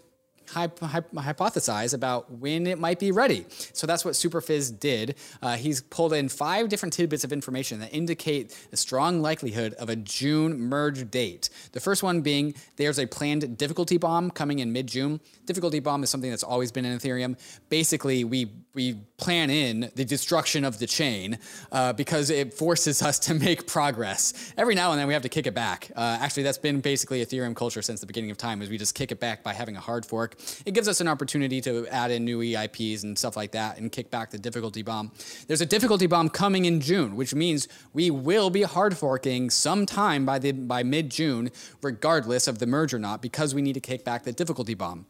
hypothesize 0.52 1.94
about 1.94 2.30
when 2.30 2.66
it 2.66 2.78
might 2.78 2.98
be 2.98 3.12
ready. 3.12 3.46
So 3.72 3.86
that's 3.86 4.04
what 4.04 4.14
Superphiz 4.14 4.78
did. 4.78 5.16
Uh, 5.40 5.56
he's 5.56 5.80
pulled 5.80 6.12
in 6.12 6.28
five 6.28 6.68
different 6.68 6.92
tidbits 6.92 7.24
of 7.24 7.32
information 7.32 7.80
that 7.80 7.92
indicate 7.92 8.56
a 8.72 8.76
strong 8.76 9.22
likelihood 9.22 9.74
of 9.74 9.88
a 9.88 9.96
June 9.96 10.58
merge 10.58 11.10
date. 11.10 11.50
The 11.72 11.80
first 11.80 12.02
one 12.02 12.20
being 12.20 12.54
there's 12.76 12.98
a 12.98 13.06
planned 13.06 13.56
difficulty 13.58 13.98
bomb 13.98 14.30
coming 14.30 14.58
in 14.60 14.72
mid-June. 14.72 15.20
Difficulty 15.46 15.80
bomb 15.80 16.02
is 16.02 16.10
something 16.10 16.30
that's 16.30 16.42
always 16.42 16.70
been 16.72 16.84
in 16.84 16.98
Ethereum. 16.98 17.38
Basically, 17.68 18.24
we 18.24 18.52
we 18.74 18.94
plan 19.18 19.50
in 19.50 19.90
the 19.96 20.04
destruction 20.04 20.64
of 20.64 20.78
the 20.78 20.86
chain 20.86 21.38
uh, 21.72 21.92
because 21.92 22.30
it 22.30 22.54
forces 22.54 23.02
us 23.02 23.18
to 23.18 23.34
make 23.34 23.66
progress. 23.66 24.52
Every 24.56 24.74
now 24.74 24.92
and 24.92 24.98
then 24.98 25.06
we 25.06 25.12
have 25.12 25.22
to 25.22 25.28
kick 25.28 25.46
it 25.46 25.54
back. 25.54 25.90
Uh, 25.94 26.18
actually, 26.20 26.44
that's 26.44 26.58
been 26.58 26.80
basically 26.80 27.24
Ethereum 27.24 27.54
culture 27.54 27.82
since 27.82 28.00
the 28.00 28.06
beginning 28.06 28.30
of 28.30 28.38
time. 28.38 28.62
Is 28.62 28.70
we 28.70 28.78
just 28.78 28.94
kick 28.94 29.12
it 29.12 29.20
back 29.20 29.42
by 29.42 29.52
having 29.52 29.76
a 29.76 29.80
hard 29.80 30.06
fork. 30.06 30.36
It 30.64 30.74
gives 30.74 30.88
us 30.88 31.00
an 31.00 31.08
opportunity 31.08 31.60
to 31.62 31.86
add 31.88 32.10
in 32.10 32.24
new 32.24 32.40
EIPs 32.40 33.02
and 33.02 33.18
stuff 33.18 33.36
like 33.36 33.52
that 33.52 33.78
and 33.78 33.90
kick 33.90 34.10
back 34.10 34.30
the 34.30 34.38
difficulty 34.38 34.82
bomb. 34.82 35.12
There's 35.46 35.60
a 35.60 35.66
difficulty 35.66 36.06
bomb 36.06 36.28
coming 36.28 36.64
in 36.64 36.80
June, 36.80 37.16
which 37.16 37.34
means 37.34 37.68
we 37.92 38.10
will 38.10 38.50
be 38.50 38.62
hard 38.62 38.96
forking 38.96 39.50
sometime 39.50 40.24
by 40.24 40.38
the 40.38 40.52
by 40.52 40.82
mid 40.82 41.10
June, 41.10 41.50
regardless 41.82 42.46
of 42.48 42.58
the 42.58 42.66
merge 42.66 42.94
or 42.94 42.98
not, 42.98 43.22
because 43.22 43.54
we 43.54 43.62
need 43.62 43.74
to 43.74 43.80
kick 43.80 44.04
back 44.04 44.24
the 44.24 44.32
difficulty 44.32 44.74
bomb. 44.74 45.06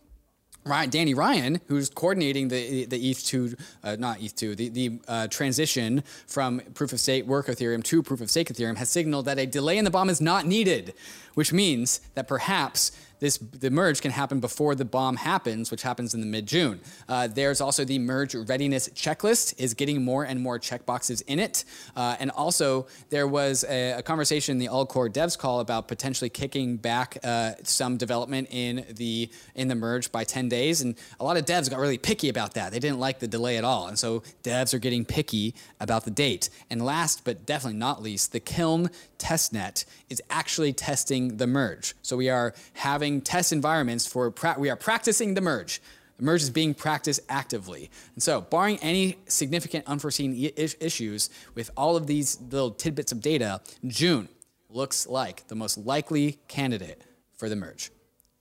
Ryan, 0.65 0.91
Danny 0.91 1.15
Ryan, 1.15 1.61
who's 1.67 1.91
coordinating 1.91 2.49
the 2.49 2.85
the 2.85 3.11
ETH 3.11 3.25
two, 3.25 3.57
uh, 3.83 3.97
not 3.99 4.23
ETH 4.23 4.35
two, 4.37 4.55
the 4.55 4.69
the 4.69 5.01
uh, 5.09 5.27
transition 5.27 6.05
from 6.27 6.61
proof 6.75 6.93
of 6.93 7.01
stake 7.01 7.27
work 7.27 7.47
Ethereum 7.47 7.83
to 7.85 8.03
proof 8.03 8.21
of 8.21 8.31
stake 8.31 8.49
Ethereum, 8.49 8.77
has 8.77 8.89
signaled 8.89 9.25
that 9.25 9.39
a 9.39 9.47
delay 9.47 9.77
in 9.77 9.85
the 9.85 9.91
bomb 9.91 10.09
is 10.09 10.21
not 10.21 10.47
needed, 10.47 10.95
which 11.35 11.53
means 11.53 12.01
that 12.15 12.29
perhaps 12.29 12.93
this 13.23 13.39
the 13.39 13.71
merge 13.71 14.01
can 14.03 14.11
happen 14.11 14.41
before 14.41 14.75
the 14.75 14.85
bomb 14.85 15.15
happens, 15.17 15.71
which 15.71 15.83
happens 15.83 16.13
in 16.13 16.21
the 16.21 16.27
mid 16.27 16.45
June. 16.45 16.81
Uh, 17.09 17.29
there's 17.29 17.61
also 17.61 17.85
the 17.85 18.01
merge 18.01 18.35
readiness 18.35 18.89
checklist 18.89 19.55
is 19.59 19.75
getting 19.75 20.05
more 20.05 20.25
and 20.25 20.41
more 20.41 20.59
checkboxes 20.59 21.23
in 21.29 21.39
it, 21.39 21.65
uh, 21.95 22.17
and 22.19 22.33
also 22.33 22.89
there 23.11 23.29
was 23.29 23.65
a, 23.69 23.93
a, 23.93 24.03
conversation 24.03 24.53
in 24.53 24.59
the 24.59 24.67
All 24.67 24.85
Core 24.85 25.09
Devs 25.09 25.39
call 25.39 25.61
about 25.61 25.87
potentially 25.87 26.29
kicking 26.29 26.77
back 26.77 27.17
uh, 27.23 27.53
some 27.63 27.97
development 27.97 28.49
in 28.51 28.85
the 28.91 29.31
in 29.55 29.69
the 29.69 29.77
merge 29.77 30.11
by 30.11 30.25
10 30.25 30.49
days, 30.49 30.83
and 30.83 30.97
a 31.21 31.25
lot 31.25 31.37
of 31.37 31.45
devs 31.45 31.71
got 31.71 31.79
really 31.79 31.99
picky 31.99 32.29
about 32.29 32.55
that. 32.55 32.73
They 32.73 32.81
didn't 32.81 32.99
like 32.99 33.21
the 33.21 33.29
delay 33.29 33.57
at 33.57 33.63
all, 33.63 33.87
and 33.87 33.97
so 33.97 34.25
devs 34.43 34.75
are 34.75 34.81
getting 34.81 35.05
picky 35.05 35.55
about 35.79 36.05
the 36.05 36.11
date. 36.11 36.51
And 36.69 36.85
last 36.85 37.25
but 37.25 37.47
definitely 37.47 37.79
not 37.79 38.03
least, 38.03 38.33
the 38.33 38.41
Kiln 38.41 38.91
testnet 39.23 39.85
is 40.11 40.21
actually 40.29 40.73
testing 40.73 41.37
the 41.37 41.47
merge. 41.47 41.95
So 42.03 42.17
we 42.17 42.29
are 42.29 42.53
having 42.73 43.12
test 43.21 43.53
environments 43.53 44.07
for 44.07 44.31
pra- 44.31 44.57
we 44.59 44.71
are 44.71 44.77
practicing 44.77 45.35
the 45.35 45.41
merge. 45.41 45.81
The 46.19 46.25
merge 46.25 46.43
is 46.43 46.51
being 46.51 46.75
practiced 46.75 47.21
actively. 47.29 47.91
And 48.15 48.23
so, 48.23 48.41
barring 48.43 48.79
any 48.79 49.19
significant 49.27 49.87
unforeseen 49.87 50.33
I- 50.35 50.53
issues 50.81 51.31
with 51.55 51.71
all 51.77 51.97
of 51.97 52.07
these 52.07 52.41
little 52.41 52.71
tidbits 52.71 53.13
of 53.13 53.21
data, 53.21 53.61
June 53.87 54.29
looks 54.69 55.07
like 55.07 55.47
the 55.49 55.55
most 55.55 55.77
likely 55.79 56.39
candidate 56.49 57.03
for 57.37 57.49
the 57.49 57.57
merge, 57.57 57.91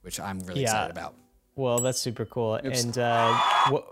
which 0.01 0.19
I'm 0.19 0.39
really 0.41 0.61
Yeah. 0.61 0.67
excited 0.69 0.91
about. 0.91 1.15
Well, 1.55 1.79
that's 1.79 1.99
super 1.99 2.25
cool. 2.25 2.55
And 2.55 2.97
uh, 2.97 3.35
what? 3.69 3.87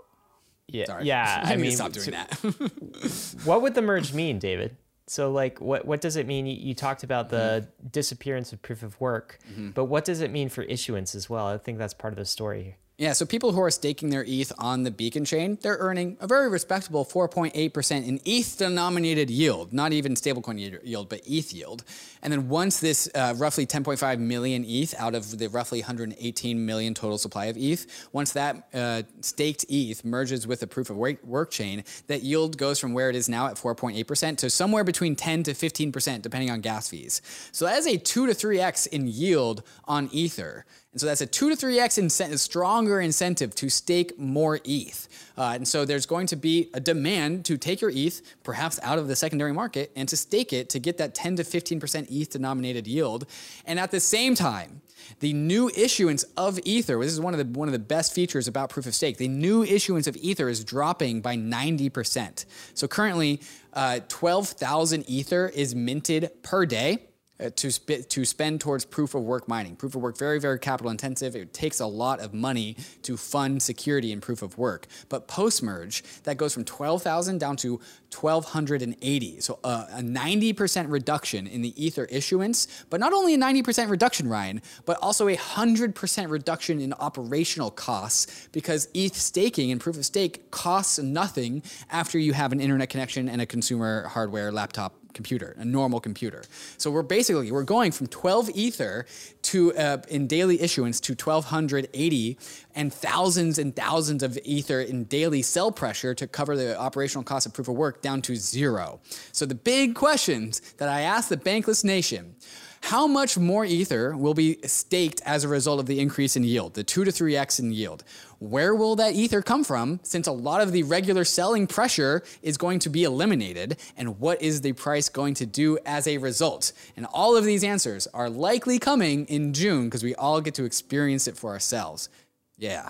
Yeah, 0.68 0.86
Sorry. 0.86 1.04
yeah. 1.06 1.42
I, 1.46 1.52
I 1.52 1.56
mean, 1.56 1.70
to 1.72 1.76
stop 1.76 1.92
doing 1.92 2.04
so- 2.06 2.10
that. 2.12 3.40
what 3.44 3.60
would 3.62 3.74
the 3.74 3.82
merge 3.82 4.12
mean, 4.14 4.38
David? 4.38 4.76
So, 5.10 5.32
like, 5.32 5.60
what 5.60 5.86
what 5.86 6.00
does 6.00 6.14
it 6.14 6.28
mean? 6.28 6.46
You, 6.46 6.54
you 6.54 6.72
talked 6.72 7.02
about 7.02 7.30
the 7.30 7.66
mm-hmm. 7.66 7.88
disappearance 7.88 8.52
of 8.52 8.62
proof 8.62 8.84
of 8.84 9.00
work, 9.00 9.40
mm-hmm. 9.50 9.70
but 9.70 9.86
what 9.86 10.04
does 10.04 10.20
it 10.20 10.30
mean 10.30 10.48
for 10.48 10.62
issuance 10.62 11.16
as 11.16 11.28
well? 11.28 11.48
I 11.48 11.58
think 11.58 11.78
that's 11.78 11.94
part 11.94 12.12
of 12.12 12.16
the 12.16 12.24
story 12.24 12.62
here. 12.62 12.76
Yeah, 13.00 13.14
so 13.14 13.24
people 13.24 13.52
who 13.52 13.62
are 13.62 13.70
staking 13.70 14.10
their 14.10 14.26
ETH 14.28 14.52
on 14.58 14.82
the 14.82 14.90
Beacon 14.90 15.24
chain, 15.24 15.56
they're 15.62 15.78
earning 15.80 16.18
a 16.20 16.26
very 16.26 16.50
respectable 16.50 17.06
4.8% 17.06 18.06
in 18.06 18.20
ETH 18.26 18.58
denominated 18.58 19.30
yield, 19.30 19.72
not 19.72 19.94
even 19.94 20.12
stablecoin 20.12 20.78
yield, 20.84 21.08
but 21.08 21.22
ETH 21.26 21.50
yield. 21.50 21.82
And 22.20 22.30
then 22.30 22.50
once 22.50 22.78
this 22.78 23.08
uh, 23.14 23.32
roughly 23.38 23.64
10.5 23.64 24.18
million 24.18 24.66
ETH 24.66 24.94
out 24.98 25.14
of 25.14 25.38
the 25.38 25.48
roughly 25.48 25.80
118 25.80 26.66
million 26.66 26.92
total 26.92 27.16
supply 27.16 27.46
of 27.46 27.56
ETH, 27.56 27.86
once 28.12 28.34
that 28.34 28.68
uh, 28.74 29.04
staked 29.22 29.64
ETH 29.70 30.04
merges 30.04 30.46
with 30.46 30.60
the 30.60 30.66
proof 30.66 30.90
of 30.90 30.98
work, 30.98 31.50
chain, 31.50 31.82
that 32.08 32.22
yield 32.22 32.58
goes 32.58 32.78
from 32.78 32.92
where 32.92 33.08
it 33.08 33.16
is 33.16 33.30
now 33.30 33.46
at 33.46 33.54
4.8% 33.54 34.36
to 34.36 34.50
somewhere 34.50 34.84
between 34.84 35.16
10 35.16 35.44
to 35.44 35.52
15%, 35.52 36.20
depending 36.20 36.50
on 36.50 36.60
gas 36.60 36.90
fees. 36.90 37.22
So 37.50 37.64
that 37.64 37.78
is 37.78 37.86
a 37.86 37.96
2 37.96 38.26
to 38.26 38.34
3x 38.34 38.88
in 38.88 39.06
yield 39.06 39.62
on 39.86 40.10
Ether. 40.12 40.66
And 40.92 41.00
so 41.00 41.06
that's 41.06 41.20
a 41.20 41.26
two 41.26 41.48
to 41.48 41.54
three 41.54 41.78
x 41.78 41.98
incentive, 41.98 42.40
stronger 42.40 43.00
incentive 43.00 43.54
to 43.56 43.70
stake 43.70 44.18
more 44.18 44.58
ETH. 44.64 45.08
Uh, 45.38 45.52
and 45.54 45.66
so 45.66 45.84
there's 45.84 46.04
going 46.04 46.26
to 46.26 46.36
be 46.36 46.68
a 46.74 46.80
demand 46.80 47.44
to 47.44 47.56
take 47.56 47.80
your 47.80 47.90
ETH, 47.94 48.20
perhaps 48.42 48.80
out 48.82 48.98
of 48.98 49.06
the 49.06 49.14
secondary 49.14 49.52
market, 49.52 49.92
and 49.94 50.08
to 50.08 50.16
stake 50.16 50.52
it 50.52 50.68
to 50.70 50.80
get 50.80 50.98
that 50.98 51.14
10 51.14 51.36
to 51.36 51.44
15% 51.44 52.10
ETH 52.10 52.30
denominated 52.30 52.88
yield. 52.88 53.26
And 53.66 53.78
at 53.78 53.92
the 53.92 54.00
same 54.00 54.34
time, 54.34 54.82
the 55.20 55.32
new 55.32 55.70
issuance 55.76 56.24
of 56.36 56.58
Ether, 56.64 56.98
this 56.98 57.12
is 57.12 57.20
one 57.20 57.34
of 57.34 57.38
the 57.38 57.58
one 57.58 57.68
of 57.68 57.72
the 57.72 57.78
best 57.78 58.12
features 58.12 58.48
about 58.48 58.68
proof 58.68 58.86
of 58.86 58.94
stake. 58.94 59.16
The 59.16 59.28
new 59.28 59.62
issuance 59.62 60.08
of 60.08 60.16
Ether 60.16 60.48
is 60.48 60.64
dropping 60.64 61.20
by 61.20 61.36
90%. 61.36 62.44
So 62.74 62.88
currently, 62.88 63.40
uh, 63.72 64.00
12,000 64.08 65.08
Ether 65.08 65.48
is 65.54 65.74
minted 65.74 66.30
per 66.42 66.66
day 66.66 67.09
uh, 67.40 67.50
to, 67.56 67.70
sp- 67.72 68.06
to 68.08 68.24
spend 68.24 68.60
towards 68.60 68.84
proof 68.84 69.14
of 69.14 69.22
work 69.22 69.48
mining. 69.48 69.76
Proof 69.76 69.94
of 69.94 70.02
work 70.02 70.18
very 70.18 70.38
very 70.38 70.58
capital 70.58 70.90
intensive. 70.90 71.34
It 71.36 71.52
takes 71.52 71.80
a 71.80 71.86
lot 71.86 72.20
of 72.20 72.34
money 72.34 72.76
to 73.02 73.16
fund 73.16 73.62
security 73.62 74.12
in 74.12 74.20
proof 74.20 74.42
of 74.42 74.58
work. 74.58 74.86
But 75.08 75.28
post 75.28 75.62
merge, 75.62 76.02
that 76.24 76.36
goes 76.36 76.54
from 76.54 76.64
12,000 76.64 77.38
down 77.38 77.56
to 77.58 77.80
1,280. 78.18 79.40
So 79.40 79.58
uh, 79.62 79.86
a 79.92 80.00
90% 80.00 80.90
reduction 80.90 81.46
in 81.46 81.62
the 81.62 81.72
Ether 81.82 82.06
issuance. 82.06 82.66
But 82.90 83.00
not 83.00 83.12
only 83.12 83.34
a 83.34 83.38
90% 83.38 83.88
reduction, 83.88 84.28
Ryan, 84.28 84.62
but 84.84 84.98
also 85.00 85.28
a 85.28 85.36
100% 85.36 86.30
reduction 86.30 86.80
in 86.80 86.92
operational 86.94 87.70
costs 87.70 88.48
because 88.52 88.88
ETH 88.94 89.14
staking 89.14 89.70
and 89.70 89.80
proof 89.80 89.96
of 89.96 90.04
stake 90.04 90.50
costs 90.50 90.98
nothing 90.98 91.62
after 91.90 92.18
you 92.18 92.32
have 92.32 92.52
an 92.52 92.60
internet 92.60 92.90
connection 92.90 93.28
and 93.28 93.40
a 93.40 93.46
consumer 93.46 94.08
hardware 94.08 94.52
laptop 94.52 94.99
computer, 95.14 95.54
a 95.58 95.64
normal 95.64 96.00
computer. 96.00 96.42
So 96.78 96.90
we're 96.90 97.02
basically 97.02 97.50
we're 97.50 97.62
going 97.62 97.92
from 97.92 98.06
12 98.06 98.50
ether 98.54 99.06
to 99.42 99.74
uh, 99.74 99.98
in 100.08 100.26
daily 100.26 100.60
issuance 100.60 101.00
to 101.00 101.12
1280 101.12 102.38
and 102.74 102.92
thousands 102.92 103.58
and 103.58 103.74
thousands 103.74 104.22
of 104.22 104.38
ether 104.44 104.80
in 104.80 105.04
daily 105.04 105.42
cell 105.42 105.72
pressure 105.72 106.14
to 106.14 106.26
cover 106.26 106.56
the 106.56 106.78
operational 106.78 107.24
cost 107.24 107.46
of 107.46 107.54
proof 107.54 107.68
of 107.68 107.74
work 107.74 108.02
down 108.02 108.22
to 108.22 108.36
zero. 108.36 109.00
So 109.32 109.46
the 109.46 109.54
big 109.54 109.94
questions 109.94 110.60
that 110.78 110.88
I 110.88 111.02
asked 111.02 111.28
the 111.28 111.36
bankless 111.36 111.84
nation 111.84 112.36
how 112.82 113.06
much 113.06 113.36
more 113.38 113.64
Ether 113.64 114.16
will 114.16 114.34
be 114.34 114.58
staked 114.64 115.20
as 115.24 115.44
a 115.44 115.48
result 115.48 115.80
of 115.80 115.86
the 115.86 116.00
increase 116.00 116.34
in 116.34 116.44
yield, 116.44 116.74
the 116.74 116.82
2 116.82 117.04
to 117.04 117.10
3x 117.10 117.60
in 117.60 117.72
yield? 117.72 118.02
Where 118.38 118.74
will 118.74 118.96
that 118.96 119.14
Ether 119.14 119.42
come 119.42 119.64
from 119.64 120.00
since 120.02 120.26
a 120.26 120.32
lot 120.32 120.62
of 120.62 120.72
the 120.72 120.82
regular 120.82 121.24
selling 121.24 121.66
pressure 121.66 122.22
is 122.42 122.56
going 122.56 122.78
to 122.80 122.88
be 122.88 123.04
eliminated? 123.04 123.76
And 123.96 124.18
what 124.18 124.40
is 124.40 124.62
the 124.62 124.72
price 124.72 125.08
going 125.10 125.34
to 125.34 125.46
do 125.46 125.78
as 125.84 126.06
a 126.08 126.16
result? 126.18 126.72
And 126.96 127.06
all 127.12 127.36
of 127.36 127.44
these 127.44 127.62
answers 127.62 128.06
are 128.14 128.30
likely 128.30 128.78
coming 128.78 129.26
in 129.26 129.52
June 129.52 129.84
because 129.84 130.02
we 130.02 130.14
all 130.14 130.40
get 130.40 130.54
to 130.54 130.64
experience 130.64 131.28
it 131.28 131.36
for 131.36 131.50
ourselves. 131.50 132.08
Yeah. 132.56 132.88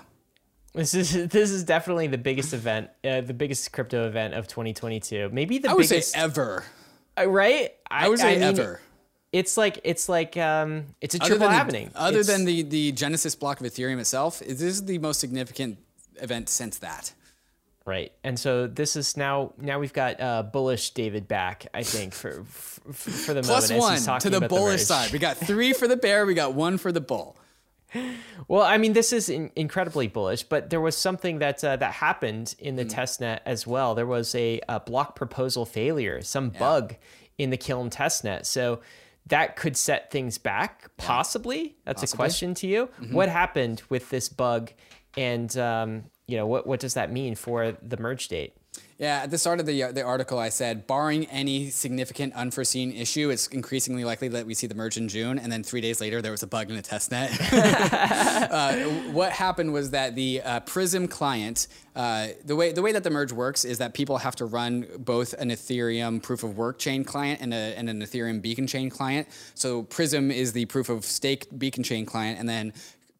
This 0.73 0.93
is 0.93 1.27
this 1.27 1.51
is 1.51 1.65
definitely 1.65 2.07
the 2.07 2.17
biggest 2.17 2.53
event, 2.53 2.89
uh, 3.03 3.19
the 3.19 3.33
biggest 3.33 3.73
crypto 3.73 4.07
event 4.07 4.35
of 4.35 4.47
2022. 4.47 5.29
Maybe 5.33 5.57
the 5.57 5.69
I 5.69 5.73
would 5.73 5.81
biggest 5.89 6.13
say 6.13 6.19
ever. 6.19 6.63
uh, 7.19 7.27
right? 7.29 7.71
I 7.89 8.07
would 8.07 8.19
say 8.19 8.35
mean, 8.35 8.43
ever. 8.43 8.79
It's 9.31 9.55
like 9.55 9.79
it's 9.83 10.09
like 10.09 10.35
um, 10.37 10.87
it's 10.99 11.15
a 11.15 11.19
triple 11.19 11.47
happening. 11.47 11.89
The, 11.93 12.01
other 12.01 12.19
It's- 12.19 12.27
than 12.27 12.45
the, 12.45 12.63
the 12.63 12.91
Genesis 12.91 13.33
block 13.35 13.61
of 13.61 13.65
Ethereum 13.67 13.99
itself, 13.99 14.39
this 14.39 14.61
is 14.61 14.85
the 14.85 14.97
most 14.97 15.19
significant 15.19 15.77
event 16.21 16.49
since 16.49 16.79
that. 16.79 17.13
right, 17.85 18.11
and 18.23 18.37
so 18.37 18.67
this 18.67 18.95
is 18.97 19.15
now 19.15 19.53
now 19.57 19.79
we've 19.79 19.93
got 19.93 20.19
uh, 20.19 20.43
bullish 20.43 20.89
David 20.91 21.27
back. 21.29 21.65
I 21.73 21.83
think 21.83 22.13
for 22.13 22.43
for, 22.43 22.91
for 22.91 23.33
the 23.33 23.41
Plus 23.41 23.71
moment 23.71 24.05
one 24.07 24.19
to 24.19 24.29
the 24.29 24.41
bullish 24.47 24.81
merge. 24.81 24.87
side. 24.87 25.11
We 25.13 25.19
got 25.19 25.37
three 25.37 25.71
for 25.73 25.87
the 25.87 25.97
bear. 25.97 26.25
We 26.25 26.33
got 26.33 26.53
one 26.53 26.77
for 26.77 26.91
the 26.91 27.01
bull. 27.01 27.37
Well, 28.47 28.61
I 28.61 28.77
mean, 28.77 28.93
this 28.93 29.11
is 29.11 29.27
in- 29.29 29.51
incredibly 29.55 30.07
bullish, 30.07 30.43
but 30.43 30.69
there 30.69 30.79
was 30.79 30.95
something 30.97 31.39
that 31.39 31.63
uh, 31.63 31.75
that 31.77 31.91
happened 31.93 32.55
in 32.59 32.75
the 32.77 32.85
testnet 32.85 33.39
as 33.45 33.67
well. 33.67 33.95
There 33.95 34.05
was 34.05 34.33
a, 34.35 34.61
a 34.69 34.79
block 34.79 35.15
proposal 35.15 35.65
failure, 35.65 36.21
some 36.21 36.49
bug 36.51 36.95
in 37.37 37.49
the 37.49 37.57
Kiln 37.57 37.89
testnet, 37.89 38.45
so 38.45 38.79
that 39.27 39.55
could 39.55 39.77
set 39.77 40.11
things 40.11 40.37
back. 40.37 40.89
Possibly, 40.97 41.75
that's 41.85 42.03
a 42.03 42.07
question 42.15 42.53
to 42.55 42.67
you. 42.67 42.89
What 43.11 43.29
happened 43.29 43.81
with 43.89 44.09
this 44.09 44.29
bug, 44.29 44.71
and 45.17 45.55
um, 45.57 46.03
you 46.27 46.37
know 46.37 46.47
what 46.47 46.67
what 46.67 46.79
does 46.79 46.95
that 46.95 47.11
mean 47.11 47.35
for 47.35 47.77
the 47.81 47.97
merge 47.97 48.27
date? 48.27 48.55
Yeah, 49.01 49.23
at 49.23 49.31
the 49.31 49.39
start 49.39 49.59
of 49.59 49.65
the, 49.65 49.91
the 49.91 50.03
article, 50.03 50.37
I 50.37 50.49
said, 50.49 50.85
barring 50.85 51.25
any 51.25 51.71
significant 51.71 52.35
unforeseen 52.35 52.91
issue, 52.91 53.31
it's 53.31 53.47
increasingly 53.47 54.03
likely 54.03 54.27
that 54.27 54.45
we 54.45 54.53
see 54.53 54.67
the 54.67 54.75
merge 54.75 54.95
in 54.95 55.07
June. 55.07 55.39
And 55.39 55.51
then 55.51 55.63
three 55.63 55.81
days 55.81 55.99
later, 55.99 56.21
there 56.21 56.31
was 56.31 56.43
a 56.43 56.47
bug 56.47 56.69
in 56.69 56.75
the 56.75 56.83
testnet. 56.83 57.31
uh, 57.51 59.11
what 59.11 59.31
happened 59.31 59.73
was 59.73 59.89
that 59.89 60.13
the 60.13 60.43
uh, 60.43 60.59
Prysm 60.59 61.09
client, 61.09 61.65
uh, 61.95 62.27
the 62.45 62.55
way 62.55 62.73
the 62.73 62.83
way 62.83 62.91
that 62.91 63.03
the 63.03 63.09
merge 63.09 63.31
works 63.31 63.65
is 63.65 63.79
that 63.79 63.95
people 63.95 64.19
have 64.19 64.35
to 64.35 64.45
run 64.45 64.85
both 64.99 65.33
an 65.33 65.49
Ethereum 65.49 66.21
proof 66.21 66.43
of 66.43 66.55
work 66.55 66.77
chain 66.77 67.03
client 67.03 67.41
and, 67.41 67.55
a, 67.55 67.75
and 67.75 67.89
an 67.89 68.01
Ethereum 68.01 68.39
beacon 68.39 68.67
chain 68.67 68.91
client. 68.91 69.27
So 69.55 69.81
Prysm 69.81 70.31
is 70.31 70.53
the 70.53 70.65
proof 70.65 70.89
of 70.89 71.05
stake 71.05 71.47
beacon 71.57 71.81
chain 71.81 72.05
client, 72.05 72.39
and 72.39 72.47
then 72.47 72.71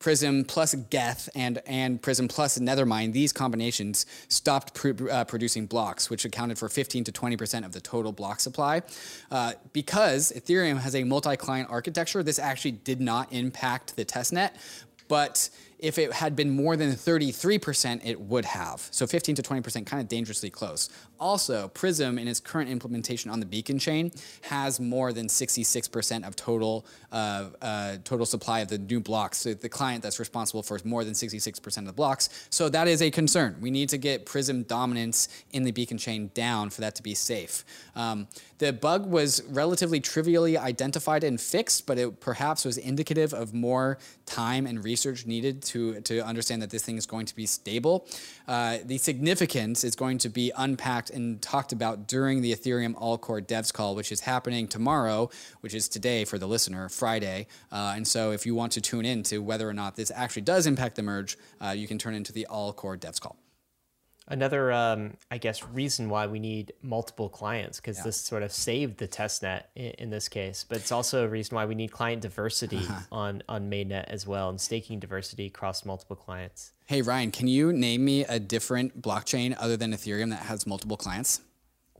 Prysm 0.01 0.47
plus 0.47 0.73
Geth 0.89 1.29
and 1.35 1.61
and 1.65 2.01
Prysm 2.01 2.27
plus 2.27 2.57
Nethermind, 2.57 3.13
these 3.13 3.31
combinations 3.31 4.05
stopped 4.27 4.73
pr- 4.73 5.09
uh, 5.09 5.23
producing 5.25 5.67
blocks, 5.67 6.09
which 6.09 6.25
accounted 6.25 6.57
for 6.57 6.67
15 6.67 7.03
to 7.05 7.11
20 7.11 7.37
percent 7.37 7.65
of 7.65 7.71
the 7.71 7.79
total 7.79 8.11
block 8.11 8.39
supply. 8.39 8.81
Uh, 9.29 9.53
because 9.73 10.31
Ethereum 10.35 10.79
has 10.79 10.95
a 10.95 11.03
multi-client 11.03 11.69
architecture, 11.69 12.23
this 12.23 12.39
actually 12.39 12.71
did 12.71 12.99
not 12.99 13.31
impact 13.31 13.95
the 13.95 14.03
testnet, 14.03 14.51
but 15.07 15.49
if 15.81 15.97
it 15.97 16.13
had 16.13 16.35
been 16.35 16.51
more 16.51 16.77
than 16.77 16.91
33%, 16.91 18.01
it 18.05 18.21
would 18.21 18.45
have. 18.45 18.87
So 18.91 19.07
15 19.07 19.35
to 19.35 19.41
20%, 19.41 19.85
kind 19.85 20.01
of 20.01 20.07
dangerously 20.07 20.51
close. 20.51 20.89
Also, 21.21 21.69
Prysm, 21.69 22.19
in 22.19 22.27
its 22.27 22.39
current 22.39 22.67
implementation 22.67 23.29
on 23.29 23.39
the 23.39 23.45
Beacon 23.45 23.77
chain, 23.77 24.11
has 24.41 24.79
more 24.79 25.13
than 25.13 25.27
66% 25.27 26.27
of 26.27 26.35
total 26.35 26.83
uh, 27.11 27.49
uh, 27.61 27.97
total 28.03 28.25
supply 28.25 28.61
of 28.61 28.69
the 28.69 28.77
new 28.77 28.99
blocks. 28.99 29.39
So 29.39 29.53
the 29.53 29.69
client 29.69 30.01
that's 30.01 30.19
responsible 30.19 30.63
for 30.63 30.79
more 30.83 31.03
than 31.03 31.13
66% 31.13 31.77
of 31.77 31.85
the 31.85 31.93
blocks. 31.93 32.47
So 32.49 32.69
that 32.69 32.87
is 32.87 33.01
a 33.01 33.11
concern. 33.11 33.57
We 33.61 33.69
need 33.69 33.89
to 33.89 33.97
get 33.97 34.25
Prysm 34.25 34.65
dominance 34.65 35.27
in 35.51 35.63
the 35.63 35.71
Beacon 35.71 35.97
chain 35.97 36.31
down 36.33 36.69
for 36.69 36.81
that 36.81 36.95
to 36.95 37.03
be 37.03 37.13
safe. 37.13 37.65
Um, 37.95 38.27
the 38.57 38.71
bug 38.71 39.05
was 39.05 39.43
relatively 39.49 39.99
trivially 39.99 40.57
identified 40.57 41.23
and 41.23 41.39
fixed, 41.39 41.85
but 41.85 41.97
it 41.97 42.19
perhaps 42.19 42.63
was 42.63 42.77
indicative 42.77 43.33
of 43.33 43.53
more 43.53 43.97
time 44.25 44.65
and 44.65 44.83
research 44.83 45.25
needed 45.25 45.61
to, 45.63 45.99
to 46.01 46.21
understand 46.21 46.61
that 46.61 46.69
this 46.69 46.83
thing 46.83 46.97
is 46.97 47.05
going 47.05 47.25
to 47.25 47.35
be 47.35 47.45
stable. 47.45 48.07
Uh, 48.47 48.77
the 48.85 48.97
significance 48.97 49.83
is 49.83 49.95
going 49.95 50.17
to 50.19 50.29
be 50.29 50.51
unpacked 50.57 51.10
and 51.13 51.41
talked 51.41 51.71
about 51.71 52.07
during 52.07 52.41
the 52.41 52.53
Ethereum 52.53 52.93
All 52.97 53.17
Core 53.17 53.41
Devs 53.41 53.73
call, 53.73 53.95
which 53.95 54.11
is 54.11 54.21
happening 54.21 54.67
tomorrow, 54.67 55.29
which 55.61 55.73
is 55.73 55.87
today 55.87 56.25
for 56.25 56.37
the 56.37 56.47
listener, 56.47 56.89
Friday. 56.89 57.47
Uh, 57.71 57.93
and 57.95 58.07
so 58.07 58.31
if 58.31 58.45
you 58.45 58.55
want 58.55 58.71
to 58.73 58.81
tune 58.81 59.05
in 59.05 59.23
to 59.23 59.39
whether 59.39 59.67
or 59.67 59.73
not 59.73 59.95
this 59.95 60.11
actually 60.13 60.43
does 60.43 60.67
impact 60.67 60.95
the 60.95 61.03
merge, 61.03 61.37
uh, 61.63 61.69
you 61.69 61.87
can 61.87 61.97
turn 61.97 62.13
into 62.13 62.31
the 62.31 62.45
All 62.45 62.73
Core 62.73 62.97
Devs 62.97 63.19
call. 63.19 63.40
Another, 64.31 64.71
um, 64.71 65.17
I 65.29 65.37
guess, 65.37 65.63
reason 65.63 66.09
why 66.09 66.27
we 66.27 66.39
need 66.39 66.73
multiple 66.81 67.29
clients 67.29 67.79
because 67.79 68.01
this 68.03 68.17
sort 68.17 68.43
of 68.43 68.51
saved 68.51 68.97
the 68.97 69.07
testnet 69.07 69.63
in, 69.75 69.91
in 69.91 70.09
this 70.09 70.27
case, 70.27 70.65
but 70.67 70.77
it's 70.77 70.91
also 70.91 71.25
a 71.25 71.27
reason 71.27 71.55
why 71.55 71.65
we 71.65 71.75
need 71.75 71.91
client 71.91 72.21
diversity 72.21 72.81
on 73.11 73.43
on 73.49 73.69
mainnet 73.69 74.05
as 74.05 74.25
well 74.25 74.49
and 74.49 74.59
staking 74.59 74.99
diversity 74.99 75.47
across 75.47 75.85
multiple 75.85 76.15
clients. 76.15 76.71
Hey, 76.85 77.01
Ryan, 77.01 77.31
can 77.31 77.47
you 77.47 77.71
name 77.71 78.03
me 78.03 78.25
a 78.25 78.39
different 78.39 79.01
blockchain 79.01 79.55
other 79.59 79.77
than 79.77 79.93
Ethereum 79.93 80.29
that 80.31 80.43
has 80.43 80.67
multiple 80.67 80.97
clients? 80.97 81.41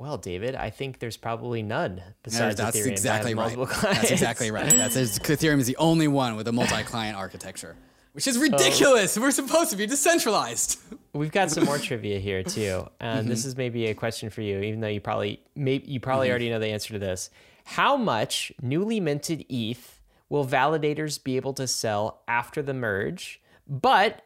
Well, 0.01 0.17
David, 0.17 0.55
I 0.55 0.71
think 0.71 0.97
there's 0.97 1.15
probably 1.15 1.61
none 1.61 2.01
besides 2.23 2.57
that's 2.57 2.75
Ethereum 2.75 2.87
exactly 2.87 3.35
that 3.35 3.39
right. 3.39 3.55
multiple 3.55 3.65
clients. 3.79 4.01
That's 4.01 4.11
exactly 4.11 4.49
right. 4.49 4.67
That's 4.67 4.95
Ethereum 4.95 5.59
is 5.59 5.67
the 5.67 5.77
only 5.77 6.07
one 6.07 6.35
with 6.35 6.47
a 6.47 6.51
multi-client 6.51 7.15
architecture, 7.15 7.75
which 8.13 8.27
is 8.27 8.38
ridiculous. 8.38 9.17
We're 9.17 9.31
supposed 9.31 9.71
to 9.71 9.77
be 9.77 9.85
decentralized. 9.88 10.79
We've 11.13 11.31
got 11.31 11.51
some 11.51 11.65
more 11.65 11.77
trivia 11.88 12.19
here 12.19 12.43
too, 12.43 12.88
and 12.99 13.21
Mm-hmm. 13.21 13.29
this 13.29 13.45
is 13.45 13.55
maybe 13.57 13.88
a 13.88 13.93
question 13.93 14.29
for 14.29 14.41
you, 14.41 14.59
even 14.61 14.79
though 14.81 14.88
you 14.88 15.01
probably 15.01 15.41
maybe 15.55 15.85
you 15.88 15.99
probably 15.99 16.27
Mm-hmm. 16.27 16.31
already 16.31 16.49
know 16.49 16.59
the 16.59 16.67
answer 16.67 16.93
to 16.93 16.99
this. 16.99 17.29
How 17.65 17.95
much 17.95 18.51
newly 18.61 18.99
minted 18.99 19.45
ETH 19.49 19.99
will 20.29 20.45
validators 20.45 21.21
be 21.23 21.35
able 21.35 21.53
to 21.53 21.67
sell 21.67 22.21
after 22.27 22.61
the 22.61 22.73
merge, 22.73 23.41
but 23.67 24.21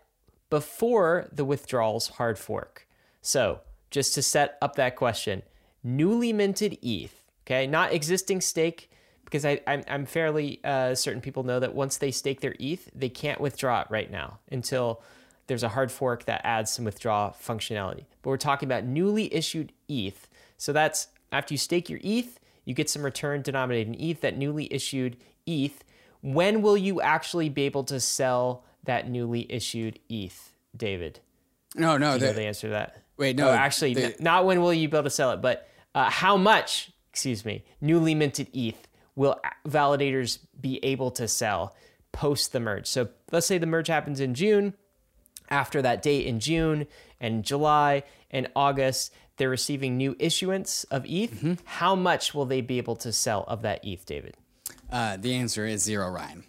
before 0.50 1.28
the 1.32 1.44
withdrawals 1.46 2.08
hard 2.10 2.38
fork? 2.40 2.88
So, 3.22 3.62
just 3.92 4.14
to 4.16 4.22
set 4.22 4.58
up 4.62 4.76
that 4.76 4.96
question, 4.96 5.42
newly 5.84 6.32
minted 6.32 6.78
ETH, 6.82 7.24
okay, 7.46 7.66
not 7.68 7.92
existing 7.94 8.42
stake, 8.42 8.90
because 9.26 9.44
I, 9.46 9.60
I'm, 9.68 9.84
I'm 9.88 10.06
fairly 10.06 10.60
uh, 10.64 10.96
certain 10.96 11.22
people 11.22 11.44
know 11.44 11.60
that 11.60 11.74
once 11.76 11.98
they 11.98 12.12
stake 12.12 12.42
their 12.42 12.56
ETH, 12.60 12.90
they 12.96 13.10
can't 13.10 13.42
withdraw 13.42 13.82
it 13.82 13.88
right 13.90 14.10
now 14.10 14.40
until 14.52 15.02
there's 15.48 15.64
a 15.64 15.70
hard 15.70 15.92
fork 15.92 16.26
that 16.26 16.42
adds 16.44 16.72
some 16.72 16.86
withdraw 16.86 17.32
functionality. 17.32 18.06
But 18.22 18.30
we're 18.30 18.38
talking 18.38 18.68
about 18.68 18.84
newly 18.86 19.34
issued 19.34 19.72
ETH. 19.90 20.28
So 20.58 20.72
that's 20.74 21.08
after 21.32 21.54
you 21.54 21.58
stake 21.58 21.90
your 21.90 22.00
ETH, 22.04 22.40
you 22.64 22.74
get 22.74 22.90
some 22.90 23.04
return 23.04 23.42
denominated 23.42 23.94
in 23.96 24.02
ETH, 24.02 24.22
that 24.22 24.38
newly 24.38 24.72
issued 24.74 25.18
ETH. 25.46 25.84
When 26.22 26.62
will 26.62 26.78
you 26.78 27.02
actually 27.02 27.50
be 27.50 27.64
able 27.64 27.84
to 27.86 28.00
sell 28.00 28.64
that 28.86 29.10
newly 29.10 29.46
issued 29.52 30.00
ETH, 30.10 30.54
David? 30.76 31.20
No, 31.76 31.98
no. 31.98 32.18
Do 32.18 32.20
you 32.20 32.22
know 32.22 32.34
the- 32.34 32.40
the 32.40 32.46
answer 32.48 32.68
to 32.68 32.72
that? 32.72 33.02
Wait, 33.18 33.36
no, 33.36 33.50
Oh, 33.50 33.52
actually, 33.52 33.94
the- 33.94 34.16
not 34.20 34.46
when 34.46 34.62
will 34.62 34.74
you 34.74 34.88
be 34.90 34.98
able 34.98 35.04
to 35.04 35.10
sell 35.10 35.32
it, 35.32 35.42
but 35.42 35.70
uh, 35.94 36.10
how 36.10 36.36
much, 36.38 36.92
excuse 37.12 37.46
me, 37.46 37.64
newly 37.82 38.14
minted 38.16 38.48
ETH 38.54 38.88
will 39.16 39.40
validators 39.68 40.40
be 40.60 40.84
able 40.84 41.12
to 41.12 41.28
sell 41.28 41.76
post 42.12 42.52
the 42.52 42.60
merge? 42.60 42.88
So 42.88 43.10
let's 43.32 43.48
say 43.48 43.58
the 43.58 43.66
merge 43.66 43.88
happens 43.88 44.20
in 44.20 44.34
June. 44.34 44.74
After 45.50 45.82
that 45.82 46.02
date 46.02 46.26
in 46.26 46.40
June 46.40 46.88
and 47.20 47.44
July 47.44 48.04
and 48.32 48.50
August, 48.56 49.14
they're 49.38 49.50
receiving 49.50 49.98
new 49.98 50.16
issuance 50.18 50.86
of 50.86 51.06
ETH. 51.06 51.36
Mm-hmm. 51.36 51.54
How 51.66 51.96
much 51.96 52.34
will 52.34 52.46
they 52.46 52.62
be 52.62 52.78
able 52.78 52.96
to 52.98 53.14
sell 53.14 53.44
of 53.48 53.62
that 53.62 53.86
ETH, 53.86 54.06
David? 54.06 54.36
Uh, 54.92 55.18
the 55.18 55.36
answer 55.36 55.66
is 55.66 55.84
zero, 55.84 56.10
Ryan. 56.10 56.44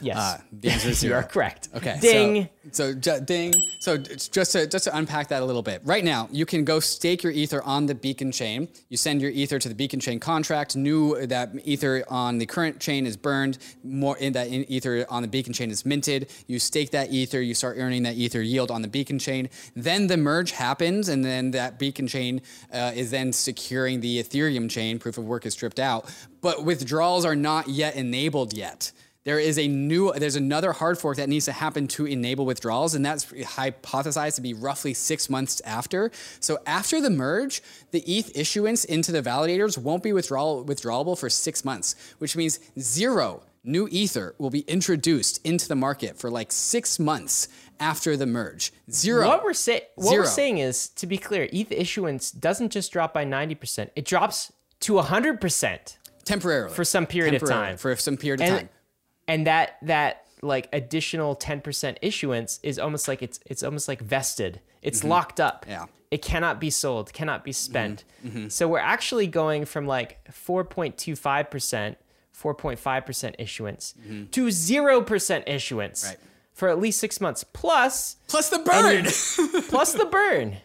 Yes. 0.00 0.16
Uh, 0.16 0.40
the 0.52 0.70
answer 0.70 0.88
is 0.88 1.02
you 1.02 1.10
zero. 1.10 1.20
are 1.20 1.22
correct. 1.22 1.68
Okay. 1.74 1.98
Ding. 2.00 2.48
So, 2.72 2.92
so 2.92 2.94
ju- 2.94 3.20
ding. 3.24 3.52
So 3.80 3.96
just 3.96 4.52
to 4.52 4.66
just 4.66 4.84
to 4.84 4.96
unpack 4.96 5.28
that 5.28 5.42
a 5.42 5.44
little 5.44 5.62
bit. 5.62 5.82
Right 5.84 6.04
now, 6.04 6.28
you 6.30 6.46
can 6.46 6.64
go 6.64 6.80
stake 6.80 7.22
your 7.22 7.32
ether 7.32 7.62
on 7.62 7.86
the 7.86 7.94
Beacon 7.94 8.32
chain. 8.32 8.68
You 8.88 8.96
send 8.96 9.20
your 9.20 9.30
ether 9.30 9.58
to 9.58 9.68
the 9.68 9.74
Beacon 9.74 10.00
chain 10.00 10.20
contract. 10.20 10.76
New 10.76 11.26
that 11.26 11.50
ether 11.64 12.04
on 12.08 12.38
the 12.38 12.46
current 12.46 12.80
chain 12.80 13.06
is 13.06 13.16
burned. 13.16 13.58
More 13.84 14.16
in 14.18 14.32
that 14.34 14.48
in 14.48 14.70
ether 14.70 15.06
on 15.08 15.22
the 15.22 15.28
Beacon 15.28 15.52
chain 15.52 15.70
is 15.70 15.84
minted. 15.84 16.30
You 16.46 16.58
stake 16.58 16.90
that 16.90 17.10
ether. 17.10 17.40
You 17.40 17.54
start 17.54 17.76
earning 17.78 18.02
that 18.04 18.16
ether 18.16 18.42
yield 18.42 18.70
on 18.70 18.82
the 18.82 18.88
Beacon 18.88 19.18
chain. 19.18 19.48
Then 19.74 20.06
the 20.06 20.16
merge 20.16 20.52
happens, 20.52 21.08
and 21.08 21.24
then 21.24 21.50
that 21.52 21.78
Beacon 21.78 22.06
chain 22.06 22.42
uh, 22.72 22.92
is 22.94 23.10
then 23.10 23.32
securing 23.32 24.00
the 24.00 24.22
Ethereum 24.22 24.70
chain. 24.70 24.98
Proof 24.98 25.18
of 25.18 25.24
work 25.24 25.46
is 25.46 25.52
stripped 25.52 25.80
out, 25.80 26.12
but 26.40 26.64
withdrawals 26.64 27.24
are 27.24 27.36
not 27.36 27.68
yet 27.68 27.96
enabled 27.96 28.52
yet. 28.52 28.92
There 29.24 29.38
is 29.38 29.58
a 29.58 29.68
new, 29.68 30.12
there's 30.14 30.36
another 30.36 30.72
hard 30.72 30.98
fork 30.98 31.18
that 31.18 31.28
needs 31.28 31.44
to 31.44 31.52
happen 31.52 31.86
to 31.88 32.06
enable 32.06 32.46
withdrawals, 32.46 32.94
and 32.94 33.04
that's 33.04 33.26
hypothesized 33.26 34.36
to 34.36 34.40
be 34.40 34.54
roughly 34.54 34.94
six 34.94 35.28
months 35.28 35.60
after. 35.64 36.10
So 36.40 36.58
after 36.66 37.02
the 37.02 37.10
merge, 37.10 37.62
the 37.90 38.00
ETH 38.00 38.34
issuance 38.34 38.84
into 38.84 39.12
the 39.12 39.22
validators 39.22 39.76
won't 39.76 40.02
be 40.02 40.14
withdrawal, 40.14 40.64
withdrawable 40.64 41.18
for 41.18 41.28
six 41.28 41.66
months, 41.66 41.94
which 42.18 42.34
means 42.34 42.60
zero 42.78 43.42
new 43.62 43.88
Ether 43.90 44.34
will 44.38 44.50
be 44.50 44.60
introduced 44.60 45.44
into 45.44 45.68
the 45.68 45.76
market 45.76 46.18
for 46.18 46.30
like 46.30 46.50
six 46.50 46.98
months 46.98 47.48
after 47.78 48.16
the 48.16 48.26
merge. 48.26 48.72
Zero. 48.90 49.26
What 49.26 49.44
we're 49.44 49.52
saying, 49.52 49.82
what 49.96 50.12
we're 50.12 50.24
saying 50.24 50.58
is, 50.58 50.88
to 50.88 51.06
be 51.06 51.18
clear, 51.18 51.48
ETH 51.52 51.70
issuance 51.72 52.30
doesn't 52.30 52.70
just 52.70 52.92
drop 52.92 53.12
by 53.12 53.24
ninety 53.24 53.54
percent; 53.54 53.90
it 53.96 54.04
drops 54.04 54.52
to 54.80 54.98
hundred 54.98 55.40
percent 55.40 55.98
temporarily 56.24 56.74
for 56.74 56.84
some 56.84 57.06
period 57.06 57.34
of 57.34 57.46
time. 57.46 57.76
For 57.76 57.94
some 57.96 58.16
period 58.16 58.40
of 58.40 58.46
and 58.46 58.58
time. 58.60 58.68
And 59.30 59.46
that 59.46 59.76
that 59.82 60.12
like 60.42 60.68
additional 60.72 61.36
10% 61.36 61.96
issuance 62.02 62.58
is 62.62 62.78
almost 62.78 63.06
like 63.08 63.20
it's 63.22 63.38
it's 63.46 63.62
almost 63.62 63.86
like 63.88 64.00
vested 64.00 64.60
it's 64.82 65.04
locked 65.04 65.38
up 65.48 65.62
Mm-hmm. 65.62 65.70
Yeah. 65.70 65.78
Mm-hmm. 65.84 66.16
it 66.16 66.22
cannot 66.22 66.60
be 66.60 66.70
sold 66.70 67.12
cannot 67.12 67.44
be 67.44 67.52
spent 67.52 68.04
so 68.48 68.62
we're 68.72 68.78
actually 68.96 69.26
going 69.26 69.64
from 69.72 69.86
like 69.86 70.10
4.25% 70.94 71.96
4.5% 72.42 73.34
issuance 73.38 73.94
to 74.30 74.46
0% 74.46 75.42
issuance 75.46 76.00
Mm-hmm. 76.04 76.08
Right. 76.10 76.18
for 76.54 76.68
at 76.68 76.78
least 76.80 76.98
six 77.00 77.20
months 77.20 77.44
plus 77.44 78.16
Plus 78.28 78.48
the 78.48 78.58
burn. 78.60 79.04
plus 79.68 79.92
the 79.92 80.06
burn 80.06 80.56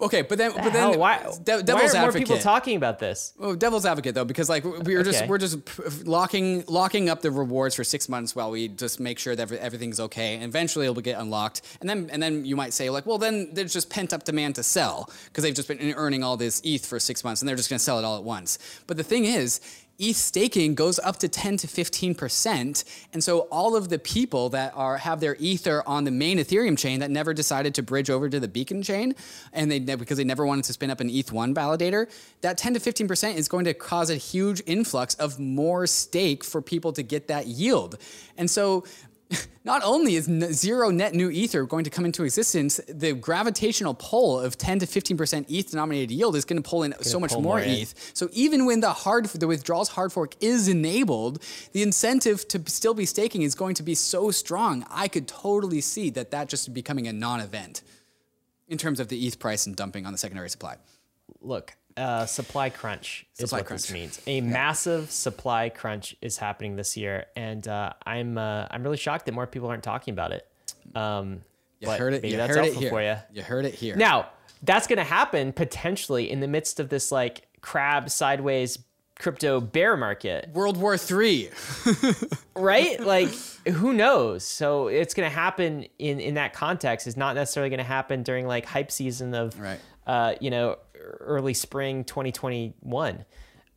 okay, 0.00 0.22
but 0.22 0.38
then, 0.38 0.52
but 0.52 0.72
Hell, 0.72 0.90
then, 0.92 0.98
why, 0.98 1.18
de- 1.42 1.52
why 1.52 1.58
aren't 1.58 1.68
more 1.68 1.84
advocate. 1.84 2.14
people 2.14 2.38
talking 2.38 2.76
about 2.76 2.98
this 2.98 3.32
Oh, 3.40 3.54
devil's 3.54 3.86
advocate 3.86 4.14
though, 4.14 4.24
because 4.24 4.48
like 4.48 4.64
we 4.64 4.94
are 4.94 5.02
just 5.02 5.26
we're 5.26 5.38
just 5.38 5.58
locking 6.06 6.64
locking 6.68 7.08
up 7.08 7.22
the 7.22 7.30
rewards 7.30 7.74
for 7.74 7.84
six 7.84 8.08
months 8.08 8.34
while 8.36 8.50
we 8.50 8.68
just 8.68 9.00
make 9.00 9.18
sure 9.18 9.34
that 9.36 9.50
everything's 9.52 10.00
okay, 10.00 10.34
and 10.34 10.44
eventually 10.44 10.86
it'll 10.86 11.00
get 11.00 11.18
unlocked, 11.18 11.62
and 11.80 11.88
then 11.88 12.08
and 12.12 12.22
then 12.22 12.44
you 12.44 12.56
might 12.56 12.72
say 12.72 12.90
like, 12.90 13.06
well, 13.06 13.18
then 13.18 13.50
there's 13.52 13.72
just 13.72 13.90
pent 13.90 14.12
up 14.12 14.24
demand 14.24 14.54
to 14.56 14.62
sell 14.62 15.10
because 15.26 15.42
they've 15.42 15.54
just 15.54 15.68
been 15.68 15.94
earning 15.94 16.22
all 16.22 16.36
this 16.36 16.60
ETH 16.64 16.84
for 16.84 16.98
six 16.98 17.24
months, 17.24 17.40
and 17.42 17.48
they're 17.48 17.56
just 17.56 17.68
going 17.70 17.78
to 17.78 17.84
sell 17.84 17.98
it 17.98 18.04
all 18.04 18.16
at 18.16 18.24
once. 18.24 18.58
But 18.86 18.96
the 18.96 19.04
thing 19.04 19.24
is. 19.24 19.60
ETH 19.98 20.16
staking 20.16 20.74
goes 20.74 20.98
up 20.98 21.18
to 21.18 21.28
10 21.28 21.56
to 21.58 21.66
15%. 21.66 22.84
And 23.12 23.24
so 23.24 23.40
all 23.50 23.76
of 23.76 23.88
the 23.88 23.98
people 23.98 24.50
that 24.50 24.72
are 24.76 24.98
have 24.98 25.20
their 25.20 25.36
Ether 25.38 25.82
on 25.86 26.04
the 26.04 26.10
main 26.10 26.38
Ethereum 26.38 26.76
chain 26.76 27.00
that 27.00 27.10
never 27.10 27.32
decided 27.32 27.74
to 27.76 27.82
bridge 27.82 28.10
over 28.10 28.28
to 28.28 28.38
the 28.38 28.48
Beacon 28.48 28.82
chain 28.82 29.14
and 29.52 29.70
they 29.70 29.78
because 29.78 30.18
they 30.18 30.24
never 30.24 30.44
wanted 30.44 30.64
to 30.64 30.72
spin 30.72 30.90
up 30.90 31.00
an 31.00 31.08
ETH1 31.08 31.54
validator, 31.54 32.10
that 32.42 32.58
10 32.58 32.74
to 32.74 32.80
15% 32.80 33.36
is 33.36 33.48
going 33.48 33.64
to 33.64 33.74
cause 33.74 34.10
a 34.10 34.16
huge 34.16 34.62
influx 34.66 35.14
of 35.14 35.38
more 35.38 35.86
stake 35.86 36.44
for 36.44 36.60
people 36.60 36.92
to 36.92 37.02
get 37.02 37.28
that 37.28 37.46
yield. 37.46 37.98
And 38.36 38.50
so 38.50 38.84
not 39.64 39.82
only 39.84 40.14
is 40.14 40.28
n- 40.28 40.52
zero 40.52 40.90
net 40.90 41.12
new 41.12 41.28
ether 41.28 41.64
going 41.64 41.84
to 41.84 41.90
come 41.90 42.04
into 42.04 42.22
existence, 42.22 42.80
the 42.88 43.12
gravitational 43.12 43.94
pull 43.94 44.38
of 44.38 44.56
10 44.56 44.78
to 44.78 44.86
15% 44.86 45.46
ETH 45.48 45.70
denominated 45.70 46.12
yield 46.12 46.36
is 46.36 46.44
going 46.44 46.62
to 46.62 46.68
pull 46.68 46.84
in 46.84 46.94
so 47.02 47.18
much 47.18 47.32
more 47.32 47.42
more 47.42 47.60
in. 47.60 47.70
ETH. 47.70 48.12
So 48.14 48.28
even 48.32 48.64
when 48.64 48.80
the 48.80 48.92
hard 48.92 49.26
the 49.26 49.48
withdrawals 49.48 49.88
hard 49.88 50.12
fork 50.12 50.34
is 50.40 50.68
enabled, 50.68 51.42
the 51.72 51.82
incentive 51.82 52.46
to 52.48 52.62
still 52.66 52.94
be 52.94 53.06
staking 53.06 53.42
is 53.42 53.54
going 53.54 53.74
to 53.74 53.82
be 53.82 53.94
so 53.94 54.30
strong. 54.30 54.86
I 54.88 55.08
could 55.08 55.26
totally 55.26 55.80
see 55.80 56.10
that 56.10 56.30
that 56.30 56.48
just 56.48 56.72
becoming 56.72 57.08
a 57.08 57.12
non-event 57.12 57.82
in 58.68 58.78
terms 58.78 59.00
of 59.00 59.08
the 59.08 59.26
ETH 59.26 59.38
price 59.38 59.66
and 59.66 59.74
dumping 59.76 60.06
on 60.06 60.12
the 60.12 60.18
secondary 60.18 60.50
supply. 60.50 60.76
look, 61.40 61.76
uh, 61.96 62.26
supply 62.26 62.70
crunch 62.70 63.26
is 63.38 63.48
Supply 63.50 63.58
what 63.60 63.68
this 63.68 63.90
means. 63.92 64.20
A 64.26 64.40
massive 64.40 65.10
supply 65.10 65.68
crunch 65.70 66.14
is 66.20 66.36
happening 66.38 66.76
this 66.76 66.96
year, 66.96 67.26
and 67.36 67.66
uh, 67.66 67.92
I'm 68.04 68.36
uh, 68.38 68.66
I'm 68.70 68.82
really 68.82 68.96
shocked 68.96 69.26
that 69.26 69.32
more 69.32 69.46
people 69.46 69.68
aren't 69.68 69.82
talking 69.84 70.12
about 70.12 70.32
it. 70.32 70.46
Um, 70.94 71.42
You 71.80 71.90
heard 71.90 72.14
it. 72.14 72.24
You 72.24 72.36
that's 72.36 72.54
heard 72.56 72.66
it 72.66 72.74
here. 72.74 72.90
for 72.90 73.02
you. 73.02 73.16
You 73.32 73.42
heard 73.42 73.64
it 73.64 73.74
here. 73.74 73.96
Now, 73.96 74.28
that's 74.62 74.86
going 74.86 74.98
to 74.98 75.04
happen 75.04 75.52
potentially 75.52 76.30
in 76.30 76.40
the 76.40 76.48
midst 76.48 76.80
of 76.80 76.88
this 76.88 77.10
like 77.12 77.46
crab 77.60 78.10
sideways 78.10 78.78
crypto 79.18 79.60
bear 79.62 79.96
market, 79.96 80.50
World 80.52 80.76
War 80.76 80.98
Three. 80.98 81.48
right? 82.54 83.00
like, 83.00 83.30
who 83.66 83.92
knows? 83.92 84.44
So 84.44 84.88
it's 84.88 85.14
going 85.14 85.28
to 85.28 85.34
happen 85.34 85.86
in 85.98 86.20
in 86.20 86.34
that 86.34 86.52
context. 86.52 87.06
It's 87.06 87.16
not 87.16 87.34
necessarily 87.34 87.70
going 87.70 87.78
to 87.78 87.84
happen 87.84 88.22
during 88.22 88.46
like 88.46 88.66
hype 88.66 88.90
season 88.90 89.34
of, 89.34 89.58
Right. 89.58 89.80
uh, 90.06 90.34
you 90.40 90.50
know, 90.50 90.76
early 91.20 91.54
spring 91.54 92.04
2021. 92.04 93.24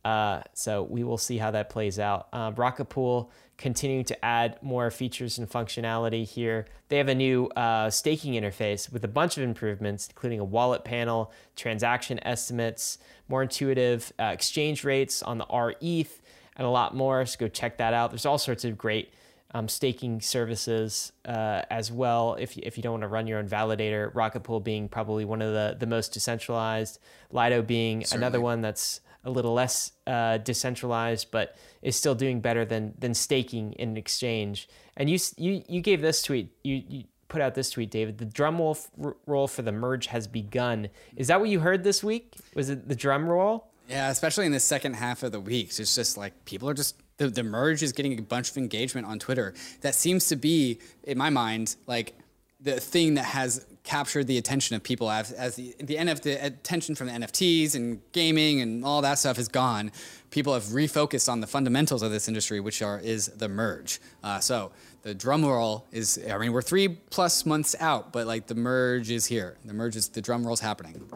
Uh, 0.04 0.40
so 0.54 0.82
we 0.82 1.04
will 1.04 1.18
see 1.18 1.38
how 1.38 1.50
that 1.50 1.68
plays 1.68 1.98
out. 1.98 2.28
Um, 2.32 2.54
Rocket 2.54 2.86
Pool 2.86 3.30
continuing 3.58 4.04
to 4.04 4.24
add 4.24 4.58
more 4.62 4.90
features 4.90 5.38
and 5.38 5.48
functionality 5.48 6.26
here. 6.26 6.66
They 6.88 6.96
have 6.96 7.08
a 7.08 7.14
new 7.14 7.46
uh, 7.48 7.90
staking 7.90 8.32
interface 8.32 8.90
with 8.90 9.04
a 9.04 9.08
bunch 9.08 9.36
of 9.36 9.44
improvements, 9.44 10.08
including 10.08 10.40
a 10.40 10.44
wallet 10.44 10.82
panel, 10.82 11.30
transaction 11.56 12.18
estimates, 12.26 12.96
more 13.28 13.42
intuitive 13.42 14.12
uh, 14.18 14.30
exchange 14.32 14.82
rates 14.82 15.22
on 15.22 15.36
the 15.36 15.46
RETH, 15.52 16.22
and 16.56 16.66
a 16.66 16.70
lot 16.70 16.96
more. 16.96 17.26
So 17.26 17.38
go 17.38 17.48
check 17.48 17.76
that 17.76 17.92
out. 17.92 18.10
There's 18.10 18.24
all 18.24 18.38
sorts 18.38 18.64
of 18.64 18.78
great 18.78 19.12
um, 19.52 19.68
staking 19.68 20.20
services 20.20 21.12
uh, 21.24 21.62
as 21.70 21.90
well. 21.90 22.36
If 22.38 22.56
you, 22.56 22.62
if 22.64 22.76
you 22.76 22.82
don't 22.82 22.92
want 22.92 23.02
to 23.02 23.08
run 23.08 23.26
your 23.26 23.38
own 23.38 23.48
validator, 23.48 24.14
Rocket 24.14 24.40
Pool 24.40 24.60
being 24.60 24.88
probably 24.88 25.24
one 25.24 25.42
of 25.42 25.52
the, 25.52 25.76
the 25.78 25.86
most 25.86 26.12
decentralized, 26.12 26.98
Lido 27.30 27.62
being 27.62 28.04
another 28.12 28.40
one 28.40 28.60
that's 28.60 29.00
a 29.24 29.30
little 29.30 29.52
less 29.52 29.92
uh, 30.06 30.38
decentralized, 30.38 31.30
but 31.30 31.56
is 31.82 31.96
still 31.96 32.14
doing 32.14 32.40
better 32.40 32.64
than 32.64 32.94
than 32.98 33.14
staking 33.14 33.72
in 33.74 33.96
exchange. 33.96 34.68
And 34.96 35.10
you 35.10 35.18
you 35.36 35.62
you 35.68 35.80
gave 35.80 36.00
this 36.00 36.22
tweet. 36.22 36.52
You 36.62 36.82
you 36.88 37.04
put 37.28 37.40
out 37.40 37.54
this 37.54 37.70
tweet, 37.70 37.90
David. 37.90 38.18
The 38.18 38.24
drum 38.24 38.58
roll 38.58 38.78
r- 39.02 39.16
roll 39.26 39.48
for 39.48 39.62
the 39.62 39.72
merge 39.72 40.06
has 40.06 40.26
begun. 40.26 40.88
Is 41.16 41.28
that 41.28 41.40
what 41.40 41.48
you 41.48 41.60
heard 41.60 41.84
this 41.84 42.02
week? 42.02 42.34
Was 42.54 42.70
it 42.70 42.88
the 42.88 42.96
drum 42.96 43.28
roll? 43.28 43.66
Yeah, 43.88 44.10
especially 44.10 44.46
in 44.46 44.52
the 44.52 44.60
second 44.60 44.94
half 44.94 45.22
of 45.22 45.32
the 45.32 45.40
weeks. 45.40 45.80
It's 45.80 45.94
just 45.94 46.16
like 46.16 46.44
people 46.44 46.68
are 46.68 46.74
just 46.74 46.96
the, 47.20 47.28
the 47.28 47.42
merge 47.42 47.82
is 47.82 47.92
getting 47.92 48.18
a 48.18 48.22
bunch 48.22 48.50
of 48.50 48.56
engagement 48.56 49.06
on 49.06 49.18
Twitter. 49.18 49.52
That 49.82 49.94
seems 49.94 50.28
to 50.28 50.36
be, 50.36 50.78
in 51.04 51.18
my 51.18 51.28
mind, 51.28 51.76
like 51.86 52.14
the 52.62 52.80
thing 52.80 53.14
that 53.14 53.26
has 53.26 53.66
captured 53.84 54.26
the 54.26 54.38
attention 54.38 54.74
of 54.74 54.82
people 54.82 55.10
as, 55.10 55.30
as 55.32 55.56
the, 55.56 55.74
the 55.80 55.96
NF, 55.96 56.22
the 56.22 56.44
attention 56.44 56.94
from 56.94 57.08
the 57.08 57.12
NFTs 57.12 57.74
and 57.74 58.00
gaming 58.12 58.62
and 58.62 58.86
all 58.86 59.02
that 59.02 59.18
stuff 59.18 59.38
is 59.38 59.48
gone. 59.48 59.92
People 60.30 60.54
have 60.54 60.64
refocused 60.64 61.30
on 61.30 61.40
the 61.40 61.46
fundamentals 61.46 62.02
of 62.02 62.10
this 62.10 62.26
industry, 62.26 62.58
which 62.58 62.80
are 62.80 62.98
is 62.98 63.26
the 63.26 63.48
merge. 63.48 64.00
Uh, 64.24 64.40
so 64.40 64.72
the 65.02 65.14
drum 65.14 65.44
roll 65.44 65.86
is, 65.92 66.18
I 66.30 66.38
mean, 66.38 66.52
we're 66.52 66.62
three 66.62 66.88
plus 66.88 67.44
months 67.44 67.76
out, 67.80 68.12
but 68.12 68.26
like 68.26 68.46
the 68.46 68.54
merge 68.54 69.10
is 69.10 69.26
here. 69.26 69.58
The 69.66 69.74
merge 69.74 69.96
is 69.96 70.08
the 70.08 70.22
drum 70.22 70.46
roll's 70.46 70.60
happening. 70.60 71.06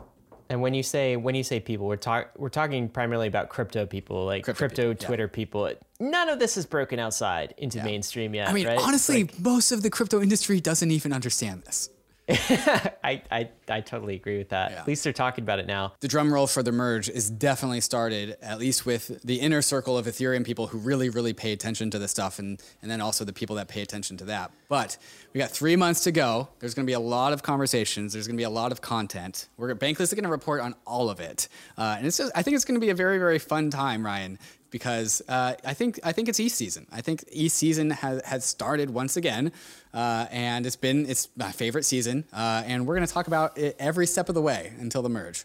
And 0.51 0.61
when 0.61 0.75
you 0.75 0.83
say 0.83 1.16
when 1.16 1.35
you 1.35 1.43
say 1.43 1.61
people, 1.61 1.87
we're 1.87 1.97
talk 1.97 2.31
we're 2.37 2.49
talking 2.49 2.89
primarily 2.89 3.29
about 3.29 3.49
crypto 3.49 3.87
people, 3.87 4.25
like 4.27 4.45
Crypto 4.45 4.59
crypto, 4.59 4.83
people, 4.83 5.03
yeah. 5.03 5.07
Twitter 5.07 5.29
people. 5.29 5.73
None 6.01 6.29
of 6.29 6.39
this 6.39 6.57
is 6.57 6.66
broken 6.66 6.99
outside 6.99 7.55
into 7.57 7.83
mainstream 7.83 8.35
yet. 8.35 8.49
I 8.49 8.53
mean, 8.53 8.66
right? 8.66 8.79
honestly, 8.79 9.25
Like, 9.25 9.41
most 9.41 9.73
of 9.73 9.83
the 9.83 9.91
crypto 9.91 10.21
industry 10.21 10.61
doesn't 10.61 10.91
even 10.91 11.12
understand 11.12 11.62
this. 11.62 11.89
I, 12.29 13.23
I 13.31 13.51
I 13.69 13.81
totally 13.81 14.15
agree 14.16 14.39
with 14.39 14.51
that. 14.51 14.70
Yeah. 14.70 14.81
At 14.81 14.86
least 14.86 15.05
they're 15.05 15.12
talking 15.12 15.43
about 15.45 15.59
it 15.59 15.66
now. 15.66 15.95
The 16.01 16.09
drum 16.09 16.32
roll 16.32 16.47
for 16.47 16.62
the 16.62 16.73
merge 16.73 17.09
is 17.09 17.31
definitely 17.31 17.81
started, 17.81 18.36
at 18.43 18.59
least 18.59 18.85
with 18.85 19.23
the 19.24 19.41
inner 19.41 19.62
circle 19.62 19.97
of 19.97 20.07
Ethereum 20.07 20.45
people 20.45 20.66
who 20.66 20.78
really, 20.78 21.09
really 21.09 21.32
pay 21.32 21.53
attention 21.53 21.91
to 21.91 21.99
this 21.99 22.11
stuff, 22.11 22.39
and, 22.39 22.62
and 22.82 22.91
then 22.91 23.01
also 23.01 23.24
the 23.24 23.32
people 23.32 23.57
that 23.57 23.69
pay 23.69 23.82
attention 23.82 24.16
to 24.19 24.24
that. 24.27 24.51
But 24.69 24.97
we 25.32 25.39
got 25.39 25.51
three 25.51 25.77
months 25.77 26.01
to 26.05 26.12
go. 26.12 26.49
There's 26.59 26.74
going 26.74 26.86
to 26.86 26.91
be 26.91 26.95
a 26.95 27.01
lot 27.01 27.32
of 27.32 27.43
conversations. 27.43 28.12
There's 28.12 28.27
going 28.27 28.36
to 28.36 28.41
be 28.41 28.45
a 28.45 28.51
lot 28.51 28.73
of 28.73 28.81
content. 28.81 29.49
We're 29.57 29.74
Bankless 29.74 30.03
is 30.03 30.15
going 30.15 30.24
to 30.24 30.31
report 30.31 30.61
on 30.61 30.74
all 30.86 31.11
of 31.11 31.20
it, 31.20 31.49
uh, 31.77 31.97
and 31.99 32.07
it's 32.07 32.19
just, 32.19 32.32
I 32.35 32.43
think 32.43 32.57
it's 32.57 32.65
going 32.65 32.81
to 32.81 32.85
be 32.85 32.91
a 32.91 32.95
very, 32.95 33.19
very 33.19 33.39
fun 33.39 33.70
time, 33.70 34.05
Ryan. 34.05 34.39
Because 34.70 35.23
uh, 35.28 35.55
I 35.65 35.73
think 35.73 36.01
I 36.03 36.11
think 36.11 36.28
it's 36.28 36.41
ETH 36.41 36.51
season. 36.51 36.89
I 36.91 37.01
think 37.01 37.23
ETH 37.31 37.53
season 37.53 37.91
has, 37.91 38.20
has 38.24 38.45
started 38.45 38.91
once 38.91 39.16
again, 39.16 39.53
uh, 39.93 40.27
and 40.32 40.66
it's 40.66 40.74
been 40.74 41.09
it's 41.09 41.28
my 41.36 41.53
favorite 41.53 41.85
season. 41.85 42.24
Uh, 42.32 42.65
and 42.66 42.85
we're 42.85 42.97
going 42.97 43.07
to 43.07 43.12
talk 43.12 43.28
about 43.28 43.53
every 43.78 44.06
step 44.06 44.28
of 44.28 44.35
the 44.35 44.43
way 44.43 44.72
until 44.78 45.02
the 45.02 45.09
merge. 45.09 45.44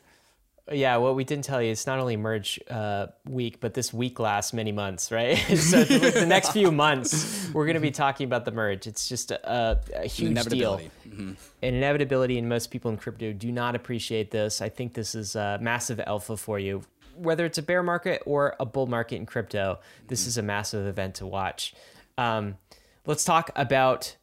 yeah, 0.71 0.97
what 0.97 1.15
we 1.15 1.23
didn't 1.23 1.45
tell 1.45 1.61
you 1.61 1.71
is 1.71 1.87
not 1.87 1.99
only 1.99 2.15
merge 2.15 2.59
uh, 2.69 3.07
week, 3.27 3.59
but 3.59 3.73
this 3.73 3.93
week 3.93 4.19
lasts 4.19 4.53
many 4.53 4.71
months, 4.71 5.11
right? 5.11 5.35
so 5.57 5.83
the, 5.83 6.11
the, 6.11 6.25
next 6.25 6.51
few 6.51 6.71
months, 6.71 7.49
we're 7.53 7.65
going 7.65 7.75
to 7.75 7.81
be 7.81 7.91
talking 7.91 8.25
about 8.25 8.45
the 8.45 8.51
merge. 8.51 8.85
It's 8.85 9.09
just 9.09 9.31
a, 9.31 9.79
a 9.95 10.07
huge 10.07 10.43
deal. 10.45 10.79
Mm-hmm. 11.07 11.31
An 11.63 11.73
inevitability, 11.73 12.37
and 12.37 12.47
most 12.47 12.71
people 12.71 12.91
in 12.91 12.97
crypto 12.97 13.33
do 13.33 13.51
not 13.51 13.75
appreciate 13.75 14.31
this. 14.31 14.61
I 14.61 14.69
think 14.69 14.93
this 14.93 15.15
is 15.15 15.35
a 15.35 15.57
massive 15.61 15.99
alpha 15.99 16.37
for 16.37 16.59
you. 16.59 16.83
Whether 17.15 17.45
it's 17.45 17.57
a 17.57 17.63
bear 17.63 17.83
market 17.83 18.21
or 18.25 18.55
a 18.59 18.65
bull 18.65 18.87
market 18.87 19.15
in 19.15 19.25
crypto, 19.25 19.79
this 20.07 20.21
mm-hmm. 20.21 20.27
is 20.29 20.37
a 20.37 20.43
massive 20.43 20.85
event 20.85 21.15
to 21.15 21.25
watch. 21.25 21.73
Um, 22.17 22.57
let's 23.05 23.23
talk 23.23 23.49
about 23.55 24.15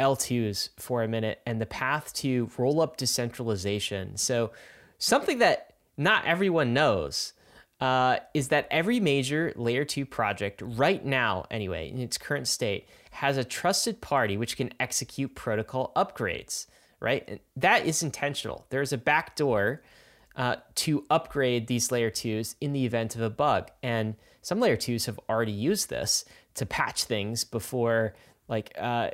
L2s 0.00 0.70
for 0.78 1.02
a 1.02 1.08
minute 1.08 1.40
and 1.46 1.60
the 1.60 1.66
path 1.66 2.12
to 2.14 2.50
roll 2.56 2.80
up 2.80 2.96
decentralization. 2.96 4.16
So, 4.16 4.50
something 4.98 5.38
that 5.38 5.74
not 5.96 6.24
everyone 6.24 6.74
knows 6.74 7.34
uh, 7.80 8.18
is 8.34 8.48
that 8.48 8.66
every 8.70 8.98
major 8.98 9.52
layer 9.54 9.84
2 9.84 10.04
project 10.06 10.62
right 10.64 11.04
now 11.04 11.46
anyway 11.50 11.90
in 11.90 11.98
its 11.98 12.18
current 12.18 12.48
state 12.48 12.88
has 13.10 13.36
a 13.36 13.44
trusted 13.44 14.00
party 14.00 14.36
which 14.36 14.56
can 14.56 14.72
execute 14.80 15.34
protocol 15.34 15.92
upgrades 15.94 16.66
right? 17.00 17.24
And 17.26 17.40
that 17.56 17.86
is 17.86 18.02
intentional. 18.02 18.66
There's 18.68 18.92
a 18.92 18.98
backdoor 18.98 19.82
uh, 20.36 20.56
to 20.76 21.04
upgrade 21.10 21.66
these 21.66 21.90
layer 21.90 22.10
2s 22.10 22.54
in 22.60 22.72
the 22.72 22.84
event 22.84 23.16
of 23.16 23.22
a 23.22 23.30
bug. 23.30 23.70
And 23.82 24.14
some 24.42 24.60
layer 24.60 24.76
2s 24.76 25.06
have 25.06 25.18
already 25.28 25.52
used 25.52 25.90
this 25.90 26.24
to 26.54 26.66
patch 26.66 27.04
things 27.04 27.44
before 27.44 28.14
like 28.48 28.72
uh, 28.78 29.10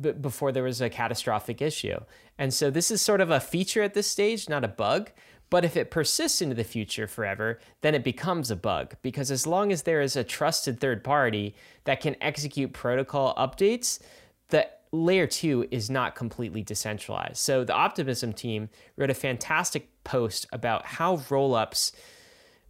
b- 0.00 0.12
before 0.12 0.52
there 0.52 0.62
was 0.62 0.80
a 0.80 0.90
catastrophic 0.90 1.60
issue 1.62 1.98
and 2.38 2.52
so 2.52 2.70
this 2.70 2.90
is 2.90 3.00
sort 3.00 3.20
of 3.20 3.30
a 3.30 3.40
feature 3.40 3.82
at 3.82 3.94
this 3.94 4.06
stage 4.06 4.48
not 4.48 4.64
a 4.64 4.68
bug 4.68 5.10
but 5.52 5.66
if 5.66 5.76
it 5.76 5.90
persists 5.90 6.40
into 6.40 6.54
the 6.54 6.64
future 6.64 7.06
forever, 7.06 7.60
then 7.82 7.94
it 7.94 8.02
becomes 8.02 8.50
a 8.50 8.56
bug 8.56 8.94
because 9.02 9.30
as 9.30 9.46
long 9.46 9.70
as 9.70 9.82
there 9.82 10.00
is 10.00 10.16
a 10.16 10.24
trusted 10.24 10.80
third 10.80 11.04
party 11.04 11.54
that 11.84 12.00
can 12.00 12.16
execute 12.22 12.72
protocol 12.72 13.34
updates, 13.34 13.98
the 14.48 14.66
layer 14.92 15.26
2 15.26 15.68
is 15.70 15.90
not 15.90 16.14
completely 16.14 16.62
decentralized. 16.62 17.36
So 17.36 17.64
the 17.64 17.74
Optimism 17.74 18.32
team 18.32 18.70
wrote 18.96 19.10
a 19.10 19.14
fantastic 19.14 19.90
post 20.04 20.46
about 20.54 20.86
how 20.86 21.18
rollups 21.18 21.92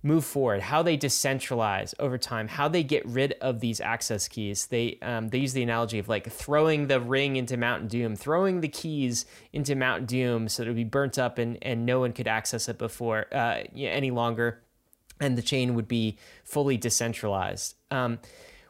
move 0.03 0.25
forward, 0.25 0.63
how 0.63 0.83
they 0.83 0.99
decentralize 0.99 1.95
over 1.99 2.19
time, 2.19 2.49
how 2.49 2.69
they 2.69 2.83
get 2.83 3.07
rid 3.07 3.33
of 3.41 3.61
these 3.61 3.81
access 3.81 4.27
keys. 4.27 4.67
They 4.67 4.99
um, 5.01 5.29
they 5.29 5.39
use 5.39 5.53
the 5.53 5.63
analogy 5.63 5.99
of 5.99 6.09
like 6.09 6.31
throwing 6.31 6.89
the 6.89 7.01
ring 7.01 7.37
into 7.37 7.57
Mount 7.57 7.89
Doom, 7.89 8.17
throwing 8.17 8.61
the 8.61 8.69
keys 8.69 9.25
into 9.53 9.75
Mount 9.75 10.07
Doom 10.07 10.49
so 10.49 10.63
it 10.63 10.67
would 10.67 10.77
be 10.77 10.85
burnt 10.85 11.19
up 11.19 11.39
and 11.39 11.59
and 11.63 11.87
no 11.87 12.01
one 12.01 12.13
could 12.13 12.29
access 12.29 12.69
it 12.69 12.79
before 12.79 13.27
uh, 13.33 13.63
any 13.77 14.11
longer, 14.11 14.63
and 15.21 15.39
the 15.39 15.43
chain 15.43 15.75
would 15.75 15.89
be 15.89 16.19
fully 16.45 16.77
decentralized. 16.77 17.77
Um, 17.91 18.19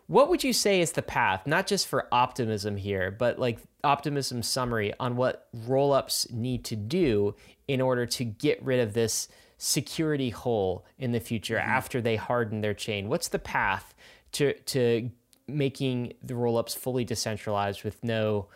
what 0.09 0.29
would 0.29 0.45
you 0.45 0.53
say 0.53 0.83
is 0.83 0.93
the 0.93 1.03
path, 1.03 1.47
not 1.47 1.67
just 1.67 1.87
for 1.87 2.09
optimism 2.13 2.77
here, 2.77 3.11
but 3.11 3.39
like 3.39 3.59
optimism 3.83 4.43
summary 4.43 4.93
on 5.01 5.17
what 5.17 5.49
rollups 5.67 6.31
need 6.31 6.65
to 6.65 6.77
do 6.77 7.35
in 7.67 7.81
order 7.81 8.05
to 8.05 8.25
get 8.25 8.63
rid 8.63 8.81
of 8.81 8.93
this? 8.93 9.29
Security 9.65 10.31
hole 10.31 10.85
in 10.99 11.13
the 11.13 11.21
future 11.21 11.57
mm-hmm. 11.57 11.71
after 11.71 12.01
they 12.01 12.17
harden 12.17 12.63
their 12.63 12.75
chain? 12.75 13.09
What's 13.09 13.29
the 13.29 13.39
path 13.39 13.95
to 14.33 14.55
to 14.55 15.11
making 15.47 16.15
the 16.21 16.35
rollups 16.35 16.77
fully 16.77 17.05
decentralized 17.05 17.85
with 17.85 18.03
no 18.03 18.49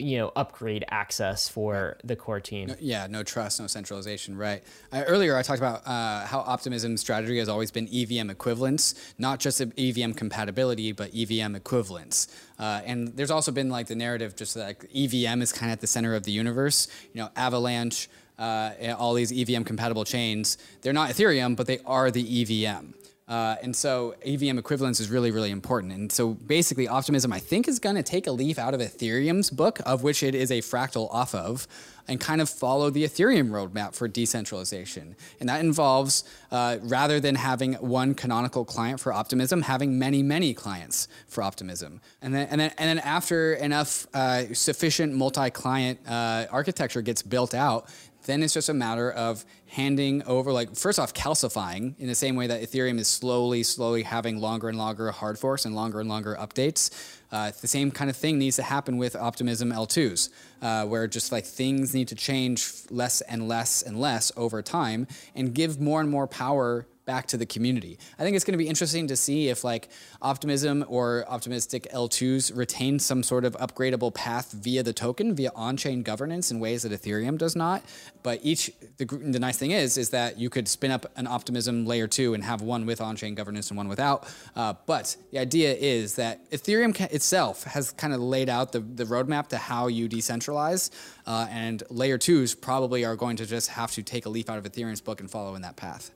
you 0.00 0.18
know 0.18 0.32
upgrade 0.34 0.84
access 0.88 1.48
for 1.48 1.98
the 2.02 2.16
core 2.16 2.40
team? 2.40 2.66
No, 2.66 2.74
yeah 2.80 3.06
no 3.08 3.22
trust 3.22 3.60
no 3.60 3.68
centralization 3.68 4.36
right. 4.36 4.64
Uh, 4.92 5.04
earlier 5.06 5.36
i 5.36 5.42
talked 5.42 5.60
about 5.60 5.86
uh, 5.86 6.26
how 6.26 6.40
optimism's 6.40 7.00
strategy 7.00 7.38
has 7.38 7.48
always 7.48 7.70
been 7.70 7.86
evm 7.86 8.28
equivalence 8.28 9.14
not 9.18 9.38
just 9.38 9.60
evm 9.60 10.16
compatibility 10.16 10.90
but 10.90 11.12
evm 11.12 11.56
equivalence. 11.56 12.26
Uh, 12.58 12.80
and 12.84 13.16
there's 13.16 13.30
also 13.30 13.52
been 13.52 13.70
like 13.70 13.86
the 13.86 13.94
narrative 13.94 14.34
just 14.34 14.56
like 14.56 14.80
evm 14.92 15.42
is 15.42 15.52
kind 15.52 15.70
of 15.70 15.74
at 15.74 15.80
the 15.80 15.86
center 15.86 16.16
of 16.16 16.24
the 16.24 16.32
universe. 16.32 16.88
You 17.12 17.22
know 17.22 17.30
avalanche 17.36 18.08
uh, 18.38 18.94
all 18.98 19.14
these 19.14 19.32
EVM 19.32 19.62
compatible 19.62 20.04
chains, 20.04 20.58
they're 20.82 20.92
not 20.92 21.10
Ethereum, 21.10 21.56
but 21.56 21.66
they 21.66 21.78
are 21.84 22.10
the 22.10 22.42
EVM. 22.42 22.92
Uh, 23.28 23.56
and 23.62 23.76
so 23.76 24.14
EVM 24.24 24.58
equivalence 24.58 25.00
is 25.00 25.10
really, 25.10 25.30
really 25.30 25.50
important. 25.50 25.92
And 25.92 26.10
so 26.10 26.30
basically, 26.32 26.88
Optimism, 26.88 27.30
I 27.30 27.38
think, 27.38 27.68
is 27.68 27.78
going 27.78 27.96
to 27.96 28.02
take 28.02 28.26
a 28.26 28.32
leaf 28.32 28.58
out 28.58 28.72
of 28.72 28.80
Ethereum's 28.80 29.50
book, 29.50 29.80
of 29.84 30.02
which 30.02 30.22
it 30.22 30.34
is 30.34 30.50
a 30.50 30.60
fractal 30.60 31.12
off 31.12 31.34
of, 31.34 31.68
and 32.08 32.18
kind 32.18 32.40
of 32.40 32.48
follow 32.48 32.88
the 32.88 33.04
Ethereum 33.04 33.50
roadmap 33.50 33.94
for 33.94 34.08
decentralization. 34.08 35.14
And 35.40 35.48
that 35.50 35.60
involves, 35.60 36.24
uh, 36.50 36.78
rather 36.80 37.20
than 37.20 37.34
having 37.34 37.74
one 37.74 38.14
canonical 38.14 38.64
client 38.64 38.98
for 38.98 39.12
Optimism, 39.12 39.60
having 39.60 39.98
many, 39.98 40.22
many 40.22 40.54
clients 40.54 41.06
for 41.26 41.42
Optimism. 41.42 42.00
And 42.22 42.34
then, 42.34 42.48
and 42.50 42.58
then, 42.58 42.72
and 42.78 42.88
then 42.88 42.98
after 43.00 43.52
enough 43.54 44.06
uh, 44.14 44.54
sufficient 44.54 45.12
multi 45.12 45.50
client 45.50 46.00
uh, 46.08 46.46
architecture 46.50 47.02
gets 47.02 47.20
built 47.20 47.52
out, 47.52 47.90
then 48.28 48.42
it's 48.42 48.52
just 48.52 48.68
a 48.68 48.74
matter 48.74 49.10
of 49.10 49.44
handing 49.68 50.22
over, 50.24 50.52
like, 50.52 50.76
first 50.76 50.98
off, 50.98 51.14
calcifying 51.14 51.98
in 51.98 52.06
the 52.06 52.14
same 52.14 52.36
way 52.36 52.46
that 52.46 52.62
Ethereum 52.62 52.98
is 52.98 53.08
slowly, 53.08 53.62
slowly 53.62 54.02
having 54.02 54.38
longer 54.38 54.68
and 54.68 54.76
longer 54.76 55.10
hard 55.10 55.38
forks 55.38 55.64
and 55.64 55.74
longer 55.74 55.98
and 55.98 56.10
longer 56.10 56.36
updates. 56.38 56.90
Uh, 57.32 57.50
the 57.62 57.66
same 57.66 57.90
kind 57.90 58.10
of 58.10 58.16
thing 58.16 58.38
needs 58.38 58.56
to 58.56 58.62
happen 58.62 58.98
with 58.98 59.16
Optimism 59.16 59.72
L2s, 59.72 60.28
uh, 60.60 60.84
where 60.84 61.06
just 61.06 61.32
like 61.32 61.46
things 61.46 61.94
need 61.94 62.08
to 62.08 62.14
change 62.14 62.70
less 62.90 63.22
and 63.22 63.48
less 63.48 63.80
and 63.80 63.98
less 63.98 64.30
over 64.36 64.60
time 64.60 65.06
and 65.34 65.54
give 65.54 65.80
more 65.80 66.00
and 66.00 66.10
more 66.10 66.26
power 66.26 66.86
back 67.08 67.26
to 67.26 67.38
the 67.38 67.46
community. 67.46 67.98
I 68.18 68.22
think 68.22 68.36
it's 68.36 68.44
going 68.44 68.52
to 68.52 68.62
be 68.62 68.68
interesting 68.68 69.06
to 69.06 69.16
see 69.16 69.48
if 69.48 69.64
like 69.64 69.88
Optimism 70.20 70.84
or 70.88 71.24
Optimistic 71.26 71.88
L2s 71.90 72.54
retain 72.54 72.98
some 72.98 73.22
sort 73.22 73.46
of 73.46 73.56
upgradable 73.56 74.12
path 74.12 74.52
via 74.52 74.82
the 74.82 74.92
token, 74.92 75.34
via 75.34 75.50
on-chain 75.56 76.02
governance 76.02 76.50
in 76.50 76.60
ways 76.60 76.82
that 76.82 76.92
Ethereum 76.92 77.38
does 77.38 77.56
not. 77.56 77.82
But 78.22 78.40
each 78.42 78.70
the, 78.98 79.06
the 79.06 79.38
nice 79.38 79.56
thing 79.56 79.70
is 79.70 79.96
is 79.96 80.10
that 80.10 80.38
you 80.38 80.50
could 80.50 80.68
spin 80.68 80.90
up 80.90 81.06
an 81.16 81.26
Optimism 81.26 81.86
layer 81.86 82.06
two 82.06 82.34
and 82.34 82.44
have 82.44 82.60
one 82.60 82.84
with 82.84 83.00
on-chain 83.00 83.34
governance 83.34 83.70
and 83.70 83.78
one 83.78 83.88
without. 83.88 84.28
Uh, 84.54 84.74
but 84.84 85.16
the 85.32 85.38
idea 85.38 85.72
is 85.72 86.16
that 86.16 86.50
Ethereum 86.50 86.94
itself 87.10 87.64
has 87.64 87.90
kind 87.92 88.12
of 88.12 88.20
laid 88.20 88.50
out 88.50 88.72
the, 88.72 88.80
the 88.80 89.04
roadmap 89.04 89.48
to 89.48 89.56
how 89.56 89.86
you 89.86 90.10
decentralize, 90.10 90.90
uh, 91.26 91.46
and 91.50 91.82
layer 91.88 92.18
twos 92.18 92.54
probably 92.54 93.06
are 93.06 93.16
going 93.16 93.36
to 93.36 93.46
just 93.46 93.70
have 93.70 93.92
to 93.92 94.02
take 94.02 94.26
a 94.26 94.28
leaf 94.28 94.50
out 94.50 94.58
of 94.58 94.64
Ethereum's 94.64 95.00
book 95.00 95.20
and 95.20 95.30
follow 95.30 95.54
in 95.54 95.62
that 95.62 95.76
path. 95.76 96.10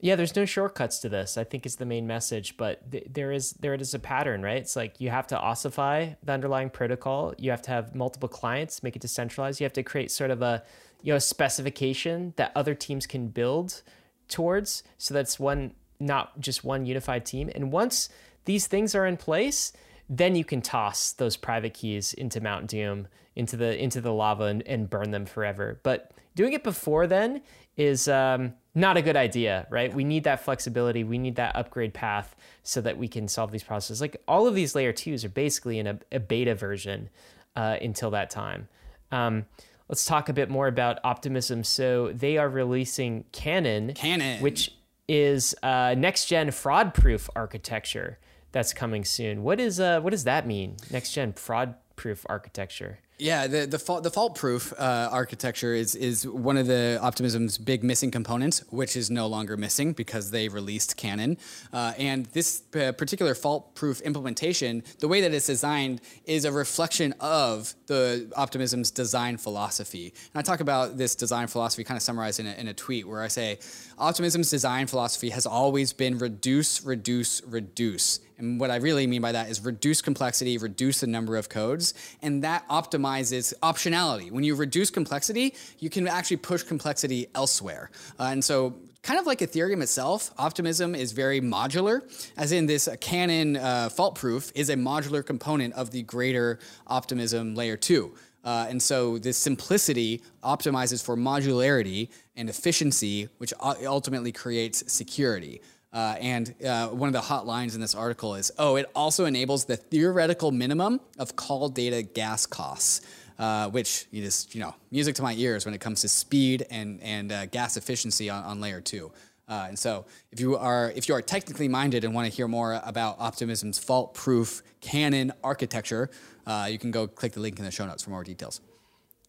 Yeah, 0.00 0.14
there's 0.14 0.36
no 0.36 0.44
shortcuts 0.44 0.98
to 1.00 1.08
this. 1.08 1.38
I 1.38 1.44
think 1.44 1.64
is 1.64 1.76
the 1.76 1.86
main 1.86 2.06
message, 2.06 2.56
but 2.56 2.90
th- 2.90 3.06
there 3.10 3.32
is 3.32 3.52
there 3.52 3.74
is 3.74 3.94
a 3.94 3.98
pattern, 3.98 4.42
right? 4.42 4.58
It's 4.58 4.76
like 4.76 5.00
you 5.00 5.08
have 5.08 5.26
to 5.28 5.36
ossify 5.36 6.14
the 6.22 6.32
underlying 6.32 6.68
protocol. 6.68 7.34
You 7.38 7.50
have 7.50 7.62
to 7.62 7.70
have 7.70 7.94
multiple 7.94 8.28
clients, 8.28 8.82
make 8.82 8.94
it 8.94 9.02
decentralized. 9.02 9.58
You 9.58 9.64
have 9.64 9.72
to 9.72 9.82
create 9.82 10.10
sort 10.10 10.30
of 10.30 10.42
a 10.42 10.62
you 11.02 11.12
know 11.12 11.18
specification 11.18 12.34
that 12.36 12.52
other 12.54 12.74
teams 12.74 13.06
can 13.06 13.28
build 13.28 13.82
towards, 14.28 14.82
so 14.98 15.14
that's 15.14 15.40
one 15.40 15.72
not 15.98 16.38
just 16.40 16.62
one 16.62 16.84
unified 16.84 17.24
team. 17.24 17.50
And 17.54 17.72
once 17.72 18.10
these 18.44 18.66
things 18.66 18.94
are 18.94 19.06
in 19.06 19.16
place, 19.16 19.72
then 20.10 20.36
you 20.36 20.44
can 20.44 20.60
toss 20.60 21.12
those 21.12 21.36
private 21.36 21.72
keys 21.72 22.12
into 22.12 22.40
Mount 22.40 22.66
Doom, 22.66 23.08
into 23.34 23.56
the 23.56 23.82
into 23.82 24.02
the 24.02 24.12
lava, 24.12 24.44
and, 24.44 24.62
and 24.66 24.90
burn 24.90 25.10
them 25.10 25.24
forever. 25.24 25.80
But 25.82 26.12
doing 26.34 26.52
it 26.52 26.62
before 26.62 27.06
then 27.06 27.40
is 27.76 28.08
um, 28.08 28.54
not 28.76 28.98
a 28.98 29.02
good 29.02 29.16
idea, 29.16 29.66
right? 29.70 29.92
We 29.92 30.04
need 30.04 30.24
that 30.24 30.44
flexibility. 30.44 31.02
We 31.02 31.16
need 31.16 31.36
that 31.36 31.56
upgrade 31.56 31.94
path 31.94 32.36
so 32.62 32.82
that 32.82 32.98
we 32.98 33.08
can 33.08 33.26
solve 33.26 33.50
these 33.50 33.62
processes. 33.62 34.02
Like 34.02 34.22
all 34.28 34.46
of 34.46 34.54
these 34.54 34.74
layer 34.74 34.92
twos 34.92 35.24
are 35.24 35.30
basically 35.30 35.78
in 35.78 35.86
a, 35.86 35.98
a 36.12 36.20
beta 36.20 36.54
version 36.54 37.08
uh, 37.56 37.78
until 37.80 38.10
that 38.10 38.28
time. 38.28 38.68
Um, 39.10 39.46
let's 39.88 40.04
talk 40.04 40.28
a 40.28 40.34
bit 40.34 40.50
more 40.50 40.68
about 40.68 40.98
Optimism. 41.04 41.64
So 41.64 42.12
they 42.12 42.36
are 42.36 42.50
releasing 42.50 43.24
Cannon, 43.32 43.94
Cannon, 43.94 44.42
which 44.42 44.74
is 45.08 45.54
uh, 45.62 45.94
next 45.96 46.26
gen 46.26 46.50
fraud 46.50 46.92
proof 46.92 47.30
architecture 47.34 48.18
that's 48.52 48.74
coming 48.74 49.06
soon. 49.06 49.42
What 49.42 49.58
is 49.58 49.80
uh, 49.80 50.00
what 50.00 50.10
does 50.10 50.24
that 50.24 50.46
mean? 50.46 50.76
Next 50.90 51.12
gen 51.12 51.32
fraud 51.32 51.76
proof 51.96 52.26
architecture. 52.28 52.98
Yeah, 53.18 53.46
the 53.46 53.66
the 53.66 53.78
fault 53.78 54.02
the 54.02 54.10
fault 54.10 54.34
proof 54.34 54.74
uh, 54.78 55.08
architecture 55.10 55.72
is 55.72 55.94
is 55.94 56.28
one 56.28 56.58
of 56.58 56.66
the 56.66 56.98
Optimism's 57.00 57.56
big 57.56 57.82
missing 57.82 58.10
components, 58.10 58.62
which 58.68 58.94
is 58.94 59.10
no 59.10 59.26
longer 59.26 59.56
missing 59.56 59.94
because 59.94 60.32
they 60.32 60.48
released 60.48 60.98
Cannon. 60.98 61.38
Uh, 61.72 61.94
and 61.96 62.26
this 62.26 62.62
uh, 62.74 62.92
particular 62.92 63.34
fault 63.34 63.74
proof 63.74 64.02
implementation, 64.02 64.82
the 64.98 65.08
way 65.08 65.22
that 65.22 65.32
it's 65.32 65.46
designed, 65.46 66.02
is 66.26 66.44
a 66.44 66.52
reflection 66.52 67.14
of 67.18 67.74
the 67.86 68.30
Optimism's 68.36 68.90
design 68.90 69.38
philosophy. 69.38 70.12
And 70.34 70.38
I 70.38 70.42
talk 70.42 70.60
about 70.60 70.98
this 70.98 71.14
design 71.14 71.46
philosophy 71.46 71.84
kind 71.84 71.96
of 71.96 72.02
summarized 72.02 72.38
in 72.38 72.46
a, 72.46 72.52
in 72.52 72.68
a 72.68 72.74
tweet 72.74 73.08
where 73.08 73.22
I 73.22 73.28
say 73.28 73.60
Optimism's 73.98 74.50
design 74.50 74.86
philosophy 74.86 75.30
has 75.30 75.46
always 75.46 75.92
been 75.92 76.18
reduce, 76.18 76.84
reduce, 76.84 77.42
reduce. 77.44 78.20
And 78.38 78.60
what 78.60 78.70
I 78.70 78.76
really 78.76 79.06
mean 79.06 79.22
by 79.22 79.32
that 79.32 79.48
is 79.48 79.64
reduce 79.64 80.02
complexity, 80.02 80.58
reduce 80.58 81.00
the 81.00 81.06
number 81.06 81.36
of 81.36 81.48
codes, 81.48 81.94
and 82.20 82.44
that 82.44 82.68
optimizes 82.68 83.54
optionality. 83.62 84.30
When 84.30 84.44
you 84.44 84.54
reduce 84.54 84.90
complexity, 84.90 85.54
you 85.78 85.88
can 85.88 86.06
actually 86.06 86.36
push 86.38 86.62
complexity 86.62 87.28
elsewhere. 87.34 87.90
Uh, 88.20 88.24
and 88.24 88.44
so 88.44 88.74
kind 89.02 89.18
of 89.18 89.24
like 89.24 89.38
Ethereum 89.38 89.82
itself, 89.82 90.30
Optimism 90.36 90.94
is 90.94 91.12
very 91.12 91.40
modular, 91.40 92.02
as 92.36 92.52
in 92.52 92.66
this 92.66 92.88
uh, 92.88 92.96
Cannon 93.00 93.56
uh, 93.56 93.88
fault 93.88 94.16
proof 94.16 94.52
is 94.54 94.68
a 94.68 94.74
modular 94.74 95.24
component 95.24 95.72
of 95.72 95.90
the 95.90 96.02
greater 96.02 96.58
Optimism 96.86 97.54
layer 97.54 97.78
two. 97.78 98.14
Uh, 98.46 98.66
and 98.68 98.80
so 98.80 99.18
this 99.18 99.36
simplicity 99.36 100.22
optimizes 100.44 101.04
for 101.04 101.16
modularity 101.16 102.08
and 102.36 102.48
efficiency, 102.48 103.28
which 103.38 103.52
ultimately 103.60 104.30
creates 104.30 104.90
security. 104.90 105.60
Uh, 105.92 106.14
and 106.20 106.54
uh, 106.64 106.86
one 106.88 107.08
of 107.08 107.12
the 107.12 107.20
hot 107.20 107.44
lines 107.44 107.74
in 107.74 107.80
this 107.80 107.94
article 107.94 108.36
is 108.36 108.52
oh, 108.58 108.76
it 108.76 108.88
also 108.94 109.24
enables 109.24 109.64
the 109.64 109.76
theoretical 109.76 110.52
minimum 110.52 111.00
of 111.18 111.34
call 111.34 111.68
data 111.68 112.02
gas 112.02 112.46
costs. 112.46 113.00
Uh, 113.38 113.68
which 113.68 114.06
just 114.14 114.54
you 114.54 114.62
know 114.62 114.74
music 114.90 115.14
to 115.14 115.22
my 115.22 115.34
ears 115.34 115.66
when 115.66 115.74
it 115.74 115.80
comes 115.80 116.00
to 116.00 116.08
speed 116.08 116.64
and 116.70 116.98
and 117.02 117.30
uh, 117.30 117.44
gas 117.44 117.76
efficiency 117.76 118.30
on, 118.30 118.42
on 118.44 118.60
layer 118.62 118.80
two. 118.80 119.12
Uh, 119.48 119.66
and 119.68 119.78
so, 119.78 120.06
if 120.32 120.40
you 120.40 120.56
are 120.56 120.90
if 120.96 121.06
you 121.06 121.14
are 121.14 121.20
technically 121.20 121.68
minded 121.68 122.02
and 122.02 122.14
want 122.14 122.28
to 122.28 122.34
hear 122.34 122.48
more 122.48 122.80
about 122.84 123.18
Optimism's 123.18 123.78
fault-proof 123.78 124.62
Cannon 124.80 125.32
architecture, 125.44 126.10
uh, 126.46 126.68
you 126.70 126.78
can 126.78 126.90
go 126.90 127.06
click 127.06 127.32
the 127.32 127.40
link 127.40 127.58
in 127.58 127.64
the 127.64 127.70
show 127.70 127.86
notes 127.86 128.02
for 128.02 128.10
more 128.10 128.24
details. 128.24 128.60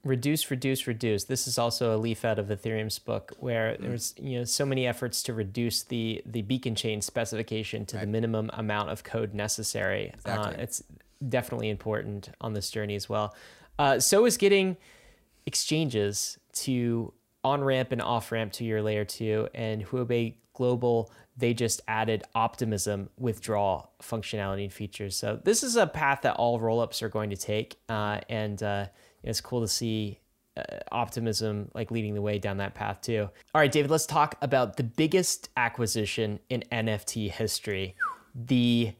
Reduce, 0.03 0.49
reduce, 0.51 0.87
reduce. 0.87 1.25
This 1.25 1.47
is 1.47 1.57
also 1.57 1.95
a 1.95 1.97
leaf 1.97 2.23
out 2.23 2.39
of 2.39 2.47
Ethereum's 2.47 2.99
book, 2.99 3.33
where 3.39 3.73
mm. 3.73 3.81
there's 3.81 4.13
you 4.17 4.37
know 4.37 4.43
so 4.45 4.65
many 4.65 4.87
efforts 4.87 5.23
to 5.23 5.33
reduce 5.33 5.83
the 5.83 6.21
the 6.25 6.43
beacon 6.43 6.75
chain 6.75 7.01
specification 7.01 7.85
to 7.87 7.97
right. 7.97 8.01
the 8.01 8.07
minimum 8.07 8.49
amount 8.53 8.89
of 8.89 9.03
code 9.03 9.33
necessary. 9.33 10.11
Exactly. 10.13 10.55
Uh, 10.55 10.61
it's 10.61 10.83
definitely 11.27 11.69
important 11.69 12.29
on 12.39 12.53
this 12.53 12.69
journey 12.69 12.95
as 12.95 13.09
well. 13.09 13.35
Uh, 13.79 13.99
so 13.99 14.25
is 14.25 14.37
getting 14.37 14.77
exchanges 15.45 16.37
to 16.53 17.11
on 17.43 17.63
ramp 17.63 17.91
and 17.91 18.01
off 18.01 18.31
ramp 18.31 18.53
to 18.53 18.63
your 18.63 18.81
layer 18.81 19.03
two, 19.03 19.49
and 19.53 19.85
Huobi 19.87 20.35
Global 20.53 21.11
they 21.37 21.53
just 21.53 21.81
added 21.87 22.23
optimism 22.33 23.09
withdraw 23.17 23.85
functionality 24.01 24.63
and 24.63 24.73
features. 24.73 25.15
So 25.15 25.39
this 25.43 25.63
is 25.63 25.75
a 25.75 25.85
path 25.85 26.21
that 26.23 26.35
all 26.35 26.59
rollups 26.59 27.01
are 27.03 27.09
going 27.09 27.29
to 27.29 27.37
take, 27.37 27.79
uh, 27.87 28.21
and 28.27 28.61
uh, 28.61 28.87
it's 29.23 29.39
cool 29.39 29.61
to 29.61 29.67
see 29.67 30.19
uh, 30.57 30.63
optimism 30.91 31.69
like 31.75 31.91
leading 31.91 32.15
the 32.15 32.21
way 32.21 32.39
down 32.39 32.57
that 32.57 32.73
path 32.73 33.01
too. 33.01 33.29
All 33.53 33.61
right, 33.61 33.71
David, 33.71 33.91
let's 33.91 34.07
talk 34.07 34.35
about 34.41 34.77
the 34.77 34.83
biggest 34.83 35.49
acquisition 35.55 36.39
in 36.49 36.63
NFT 36.71 37.29
history. 37.29 37.95
The 38.33 38.93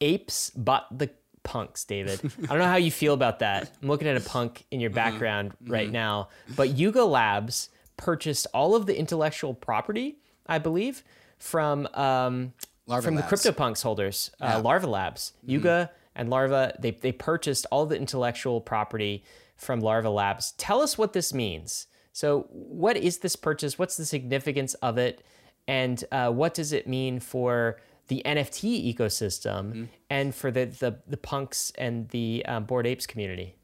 apes 0.00 0.50
bought 0.50 0.96
the 0.96 1.10
punks, 1.42 1.84
David. 1.84 2.20
I 2.44 2.46
don't 2.46 2.58
know 2.58 2.64
how 2.64 2.76
you 2.76 2.90
feel 2.90 3.12
about 3.12 3.40
that. 3.40 3.70
I'm 3.82 3.88
looking 3.88 4.08
at 4.08 4.16
a 4.16 4.20
punk 4.20 4.64
in 4.70 4.80
your 4.80 4.90
mm-hmm. 4.90 4.96
background 4.96 5.52
mm-hmm. 5.52 5.72
right 5.72 5.90
now, 5.90 6.30
but 6.56 6.70
Yuga 6.70 7.04
Labs 7.04 7.68
purchased 7.98 8.46
all 8.54 8.74
of 8.74 8.86
the 8.86 8.98
intellectual 8.98 9.52
property, 9.52 10.18
I 10.46 10.58
believe, 10.58 11.02
from 11.38 11.86
um, 11.94 12.52
from 12.86 13.16
Labs. 13.16 13.42
the 13.42 13.52
CryptoPunks 13.52 13.82
holders, 13.82 14.30
uh, 14.40 14.46
yeah. 14.46 14.56
Larva 14.56 14.86
Labs. 14.86 15.32
Mm-hmm. 15.38 15.50
Yuga 15.50 15.90
and 16.14 16.30
Larva, 16.30 16.74
they 16.78 16.92
they 16.92 17.12
purchased 17.12 17.66
all 17.70 17.86
the 17.86 17.96
intellectual 17.96 18.60
property 18.60 19.24
from 19.56 19.80
Larva 19.80 20.10
Labs. 20.10 20.52
Tell 20.52 20.80
us 20.82 20.96
what 20.96 21.12
this 21.12 21.32
means. 21.34 21.86
So, 22.12 22.46
what 22.50 22.96
is 22.96 23.18
this 23.18 23.36
purchase? 23.36 23.78
What's 23.78 23.96
the 23.96 24.06
significance 24.06 24.74
of 24.74 24.98
it? 24.98 25.22
And 25.66 26.02
uh, 26.10 26.30
what 26.30 26.54
does 26.54 26.72
it 26.72 26.86
mean 26.88 27.20
for 27.20 27.78
the 28.08 28.22
NFT 28.24 28.94
ecosystem 28.94 29.70
mm-hmm. 29.70 29.84
and 30.10 30.34
for 30.34 30.50
the, 30.50 30.64
the, 30.66 30.98
the 31.06 31.16
punks 31.16 31.72
and 31.78 32.08
the 32.08 32.44
um, 32.46 32.64
Bored 32.64 32.86
Apes 32.86 33.06
community. 33.06 33.54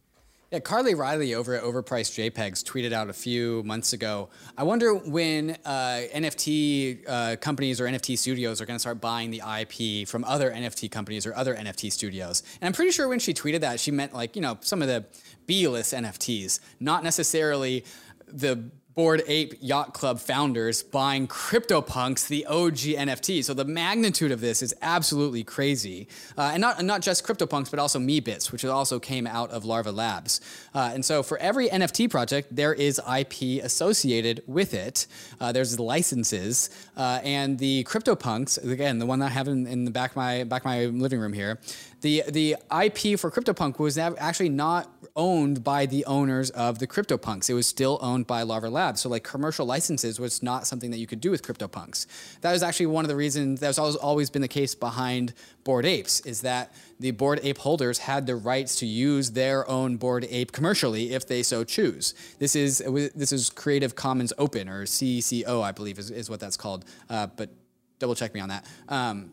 Yeah, 0.54 0.60
Carly 0.60 0.94
Riley 0.94 1.34
over 1.34 1.56
at 1.56 1.64
Overpriced 1.64 2.30
JPEGs 2.30 2.62
tweeted 2.62 2.92
out 2.92 3.10
a 3.10 3.12
few 3.12 3.64
months 3.64 3.92
ago. 3.92 4.28
I 4.56 4.62
wonder 4.62 4.94
when 4.94 5.58
uh, 5.64 6.02
NFT 6.14 7.02
uh, 7.08 7.36
companies 7.40 7.80
or 7.80 7.86
NFT 7.86 8.16
studios 8.16 8.60
are 8.60 8.64
going 8.64 8.76
to 8.76 8.80
start 8.80 9.00
buying 9.00 9.32
the 9.32 9.42
IP 9.44 10.06
from 10.06 10.22
other 10.22 10.52
NFT 10.52 10.92
companies 10.92 11.26
or 11.26 11.34
other 11.34 11.56
NFT 11.56 11.90
studios. 11.90 12.44
And 12.60 12.68
I'm 12.68 12.72
pretty 12.72 12.92
sure 12.92 13.08
when 13.08 13.18
she 13.18 13.34
tweeted 13.34 13.62
that, 13.62 13.80
she 13.80 13.90
meant 13.90 14.14
like, 14.14 14.36
you 14.36 14.42
know, 14.42 14.56
some 14.60 14.80
of 14.80 14.86
the 14.86 15.04
B 15.44 15.66
list 15.66 15.92
NFTs, 15.92 16.60
not 16.78 17.02
necessarily 17.02 17.84
the 18.28 18.70
Bored 18.94 19.22
Ape 19.26 19.54
Yacht 19.60 19.92
Club 19.92 20.20
founders 20.20 20.84
buying 20.84 21.26
CryptoPunks, 21.26 22.28
the 22.28 22.46
OG 22.46 22.76
NFT. 22.76 23.42
So 23.42 23.52
the 23.52 23.64
magnitude 23.64 24.30
of 24.30 24.40
this 24.40 24.62
is 24.62 24.72
absolutely 24.82 25.42
crazy, 25.42 26.06
uh, 26.38 26.52
and 26.54 26.60
not 26.60 26.82
not 26.84 27.02
just 27.02 27.26
CryptoPunks, 27.26 27.70
but 27.70 27.80
also 27.80 27.98
Meebits, 27.98 28.52
which 28.52 28.64
also 28.64 29.00
came 29.00 29.26
out 29.26 29.50
of 29.50 29.64
Larva 29.64 29.90
Labs. 29.90 30.40
Uh, 30.74 30.92
and 30.94 31.04
so 31.04 31.24
for 31.24 31.38
every 31.38 31.68
NFT 31.68 32.08
project, 32.08 32.54
there 32.54 32.72
is 32.72 33.00
IP 33.00 33.64
associated 33.64 34.42
with 34.46 34.74
it. 34.74 35.08
Uh, 35.40 35.50
there's 35.50 35.80
licenses, 35.80 36.70
uh, 36.96 37.20
and 37.24 37.58
the 37.58 37.82
CryptoPunks, 37.84 38.62
again, 38.70 38.98
the 38.98 39.06
one 39.06 39.20
I 39.22 39.28
have 39.28 39.48
in, 39.48 39.66
in 39.66 39.84
the 39.84 39.90
back 39.90 40.10
of 40.10 40.16
my 40.16 40.44
back 40.44 40.64
my 40.64 40.86
living 40.86 41.18
room 41.18 41.32
here. 41.32 41.58
The 42.02 42.22
the 42.28 42.56
IP 42.70 43.18
for 43.18 43.30
CryptoPunk 43.30 43.78
was 43.80 43.98
actually 43.98 44.50
not 44.50 44.93
owned 45.16 45.62
by 45.62 45.86
the 45.86 46.04
owners 46.06 46.50
of 46.50 46.78
the 46.78 46.86
CryptoPunks. 46.86 47.48
It 47.48 47.54
was 47.54 47.66
still 47.66 47.98
owned 48.02 48.26
by 48.26 48.42
Larva 48.42 48.68
Labs. 48.68 49.00
So 49.00 49.08
like 49.08 49.22
commercial 49.22 49.64
licenses 49.64 50.18
was 50.18 50.42
not 50.42 50.66
something 50.66 50.90
that 50.90 50.98
you 50.98 51.06
could 51.06 51.20
do 51.20 51.30
with 51.30 51.42
CryptoPunks. 51.42 52.06
That 52.40 52.52
was 52.52 52.62
actually 52.62 52.86
one 52.86 53.04
of 53.04 53.08
the 53.08 53.16
reasons 53.16 53.60
that 53.60 53.68
was 53.68 53.78
always, 53.78 53.96
always 53.96 54.30
been 54.30 54.42
the 54.42 54.48
case 54.48 54.74
behind 54.74 55.32
Bored 55.62 55.86
Apes 55.86 56.20
is 56.20 56.40
that 56.42 56.74
the 56.98 57.12
Bored 57.12 57.40
Ape 57.42 57.58
holders 57.58 57.98
had 57.98 58.26
the 58.26 58.36
rights 58.36 58.76
to 58.80 58.86
use 58.86 59.30
their 59.30 59.68
own 59.68 59.96
Bored 59.96 60.26
Ape 60.28 60.52
commercially 60.52 61.12
if 61.12 61.26
they 61.26 61.42
so 61.42 61.64
choose. 61.64 62.14
This 62.38 62.56
is 62.56 62.78
this 63.14 63.32
is 63.32 63.50
Creative 63.50 63.94
Commons 63.94 64.32
Open 64.36 64.68
or 64.68 64.84
CCO, 64.84 65.62
I 65.62 65.72
believe 65.72 65.98
is, 65.98 66.10
is 66.10 66.28
what 66.28 66.40
that's 66.40 66.56
called. 66.56 66.84
Uh, 67.08 67.28
but 67.28 67.50
double 67.98 68.14
check 68.14 68.34
me 68.34 68.40
on 68.40 68.48
that. 68.48 68.66
Um, 68.88 69.30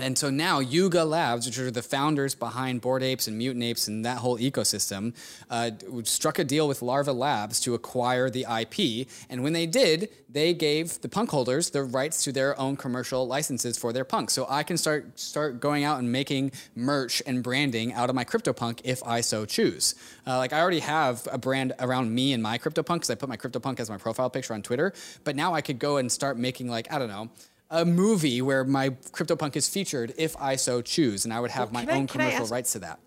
and 0.00 0.16
so 0.16 0.30
now 0.30 0.60
Yuga 0.60 1.04
Labs, 1.04 1.46
which 1.46 1.58
are 1.58 1.70
the 1.70 1.82
founders 1.82 2.34
behind 2.34 2.80
Bored 2.80 3.02
Apes 3.02 3.28
and 3.28 3.36
Mutant 3.36 3.64
Apes 3.64 3.88
and 3.88 4.04
that 4.04 4.18
whole 4.18 4.38
ecosystem, 4.38 5.14
uh, 5.50 5.70
struck 6.04 6.38
a 6.38 6.44
deal 6.44 6.68
with 6.68 6.82
Larva 6.82 7.12
Labs 7.12 7.60
to 7.60 7.74
acquire 7.74 8.30
the 8.30 8.46
IP. 8.48 9.08
And 9.28 9.42
when 9.42 9.52
they 9.52 9.66
did, 9.66 10.10
they 10.28 10.54
gave 10.54 11.00
the 11.00 11.08
punk 11.08 11.30
holders 11.30 11.70
the 11.70 11.82
rights 11.82 12.22
to 12.24 12.32
their 12.32 12.58
own 12.58 12.76
commercial 12.76 13.26
licenses 13.26 13.78
for 13.78 13.92
their 13.92 14.04
punk. 14.04 14.30
So 14.30 14.46
I 14.48 14.62
can 14.62 14.76
start 14.76 15.18
start 15.18 15.60
going 15.60 15.84
out 15.84 15.98
and 15.98 16.10
making 16.10 16.52
merch 16.74 17.22
and 17.26 17.42
branding 17.42 17.92
out 17.92 18.08
of 18.08 18.14
my 18.14 18.24
CryptoPunk 18.24 18.80
if 18.84 19.02
I 19.04 19.20
so 19.20 19.44
choose. 19.46 19.94
Uh, 20.26 20.38
like 20.38 20.52
I 20.52 20.60
already 20.60 20.80
have 20.80 21.26
a 21.30 21.38
brand 21.38 21.72
around 21.80 22.14
me 22.14 22.32
and 22.32 22.42
my 22.42 22.58
CryptoPunk 22.58 22.96
because 22.96 23.10
I 23.10 23.14
put 23.14 23.28
my 23.28 23.36
CryptoPunk 23.36 23.80
as 23.80 23.90
my 23.90 23.98
profile 23.98 24.30
picture 24.30 24.54
on 24.54 24.62
Twitter. 24.62 24.92
But 25.24 25.36
now 25.36 25.54
I 25.54 25.60
could 25.60 25.78
go 25.78 25.96
and 25.96 26.10
start 26.10 26.38
making 26.38 26.68
like 26.68 26.92
I 26.92 26.98
don't 26.98 27.08
know 27.08 27.30
a 27.70 27.84
movie 27.84 28.40
where 28.42 28.64
my 28.64 28.90
CryptoPunk 28.90 29.56
is 29.56 29.68
featured 29.68 30.14
if 30.16 30.36
I 30.36 30.56
so 30.56 30.80
choose, 30.82 31.24
and 31.24 31.34
I 31.34 31.40
would 31.40 31.50
have 31.50 31.72
well, 31.72 31.84
my 31.84 31.92
own 31.92 32.06
commercial 32.06 32.46
rights 32.46 32.72
to 32.72 32.78
that. 32.80 32.98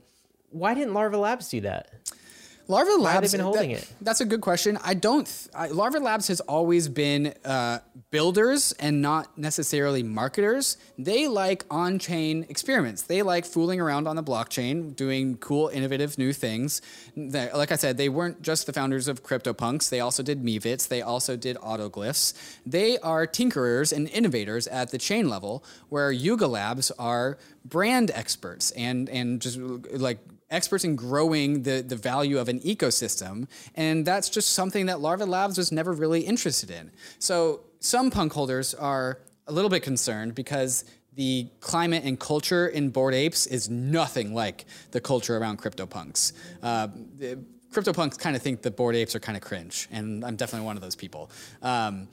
Why 0.51 0.73
didn't 0.73 0.93
Larva 0.93 1.17
Labs 1.17 1.49
do 1.49 1.61
that? 1.61 1.91
Larva 2.71 2.91
Labs. 2.91 3.03
Why 3.03 3.11
have 3.11 3.23
they 3.23 3.37
been 3.37 3.43
holding 3.43 3.73
that, 3.73 3.83
it? 3.83 3.93
That's 4.01 4.21
a 4.21 4.25
good 4.25 4.41
question. 4.41 4.79
I 4.83 4.93
don't. 4.93 5.27
I, 5.53 5.67
Larva 5.67 5.99
Labs 5.99 6.29
has 6.29 6.39
always 6.39 6.87
been 6.87 7.33
uh, 7.43 7.79
builders 8.11 8.71
and 8.79 9.01
not 9.01 9.37
necessarily 9.37 10.03
marketers. 10.03 10.77
They 10.97 11.27
like 11.27 11.65
on-chain 11.69 12.45
experiments. 12.47 13.01
They 13.03 13.23
like 13.23 13.45
fooling 13.45 13.81
around 13.81 14.07
on 14.07 14.15
the 14.15 14.23
blockchain, 14.23 14.95
doing 14.95 15.37
cool, 15.37 15.67
innovative 15.67 16.17
new 16.17 16.31
things. 16.31 16.81
Like 17.15 17.71
I 17.71 17.75
said, 17.75 17.97
they 17.97 18.09
weren't 18.09 18.41
just 18.41 18.65
the 18.67 18.73
founders 18.73 19.07
of 19.07 19.21
CryptoPunks. 19.21 19.89
They 19.89 19.99
also 19.99 20.23
did 20.23 20.41
Meebits. 20.41 20.87
They 20.87 21.01
also 21.01 21.35
did 21.35 21.57
Autoglyphs. 21.57 22.33
They 22.65 22.97
are 22.99 23.27
tinkerers 23.27 23.91
and 23.91 24.07
innovators 24.09 24.65
at 24.67 24.91
the 24.91 24.97
chain 24.97 25.29
level, 25.29 25.63
where 25.89 26.11
Yuga 26.11 26.47
Labs 26.47 26.89
are 26.91 27.37
brand 27.65 28.11
experts 28.13 28.71
and 28.71 29.09
and 29.09 29.41
just 29.41 29.57
like 29.59 30.19
experts 30.51 30.83
in 30.83 30.95
growing 30.95 31.63
the, 31.63 31.81
the 31.81 31.95
value 31.95 32.37
of 32.37 32.49
an 32.49 32.59
ecosystem. 32.59 33.47
And 33.75 34.05
that's 34.05 34.29
just 34.29 34.53
something 34.53 34.85
that 34.85 34.99
Larva 34.99 35.25
Labs 35.25 35.57
was 35.57 35.71
never 35.71 35.93
really 35.93 36.21
interested 36.21 36.69
in. 36.69 36.91
So 37.19 37.61
some 37.79 38.11
punk 38.11 38.33
holders 38.33 38.73
are 38.73 39.19
a 39.47 39.51
little 39.51 39.69
bit 39.69 39.81
concerned 39.81 40.35
because 40.35 40.85
the 41.13 41.47
climate 41.59 42.03
and 42.05 42.19
culture 42.19 42.67
in 42.67 42.89
Bored 42.89 43.13
Apes 43.13 43.47
is 43.47 43.69
nothing 43.69 44.33
like 44.33 44.65
the 44.91 45.01
culture 45.01 45.37
around 45.37 45.59
CryptoPunks. 45.59 46.33
Uh, 46.63 46.87
CryptoPunks 47.71 48.17
kind 48.17 48.35
of 48.35 48.41
think 48.41 48.61
the 48.61 48.71
Bored 48.71 48.95
Apes 48.95 49.15
are 49.15 49.19
kind 49.19 49.37
of 49.37 49.43
cringe, 49.43 49.87
and 49.91 50.23
I'm 50.23 50.35
definitely 50.35 50.65
one 50.65 50.77
of 50.77 50.81
those 50.81 50.95
people. 50.95 51.29
Um, 51.61 52.07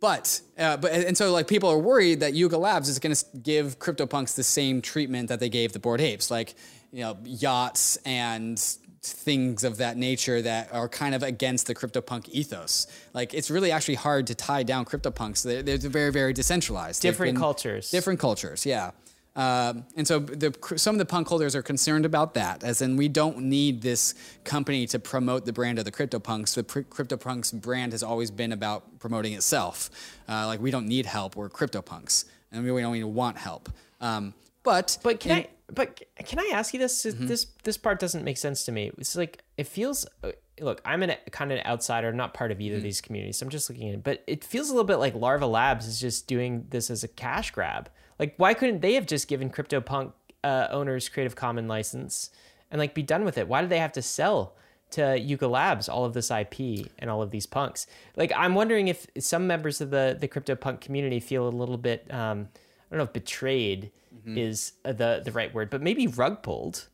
but 0.00 0.40
uh, 0.58 0.76
but 0.76 0.92
and 0.92 1.16
so 1.16 1.32
like 1.32 1.48
people 1.48 1.68
are 1.68 1.78
worried 1.78 2.20
that 2.20 2.32
Yuga 2.32 2.56
Labs 2.56 2.88
is 2.88 2.98
going 2.98 3.14
to 3.14 3.24
give 3.42 3.78
CryptoPunks 3.78 4.36
the 4.36 4.44
same 4.44 4.80
treatment 4.80 5.28
that 5.28 5.40
they 5.40 5.48
gave 5.48 5.72
the 5.72 5.78
Bored 5.78 6.00
Apes, 6.00 6.30
like 6.30 6.54
you 6.92 7.02
know 7.02 7.16
yachts 7.24 7.96
and 8.04 8.58
things 9.02 9.64
of 9.64 9.78
that 9.78 9.96
nature 9.96 10.42
that 10.42 10.72
are 10.72 10.88
kind 10.88 11.14
of 11.14 11.22
against 11.22 11.66
the 11.66 11.74
CryptoPunk 11.74 12.28
ethos. 12.30 12.86
Like 13.14 13.32
it's 13.32 13.50
really 13.50 13.70
actually 13.70 13.94
hard 13.94 14.26
to 14.26 14.34
tie 14.34 14.62
down 14.62 14.84
CryptoPunks. 14.84 15.42
They're, 15.42 15.62
they're 15.62 15.90
very 15.90 16.12
very 16.12 16.32
decentralized. 16.32 17.02
Different 17.02 17.38
cultures. 17.38 17.90
Different 17.90 18.20
cultures, 18.20 18.66
yeah. 18.66 18.90
Um, 19.38 19.84
and 19.96 20.06
so 20.06 20.18
the, 20.18 20.52
some 20.76 20.96
of 20.96 20.98
the 20.98 21.04
punk 21.04 21.28
holders 21.28 21.54
are 21.54 21.62
concerned 21.62 22.04
about 22.04 22.34
that, 22.34 22.64
as 22.64 22.82
in 22.82 22.96
we 22.96 23.06
don't 23.06 23.38
need 23.38 23.82
this 23.82 24.14
company 24.42 24.84
to 24.88 24.98
promote 24.98 25.44
the 25.44 25.52
brand 25.52 25.78
of 25.78 25.84
the 25.84 25.92
CryptoPunks. 25.92 26.56
The 26.56 26.64
pr- 26.64 26.80
CryptoPunks 26.80 27.52
brand 27.60 27.92
has 27.92 28.02
always 28.02 28.32
been 28.32 28.50
about 28.50 28.98
promoting 28.98 29.34
itself. 29.34 29.90
Uh, 30.28 30.48
like 30.48 30.60
we 30.60 30.72
don't 30.72 30.88
need 30.88 31.06
help. 31.06 31.36
We're 31.36 31.48
CryptoPunks, 31.48 32.24
and 32.50 32.64
we 32.64 32.80
don't 32.80 32.96
even 32.96 33.14
want 33.14 33.38
help. 33.38 33.68
Um, 34.00 34.34
but 34.64 34.98
but 35.04 35.20
can 35.20 35.30
in, 35.30 35.38
I 35.38 35.48
but 35.72 36.02
can 36.24 36.38
I 36.38 36.50
ask 36.52 36.72
you 36.72 36.80
this? 36.80 37.04
Mm-hmm. 37.04 37.26
This 37.26 37.46
this 37.64 37.76
part 37.76 38.00
doesn't 38.00 38.24
make 38.24 38.38
sense 38.38 38.64
to 38.64 38.72
me. 38.72 38.90
It's 38.98 39.16
like 39.16 39.42
it 39.56 39.66
feels. 39.66 40.06
Uh, 40.22 40.32
look, 40.60 40.80
I'm 40.84 41.02
an 41.02 41.14
kind 41.30 41.52
of 41.52 41.58
an 41.58 41.66
outsider, 41.66 42.12
not 42.12 42.34
part 42.34 42.50
of 42.50 42.60
either 42.60 42.72
mm-hmm. 42.72 42.78
of 42.78 42.82
these 42.82 43.00
communities. 43.00 43.38
So 43.38 43.46
I'm 43.46 43.50
just 43.50 43.68
looking 43.68 43.88
at 43.88 43.94
it, 43.94 44.04
but 44.04 44.22
it 44.26 44.44
feels 44.44 44.70
a 44.70 44.72
little 44.72 44.86
bit 44.86 44.96
like 44.96 45.14
Larva 45.14 45.46
Labs 45.46 45.86
is 45.86 46.00
just 46.00 46.26
doing 46.26 46.66
this 46.70 46.90
as 46.90 47.04
a 47.04 47.08
cash 47.08 47.50
grab. 47.50 47.90
Like, 48.18 48.34
why 48.36 48.54
couldn't 48.54 48.80
they 48.80 48.94
have 48.94 49.06
just 49.06 49.28
given 49.28 49.50
CryptoPunk 49.50 50.12
uh, 50.42 50.68
owners 50.70 51.08
Creative 51.08 51.36
Common 51.36 51.68
license 51.68 52.30
and 52.70 52.78
like 52.78 52.94
be 52.94 53.02
done 53.02 53.24
with 53.24 53.38
it? 53.38 53.48
Why 53.48 53.62
do 53.62 53.68
they 53.68 53.78
have 53.78 53.92
to 53.92 54.02
sell 54.02 54.54
to 54.90 55.18
Yuga 55.18 55.46
Labs 55.46 55.88
all 55.88 56.04
of 56.04 56.14
this 56.14 56.30
IP 56.30 56.88
and 56.98 57.10
all 57.10 57.22
of 57.22 57.30
these 57.30 57.46
punks? 57.46 57.86
Like, 58.16 58.32
I'm 58.34 58.54
wondering 58.54 58.88
if 58.88 59.06
some 59.18 59.46
members 59.46 59.80
of 59.80 59.90
the 59.90 60.16
the 60.18 60.28
CryptoPunk 60.28 60.80
community 60.80 61.20
feel 61.20 61.46
a 61.46 61.50
little 61.50 61.78
bit, 61.78 62.12
um, 62.12 62.48
I 62.90 62.94
don't 62.94 62.98
know 62.98 63.04
if 63.04 63.12
betrayed 63.12 63.90
mm-hmm. 64.14 64.38
is 64.38 64.72
the 64.84 65.22
the 65.24 65.32
right 65.32 65.52
word, 65.52 65.70
but 65.70 65.82
maybe 65.82 66.06
rug 66.06 66.42
pulled. 66.42 66.88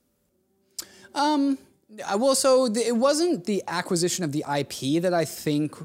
Um. 1.15 1.59
Well, 2.17 2.35
so 2.35 2.69
the, 2.69 2.85
it 2.85 2.97
wasn't 2.97 3.45
the 3.45 3.63
acquisition 3.69 4.25
of 4.25 4.33
the 4.33 4.45
IP 4.49 5.01
that 5.03 5.15
I 5.15 5.25
think 5.25 5.77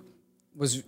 was 0.55 0.83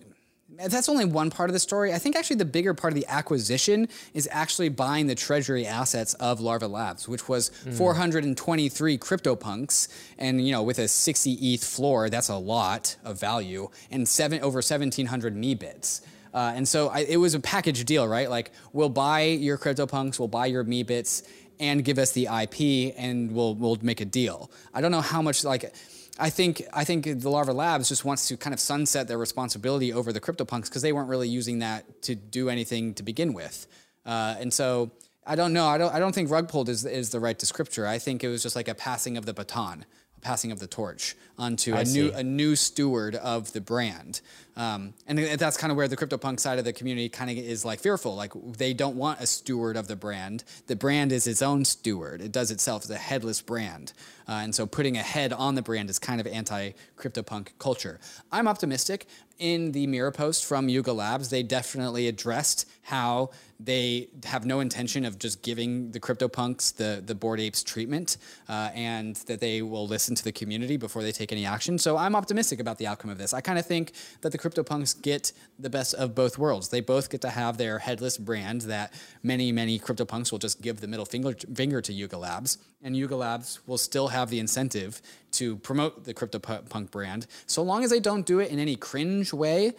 that's 0.70 0.90
only 0.90 1.06
one 1.06 1.30
part 1.30 1.50
of 1.50 1.54
the 1.54 1.60
story. 1.60 1.94
I 1.94 1.98
think 1.98 2.16
actually 2.16 2.36
the 2.38 2.46
bigger 2.46 2.74
part 2.74 2.94
of 2.94 3.00
the 3.00 3.08
acquisition 3.08 3.88
is 4.14 4.28
actually 4.32 4.70
buying 4.70 5.08
the 5.08 5.16
treasury 5.16 5.66
assets 5.66 6.14
of 6.16 6.40
Larva 6.40 6.68
Labs, 6.68 7.08
which 7.08 7.28
was 7.30 7.50
mm. 7.66 7.74
423 7.74 8.98
CryptoPunks, 8.98 9.88
and 10.18 10.46
you 10.46 10.52
know 10.52 10.64
with 10.64 10.80
a 10.80 10.88
60 10.88 11.34
ETH 11.34 11.64
floor, 11.64 12.10
that's 12.10 12.30
a 12.30 12.36
lot 12.36 12.96
of 13.04 13.20
value, 13.20 13.70
and 13.90 14.08
seven 14.08 14.42
over 14.42 14.58
1,700 14.58 15.36
Meebits. 15.36 16.02
Uh, 16.34 16.54
and 16.56 16.68
so 16.68 16.90
I, 16.90 17.00
it 17.00 17.18
was 17.18 17.34
a 17.34 17.40
package 17.40 17.84
deal, 17.86 18.08
right? 18.08 18.30
Like 18.30 18.52
we'll 18.74 18.90
buy 18.90 19.24
your 19.24 19.58
CryptoPunks, 19.58 20.20
we'll 20.20 20.28
buy 20.28 20.46
your 20.48 20.64
Meebits, 20.64 21.28
and 21.60 21.86
give 21.86 22.00
us 22.00 22.12
the 22.12 22.26
IP, 22.26 22.94
and 22.98 23.32
we'll 23.32 23.56
we'll 23.56 23.78
make 23.82 24.02
a 24.02 24.06
deal. 24.06 24.52
I 24.74 24.82
don't 24.82 24.92
know 24.92 25.02
how 25.02 25.22
much 25.22 25.44
like 25.44 25.74
I 26.20 26.30
think 26.30 26.64
I 26.74 26.84
think 26.84 27.06
the 27.06 27.30
Larva 27.30 27.54
Labs 27.54 27.90
just 27.90 28.06
wants 28.06 28.28
to 28.30 28.38
kind 28.38 28.54
of 28.54 28.60
sunset 28.60 29.08
their 29.08 29.18
responsibility 29.18 29.94
over 29.94 30.12
the 30.12 30.20
CryptoPunks 30.20 30.66
because 30.66 30.82
they 30.82 30.94
weren't 30.94 31.10
really 31.10 31.30
using 31.30 31.60
that 31.60 32.02
to 32.04 32.16
do 32.16 32.50
anything 32.50 32.94
to 32.96 33.04
begin 33.04 33.34
with, 33.34 33.68
uh, 34.06 34.36
and 34.40 34.54
so 34.54 34.92
I 35.26 35.36
don't 35.36 35.54
know. 35.54 35.68
I 35.68 35.78
don't 35.78 35.94
I 35.94 36.00
don't 36.00 36.14
think 36.14 36.32
rug 36.32 36.50
pulled 36.50 36.68
is 36.68 36.86
is 36.86 37.12
the 37.12 37.20
right 37.20 37.38
descriptor. 37.38 37.86
I 37.86 38.00
think 38.00 38.24
it 38.24 38.28
was 38.28 38.42
just 38.42 38.56
like 38.56 38.68
a 38.68 38.76
passing 38.76 39.18
of 39.18 39.26
the 39.26 39.34
baton, 39.34 39.86
passing 40.22 40.52
of 40.52 40.60
the 40.60 40.68
torch 40.68 41.16
onto 41.38 41.74
I 41.74 41.82
a 41.82 41.86
see. 41.86 42.02
new 42.02 42.12
a 42.14 42.24
new 42.24 42.56
steward 42.56 43.16
of 43.16 43.54
the 43.54 43.62
brand. 43.62 44.22
Um, 44.56 44.94
and 45.08 45.18
that's 45.18 45.56
kind 45.58 45.72
of 45.72 45.78
where 45.78 45.88
the 45.88 45.96
CryptoPunk 45.96 46.40
side 46.40 46.60
of 46.60 46.66
the 46.66 46.74
community 46.74 47.08
kind 47.10 47.32
of 47.32 47.38
is 47.38 47.64
like 47.64 47.80
fearful. 47.80 48.16
Like 48.16 48.34
they 48.58 48.74
don't 48.74 48.98
want 48.98 49.20
a 49.22 49.26
steward 49.26 49.78
of 49.78 49.88
the 49.88 49.96
brand. 49.96 50.44
The 50.68 50.76
brand 50.76 51.12
is 51.12 51.26
its 51.26 51.42
own 51.42 51.64
steward. 51.66 52.22
It 52.22 52.32
does 52.32 52.52
itself 52.52 52.84
as 52.84 52.90
a 52.92 52.98
headless 52.98 53.42
brand. 53.42 53.94
Uh, 54.28 54.34
and 54.44 54.54
so 54.54 54.66
putting 54.66 54.98
a 54.98 55.02
head 55.02 55.34
on 55.34 55.56
the 55.56 55.62
brand 55.62 55.90
is 55.90 56.00
kind 56.00 56.20
of 56.22 56.28
anti 56.28 56.72
CryptoPunk 56.98 57.50
culture. 57.60 58.00
I'm 58.32 58.48
optimistic. 58.48 59.08
In 59.40 59.72
the 59.72 59.88
mirror 59.88 60.12
post 60.12 60.46
from 60.46 60.70
Yuga 60.70 60.94
Labs, 60.94 61.30
they 61.30 61.42
definitely 61.42 62.08
addressed 62.08 62.70
how 62.84 63.32
they 63.64 64.10
have 64.26 64.46
no 64.46 64.60
intention 64.60 65.06
of 65.06 65.20
just 65.20 65.42
giving 65.42 65.92
the 65.92 66.00
CryptoPunks 66.00 66.76
the, 66.76 67.02
the 67.06 67.14
Bored 67.14 67.40
Apes 67.40 67.64
treatment 67.64 68.18
uh, 68.50 68.70
and 68.74 69.16
that 69.28 69.40
they 69.40 69.62
will 69.62 69.88
listen 69.88 70.16
to 70.16 70.24
the 70.24 70.32
community 70.32 70.78
before 70.78 71.04
they 71.04 71.12
take 71.12 71.32
any 71.32 71.46
action. 71.46 71.78
So 71.78 71.98
I'm 71.98 72.16
optimistic 72.16 72.60
about 72.60 72.78
the 72.78 72.88
outcome 72.88 73.12
of 73.12 73.18
this. 73.18 73.34
I 73.34 73.42
kind 73.42 73.60
of 73.60 73.66
think 73.66 73.94
that 74.22 74.32
the 74.32 74.38
CryptoPunks 74.38 75.02
get 75.02 75.32
the 75.60 75.70
best 75.70 75.94
of 75.96 76.16
both 76.16 76.38
worlds. 76.38 76.70
They 76.70 76.82
both 76.82 77.10
get 77.10 77.22
to 77.22 77.30
have 77.30 77.58
their 77.58 77.80
headless 77.80 78.18
brand 78.18 78.62
that 78.62 78.94
many, 79.22 79.52
many 79.52 79.80
CryptoPunks 79.80 80.32
will 80.32 80.40
just 80.40 80.62
give 80.62 80.82
the 80.82 80.88
middle 80.88 81.06
finger, 81.06 81.34
finger 81.54 81.82
to 81.82 81.94
Yuga 81.94 82.18
Labs, 82.18 82.58
and 82.82 82.96
Yuga 82.96 83.16
Labs 83.16 83.60
will 83.68 83.78
still 83.78 84.08
have 84.08 84.30
the 84.30 84.40
incentive 84.40 85.02
to 85.32 85.58
promote 85.58 86.04
the 86.04 86.14
CryptoPunk 86.14 86.92
brand, 86.92 87.28
so 87.46 87.62
long 87.62 87.84
as 87.84 87.90
they 87.90 88.00
don't 88.00 88.26
do 88.26 88.40
it 88.40 88.52
in 88.52 88.60
any 88.60 88.76
cringe 88.76 89.32
way, 89.32 89.74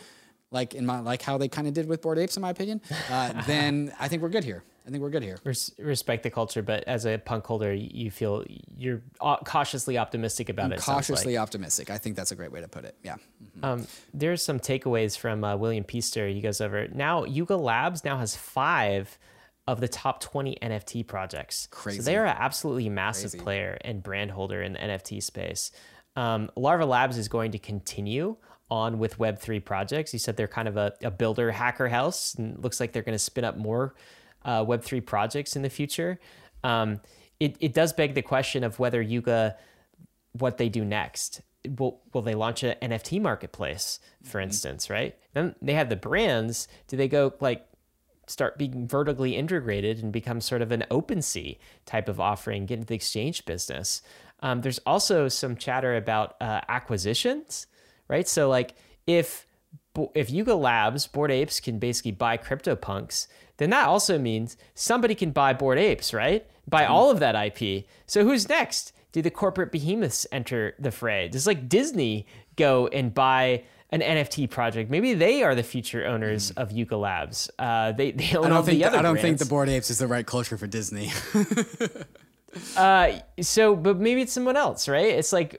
like 0.52 0.74
in 0.74 0.86
my 0.86 1.00
like 1.00 1.22
how 1.22 1.38
they 1.38 1.48
kind 1.48 1.66
of 1.66 1.74
did 1.74 1.88
with 1.88 2.02
Bored 2.02 2.18
Apes, 2.18 2.36
in 2.36 2.42
my 2.42 2.50
opinion. 2.50 2.80
Uh, 3.10 3.42
then 3.46 3.92
I 3.98 4.08
think 4.08 4.22
we're 4.22 4.28
good 4.28 4.44
here. 4.44 4.62
I 4.86 4.90
think 4.90 5.02
we're 5.02 5.10
good 5.10 5.22
here. 5.22 5.38
Res- 5.44 5.72
respect 5.78 6.24
the 6.24 6.30
culture, 6.30 6.60
but 6.60 6.82
as 6.84 7.06
a 7.06 7.18
punk 7.18 7.46
holder, 7.46 7.72
you 7.72 8.10
feel 8.10 8.44
you're 8.76 9.00
cautiously 9.44 9.96
optimistic 9.96 10.48
about 10.48 10.66
I'm 10.66 10.72
it. 10.72 10.80
Cautiously 10.80 11.34
like. 11.34 11.42
optimistic. 11.42 11.88
I 11.88 11.98
think 11.98 12.16
that's 12.16 12.32
a 12.32 12.36
great 12.36 12.50
way 12.50 12.60
to 12.60 12.68
put 12.68 12.84
it. 12.84 12.96
Yeah. 13.04 13.14
Mm-hmm. 13.14 13.64
Um, 13.64 13.86
there's 14.12 14.44
some 14.44 14.58
takeaways 14.58 15.16
from 15.16 15.44
uh, 15.44 15.56
William 15.56 15.84
Peaster. 15.84 16.28
He 16.28 16.40
goes 16.40 16.60
over 16.60 16.88
now. 16.88 17.24
Yuga 17.24 17.56
Labs 17.56 18.04
now 18.04 18.18
has 18.18 18.34
five 18.34 19.18
of 19.68 19.80
the 19.80 19.88
top 19.88 20.20
20 20.20 20.58
NFT 20.60 21.06
projects. 21.06 21.68
Crazy. 21.70 22.00
So 22.00 22.04
they 22.04 22.16
are 22.16 22.26
an 22.26 22.36
absolutely 22.36 22.88
massive 22.88 23.30
Crazy. 23.30 23.44
player 23.44 23.78
and 23.82 24.02
brand 24.02 24.32
holder 24.32 24.62
in 24.62 24.72
the 24.72 24.80
NFT 24.80 25.22
space. 25.22 25.70
Um, 26.16 26.50
Larva 26.56 26.84
Labs 26.84 27.16
is 27.16 27.28
going 27.28 27.52
to 27.52 27.58
continue 27.58 28.36
on 28.72 28.98
with 28.98 29.18
Web3 29.18 29.62
projects. 29.62 30.10
He 30.10 30.18
said 30.18 30.36
they're 30.36 30.48
kind 30.48 30.66
of 30.66 30.78
a, 30.78 30.94
a 31.02 31.10
builder 31.10 31.52
hacker 31.52 31.88
house 31.88 32.34
and 32.34 32.58
looks 32.62 32.80
like 32.80 32.92
they're 32.92 33.02
going 33.02 33.14
to 33.14 33.18
spin 33.18 33.44
up 33.44 33.56
more 33.58 33.94
uh, 34.44 34.64
Web3 34.64 35.04
projects 35.04 35.54
in 35.54 35.62
the 35.62 35.68
future. 35.68 36.18
Um, 36.64 37.00
it, 37.38 37.56
it 37.60 37.74
does 37.74 37.92
beg 37.92 38.14
the 38.14 38.22
question 38.22 38.64
of 38.64 38.78
whether 38.78 39.02
Yuga, 39.02 39.56
what 40.32 40.56
they 40.56 40.70
do 40.70 40.84
next. 40.84 41.42
Will, 41.78 42.00
will 42.12 42.22
they 42.22 42.34
launch 42.34 42.62
an 42.62 42.74
NFT 42.80 43.20
marketplace, 43.20 44.00
for 44.24 44.38
mm-hmm. 44.38 44.48
instance, 44.48 44.88
right? 44.88 45.16
Then 45.34 45.54
they 45.60 45.74
have 45.74 45.90
the 45.90 45.96
brands. 45.96 46.66
Do 46.88 46.96
they 46.96 47.08
go 47.08 47.34
like 47.40 47.66
start 48.26 48.56
being 48.56 48.88
vertically 48.88 49.36
integrated 49.36 50.02
and 50.02 50.12
become 50.12 50.40
sort 50.40 50.62
of 50.62 50.72
an 50.72 50.84
OpenSea 50.90 51.58
type 51.84 52.08
of 52.08 52.18
offering, 52.18 52.66
get 52.66 52.78
into 52.78 52.86
the 52.86 52.94
exchange 52.94 53.44
business? 53.44 54.02
Um, 54.40 54.62
there's 54.62 54.80
also 54.80 55.28
some 55.28 55.56
chatter 55.56 55.94
about 55.96 56.36
uh, 56.40 56.62
acquisitions, 56.68 57.66
right? 58.12 58.28
So 58.28 58.48
like 58.48 58.74
if 59.06 59.46
if 60.14 60.30
Yuga 60.30 60.54
Labs, 60.54 61.06
Bored 61.06 61.30
Apes 61.30 61.60
can 61.60 61.78
basically 61.78 62.12
buy 62.12 62.36
CryptoPunks, 62.36 63.26
then 63.56 63.70
that 63.70 63.86
also 63.86 64.18
means 64.18 64.56
somebody 64.74 65.14
can 65.14 65.30
buy 65.32 65.52
Bored 65.52 65.78
Apes, 65.78 66.14
right? 66.14 66.46
Buy 66.68 66.86
all 66.86 67.10
of 67.10 67.18
that 67.20 67.34
IP. 67.34 67.84
So 68.06 68.24
who's 68.24 68.48
next? 68.48 68.92
Do 69.12 69.20
the 69.20 69.30
corporate 69.30 69.72
behemoths 69.72 70.26
enter 70.32 70.74
the 70.78 70.90
fray? 70.90 71.28
Does 71.28 71.46
like 71.46 71.68
Disney 71.68 72.26
go 72.56 72.86
and 72.86 73.12
buy 73.12 73.64
an 73.90 74.00
NFT 74.00 74.48
project? 74.48 74.90
Maybe 74.90 75.12
they 75.12 75.42
are 75.42 75.54
the 75.54 75.62
future 75.62 76.06
owners 76.06 76.52
mm. 76.52 76.62
of 76.62 76.72
Yuga 76.72 76.96
Labs. 76.96 77.50
Uh, 77.58 77.92
they, 77.92 78.12
they 78.12 78.34
own 78.34 78.52
all 78.52 78.62
the 78.62 78.84
other. 78.84 78.98
I 78.98 79.02
don't 79.02 79.14
brands. 79.14 79.22
think 79.22 79.38
the 79.38 79.46
Bored 79.46 79.68
Apes 79.68 79.90
is 79.90 79.98
the 79.98 80.06
right 80.06 80.26
culture 80.26 80.56
for 80.56 80.66
Disney. 80.66 81.10
uh, 82.76 83.12
so, 83.40 83.74
but 83.74 83.98
maybe 83.98 84.22
it's 84.22 84.32
someone 84.32 84.56
else, 84.56 84.88
right? 84.88 85.06
It's 85.06 85.32
like, 85.32 85.56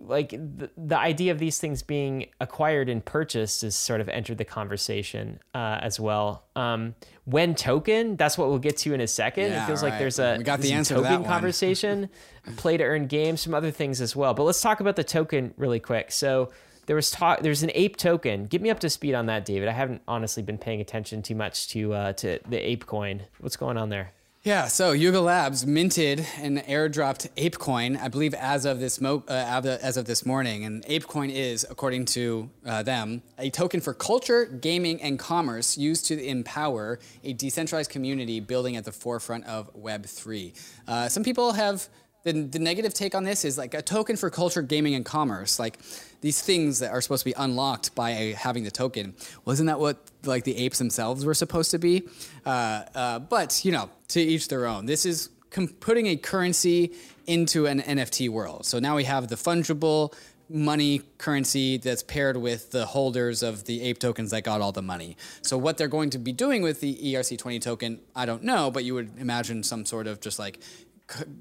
like 0.00 0.30
the, 0.30 0.70
the 0.76 0.98
idea 0.98 1.30
of 1.30 1.38
these 1.38 1.58
things 1.58 1.82
being 1.82 2.26
acquired 2.40 2.88
and 2.88 3.04
purchased 3.04 3.62
has 3.62 3.76
sort 3.76 4.00
of 4.00 4.08
entered 4.08 4.38
the 4.38 4.44
conversation 4.44 5.38
uh, 5.54 5.78
as 5.80 6.00
well. 6.00 6.44
Um, 6.56 6.94
when 7.24 7.54
token, 7.54 8.16
that's 8.16 8.36
what 8.36 8.48
we'll 8.48 8.58
get 8.58 8.76
to 8.78 8.94
in 8.94 9.00
a 9.00 9.06
second. 9.06 9.52
Yeah, 9.52 9.62
it 9.62 9.66
feels 9.66 9.82
right. 9.82 9.90
like 9.90 9.98
there's 9.98 10.18
a 10.18 10.36
we 10.38 10.44
got 10.44 10.60
the 10.60 10.72
answer 10.72 10.96
token 10.96 11.22
to 11.22 11.28
conversation, 11.28 12.10
play 12.56 12.76
to 12.76 12.84
earn 12.84 13.06
games, 13.06 13.40
some 13.40 13.54
other 13.54 13.70
things 13.70 14.00
as 14.00 14.16
well. 14.16 14.34
But 14.34 14.42
let's 14.42 14.60
talk 14.60 14.80
about 14.80 14.96
the 14.96 15.04
token 15.04 15.54
really 15.56 15.80
quick. 15.80 16.10
So 16.10 16.50
there 16.86 16.96
was 16.96 17.10
talk. 17.10 17.42
There's 17.42 17.62
an 17.62 17.70
ape 17.74 17.96
token. 17.96 18.46
Get 18.46 18.60
me 18.60 18.70
up 18.70 18.80
to 18.80 18.90
speed 18.90 19.14
on 19.14 19.26
that, 19.26 19.44
David. 19.44 19.68
I 19.68 19.72
haven't 19.72 20.02
honestly 20.08 20.42
been 20.42 20.58
paying 20.58 20.80
attention 20.80 21.22
too 21.22 21.34
much 21.34 21.68
to 21.68 21.94
uh, 21.94 22.12
to 22.14 22.40
the 22.48 22.58
ape 22.58 22.86
coin. 22.86 23.22
What's 23.38 23.56
going 23.56 23.76
on 23.76 23.88
there? 23.88 24.12
Yeah, 24.44 24.66
so 24.66 24.92
Yuga 24.92 25.22
Labs 25.22 25.64
minted 25.64 26.26
and 26.36 26.58
airdropped 26.58 27.30
ApeCoin, 27.30 27.98
I 27.98 28.08
believe, 28.08 28.34
as 28.34 28.66
of 28.66 28.78
this 28.78 29.00
mo- 29.00 29.24
uh, 29.26 29.78
as 29.80 29.96
of 29.96 30.04
this 30.04 30.26
morning. 30.26 30.66
And 30.66 30.84
ApeCoin 30.84 31.32
is, 31.32 31.64
according 31.70 32.04
to 32.06 32.50
uh, 32.66 32.82
them, 32.82 33.22
a 33.38 33.48
token 33.48 33.80
for 33.80 33.94
culture, 33.94 34.44
gaming, 34.44 35.00
and 35.00 35.18
commerce 35.18 35.78
used 35.78 36.04
to 36.08 36.22
empower 36.22 36.98
a 37.22 37.32
decentralized 37.32 37.90
community 37.90 38.38
building 38.38 38.76
at 38.76 38.84
the 38.84 38.92
forefront 38.92 39.46
of 39.46 39.70
Web 39.74 40.04
three. 40.04 40.52
Uh, 40.86 41.08
some 41.08 41.24
people 41.24 41.54
have 41.54 41.88
the, 42.24 42.32
the 42.32 42.58
negative 42.58 42.92
take 42.92 43.14
on 43.14 43.24
this 43.24 43.46
is 43.46 43.56
like 43.56 43.72
a 43.72 43.80
token 43.80 44.14
for 44.14 44.28
culture, 44.28 44.60
gaming, 44.60 44.94
and 44.94 45.06
commerce. 45.06 45.58
Like 45.58 45.78
these 46.24 46.40
things 46.40 46.78
that 46.78 46.90
are 46.90 47.02
supposed 47.02 47.20
to 47.20 47.26
be 47.26 47.34
unlocked 47.36 47.94
by 47.94 48.12
having 48.38 48.64
the 48.64 48.70
token. 48.70 49.14
Wasn't 49.44 49.66
that 49.66 49.78
what 49.78 49.98
like 50.24 50.44
the 50.44 50.56
apes 50.56 50.78
themselves 50.78 51.22
were 51.22 51.34
supposed 51.34 51.70
to 51.72 51.78
be? 51.78 52.08
Uh, 52.46 52.84
uh, 52.94 53.18
but 53.18 53.62
you 53.62 53.70
know, 53.70 53.90
to 54.08 54.22
each 54.22 54.48
their 54.48 54.64
own. 54.64 54.86
This 54.86 55.04
is 55.04 55.28
com- 55.50 55.68
putting 55.68 56.06
a 56.06 56.16
currency 56.16 56.92
into 57.26 57.66
an 57.66 57.82
NFT 57.82 58.30
world. 58.30 58.64
So 58.64 58.78
now 58.78 58.96
we 58.96 59.04
have 59.04 59.28
the 59.28 59.34
fungible 59.34 60.14
money 60.48 61.02
currency 61.18 61.76
that's 61.76 62.02
paired 62.02 62.38
with 62.38 62.70
the 62.70 62.86
holders 62.86 63.42
of 63.42 63.64
the 63.64 63.82
ape 63.82 63.98
tokens 63.98 64.30
that 64.30 64.44
got 64.44 64.62
all 64.62 64.72
the 64.72 64.82
money. 64.82 65.18
So 65.42 65.58
what 65.58 65.76
they're 65.76 65.88
going 65.88 66.08
to 66.10 66.18
be 66.18 66.32
doing 66.32 66.62
with 66.62 66.80
the 66.80 66.94
ERC20 66.94 67.60
token, 67.60 68.00
I 68.16 68.24
don't 68.24 68.42
know, 68.42 68.70
but 68.70 68.84
you 68.84 68.94
would 68.94 69.18
imagine 69.18 69.62
some 69.62 69.84
sort 69.84 70.06
of 70.06 70.20
just 70.22 70.38
like 70.38 70.58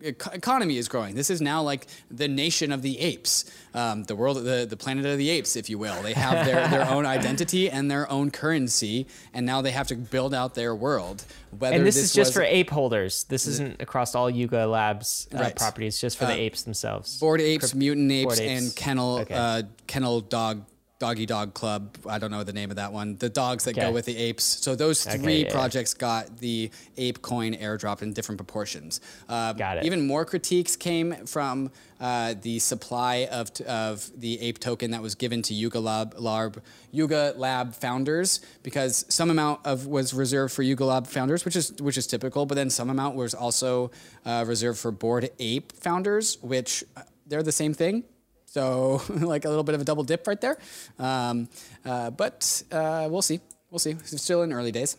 economy 0.02 0.77
is 0.77 0.88
growing. 0.88 1.15
This 1.15 1.30
is 1.30 1.41
now 1.41 1.61
like 1.61 1.88
the 2.11 2.27
nation 2.27 2.72
of 2.72 2.81
the 2.81 2.99
apes, 2.99 3.49
um, 3.73 4.03
the 4.03 4.15
world, 4.15 4.38
the, 4.38 4.65
the 4.69 4.76
planet 4.77 5.06
of 5.06 5.18
the 5.18 5.30
apes, 5.30 5.56
if 5.56 5.69
you 5.69 5.77
will. 5.77 6.02
They 6.02 6.14
have 6.14 6.45
their, 6.45 6.68
their 6.69 6.90
own 6.90 7.06
identity 7.06 7.69
and 7.69 7.90
their 7.90 8.10
own 8.11 8.30
currency, 8.30 9.07
and 9.34 9.45
now 9.45 9.61
they 9.61 9.72
have 9.72 9.88
to 9.88 9.95
build 9.95 10.34
out 10.34 10.56
their 10.56 10.76
world. 10.76 11.23
Whether 11.57 11.77
and 11.77 11.85
this, 11.85 11.95
this 11.95 12.06
is 12.06 12.14
just 12.14 12.34
for 12.34 12.41
ape 12.41 12.69
holders. 12.69 13.23
This 13.26 13.48
isn't 13.48 13.81
across 13.81 14.15
all 14.15 14.30
Yuga 14.30 14.65
Labs 14.65 15.27
uh, 15.34 15.38
right. 15.38 15.56
properties, 15.56 15.99
just 15.99 16.18
for 16.18 16.26
the 16.26 16.34
uh, 16.34 16.38
apes 16.38 16.64
themselves. 16.64 17.18
Bored 17.19 17.41
apes, 17.41 17.65
Crypt- 17.65 17.76
mutant 17.76 18.11
apes, 18.11 18.40
apes, 18.40 18.65
and 18.65 18.76
kennel 18.76 19.19
okay. 19.19 19.34
uh, 19.34 19.64
kennel 19.88 20.22
dog 20.22 20.65
Doggy 21.03 21.25
Dog 21.25 21.53
Club. 21.53 21.97
I 22.07 22.17
don't 22.17 22.31
know 22.31 22.45
the 22.45 22.53
name 22.53 22.69
of 22.69 22.77
that 22.77 22.93
one. 22.93 23.17
The 23.17 23.27
dogs 23.27 23.65
that 23.65 23.77
okay. 23.77 23.88
go 23.88 23.91
with 23.91 24.05
the 24.05 24.15
apes. 24.15 24.45
So 24.45 24.73
those 24.73 25.03
three 25.03 25.19
okay, 25.21 25.43
yeah. 25.43 25.51
projects 25.51 25.93
got 25.93 26.38
the 26.38 26.71
ape 26.95 27.21
coin 27.21 27.55
airdrop 27.55 28.01
in 28.01 28.13
different 28.13 28.38
proportions. 28.38 29.01
Uh, 29.27 29.51
got 29.51 29.80
it. 29.80 29.84
Even 29.84 30.07
more 30.07 30.23
critiques 30.23 30.77
came 30.77 31.13
from 31.25 31.71
uh, 31.99 32.35
the 32.41 32.57
supply 32.59 33.27
of, 33.30 33.51
of 33.67 34.09
the 34.17 34.39
ape 34.39 34.59
token 34.59 34.91
that 34.91 35.01
was 35.01 35.13
given 35.15 35.41
to 35.41 35.53
Yuga 35.53 35.81
Lab, 35.81 36.15
Lab, 36.17 36.63
Yuga 36.91 37.34
Lab 37.35 37.75
founders 37.75 38.39
because 38.63 39.05
some 39.09 39.30
amount 39.30 39.59
of 39.65 39.85
was 39.85 40.13
reserved 40.13 40.53
for 40.53 40.63
Yuga 40.63 40.85
Lab 40.85 41.05
founders, 41.05 41.43
which 41.43 41.57
is 41.57 41.73
which 41.81 41.97
is 41.97 42.07
typical. 42.07 42.45
But 42.45 42.55
then 42.55 42.69
some 42.69 42.89
amount 42.89 43.17
was 43.17 43.34
also 43.34 43.91
uh, 44.25 44.45
reserved 44.47 44.80
for 44.80 44.91
Bored 44.91 45.31
Ape 45.38 45.73
founders, 45.73 46.38
which 46.41 46.81
uh, 46.95 47.01
they're 47.27 47.43
the 47.43 47.51
same 47.51 47.73
thing. 47.73 48.05
So 48.53 49.01
like 49.09 49.45
a 49.45 49.49
little 49.49 49.63
bit 49.63 49.73
of 49.73 49.81
a 49.81 49.84
double 49.84 50.03
dip 50.03 50.27
right 50.27 50.39
there. 50.39 50.59
Um, 50.99 51.49
uh, 51.84 52.11
but 52.11 52.63
uh, 52.71 53.07
we'll 53.09 53.23
see. 53.23 53.39
We'll 53.71 53.80
see. 53.80 53.91
It's 53.91 54.21
still 54.21 54.43
in 54.43 54.53
early 54.53 54.71
days. 54.71 54.95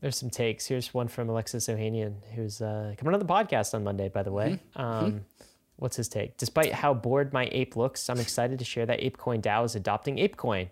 There's 0.00 0.16
some 0.16 0.30
takes. 0.30 0.66
Here's 0.66 0.94
one 0.94 1.06
from 1.08 1.28
Alexis 1.28 1.66
Ohanian, 1.66 2.14
who's 2.34 2.62
uh, 2.62 2.94
coming 2.96 3.12
on 3.12 3.20
the 3.20 3.26
podcast 3.26 3.74
on 3.74 3.84
Monday, 3.84 4.08
by 4.08 4.22
the 4.22 4.32
way. 4.32 4.60
Mm-hmm. 4.74 4.80
Um, 4.80 5.06
mm-hmm. 5.06 5.18
What's 5.76 5.96
his 5.96 6.08
take? 6.08 6.38
Despite 6.38 6.72
how 6.72 6.94
bored 6.94 7.34
my 7.34 7.50
ape 7.52 7.76
looks, 7.76 8.08
I'm 8.08 8.18
excited 8.18 8.58
to 8.58 8.64
share 8.64 8.86
that 8.86 9.00
ApeCoin 9.00 9.42
DAO 9.42 9.66
is 9.66 9.74
adopting 9.74 10.16
ApeCoin 10.16 10.68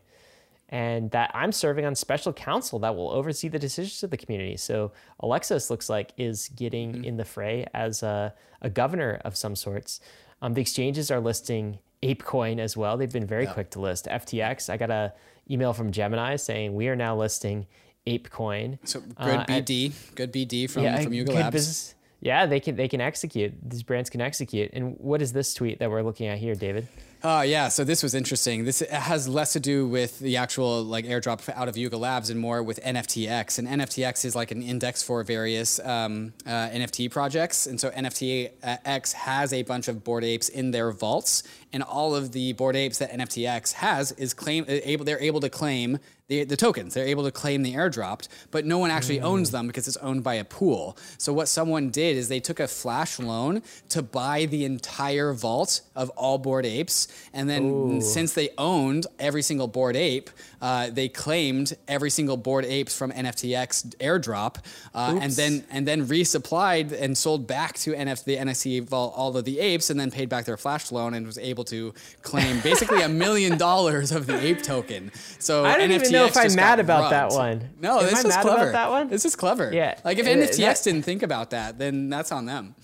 and 0.70 1.10
that 1.10 1.30
I'm 1.34 1.52
serving 1.52 1.84
on 1.84 1.94
special 1.94 2.32
counsel 2.32 2.78
that 2.80 2.94
will 2.94 3.10
oversee 3.10 3.48
the 3.48 3.58
decisions 3.58 4.02
of 4.02 4.10
the 4.10 4.16
community. 4.16 4.56
So 4.56 4.92
Alexis 5.20 5.68
looks 5.70 5.90
like 5.90 6.12
is 6.16 6.48
getting 6.48 6.92
mm-hmm. 6.92 7.04
in 7.04 7.16
the 7.18 7.24
fray 7.26 7.66
as 7.74 8.02
a, 8.02 8.34
a 8.62 8.70
governor 8.70 9.20
of 9.24 9.36
some 9.36 9.56
sorts. 9.56 10.00
Um, 10.40 10.54
the 10.54 10.60
exchanges 10.60 11.10
are 11.10 11.20
listing 11.20 11.78
ApeCoin 12.02 12.58
as 12.58 12.76
well. 12.76 12.96
They've 12.96 13.12
been 13.12 13.26
very 13.26 13.44
yeah. 13.44 13.52
quick 13.52 13.70
to 13.70 13.80
list. 13.80 14.06
FTX, 14.06 14.70
I 14.70 14.76
got 14.76 14.90
a 14.90 15.12
email 15.50 15.72
from 15.72 15.90
Gemini 15.92 16.36
saying 16.36 16.74
we 16.74 16.88
are 16.88 16.96
now 16.96 17.16
listing 17.16 17.66
ApeCoin. 18.06 18.78
So 18.84 19.00
good 19.00 19.16
uh, 19.16 19.44
BD, 19.44 19.92
good 20.14 20.32
BD 20.32 20.70
from 20.70 20.84
yeah, 20.84 21.00
from 21.02 21.12
Yuga 21.12 21.32
Labs. 21.32 21.54
Business, 21.54 21.94
yeah, 22.20 22.46
they 22.46 22.58
can 22.58 22.74
they 22.76 22.88
can 22.88 23.00
execute. 23.00 23.54
These 23.62 23.84
brands 23.84 24.10
can 24.10 24.20
execute. 24.20 24.70
And 24.72 24.96
what 24.98 25.22
is 25.22 25.32
this 25.32 25.54
tweet 25.54 25.78
that 25.78 25.90
we're 25.90 26.02
looking 26.02 26.26
at 26.26 26.38
here, 26.38 26.54
David? 26.54 26.88
Oh 27.22 27.42
yeah, 27.42 27.68
so 27.68 27.82
this 27.82 28.02
was 28.02 28.14
interesting. 28.14 28.64
This 28.64 28.80
has 28.80 29.28
less 29.28 29.52
to 29.54 29.60
do 29.60 29.88
with 29.88 30.20
the 30.20 30.36
actual 30.36 30.82
like 30.82 31.04
airdrop 31.04 31.48
out 31.54 31.68
of 31.68 31.76
Yuga 31.76 31.96
Labs 31.96 32.30
and 32.30 32.38
more 32.38 32.62
with 32.62 32.80
NFTX. 32.84 33.58
And 33.58 33.66
NFTX 33.66 34.24
is 34.24 34.36
like 34.36 34.50
an 34.50 34.62
index 34.62 35.02
for 35.02 35.22
various 35.24 35.80
um, 35.80 36.32
uh, 36.46 36.50
NFT 36.50 37.10
projects. 37.10 37.66
And 37.66 37.80
so 37.80 37.90
NFTX 37.90 39.12
has 39.14 39.52
a 39.52 39.62
bunch 39.62 39.88
of 39.88 40.02
bored 40.04 40.24
apes 40.24 40.48
in 40.48 40.70
their 40.72 40.92
vaults, 40.92 41.42
and 41.72 41.82
all 41.82 42.14
of 42.14 42.32
the 42.32 42.52
bored 42.52 42.76
apes 42.76 42.98
that 42.98 43.12
NFTX 43.12 43.74
has 43.74 44.12
is 44.12 44.34
claim 44.34 44.64
able 44.68 45.04
they're 45.04 45.20
able 45.20 45.40
to 45.40 45.50
claim 45.50 45.98
the, 46.28 46.44
the 46.44 46.56
tokens. 46.56 46.94
They're 46.94 47.06
able 47.06 47.24
to 47.24 47.32
claim 47.32 47.62
the 47.62 47.74
airdropped, 47.74 48.28
but 48.50 48.64
no 48.64 48.78
one 48.78 48.90
actually 48.90 49.18
mm. 49.18 49.24
owns 49.24 49.50
them 49.50 49.66
because 49.66 49.88
it's 49.88 49.96
owned 49.98 50.22
by 50.22 50.34
a 50.34 50.44
pool. 50.44 50.96
So 51.16 51.32
what 51.32 51.48
someone 51.48 51.90
did 51.90 52.16
is 52.16 52.28
they 52.28 52.40
took 52.40 52.60
a 52.60 52.68
flash 52.68 53.18
loan 53.18 53.62
to 53.88 54.02
buy 54.02 54.44
the 54.44 54.64
entire 54.64 55.32
vault 55.32 55.80
of 55.96 56.10
all 56.10 56.38
bored 56.38 56.66
apes, 56.66 57.08
and 57.32 57.48
then 57.48 57.64
Ooh. 57.64 58.00
since 58.00 58.34
they 58.34 58.50
owned 58.58 59.06
every 59.18 59.42
single 59.42 59.66
bored 59.66 59.96
ape, 59.96 60.30
uh, 60.60 60.90
they 60.90 61.08
claimed 61.08 61.76
every 61.86 62.10
single 62.10 62.36
bored 62.36 62.64
apes 62.64 62.96
from 62.96 63.12
NFTX 63.12 63.96
airdrop, 63.96 64.56
uh, 64.94 65.18
and 65.20 65.32
then 65.32 65.64
and 65.70 65.86
then 65.86 66.06
resupplied 66.06 66.92
and 66.92 67.16
sold 67.16 67.46
back 67.46 67.76
to 67.78 67.92
NF 67.92 68.24
the 68.24 68.80
vault 68.80 69.14
all 69.16 69.36
of 69.36 69.44
the 69.44 69.58
apes, 69.60 69.90
and 69.90 69.98
then 69.98 70.10
paid 70.10 70.28
back 70.28 70.44
their 70.44 70.56
flash 70.56 70.90
loan 70.90 71.14
and 71.14 71.26
was 71.26 71.38
able 71.38 71.64
to 71.64 71.94
claim 72.22 72.60
basically 72.62 73.02
a 73.02 73.08
million 73.08 73.58
dollars 73.58 74.12
of 74.12 74.26
the 74.26 74.38
ape 74.38 74.62
token. 74.62 75.12
So 75.38 75.64
I 75.64 75.76
don't 75.76 75.90
even 75.90 76.10
know 76.12 76.26
if 76.26 76.36
I'm 76.36 76.54
mad 76.54 76.80
about 76.80 77.10
that 77.10 77.30
one. 77.30 77.70
No, 77.80 77.98
Am 78.00 78.06
this 78.06 78.14
I 78.14 78.18
is 78.18 78.26
mad 78.28 78.42
clever. 78.42 78.70
About 78.70 78.72
that 78.72 78.90
one? 78.90 79.08
This 79.08 79.24
is 79.24 79.36
clever. 79.36 79.72
Yeah. 79.72 79.98
Like 80.04 80.18
if 80.18 80.26
uh, 80.26 80.30
NFTX 80.30 80.56
that, 80.56 80.80
didn't 80.84 81.02
think 81.02 81.22
about 81.22 81.50
that, 81.50 81.78
then 81.78 82.08
that's 82.08 82.32
on 82.32 82.46
them. 82.46 82.74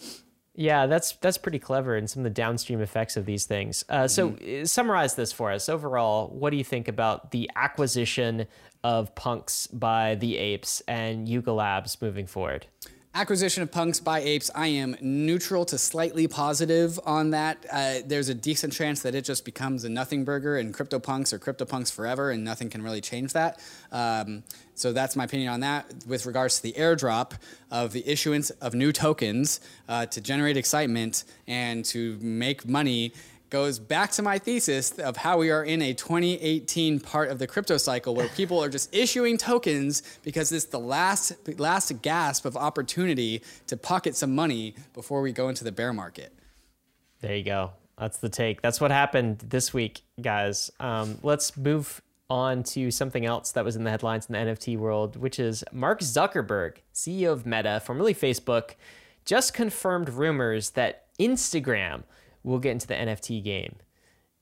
Yeah, 0.57 0.87
that's 0.87 1.13
that's 1.17 1.37
pretty 1.37 1.59
clever 1.59 1.97
and 1.97 2.09
some 2.09 2.21
of 2.21 2.25
the 2.25 2.31
downstream 2.31 2.81
effects 2.81 3.17
of 3.17 3.27
these 3.27 3.45
things. 3.45 3.85
Uh, 3.89 4.07
so 4.07 4.31
mm-hmm. 4.31 4.65
summarize 4.65 5.17
this 5.17 5.33
for 5.33 5.51
us. 5.51 5.69
Overall, 5.69 6.29
what 6.29 6.51
do 6.51 6.57
you 6.57 6.65
think 6.65 6.87
about 6.87 7.33
the 7.33 7.51
acquisition 7.57 8.47
of 8.85 9.15
punks 9.17 9.67
by 9.67 10.15
the 10.15 10.37
apes 10.37 10.81
and 10.87 11.29
Yuga 11.29 11.53
Labs 11.53 12.01
moving 12.01 12.27
forward? 12.27 12.67
Acquisition 13.17 13.63
of 13.63 13.71
punks 13.71 14.01
by 14.01 14.19
apes, 14.19 14.51
I 14.57 14.67
am 14.67 14.97
neutral 15.01 15.65
to 15.67 15.79
slightly 15.79 16.27
positive 16.27 16.99
on 17.07 17.31
that. 17.31 17.65
Uh, 17.71 17.99
there's 18.05 18.29
a 18.29 18.35
decent 18.35 18.73
chance 18.73 19.03
that 19.03 19.15
it 19.15 19.25
just 19.25 19.45
becomes 19.45 19.85
a 19.85 19.89
nothing 19.89 20.25
burger 20.25 20.57
and 20.57 20.75
CryptoPunks 20.75 21.33
or 21.33 21.39
CryptoPunks 21.39 21.93
forever, 21.93 22.33
and 22.33 22.43
nothing 22.43 22.71
can 22.71 22.83
really 22.83 23.01
change 23.01 23.33
that. 23.35 23.61
Um, 23.93 24.43
so 24.75 24.93
that's 24.93 25.15
my 25.15 25.23
opinion 25.23 25.53
on 25.53 25.61
that. 25.61 25.87
With 26.09 26.27
regards 26.27 26.57
to 26.57 26.65
the 26.65 26.73
airdrop 26.73 27.35
of 27.71 27.93
the 27.93 28.05
issuance 28.05 28.51
of 28.51 28.75
new 28.75 28.91
tokens 28.91 29.61
uh, 29.89 30.07
to 30.07 30.21
generate 30.21 30.57
excitement 30.57 31.23
and 31.47 31.85
to 31.85 32.19
make 32.21 32.67
money 32.67 33.13
goes 33.55 33.79
back 33.79 34.11
to 34.11 34.21
my 34.21 34.37
thesis 34.37 34.99
of 34.99 35.17
how 35.17 35.39
we 35.39 35.49
are 35.49 35.63
in 35.63 35.81
a 35.81 35.95
2018 35.95 36.99
part 36.99 37.31
of 37.31 37.39
the 37.39 37.47
crypto 37.47 37.77
cycle 37.77 38.13
where 38.13 38.27
people 38.31 38.61
are 38.61 38.69
just 38.69 38.93
issuing 38.93 39.39
tokens 39.39 40.03
because 40.25 40.51
it's 40.51 40.65
the 40.65 40.81
last 40.81 41.33
last 41.57 42.03
gasp 42.03 42.47
of 42.47 42.57
opportunity 42.57 43.41
to 43.69 43.77
pocket 43.77 44.17
some 44.17 44.35
money 44.35 44.75
before 44.93 45.23
we 45.23 45.31
go 45.31 45.49
into 45.49 45.63
the 45.63 45.71
bear 45.71 45.93
market. 45.93 46.33
There 47.21 47.37
you 47.37 47.45
go. 47.45 47.71
That's 47.97 48.19
the 48.19 48.29
take. 48.29 48.61
That's 48.61 48.81
what 48.81 48.91
happened 48.91 49.39
this 49.49 49.73
week, 49.73 50.01
guys. 50.21 50.73
Um, 50.81 51.19
let's 51.23 51.57
move 51.57 52.03
on 52.29 52.65
to 52.65 52.91
something 52.91 53.25
else 53.25 53.53
that 53.53 53.65
was 53.65 53.77
in 53.77 53.85
the 53.85 53.91
headlines 53.91 54.27
in 54.27 54.33
the 54.33 54.53
NFT 54.53 54.77
world, 54.77 55.15
which 55.15 55.39
is 55.39 55.63
Mark 55.71 56.01
Zuckerberg, 56.01 56.79
CEO 56.93 57.31
of 57.31 57.47
Meta, 57.47 57.81
formerly 57.85 58.17
Facebook, 58.17 58.71
just 59.25 59.55
confirmed 59.55 60.09
rumors 60.09 60.71
that 60.71 61.05
Instagram 61.21 62.03
we'll 62.45 62.61
get 62.61 62.73
into 62.73 62.87
the 62.87 62.95
NFT 62.95 63.43
game 63.43 63.77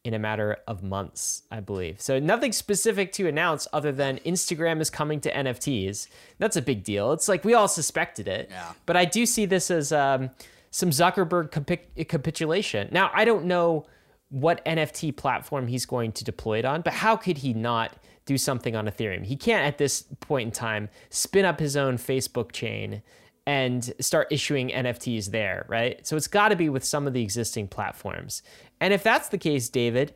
in 0.04 0.14
a 0.14 0.18
matter 0.18 0.58
of 0.66 0.82
months, 0.82 1.44
I 1.50 1.60
believe. 1.60 2.00
So 2.00 2.18
nothing 2.18 2.52
specific 2.52 3.12
to 3.12 3.28
announce 3.28 3.68
other 3.72 3.92
than 3.92 4.18
Instagram 4.18 4.80
is 4.80 4.90
coming 4.90 5.20
to 5.20 5.32
NFTs. 5.32 6.08
That's 6.38 6.56
a 6.56 6.62
big 6.62 6.82
deal. 6.82 7.12
It's 7.12 7.28
like 7.28 7.44
we 7.44 7.54
all 7.54 7.68
suspected 7.68 8.26
it. 8.26 8.48
Yeah. 8.50 8.72
But 8.84 8.96
I 8.96 9.04
do 9.04 9.24
see 9.24 9.46
this 9.46 9.70
as 9.70 9.92
um, 9.92 10.30
some 10.72 10.90
Zuckerberg 10.90 11.52
capi- 11.52 12.04
capitulation. 12.04 12.88
Now, 12.90 13.10
I 13.14 13.24
don't 13.24 13.44
know 13.44 13.86
what 14.28 14.64
NFT 14.64 15.16
platform 15.16 15.68
he's 15.68 15.86
going 15.86 16.10
to 16.12 16.24
deploy 16.24 16.58
it 16.58 16.64
on, 16.64 16.82
but 16.82 16.94
how 16.94 17.16
could 17.16 17.38
he 17.38 17.52
not 17.52 17.92
do 18.24 18.36
something 18.36 18.74
on 18.74 18.86
Ethereum? 18.86 19.24
He 19.24 19.36
can't 19.36 19.64
at 19.66 19.78
this 19.78 20.02
point 20.20 20.46
in 20.46 20.52
time 20.52 20.88
spin 21.10 21.44
up 21.44 21.60
his 21.60 21.76
own 21.76 21.96
Facebook 21.96 22.50
chain 22.50 23.02
and 23.46 23.92
start 23.98 24.28
issuing 24.30 24.68
NFTs 24.70 25.30
there, 25.30 25.66
right? 25.68 26.06
So 26.06 26.16
it's 26.16 26.28
got 26.28 26.48
to 26.48 26.56
be 26.56 26.68
with 26.68 26.84
some 26.84 27.06
of 27.06 27.12
the 27.12 27.22
existing 27.22 27.68
platforms. 27.68 28.42
And 28.80 28.94
if 28.94 29.02
that's 29.02 29.28
the 29.28 29.38
case, 29.38 29.68
David, 29.68 30.14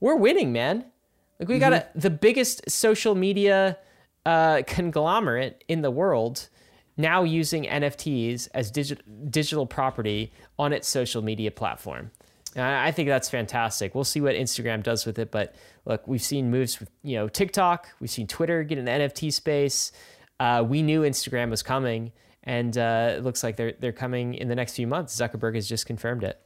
we're 0.00 0.16
winning, 0.16 0.52
man. 0.52 0.84
Like 1.40 1.48
we 1.48 1.58
got 1.58 1.72
mm-hmm. 1.72 1.98
a, 1.98 2.00
the 2.00 2.10
biggest 2.10 2.70
social 2.70 3.14
media 3.14 3.78
uh, 4.24 4.62
conglomerate 4.66 5.64
in 5.68 5.82
the 5.82 5.90
world 5.90 6.48
now 6.96 7.22
using 7.22 7.64
NFTs 7.64 8.48
as 8.54 8.72
digi- 8.72 9.00
digital 9.30 9.66
property 9.66 10.32
on 10.58 10.72
its 10.72 10.88
social 10.88 11.22
media 11.22 11.50
platform. 11.50 12.10
And 12.54 12.64
I 12.64 12.90
think 12.90 13.08
that's 13.08 13.28
fantastic. 13.28 13.94
We'll 13.94 14.04
see 14.04 14.20
what 14.20 14.34
Instagram 14.34 14.82
does 14.82 15.04
with 15.04 15.18
it, 15.18 15.30
but 15.30 15.54
look, 15.84 16.08
we've 16.08 16.22
seen 16.22 16.50
moves 16.50 16.80
with 16.80 16.90
you 17.02 17.16
know 17.16 17.28
TikTok, 17.28 17.88
we've 18.00 18.10
seen 18.10 18.26
Twitter 18.26 18.64
get 18.64 18.78
in 18.78 18.86
the 18.86 18.90
NFT 18.90 19.32
space. 19.32 19.92
Uh, 20.40 20.64
we 20.66 20.82
knew 20.82 21.02
Instagram 21.02 21.50
was 21.50 21.62
coming 21.62 22.12
and 22.46 22.78
uh, 22.78 23.14
it 23.16 23.24
looks 23.24 23.42
like 23.42 23.56
they're 23.56 23.74
they're 23.78 23.92
coming 23.92 24.34
in 24.34 24.48
the 24.48 24.54
next 24.54 24.76
few 24.76 24.86
months. 24.86 25.14
Zuckerberg 25.14 25.56
has 25.56 25.68
just 25.68 25.84
confirmed 25.84 26.24
it. 26.24 26.40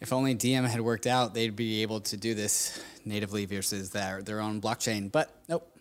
If 0.00 0.12
only 0.12 0.34
Diem 0.34 0.64
had 0.64 0.80
worked 0.80 1.06
out, 1.06 1.32
they'd 1.32 1.56
be 1.56 1.80
able 1.82 2.00
to 2.00 2.16
do 2.16 2.34
this 2.34 2.82
natively 3.04 3.46
versus 3.46 3.90
their 3.90 4.22
their 4.22 4.40
own 4.40 4.60
blockchain. 4.60 5.10
But 5.10 5.30
nope. 5.48 5.72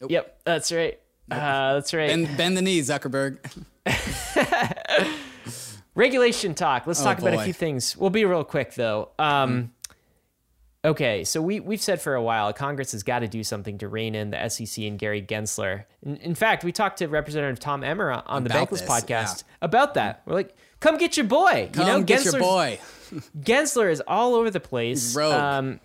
nope. 0.00 0.10
Yep, 0.10 0.40
that's 0.44 0.72
right. 0.72 1.00
Nope. 1.28 1.40
Uh, 1.40 1.74
that's 1.74 1.94
right. 1.94 2.08
Bend, 2.08 2.36
bend 2.36 2.56
the 2.56 2.62
knee, 2.62 2.80
Zuckerberg. 2.80 3.38
Regulation 5.94 6.54
talk. 6.54 6.86
Let's 6.86 7.00
oh, 7.00 7.04
talk 7.04 7.20
boy. 7.20 7.28
about 7.28 7.40
a 7.40 7.44
few 7.44 7.54
things. 7.54 7.96
We'll 7.96 8.10
be 8.10 8.26
real 8.26 8.44
quick 8.44 8.74
though. 8.74 9.10
Um, 9.18 9.50
mm-hmm. 9.50 9.66
Okay, 10.86 11.24
so 11.24 11.42
we 11.42 11.58
we've 11.58 11.82
said 11.82 12.00
for 12.00 12.14
a 12.14 12.22
while 12.22 12.52
Congress 12.52 12.92
has 12.92 13.02
got 13.02 13.18
to 13.18 13.28
do 13.28 13.42
something 13.42 13.76
to 13.78 13.88
rein 13.88 14.14
in 14.14 14.30
the 14.30 14.48
SEC 14.48 14.84
and 14.84 14.96
Gary 15.00 15.20
Gensler. 15.20 15.84
In, 16.04 16.16
in 16.18 16.34
fact, 16.36 16.62
we 16.62 16.70
talked 16.70 16.98
to 16.98 17.08
Representative 17.08 17.58
Tom 17.58 17.82
Emmer 17.82 18.12
on, 18.12 18.44
the 18.44 18.50
About 18.50 18.68
Bankless 18.68 18.80
this, 18.80 18.82
podcast 18.88 19.42
yeah. 19.42 19.54
about 19.62 19.94
that. 19.94 20.22
We're 20.26 20.34
like, 20.34 20.54
come 20.78 20.96
get 20.96 21.16
your 21.16 21.26
boy. 21.26 21.70
Come 21.72 21.86
you 21.88 21.92
know, 21.92 22.02
get 22.04 22.24
your 22.24 22.38
boy. 22.38 22.78
Gensler 23.40 23.90
is 23.90 24.00
all 24.06 24.36
over 24.36 24.48
the 24.48 24.60
place. 24.60 25.16
rogue. 25.16 25.32
Um, 25.32 25.80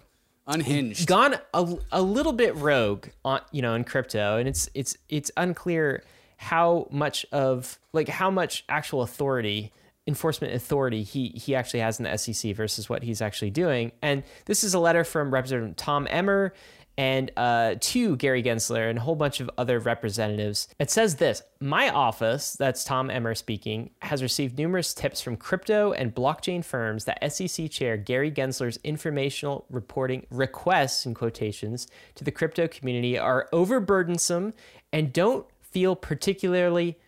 Unhinged. 0.45 1.07
gone 1.07 1.35
a, 1.53 1.75
a 1.91 2.01
little 2.01 2.33
bit 2.33 2.55
rogue 2.55 3.07
on 3.25 3.41
you 3.51 3.61
know 3.61 3.73
in 3.75 3.83
crypto 3.83 4.37
and 4.37 4.49
it's 4.49 4.69
it's 4.73 4.97
it's 5.07 5.31
unclear 5.37 6.03
how 6.37 6.87
much 6.91 7.25
of 7.31 7.79
like 7.93 8.07
how 8.07 8.31
much 8.31 8.65
actual 8.67 9.03
authority 9.03 9.71
enforcement 10.11 10.53
authority 10.53 11.03
he 11.03 11.29
he 11.29 11.55
actually 11.55 11.79
has 11.79 11.99
in 11.99 12.03
the 12.03 12.17
SEC 12.17 12.55
versus 12.55 12.89
what 12.89 13.03
he's 13.03 13.21
actually 13.21 13.49
doing 13.49 13.91
and 14.01 14.23
this 14.45 14.63
is 14.63 14.73
a 14.73 14.79
letter 14.79 15.03
from 15.03 15.33
representative 15.33 15.75
Tom 15.75 16.07
Emmer 16.09 16.53
and 16.97 17.31
uh, 17.37 17.75
to 17.79 18.15
Gary 18.17 18.43
Gensler 18.43 18.89
and 18.89 18.99
a 18.99 19.01
whole 19.01 19.15
bunch 19.15 19.39
of 19.39 19.49
other 19.57 19.79
representatives. 19.79 20.67
It 20.77 20.91
says 20.91 21.15
this 21.15 21.41
My 21.59 21.89
office, 21.89 22.53
that's 22.53 22.83
Tom 22.83 23.09
Emmer 23.09 23.33
speaking, 23.33 23.91
has 24.01 24.21
received 24.21 24.57
numerous 24.57 24.93
tips 24.93 25.21
from 25.21 25.37
crypto 25.37 25.93
and 25.93 26.13
blockchain 26.13 26.63
firms 26.63 27.05
that 27.05 27.31
SEC 27.31 27.71
Chair 27.71 27.97
Gary 27.97 28.31
Gensler's 28.31 28.77
informational 28.83 29.65
reporting 29.69 30.25
requests, 30.29 31.05
in 31.05 31.13
quotations, 31.13 31.87
to 32.15 32.23
the 32.23 32.31
crypto 32.31 32.67
community 32.67 33.17
are 33.17 33.47
overburdensome 33.53 34.53
and 34.91 35.13
don't 35.13 35.45
feel 35.61 35.95
particularly 35.95 36.99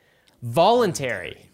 voluntary. 0.41 1.49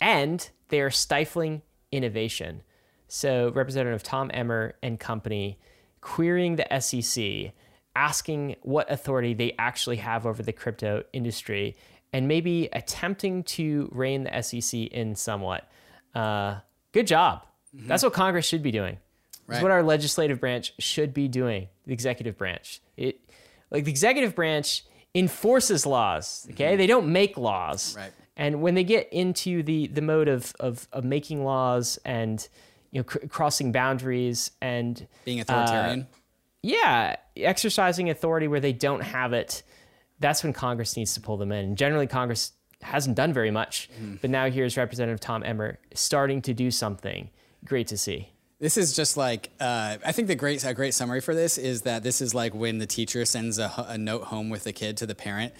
And 0.00 0.48
they 0.68 0.80
are 0.80 0.90
stifling 0.90 1.62
innovation. 1.92 2.62
So, 3.08 3.50
Representative 3.50 4.02
Tom 4.02 4.30
Emmer 4.34 4.74
and 4.82 4.98
company 4.98 5.58
querying 6.00 6.56
the 6.56 6.66
SEC, 6.80 7.52
asking 7.94 8.56
what 8.62 8.90
authority 8.90 9.34
they 9.34 9.54
actually 9.58 9.96
have 9.96 10.26
over 10.26 10.42
the 10.42 10.52
crypto 10.52 11.02
industry, 11.12 11.76
and 12.12 12.26
maybe 12.28 12.68
attempting 12.72 13.42
to 13.44 13.88
rein 13.92 14.24
the 14.24 14.42
SEC 14.42 14.80
in 14.80 15.14
somewhat. 15.14 15.68
Uh, 16.14 16.56
good 16.92 17.06
job. 17.06 17.44
That's 17.72 18.02
what 18.02 18.12
Congress 18.12 18.46
should 18.46 18.62
be 18.62 18.70
doing. 18.70 18.98
That's 19.46 19.58
Right. 19.58 19.62
what 19.62 19.70
our 19.70 19.82
legislative 19.82 20.40
branch 20.40 20.72
should 20.78 21.12
be 21.14 21.28
doing. 21.28 21.68
The 21.86 21.92
executive 21.92 22.36
branch. 22.36 22.80
It 22.96 23.20
like 23.70 23.84
the 23.84 23.90
executive 23.90 24.34
branch 24.34 24.84
enforces 25.14 25.86
laws. 25.86 26.46
Okay, 26.52 26.74
they 26.76 26.86
don't 26.86 27.12
make 27.12 27.36
laws. 27.36 27.94
Right. 27.96 28.12
And 28.36 28.60
when 28.60 28.74
they 28.74 28.84
get 28.84 29.12
into 29.12 29.62
the 29.62 29.86
the 29.88 30.02
mode 30.02 30.28
of 30.28 30.54
of, 30.60 30.88
of 30.92 31.04
making 31.04 31.44
laws 31.44 31.98
and 32.04 32.46
you 32.90 33.00
know 33.00 33.04
cr- 33.04 33.26
crossing 33.28 33.72
boundaries 33.72 34.50
and 34.60 35.06
Being 35.24 35.40
uh, 35.40 35.42
authoritarian. 35.42 36.06
yeah, 36.62 37.16
exercising 37.36 38.10
authority 38.10 38.48
where 38.48 38.60
they 38.60 38.72
don't 38.72 39.02
have 39.02 39.32
it, 39.32 39.62
that's 40.20 40.42
when 40.42 40.52
Congress 40.52 40.96
needs 40.96 41.14
to 41.14 41.20
pull 41.20 41.36
them 41.36 41.52
in. 41.52 41.64
And 41.64 41.76
generally, 41.78 42.06
Congress 42.06 42.52
hasn't 42.82 43.16
done 43.16 43.32
very 43.32 43.50
much, 43.50 43.88
mm-hmm. 43.94 44.16
but 44.20 44.30
now 44.30 44.50
here's 44.50 44.76
Representative 44.76 45.20
Tom 45.20 45.42
Emmer 45.42 45.78
starting 45.94 46.42
to 46.42 46.52
do 46.52 46.70
something. 46.70 47.30
Great 47.64 47.86
to 47.88 47.96
see. 47.96 48.30
This 48.58 48.78
is 48.78 48.96
just 48.96 49.18
like 49.18 49.50
uh, 49.60 49.98
I 50.04 50.12
think 50.12 50.28
the 50.28 50.34
great 50.34 50.64
a 50.64 50.72
great 50.72 50.94
summary 50.94 51.20
for 51.20 51.34
this 51.34 51.58
is 51.58 51.82
that 51.82 52.02
this 52.02 52.22
is 52.22 52.34
like 52.34 52.54
when 52.54 52.78
the 52.78 52.86
teacher 52.86 53.26
sends 53.26 53.58
a, 53.58 53.70
a 53.88 53.98
note 53.98 54.24
home 54.24 54.48
with 54.48 54.64
the 54.64 54.72
kid 54.72 54.96
to 54.98 55.06
the 55.06 55.14
parent. 55.14 55.52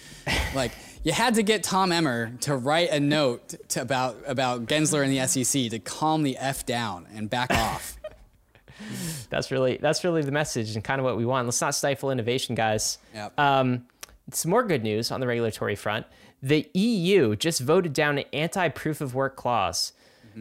like 0.55 0.73
you 1.03 1.13
had 1.13 1.35
to 1.35 1.43
get 1.43 1.63
Tom 1.63 1.93
Emmer 1.93 2.33
to 2.41 2.57
write 2.57 2.91
a 2.91 2.99
note 2.99 3.55
to, 3.69 3.83
about 3.83 4.17
about 4.27 4.65
Gensler 4.65 5.05
and 5.05 5.13
the 5.13 5.27
SEC 5.27 5.71
to 5.71 5.79
calm 5.79 6.23
the 6.23 6.39
f 6.39 6.65
down 6.65 7.07
and 7.15 7.29
back 7.29 7.51
off. 7.51 7.99
That's 9.31 9.51
really 9.51 9.79
that's 9.79 10.05
really 10.05 10.23
the 10.23 10.33
message 10.33 10.75
and 10.75 10.85
kind 10.85 10.99
of 11.01 11.05
what 11.05 11.17
we 11.17 11.25
want. 11.25 11.47
Let's 11.47 11.61
not 11.61 11.75
stifle 11.75 12.11
innovation, 12.11 12.55
guys. 12.55 12.99
Yep. 13.15 13.39
Um, 13.39 13.87
some 14.31 14.51
more 14.51 14.63
good 14.63 14.83
news 14.83 15.11
on 15.11 15.21
the 15.21 15.27
regulatory 15.27 15.77
front. 15.77 16.07
The 16.43 16.69
EU 16.75 17.37
just 17.37 17.61
voted 17.61 17.95
down 17.95 18.19
an 18.19 18.25
anti-proof 18.33 19.01
of 19.01 19.15
work 19.15 19.35
clause. 19.35 19.93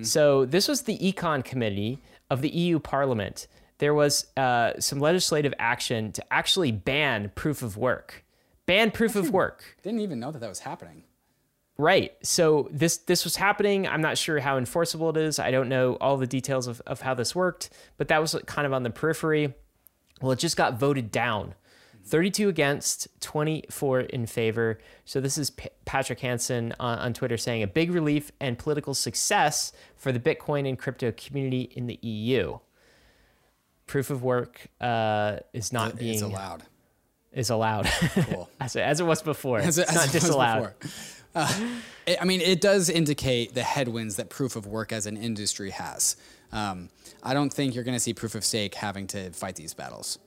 So 0.01 0.43
this 0.43 0.67
was 0.67 0.81
the 0.81 0.97
Econ 0.97 1.41
Committee 1.41 2.01
of 2.29 2.41
the 2.41 2.49
EU 2.49 2.79
Parliament. 2.79 3.47
There 3.77 3.93
was 3.93 4.27
uh, 4.37 4.73
some 4.79 4.99
legislative 4.99 5.53
action 5.59 6.11
to 6.13 6.33
actually 6.33 6.71
ban 6.71 7.31
proof 7.35 7.61
of 7.61 7.77
work. 7.77 8.23
Ban 8.65 8.89
proof 8.91 9.15
of 9.15 9.31
work. 9.31 9.77
Didn't 9.83 9.99
even 9.99 10.19
know 10.19 10.31
that 10.31 10.39
that 10.39 10.49
was 10.49 10.59
happening. 10.59 11.03
Right. 11.77 12.13
So 12.23 12.69
this 12.71 12.97
this 12.97 13.25
was 13.25 13.35
happening. 13.35 13.85
I'm 13.85 14.01
not 14.01 14.17
sure 14.17 14.39
how 14.39 14.57
enforceable 14.57 15.09
it 15.09 15.17
is. 15.17 15.39
I 15.39 15.51
don't 15.51 15.67
know 15.67 15.97
all 15.99 16.15
the 16.15 16.25
details 16.25 16.67
of, 16.67 16.81
of 16.87 17.01
how 17.01 17.13
this 17.13 17.35
worked, 17.35 17.69
but 17.97 18.07
that 18.07 18.21
was 18.21 18.35
kind 18.45 18.65
of 18.65 18.71
on 18.71 18.83
the 18.83 18.89
periphery. 18.89 19.53
Well, 20.21 20.31
it 20.31 20.39
just 20.39 20.55
got 20.55 20.79
voted 20.79 21.11
down. 21.11 21.53
32 22.05 22.49
against, 22.49 23.07
24 23.21 24.01
in 24.01 24.25
favor. 24.27 24.79
So 25.05 25.19
this 25.19 25.37
is 25.37 25.49
P- 25.49 25.69
Patrick 25.85 26.19
Hansen 26.19 26.73
on, 26.79 26.99
on 26.99 27.13
Twitter 27.13 27.35
saying 27.37 27.63
a 27.63 27.67
big 27.67 27.91
relief 27.91 28.31
and 28.39 28.57
political 28.57 28.93
success 28.93 29.71
for 29.95 30.11
the 30.11 30.19
Bitcoin 30.19 30.67
and 30.69 30.77
crypto 30.77 31.11
community 31.11 31.61
in 31.75 31.87
the 31.87 31.97
EU. 32.03 32.59
Proof 33.87 34.09
of 34.09 34.23
work 34.23 34.67
uh, 34.81 35.37
is 35.53 35.71
not 35.73 35.97
being 35.97 36.21
allowed. 36.21 36.63
is 37.33 37.49
allowed 37.49 37.85
Cool. 37.85 38.49
as, 38.59 38.75
it, 38.75 38.81
as 38.81 38.99
it 38.99 39.03
was 39.05 39.21
before. 39.21 39.59
As 39.59 39.77
it- 39.77 39.83
it's 39.83 39.93
not 39.95 40.07
it 40.07 40.11
disallowed. 40.11 40.73
Uh, 41.33 41.51
I 42.21 42.23
mean, 42.23 42.39
it 42.39 42.61
does 42.61 42.87
indicate 42.89 43.53
the 43.55 43.63
headwinds 43.63 44.15
that 44.15 44.29
proof 44.29 44.55
of 44.55 44.65
work 44.67 44.93
as 44.93 45.05
an 45.05 45.17
industry 45.17 45.71
has. 45.71 46.15
Um, 46.51 46.89
I 47.23 47.33
don't 47.33 47.51
think 47.51 47.75
you're 47.75 47.83
going 47.83 47.95
to 47.97 47.99
see 47.99 48.13
proof 48.13 48.35
of 48.35 48.45
stake 48.45 48.75
having 48.75 49.07
to 49.07 49.31
fight 49.31 49.55
these 49.55 49.73
battles. 49.73 50.17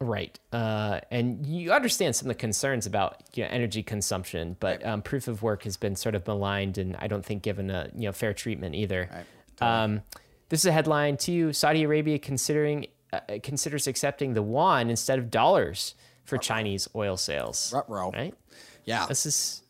Right. 0.00 0.38
Uh, 0.50 1.00
and 1.10 1.44
you 1.44 1.72
understand 1.72 2.16
some 2.16 2.26
of 2.26 2.36
the 2.36 2.40
concerns 2.40 2.86
about 2.86 3.22
you 3.34 3.44
know, 3.44 3.50
energy 3.50 3.82
consumption, 3.82 4.56
but 4.58 4.84
um, 4.84 5.02
proof 5.02 5.28
of 5.28 5.42
work 5.42 5.64
has 5.64 5.76
been 5.76 5.94
sort 5.94 6.14
of 6.14 6.26
maligned 6.26 6.78
and 6.78 6.96
I 6.98 7.06
don't 7.06 7.24
think 7.24 7.42
given 7.42 7.70
a 7.70 7.90
you 7.94 8.06
know 8.06 8.12
fair 8.12 8.32
treatment 8.32 8.74
either. 8.74 9.10
Right. 9.60 9.82
Um, 9.82 10.02
this 10.48 10.60
is 10.60 10.66
a 10.66 10.72
headline 10.72 11.18
too. 11.18 11.52
Saudi 11.52 11.82
Arabia 11.82 12.18
considering 12.18 12.86
uh, 13.12 13.20
considers 13.42 13.86
accepting 13.86 14.32
the 14.32 14.42
yuan 14.42 14.88
instead 14.88 15.18
of 15.18 15.30
dollars 15.30 15.94
for 16.24 16.38
Chinese 16.38 16.88
oil 16.94 17.16
sales. 17.16 17.72
Ruh-roh. 17.72 18.10
Right. 18.12 18.34
Yeah. 18.84 19.06
This 19.06 19.26
is 19.26 19.62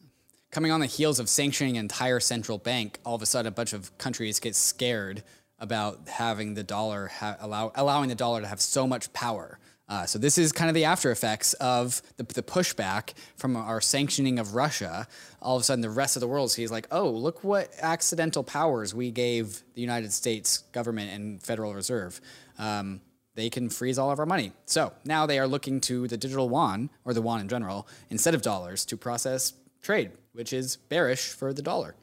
coming 0.51 0.71
on 0.71 0.81
the 0.81 0.87
heels 0.87 1.19
of 1.19 1.29
sanctioning 1.29 1.77
an 1.77 1.85
entire 1.85 2.21
central 2.21 2.59
bank, 2.59 2.99
all 3.05 3.15
of 3.15 3.23
a 3.23 3.27
sudden 3.27 3.49
a 3.49 3.51
bunch 3.51 3.73
of 3.73 3.97
countries 3.99 4.39
get 4.41 4.55
scared 4.55 5.23
about 5.59 6.09
having 6.09 6.55
the 6.55 6.63
dollar 6.63 7.09
ha- 7.09 7.37
allow 7.41 7.73
allowing 7.75 8.09
the 8.09 8.15
dollar 8.15 8.41
to 8.41 8.47
have 8.47 8.61
so 8.61 8.87
much 8.87 9.13
power. 9.13 9.59
Uh, 9.91 10.07
so 10.07 10.21
this 10.21 10.39
is 10.39 10.53
kind 10.53 10.71
of 10.71 10.75
the 10.75 10.85
after 10.85 11.11
effects 11.11 11.53
of 11.55 12.01
the, 12.17 12.23
the 12.23 12.45
pushback 12.45 13.13
from 13.37 13.57
our 13.57 13.81
sanctioning 13.81 14.39
of 14.39 14.55
Russia. 14.55 15.09
All 15.43 15.57
of 15.57 15.63
a 15.63 15.65
sudden, 15.65 15.83
the 15.83 15.91
rest 15.91 16.15
of 16.15 16.21
the 16.21 16.29
world 16.29 16.53
sees 16.53 16.71
like, 16.71 16.87
oh, 16.93 17.11
look 17.11 17.43
what 17.43 17.73
accidental 17.83 18.45
powers 18.45 18.95
we 18.95 19.11
gave 19.11 19.65
the 19.75 19.81
United 19.81 20.13
States 20.13 20.59
government 20.73 21.11
and 21.13 21.43
Federal 21.43 21.75
Reserve. 21.75 22.21
Um, 22.57 23.01
they 23.35 23.51
can 23.51 23.69
freeze 23.69 23.99
all 23.99 24.13
of 24.13 24.21
our 24.21 24.27
money. 24.27 24.53
So 24.65 24.93
now 25.05 25.27
they 25.27 25.41
are 25.41 25.49
looking 25.49 25.81
to 25.83 26.07
the 26.07 26.17
digital 26.17 26.47
yuan 26.47 26.89
or 27.05 27.13
the 27.13 27.21
yuan 27.21 27.41
in 27.41 27.49
general 27.49 27.89
instead 28.11 28.35
of 28.35 28.43
dollars 28.43 28.85
to 28.87 28.97
process 28.97 29.55
trade, 29.83 30.13
which 30.35 30.53
is 30.53 30.77
bearish 30.77 31.31
for 31.31 31.53
the 31.53 31.63
dollar. 31.63 31.97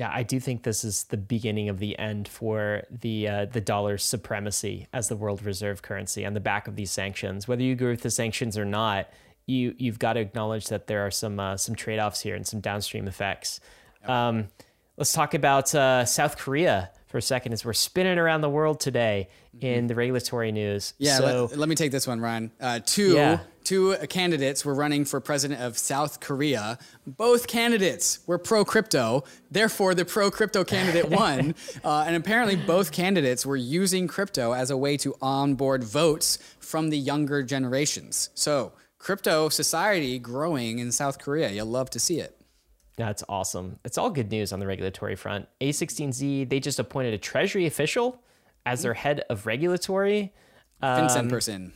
Yeah, 0.00 0.10
I 0.10 0.22
do 0.22 0.40
think 0.40 0.62
this 0.62 0.82
is 0.82 1.04
the 1.04 1.18
beginning 1.18 1.68
of 1.68 1.78
the 1.78 1.98
end 1.98 2.26
for 2.26 2.84
the 2.90 3.28
uh, 3.28 3.44
the 3.44 3.60
dollar's 3.60 4.02
supremacy 4.02 4.86
as 4.94 5.08
the 5.08 5.14
world 5.14 5.42
reserve 5.42 5.82
currency 5.82 6.24
on 6.24 6.32
the 6.32 6.40
back 6.40 6.66
of 6.66 6.74
these 6.74 6.90
sanctions. 6.90 7.46
Whether 7.46 7.64
you 7.64 7.74
agree 7.74 7.90
with 7.90 8.00
the 8.00 8.10
sanctions 8.10 8.56
or 8.56 8.64
not, 8.64 9.10
you 9.44 9.74
you've 9.76 9.98
got 9.98 10.14
to 10.14 10.20
acknowledge 10.20 10.68
that 10.68 10.86
there 10.86 11.04
are 11.04 11.10
some 11.10 11.38
uh, 11.38 11.58
some 11.58 11.74
trade 11.74 11.98
offs 11.98 12.22
here 12.22 12.34
and 12.34 12.46
some 12.46 12.60
downstream 12.60 13.08
effects. 13.08 13.60
Um, 14.06 14.48
let's 14.96 15.12
talk 15.12 15.34
about 15.34 15.74
uh, 15.74 16.06
South 16.06 16.38
Korea 16.38 16.90
for 17.10 17.18
a 17.18 17.22
second 17.22 17.52
as 17.52 17.64
we're 17.64 17.72
spinning 17.72 18.18
around 18.18 18.40
the 18.40 18.48
world 18.48 18.78
today 18.78 19.28
in 19.60 19.88
the 19.88 19.94
regulatory 19.96 20.52
news. 20.52 20.94
Yeah, 20.98 21.18
so 21.18 21.46
let, 21.50 21.58
let 21.58 21.68
me 21.68 21.74
take 21.74 21.90
this 21.90 22.06
one, 22.06 22.20
Ryan. 22.20 22.52
Uh, 22.60 22.78
two 22.86 23.14
Yeah. 23.14 23.40
two 23.64 23.96
candidates 24.08 24.64
were 24.64 24.74
running 24.74 25.04
for 25.04 25.20
president 25.20 25.60
of 25.60 25.76
South 25.76 26.20
Korea. 26.20 26.78
Both 27.06 27.48
candidates 27.48 28.20
were 28.28 28.38
pro 28.38 28.64
crypto, 28.64 29.24
therefore 29.50 29.94
the 29.96 30.04
pro 30.04 30.30
crypto 30.30 30.62
candidate 30.62 31.08
won. 31.20 31.56
uh, 31.84 32.04
and 32.06 32.14
apparently, 32.14 32.54
both 32.54 32.92
candidates 32.92 33.44
were 33.44 33.56
using 33.56 34.06
crypto 34.06 34.52
as 34.52 34.70
a 34.70 34.76
way 34.76 34.96
to 34.98 35.16
onboard 35.20 35.82
votes 35.82 36.38
from 36.60 36.90
the 36.90 36.96
younger 36.98 37.42
generations. 37.42 38.30
So, 38.34 38.72
crypto 38.98 39.48
society 39.48 40.20
growing 40.20 40.78
in 40.78 40.92
South 40.92 41.18
Korea. 41.18 41.50
You'll 41.50 41.66
love 41.66 41.90
to 41.90 41.98
see 41.98 42.20
it. 42.20 42.36
That's 43.00 43.24
awesome. 43.30 43.78
It's 43.82 43.96
all 43.96 44.10
good 44.10 44.30
news 44.30 44.52
on 44.52 44.60
the 44.60 44.66
regulatory 44.66 45.16
front. 45.16 45.48
A16Z, 45.62 46.50
they 46.50 46.60
just 46.60 46.78
appointed 46.78 47.14
a 47.14 47.18
Treasury 47.18 47.64
official 47.64 48.22
as 48.66 48.82
their 48.82 48.92
head 48.92 49.22
of 49.30 49.46
regulatory. 49.46 50.34
FinCEN 50.82 51.16
Um, 51.20 51.28
person. 51.28 51.72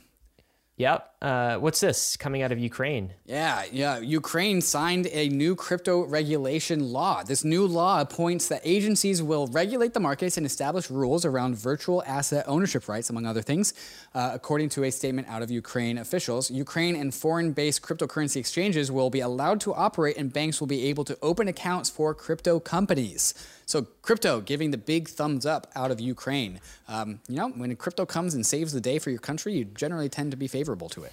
Yep. 0.76 1.14
Uh, 1.22 1.56
what's 1.58 1.78
this 1.78 2.16
coming 2.16 2.42
out 2.42 2.50
of 2.50 2.58
Ukraine? 2.58 3.14
Yeah, 3.26 3.62
yeah. 3.70 4.00
Ukraine 4.00 4.60
signed 4.60 5.06
a 5.12 5.28
new 5.28 5.54
crypto 5.54 6.04
regulation 6.04 6.92
law. 6.92 7.22
This 7.22 7.44
new 7.44 7.64
law 7.64 8.00
appoints 8.00 8.48
that 8.48 8.60
agencies 8.64 9.22
will 9.22 9.46
regulate 9.46 9.94
the 9.94 10.00
markets 10.00 10.36
and 10.36 10.44
establish 10.44 10.90
rules 10.90 11.24
around 11.24 11.56
virtual 11.56 12.02
asset 12.06 12.44
ownership 12.48 12.88
rights, 12.88 13.08
among 13.08 13.24
other 13.24 13.40
things. 13.40 13.72
Uh, 14.16 14.32
according 14.34 14.68
to 14.70 14.82
a 14.82 14.90
statement 14.90 15.28
out 15.28 15.42
of 15.42 15.50
Ukraine 15.50 15.96
officials, 15.96 16.50
Ukraine 16.50 16.96
and 16.96 17.14
foreign 17.14 17.52
based 17.52 17.80
cryptocurrency 17.80 18.36
exchanges 18.36 18.90
will 18.90 19.10
be 19.10 19.20
allowed 19.20 19.60
to 19.60 19.72
operate, 19.72 20.16
and 20.16 20.32
banks 20.32 20.58
will 20.58 20.66
be 20.66 20.86
able 20.86 21.04
to 21.04 21.16
open 21.22 21.46
accounts 21.46 21.88
for 21.88 22.14
crypto 22.14 22.58
companies. 22.58 23.32
So, 23.66 23.82
crypto 24.02 24.40
giving 24.40 24.70
the 24.70 24.78
big 24.78 25.08
thumbs 25.08 25.46
up 25.46 25.70
out 25.74 25.90
of 25.90 26.00
Ukraine. 26.00 26.60
Um, 26.88 27.20
you 27.28 27.36
know, 27.36 27.48
when 27.48 27.74
crypto 27.76 28.06
comes 28.06 28.34
and 28.34 28.44
saves 28.44 28.72
the 28.72 28.80
day 28.80 28.98
for 28.98 29.10
your 29.10 29.18
country, 29.18 29.54
you 29.54 29.64
generally 29.64 30.08
tend 30.08 30.30
to 30.32 30.36
be 30.36 30.48
favorable 30.48 30.88
to 30.90 31.04
it. 31.04 31.12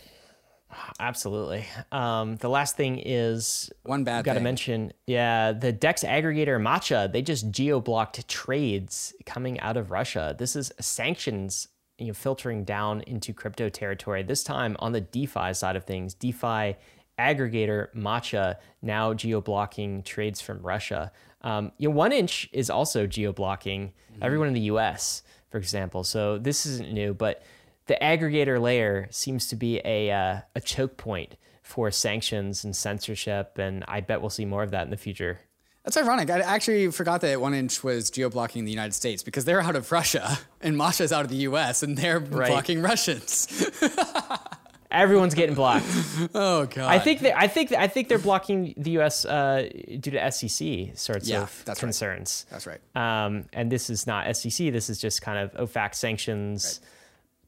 Absolutely. 1.00 1.66
Um, 1.92 2.38
the 2.38 2.50
last 2.50 2.78
thing 2.78 3.02
is 3.04 3.70
one 3.84 4.04
bad. 4.04 4.26
Got 4.26 4.36
to 4.36 4.40
mention, 4.40 4.94
yeah, 5.08 5.52
the 5.52 5.72
Dex 5.72 6.04
aggregator 6.04 6.62
Matcha. 6.62 7.12
They 7.12 7.22
just 7.22 7.52
geo 7.52 7.80
blocked 7.80 8.28
trades 8.28 9.14
coming 9.26 9.60
out 9.60 9.78
of 9.78 9.92
Russia. 9.92 10.36
This 10.38 10.56
is 10.56 10.72
sanctions, 10.80 11.68
you 11.98 12.08
know, 12.08 12.14
filtering 12.14 12.64
down 12.64 13.02
into 13.02 13.34
crypto 13.34 13.70
territory. 13.70 14.24
This 14.24 14.44
time 14.44 14.76
on 14.80 14.92
the 14.92 15.02
DeFi 15.02 15.54
side 15.54 15.76
of 15.76 15.84
things, 15.84 16.14
DeFi 16.14 16.76
aggregator 17.20 17.94
Matcha 17.96 18.56
now 18.82 19.14
geo 19.14 19.42
blocking 19.42 20.04
trades 20.04 20.42
from 20.42 20.62
Russia. 20.62 21.12
Um, 21.44 21.72
you 21.78 21.90
know, 21.90 21.96
1inch 21.96 22.50
is 22.52 22.70
also 22.70 23.08
geo 23.08 23.34
blocking 23.34 23.94
mm-hmm. 24.12 24.24
everyone 24.24 24.48
in 24.48 24.54
the 24.54 24.62
U.S. 24.62 25.24
For 25.50 25.58
example, 25.58 26.04
so 26.04 26.38
this 26.38 26.66
isn't 26.66 26.92
new, 26.92 27.14
but 27.14 27.44
the 27.88 27.98
aggregator 28.02 28.62
layer 28.62 29.08
seems 29.12 29.48
to 29.48 29.56
be 29.56 29.82
a 29.84 30.12
uh, 30.12 30.42
a 30.56 30.62
choke 30.62 30.98
point 30.98 31.36
for 31.62 31.92
sanctions 31.92 32.64
and 32.64 32.76
censorship, 32.76 33.58
and 33.58 33.84
I 33.88 34.02
bet 34.02 34.22
we'll 34.22 34.30
see 34.30 34.46
more 34.46 34.64
of 34.64 34.72
that 34.72 34.84
in 34.84 34.92
the 34.92 34.98
future. 34.98 35.40
That's 35.84 35.98
ironic. 35.98 36.30
I 36.30 36.42
actually 36.42 36.92
forgot 36.92 37.22
that 37.22 37.40
1inch 37.40 37.84
was 37.84 38.12
geo 38.12 38.30
blocking 38.30 38.66
the 38.66 38.72
United 38.72 38.94
States 38.94 39.24
because 39.24 39.46
they're 39.46 39.62
out 39.62 39.76
of 39.76 39.92
Russia 39.92 40.38
and 40.62 40.78
Matcha's 40.78 41.12
out 41.12 41.26
of 41.26 41.30
the 41.30 41.38
U.S. 41.38 41.82
and 41.82 41.98
they're 41.98 42.20
right. 42.20 42.50
blocking 42.50 42.82
Russians. 42.82 43.48
Everyone's 44.92 45.34
getting 45.34 45.56
blocked. 45.56 45.86
oh 46.36 46.66
god. 46.66 46.92
I 46.92 47.00
think 47.00 47.22
that 47.22 47.40
I 47.40 47.48
think 47.48 47.72
I 47.72 47.88
think 47.88 48.08
they're 48.08 48.20
blocking 48.20 48.74
the 48.78 48.92
U.S. 48.92 49.26
Uh, 49.26 49.70
due 50.00 50.12
to 50.12 50.32
SEC 50.32 50.98
sorts 50.98 51.28
yeah, 51.28 51.44
of 51.44 51.64
that's 51.66 51.80
concerns. 51.80 52.46
Right. 52.48 52.52
That's 52.52 52.68
right. 52.68 53.26
Um, 53.26 53.46
and 53.54 53.72
this 53.72 53.90
is 53.90 54.06
not 54.06 54.36
SEC. 54.36 54.72
This 54.72 54.90
is 54.90 55.00
just 55.00 55.22
kind 55.22 55.40
of 55.40 55.70
OFAC 55.70 55.96
sanctions. 55.96 56.80
Right 56.82 56.88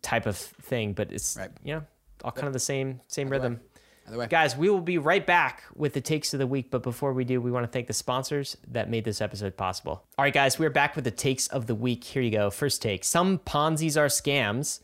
type 0.03 0.27
of 0.27 0.37
thing, 0.37 0.93
but 0.93 1.11
it's 1.11 1.35
right. 1.37 1.49
you 1.63 1.73
know 1.73 1.83
all 2.23 2.31
kind 2.31 2.47
of 2.47 2.53
the 2.53 2.59
same 2.59 2.99
same 3.07 3.27
Either 3.27 3.35
rhythm. 3.35 3.59
Way. 4.11 4.27
Guys, 4.27 4.57
we 4.57 4.69
will 4.69 4.81
be 4.81 4.97
right 4.97 5.25
back 5.25 5.63
with 5.75 5.93
the 5.93 6.01
takes 6.01 6.33
of 6.33 6.39
the 6.39 6.45
week. 6.45 6.69
But 6.69 6.83
before 6.83 7.13
we 7.13 7.23
do, 7.23 7.39
we 7.39 7.51
want 7.51 7.63
to 7.63 7.71
thank 7.71 7.87
the 7.87 7.93
sponsors 7.93 8.57
that 8.67 8.89
made 8.89 9.05
this 9.05 9.21
episode 9.21 9.55
possible. 9.55 10.03
All 10.17 10.25
right, 10.25 10.33
guys, 10.33 10.59
we're 10.59 10.69
back 10.69 10.97
with 10.97 11.05
the 11.05 11.11
takes 11.11 11.47
of 11.47 11.67
the 11.67 11.75
week. 11.75 12.03
Here 12.03 12.21
you 12.21 12.29
go. 12.29 12.49
First 12.49 12.81
take 12.81 13.05
Some 13.05 13.39
Ponzi's 13.39 13.95
are 13.95 14.07
scams. 14.07 14.81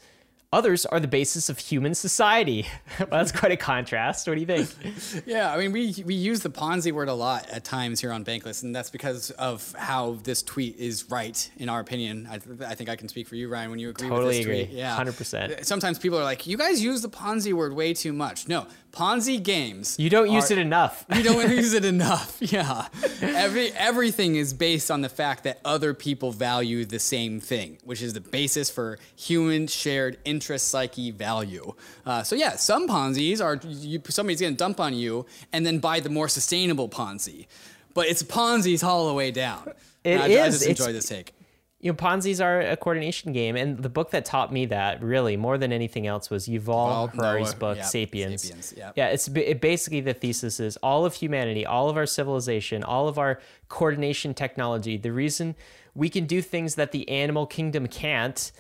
Others 0.51 0.87
are 0.87 0.99
the 0.99 1.07
basis 1.07 1.47
of 1.49 1.59
human 1.59 1.93
society. 1.93 2.65
well, 2.99 3.07
that's 3.11 3.31
quite 3.31 3.51
a 3.51 3.57
contrast. 3.57 4.27
What 4.27 4.33
do 4.33 4.39
you 4.39 4.47
think? 4.47 5.27
yeah, 5.27 5.53
I 5.53 5.59
mean, 5.59 5.71
we 5.71 5.93
we 6.03 6.15
use 6.15 6.39
the 6.39 6.49
Ponzi 6.49 6.91
word 6.91 7.07
a 7.07 7.13
lot 7.13 7.47
at 7.51 7.63
times 7.63 8.01
here 8.01 8.11
on 8.11 8.25
Bankless, 8.25 8.63
and 8.63 8.75
that's 8.75 8.89
because 8.89 9.29
of 9.31 9.71
how 9.77 10.17
this 10.23 10.41
tweet 10.41 10.77
is 10.77 11.07
right, 11.11 11.51
in 11.57 11.69
our 11.69 11.79
opinion. 11.79 12.27
I, 12.31 12.39
th- 12.39 12.61
I 12.61 12.73
think 12.73 12.89
I 12.89 12.95
can 12.95 13.07
speak 13.07 13.27
for 13.27 13.35
you, 13.35 13.47
Ryan, 13.47 13.69
when 13.69 13.77
you 13.77 13.89
agree 13.89 14.09
totally 14.09 14.25
with 14.25 14.35
this 14.37 14.45
agree. 14.45 14.65
tweet. 14.65 14.77
Yeah, 14.79 14.95
hundred 14.95 15.17
percent. 15.17 15.67
Sometimes 15.67 15.99
people 15.99 16.17
are 16.17 16.23
like, 16.23 16.47
"You 16.47 16.57
guys 16.57 16.83
use 16.83 17.03
the 17.03 17.09
Ponzi 17.09 17.53
word 17.53 17.73
way 17.73 17.93
too 17.93 18.11
much." 18.11 18.47
No, 18.47 18.65
Ponzi 18.91 19.41
games. 19.41 19.97
You 19.99 20.09
don't 20.09 20.31
use 20.31 20.51
it 20.51 20.57
enough. 20.57 21.05
you 21.15 21.23
don't 21.23 21.49
use 21.49 21.73
it 21.73 21.85
enough. 21.95 22.37
Yeah. 22.39 22.87
Every 23.21 23.71
everything 23.73 24.35
is 24.35 24.53
based 24.53 24.89
on 24.89 25.01
the 25.01 25.09
fact 25.09 25.43
that 25.43 25.59
other 25.63 25.93
people 25.93 26.31
value 26.31 26.85
the 26.85 26.99
same 26.99 27.39
thing, 27.39 27.77
which 27.83 28.01
is 28.01 28.13
the 28.13 28.21
basis 28.21 28.69
for 28.69 28.97
human 29.15 29.67
shared 29.67 30.17
interest 30.25 30.69
psyche 30.69 31.11
value. 31.11 31.73
Uh, 32.05 32.23
so 32.23 32.35
yeah, 32.35 32.55
some 32.55 32.87
Ponzi's 32.87 33.41
are 33.41 33.59
you, 33.63 34.01
somebody's 34.09 34.41
going 34.41 34.53
to 34.53 34.57
dump 34.57 34.79
on 34.79 34.93
you 34.93 35.25
and 35.53 35.65
then 35.65 35.79
buy 35.79 35.99
the 35.99 36.09
more 36.09 36.27
sustainable 36.27 36.89
Ponzi, 36.89 37.47
but 37.93 38.07
it's 38.07 38.23
Ponzi's 38.23 38.83
all 38.83 39.07
the 39.07 39.13
way 39.13 39.31
down. 39.31 39.71
It 40.03 40.19
I, 40.19 40.27
is. 40.27 40.39
I 40.39 40.49
just 40.49 40.65
enjoy 40.65 40.83
it's, 40.85 40.93
this 40.93 41.09
take 41.09 41.33
you 41.81 41.89
know, 41.89 41.95
Ponzi's 41.95 42.41
are 42.41 42.59
a 42.59 42.75
coordination 42.75 43.31
game, 43.31 43.55
and 43.55 43.77
the 43.77 43.89
book 43.89 44.11
that 44.11 44.25
taught 44.25 44.51
me 44.51 44.65
that 44.65 45.01
really 45.01 45.37
more 45.37 45.57
than 45.57 45.71
anything 45.71 46.07
else 46.07 46.29
was 46.29 46.47
Yuval 46.47 47.13
Harari's 47.15 47.53
book, 47.53 47.77
yeah, 47.77 47.83
Sapiens. 47.83 48.41
Sapiens 48.41 48.73
yeah. 48.75 48.91
yeah, 48.95 49.07
it's 49.07 49.29
it 49.29 49.61
basically 49.61 50.01
the 50.01 50.13
thesis 50.13 50.59
is 50.59 50.75
all 50.77 51.05
of 51.05 51.13
humanity, 51.13 51.65
all 51.65 51.89
of 51.89 51.95
our 51.95 52.05
civilization, 52.05 52.83
all 52.83 53.07
of 53.07 53.17
our 53.17 53.39
coordination 53.69 54.33
technology. 54.33 54.97
The 54.97 55.13
reason 55.13 55.55
we 55.95 56.09
can 56.09 56.25
do 56.25 56.41
things 56.41 56.75
that 56.75 56.91
the 56.91 57.07
animal 57.07 57.45
kingdom 57.45 57.87
can't 57.87 58.51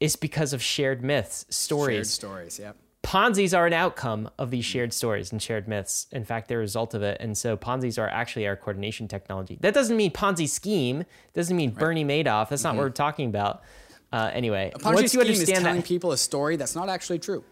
is 0.00 0.16
because 0.16 0.54
of 0.54 0.62
shared 0.62 1.04
myths, 1.04 1.44
stories, 1.50 1.96
shared 1.96 2.06
stories. 2.06 2.58
Yeah. 2.58 2.72
Ponzi's 3.04 3.52
are 3.52 3.66
an 3.66 3.74
outcome 3.74 4.30
of 4.38 4.50
these 4.50 4.64
shared 4.64 4.92
stories 4.92 5.30
and 5.30 5.40
shared 5.40 5.68
myths. 5.68 6.06
In 6.10 6.24
fact, 6.24 6.48
they're 6.48 6.58
a 6.58 6.62
result 6.62 6.94
of 6.94 7.02
it. 7.02 7.18
And 7.20 7.36
so 7.36 7.56
Ponzi's 7.56 7.98
are 7.98 8.08
actually 8.08 8.46
our 8.46 8.56
coordination 8.56 9.08
technology. 9.08 9.58
That 9.60 9.74
doesn't 9.74 9.96
mean 9.96 10.10
Ponzi 10.10 10.48
scheme. 10.48 11.04
Doesn't 11.34 11.56
mean 11.56 11.70
right. 11.70 11.78
Bernie 11.78 12.04
Madoff. 12.04 12.48
That's 12.48 12.64
not 12.64 12.70
mm-hmm. 12.70 12.78
what 12.78 12.84
we're 12.84 12.90
talking 12.90 13.28
about. 13.28 13.62
Uh, 14.10 14.30
anyway, 14.32 14.72
a 14.74 14.78
Ponzi 14.78 14.94
once 14.94 15.14
you 15.14 15.20
understand 15.20 15.58
is 15.58 15.62
telling 15.62 15.76
that, 15.80 15.86
people 15.86 16.12
a 16.12 16.16
story 16.16 16.56
that's 16.56 16.74
not 16.74 16.88
actually 16.88 17.18
true. 17.18 17.44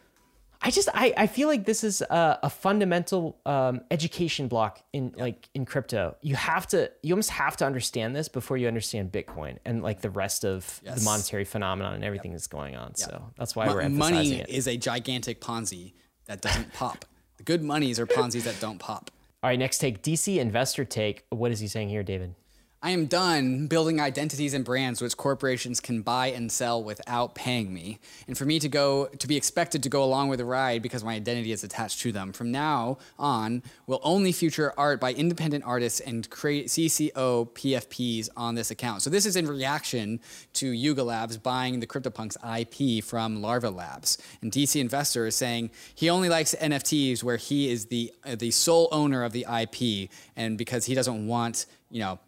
I 0.64 0.70
just 0.70 0.89
I, 0.94 1.12
I 1.16 1.26
feel 1.26 1.48
like 1.48 1.64
this 1.64 1.82
is 1.82 2.02
a, 2.02 2.39
a 2.44 2.51
fundamental 2.51 3.36
um, 3.44 3.80
education 3.90 4.47
block 4.47 4.80
in 4.93 5.12
like 5.16 5.48
in 5.55 5.64
crypto. 5.64 6.16
You 6.22 6.36
have 6.36 6.68
to 6.68 6.90
you 7.02 7.14
almost 7.14 7.30
have 7.30 7.56
to 7.59 7.66
understand 7.66 8.14
this 8.14 8.28
before 8.28 8.56
you 8.56 8.68
understand 8.68 9.10
Bitcoin 9.10 9.59
and 9.64 9.82
like 9.82 10.02
the 10.02 10.10
rest 10.10 10.44
of 10.44 10.80
yes. 10.84 10.98
the 10.98 11.05
monetary 11.05 11.44
phenomenon 11.44 11.94
and 11.94 12.05
everything 12.05 12.30
yep. 12.30 12.39
that's 12.39 12.47
going 12.47 12.76
on. 12.76 12.89
Yep. 12.90 12.97
So 12.98 13.24
that's 13.36 13.56
why 13.56 13.66
M- 13.66 13.72
we're 13.72 13.80
emphasizing 13.80 14.16
money 14.16 14.40
it. 14.40 14.48
is 14.48 14.68
a 14.68 14.76
gigantic 14.76 15.40
Ponzi 15.40 15.94
that 16.26 16.40
doesn't 16.40 16.72
pop. 16.74 17.05
The 17.39 17.43
good 17.43 17.62
monies 17.64 17.98
are 17.98 18.06
Ponzi's 18.06 18.44
that 18.44 18.60
don't 18.60 18.78
pop. 18.78 19.10
All 19.43 19.51
right, 19.51 19.59
next 19.59 19.78
take 19.78 20.02
DC 20.02 20.39
investor 20.39 20.84
take. 20.84 21.24
What 21.30 21.51
is 21.51 21.59
he 21.59 21.66
saying 21.66 21.89
here, 21.89 22.05
David? 22.05 22.36
I 22.84 22.90
am 22.90 23.06
done 23.06 23.68
building 23.68 24.00
identities 24.00 24.54
and 24.54 24.64
brands 24.64 25.00
which 25.00 25.16
corporations 25.16 25.78
can 25.78 26.02
buy 26.02 26.26
and 26.28 26.50
sell 26.50 26.82
without 26.82 27.36
paying 27.36 27.72
me. 27.72 28.00
And 28.26 28.36
for 28.36 28.44
me 28.44 28.59
to 28.59 28.68
go 28.68 29.06
to 29.06 29.28
be 29.28 29.36
expected 29.36 29.84
to 29.84 29.88
go 29.88 30.02
along 30.02 30.30
with 30.30 30.40
the 30.40 30.44
ride 30.44 30.82
because 30.82 31.04
my 31.04 31.14
identity 31.14 31.52
is 31.52 31.62
attached 31.62 32.00
to 32.00 32.10
them. 32.10 32.32
From 32.32 32.50
now 32.50 32.98
on, 33.20 33.62
we'll 33.86 34.00
only 34.02 34.32
feature 34.32 34.74
art 34.76 35.00
by 35.00 35.12
independent 35.12 35.62
artists 35.64 36.00
and 36.00 36.28
create 36.28 36.66
CC0 36.66 37.12
PFPs 37.52 38.28
on 38.36 38.56
this 38.56 38.72
account. 38.72 39.02
So 39.02 39.10
this 39.10 39.26
is 39.26 39.36
in 39.36 39.46
reaction 39.46 40.18
to 40.54 40.66
Yuga 40.66 41.04
Labs 41.04 41.36
buying 41.36 41.78
the 41.78 41.86
CryptoPunks 41.86 42.36
IP 42.42 43.04
from 43.04 43.40
Larva 43.40 43.70
Labs. 43.70 44.18
And 44.40 44.50
DC 44.50 44.80
Investor 44.80 45.28
is 45.28 45.36
saying 45.36 45.70
he 45.94 46.10
only 46.10 46.28
likes 46.28 46.52
NFTs 46.60 47.22
where 47.22 47.36
he 47.36 47.70
is 47.70 47.86
the 47.86 48.12
uh, 48.24 48.34
the 48.34 48.50
sole 48.50 48.88
owner 48.90 49.22
of 49.22 49.30
the 49.30 49.46
IP 49.48 50.10
and 50.34 50.59
because 50.59 50.86
he 50.86 50.96
doesn't 50.96 51.28
want, 51.28 51.66
you 51.88 52.00
know, 52.00 52.18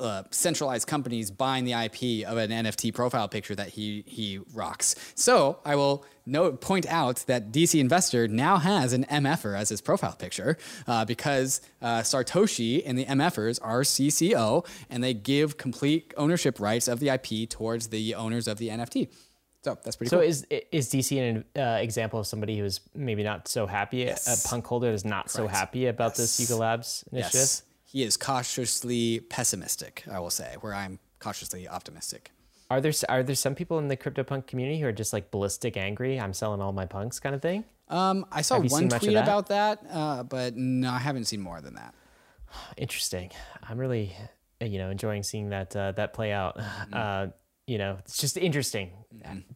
uh, 0.00 0.22
centralized 0.30 0.86
companies 0.86 1.30
buying 1.30 1.64
the 1.64 1.72
IP 1.72 2.26
of 2.26 2.38
an 2.38 2.50
NFT 2.50 2.94
profile 2.94 3.28
picture 3.28 3.54
that 3.54 3.68
he 3.68 4.04
he 4.06 4.40
rocks. 4.52 4.94
So 5.14 5.58
I 5.64 5.76
will 5.76 6.04
note 6.26 6.60
point 6.60 6.86
out 6.86 7.24
that 7.26 7.52
DC 7.52 7.78
Investor 7.78 8.28
now 8.28 8.58
has 8.58 8.92
an 8.92 9.04
MFer 9.04 9.58
as 9.58 9.68
his 9.68 9.80
profile 9.80 10.12
picture 10.12 10.56
uh, 10.86 11.04
because 11.04 11.60
uh, 11.82 12.00
Sartoshi 12.00 12.82
and 12.84 12.98
the 12.98 13.04
MFers 13.04 13.58
are 13.62 13.82
CC0 13.82 14.66
and 14.88 15.02
they 15.02 15.14
give 15.14 15.56
complete 15.56 16.14
ownership 16.16 16.60
rights 16.60 16.88
of 16.88 17.00
the 17.00 17.08
IP 17.08 17.48
towards 17.48 17.88
the 17.88 18.14
owners 18.14 18.48
of 18.48 18.58
the 18.58 18.68
NFT. 18.68 19.08
So 19.62 19.76
that's 19.84 19.96
pretty. 19.96 20.08
Cool. 20.10 20.20
So 20.20 20.22
cool. 20.22 20.28
is 20.28 20.46
is 20.72 20.88
DC 20.90 21.18
an 21.20 21.44
uh, 21.54 21.78
example 21.80 22.20
of 22.20 22.26
somebody 22.26 22.58
who 22.58 22.64
is 22.64 22.80
maybe 22.94 23.22
not 23.22 23.46
so 23.46 23.66
happy? 23.66 23.98
Yes. 23.98 24.44
A 24.44 24.48
punk 24.48 24.66
holder 24.66 24.90
is 24.90 25.04
not 25.04 25.26
Correct. 25.26 25.32
so 25.32 25.46
happy 25.46 25.86
about 25.86 26.12
yes. 26.12 26.16
this 26.16 26.40
Yuga 26.40 26.56
Labs 26.56 27.04
initiative. 27.12 27.40
Yes 27.40 27.62
he 27.90 28.04
is 28.04 28.16
cautiously 28.16 29.18
pessimistic, 29.18 30.04
I 30.10 30.20
will 30.20 30.30
say, 30.30 30.54
where 30.60 30.72
I'm 30.72 31.00
cautiously 31.18 31.68
optimistic. 31.68 32.30
Are 32.70 32.80
there 32.80 32.92
are 33.08 33.24
there 33.24 33.34
some 33.34 33.56
people 33.56 33.80
in 33.80 33.88
the 33.88 33.96
CryptoPunk 33.96 34.46
community 34.46 34.80
who 34.80 34.86
are 34.86 34.92
just 34.92 35.12
like 35.12 35.32
ballistic 35.32 35.76
angry? 35.76 36.20
I'm 36.20 36.32
selling 36.32 36.60
all 36.60 36.72
my 36.72 36.86
punks 36.86 37.18
kind 37.18 37.34
of 37.34 37.42
thing. 37.42 37.64
Um, 37.88 38.26
I 38.30 38.42
saw 38.42 38.60
one 38.60 38.88
tweet 38.88 39.14
that? 39.14 39.24
about 39.24 39.48
that, 39.48 39.82
uh, 39.90 40.22
but 40.22 40.56
no, 40.56 40.92
I 40.92 40.98
haven't 40.98 41.24
seen 41.24 41.40
more 41.40 41.60
than 41.60 41.74
that. 41.74 41.92
Interesting. 42.76 43.32
I'm 43.68 43.76
really, 43.76 44.14
you 44.60 44.78
know, 44.78 44.90
enjoying 44.90 45.24
seeing 45.24 45.48
that 45.48 45.74
uh, 45.74 45.90
that 45.92 46.12
play 46.12 46.30
out. 46.32 46.58
Mm-hmm. 46.58 46.94
Uh, 46.94 47.26
you 47.70 47.78
know, 47.78 47.98
it's 48.00 48.18
just 48.18 48.36
interesting 48.36 48.90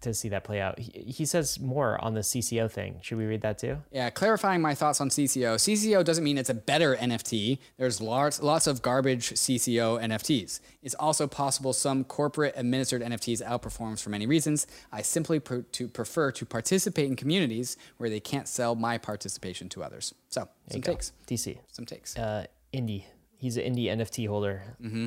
to 0.01 0.15
see 0.15 0.29
that 0.29 0.45
play 0.45 0.61
out. 0.61 0.79
He, 0.79 1.13
he 1.19 1.25
says 1.25 1.59
more 1.59 2.01
on 2.01 2.15
the 2.15 2.21
CC0 2.21 2.71
thing. 2.71 3.01
Should 3.03 3.19
we 3.19 3.25
read 3.25 3.41
that 3.41 3.59
too? 3.59 3.79
Yeah, 3.91 4.09
clarifying 4.11 4.63
my 4.63 4.77
thoughts 4.77 5.01
on 5.01 5.09
CC0. 5.09 5.57
CC0 5.57 6.05
doesn't 6.05 6.23
mean 6.23 6.39
it's 6.39 6.49
a 6.49 6.55
better 6.55 6.95
NFT. 6.95 7.59
There's 7.77 8.01
lots, 8.01 8.41
lots 8.41 8.69
of 8.69 8.83
garbage 8.83 9.31
CC0 9.31 10.01
NFTs. 10.05 10.61
It's 10.81 10.95
also 10.95 11.27
possible 11.27 11.73
some 11.73 12.05
corporate 12.05 12.55
administered 12.57 13.03
NFTs 13.03 13.45
outperforms 13.45 14.01
for 14.01 14.11
many 14.11 14.27
reasons. 14.29 14.69
I 14.93 15.03
simply 15.03 15.41
pr- 15.41 15.63
to 15.73 15.89
prefer 15.89 16.31
to 16.31 16.47
participate 16.47 17.07
in 17.07 17.17
communities 17.17 17.77
where 17.97 18.09
they 18.09 18.21
can't 18.21 18.47
sell 18.47 18.77
my 18.77 18.97
participation 18.97 19.69
to 19.71 19.83
others. 19.83 20.15
So 20.29 20.49
some 20.71 20.83
takes, 20.83 21.11
DC. 21.27 21.59
some 21.73 21.85
takes. 21.85 22.17
uh, 22.17 22.47
indie. 22.73 23.07
He's 23.45 23.59
an 23.59 23.75
indie 23.75 23.89
NFT 23.89 24.27
holder. 24.27 24.63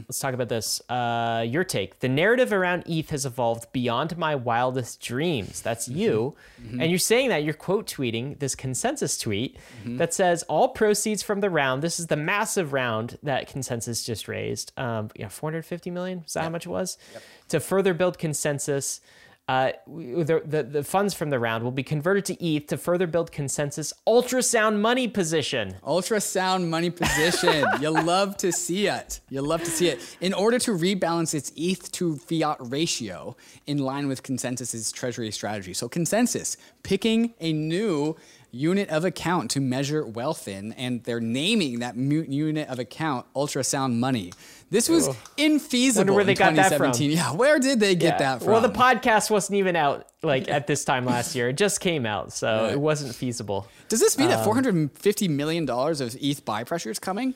Let's 0.07 0.19
talk 0.19 0.35
about 0.35 0.47
this. 0.47 0.79
Uh, 0.89 1.43
your 1.47 1.63
take. 1.63 2.01
The 2.01 2.07
narrative 2.07 2.53
around 2.53 2.83
ETH 2.85 3.09
has 3.09 3.25
evolved 3.25 3.71
beyond 3.71 4.15
my 4.15 4.35
wildest 4.35 5.01
dreams. 5.01 5.59
That's 5.63 5.87
you. 5.87 6.35
And 6.79 6.91
you're 6.91 6.99
saying 6.99 7.29
that 7.29 7.43
you're 7.43 7.55
quote 7.55 7.87
tweeting 7.87 8.37
this 8.37 8.55
ConsenSys 8.55 9.19
tweet 9.19 9.57
that 9.85 10.13
says 10.13 10.43
all 10.43 10.67
proceeds 10.67 11.23
from 11.23 11.39
the 11.39 11.49
round, 11.49 11.81
this 11.81 11.99
is 11.99 12.07
the 12.07 12.15
massive 12.15 12.73
round 12.73 13.17
that 13.23 13.49
ConsenSys 13.49 14.05
just 14.05 14.27
raised. 14.27 14.71
Um, 14.77 15.09
yeah, 15.15 15.29
450 15.29 15.89
million. 15.89 16.23
Is 16.27 16.33
that 16.33 16.43
how 16.43 16.49
much 16.49 16.67
it 16.67 16.69
was? 16.69 16.99
To 17.49 17.59
further 17.59 17.95
build 17.95 18.19
ConsenSys. 18.19 18.99
Uh, 19.47 19.71
the, 19.87 20.41
the, 20.45 20.63
the 20.63 20.83
funds 20.83 21.13
from 21.13 21.29
the 21.29 21.39
round 21.39 21.63
will 21.63 21.71
be 21.71 21.83
converted 21.83 22.25
to 22.25 22.45
ETH 22.45 22.67
to 22.67 22.77
further 22.77 23.07
build 23.07 23.31
ConsenSys 23.31 23.93
ultrasound 24.05 24.79
money 24.79 25.07
position. 25.07 25.77
Ultrasound 25.85 26.67
money 26.67 26.89
position. 26.89 27.65
you 27.81 27.89
love 27.89 28.35
to 28.37 28.51
see 28.51 28.87
it. 28.87 29.21
You 29.29 29.41
love 29.41 29.63
to 29.63 29.71
see 29.71 29.87
it. 29.87 30.17
In 30.19 30.33
order 30.33 30.59
to 30.59 30.71
rebalance 30.71 31.33
its 31.33 31.53
ETH 31.55 31.89
to 31.93 32.17
fiat 32.17 32.57
ratio 32.59 33.37
in 33.65 33.77
line 33.77 34.09
with 34.09 34.21
ConsenSys's 34.21 34.91
treasury 34.91 35.31
strategy. 35.31 35.73
So, 35.73 35.87
Consensus 35.87 36.57
picking 36.83 37.33
a 37.39 37.53
new 37.53 38.17
unit 38.51 38.89
of 38.89 39.05
account 39.05 39.51
to 39.51 39.59
measure 39.59 40.05
wealth 40.05 40.47
in, 40.47 40.73
and 40.73 41.03
they're 41.03 41.19
naming 41.19 41.79
that 41.79 41.95
unit 41.95 42.67
of 42.69 42.79
account 42.79 43.25
ultrasound 43.35 43.95
money. 43.95 44.31
This 44.69 44.89
was 44.89 45.07
infeasible 45.37 45.97
Wonder 45.97 46.13
where 46.13 46.23
they 46.25 46.33
got 46.33 46.55
that 46.55 46.77
from. 46.77 46.91
Yeah, 46.99 47.31
where 47.33 47.57
did 47.59 47.79
they 47.79 47.95
get 47.95 48.19
that 48.19 48.39
from? 48.39 48.51
Well, 48.51 48.61
the 48.61 48.69
podcast 48.69 49.29
wasn't 49.29 49.57
even 49.57 49.75
out 49.75 50.07
like 50.23 50.49
at 50.49 50.67
this 50.67 50.83
time 50.83 51.05
last 51.05 51.35
year. 51.35 51.49
It 51.49 51.57
just 51.57 51.79
came 51.79 52.05
out, 52.05 52.33
so 52.33 52.65
it 52.65 52.79
wasn't 52.79 53.15
feasible. 53.15 53.67
Does 53.87 53.99
this 53.99 54.17
Um, 54.17 54.21
mean 54.25 54.29
that 54.31 54.45
$450 54.45 55.29
million 55.29 55.69
of 55.69 56.15
ETH 56.19 56.43
buy 56.43 56.63
pressure 56.65 56.91
is 56.91 56.99
coming? 56.99 57.33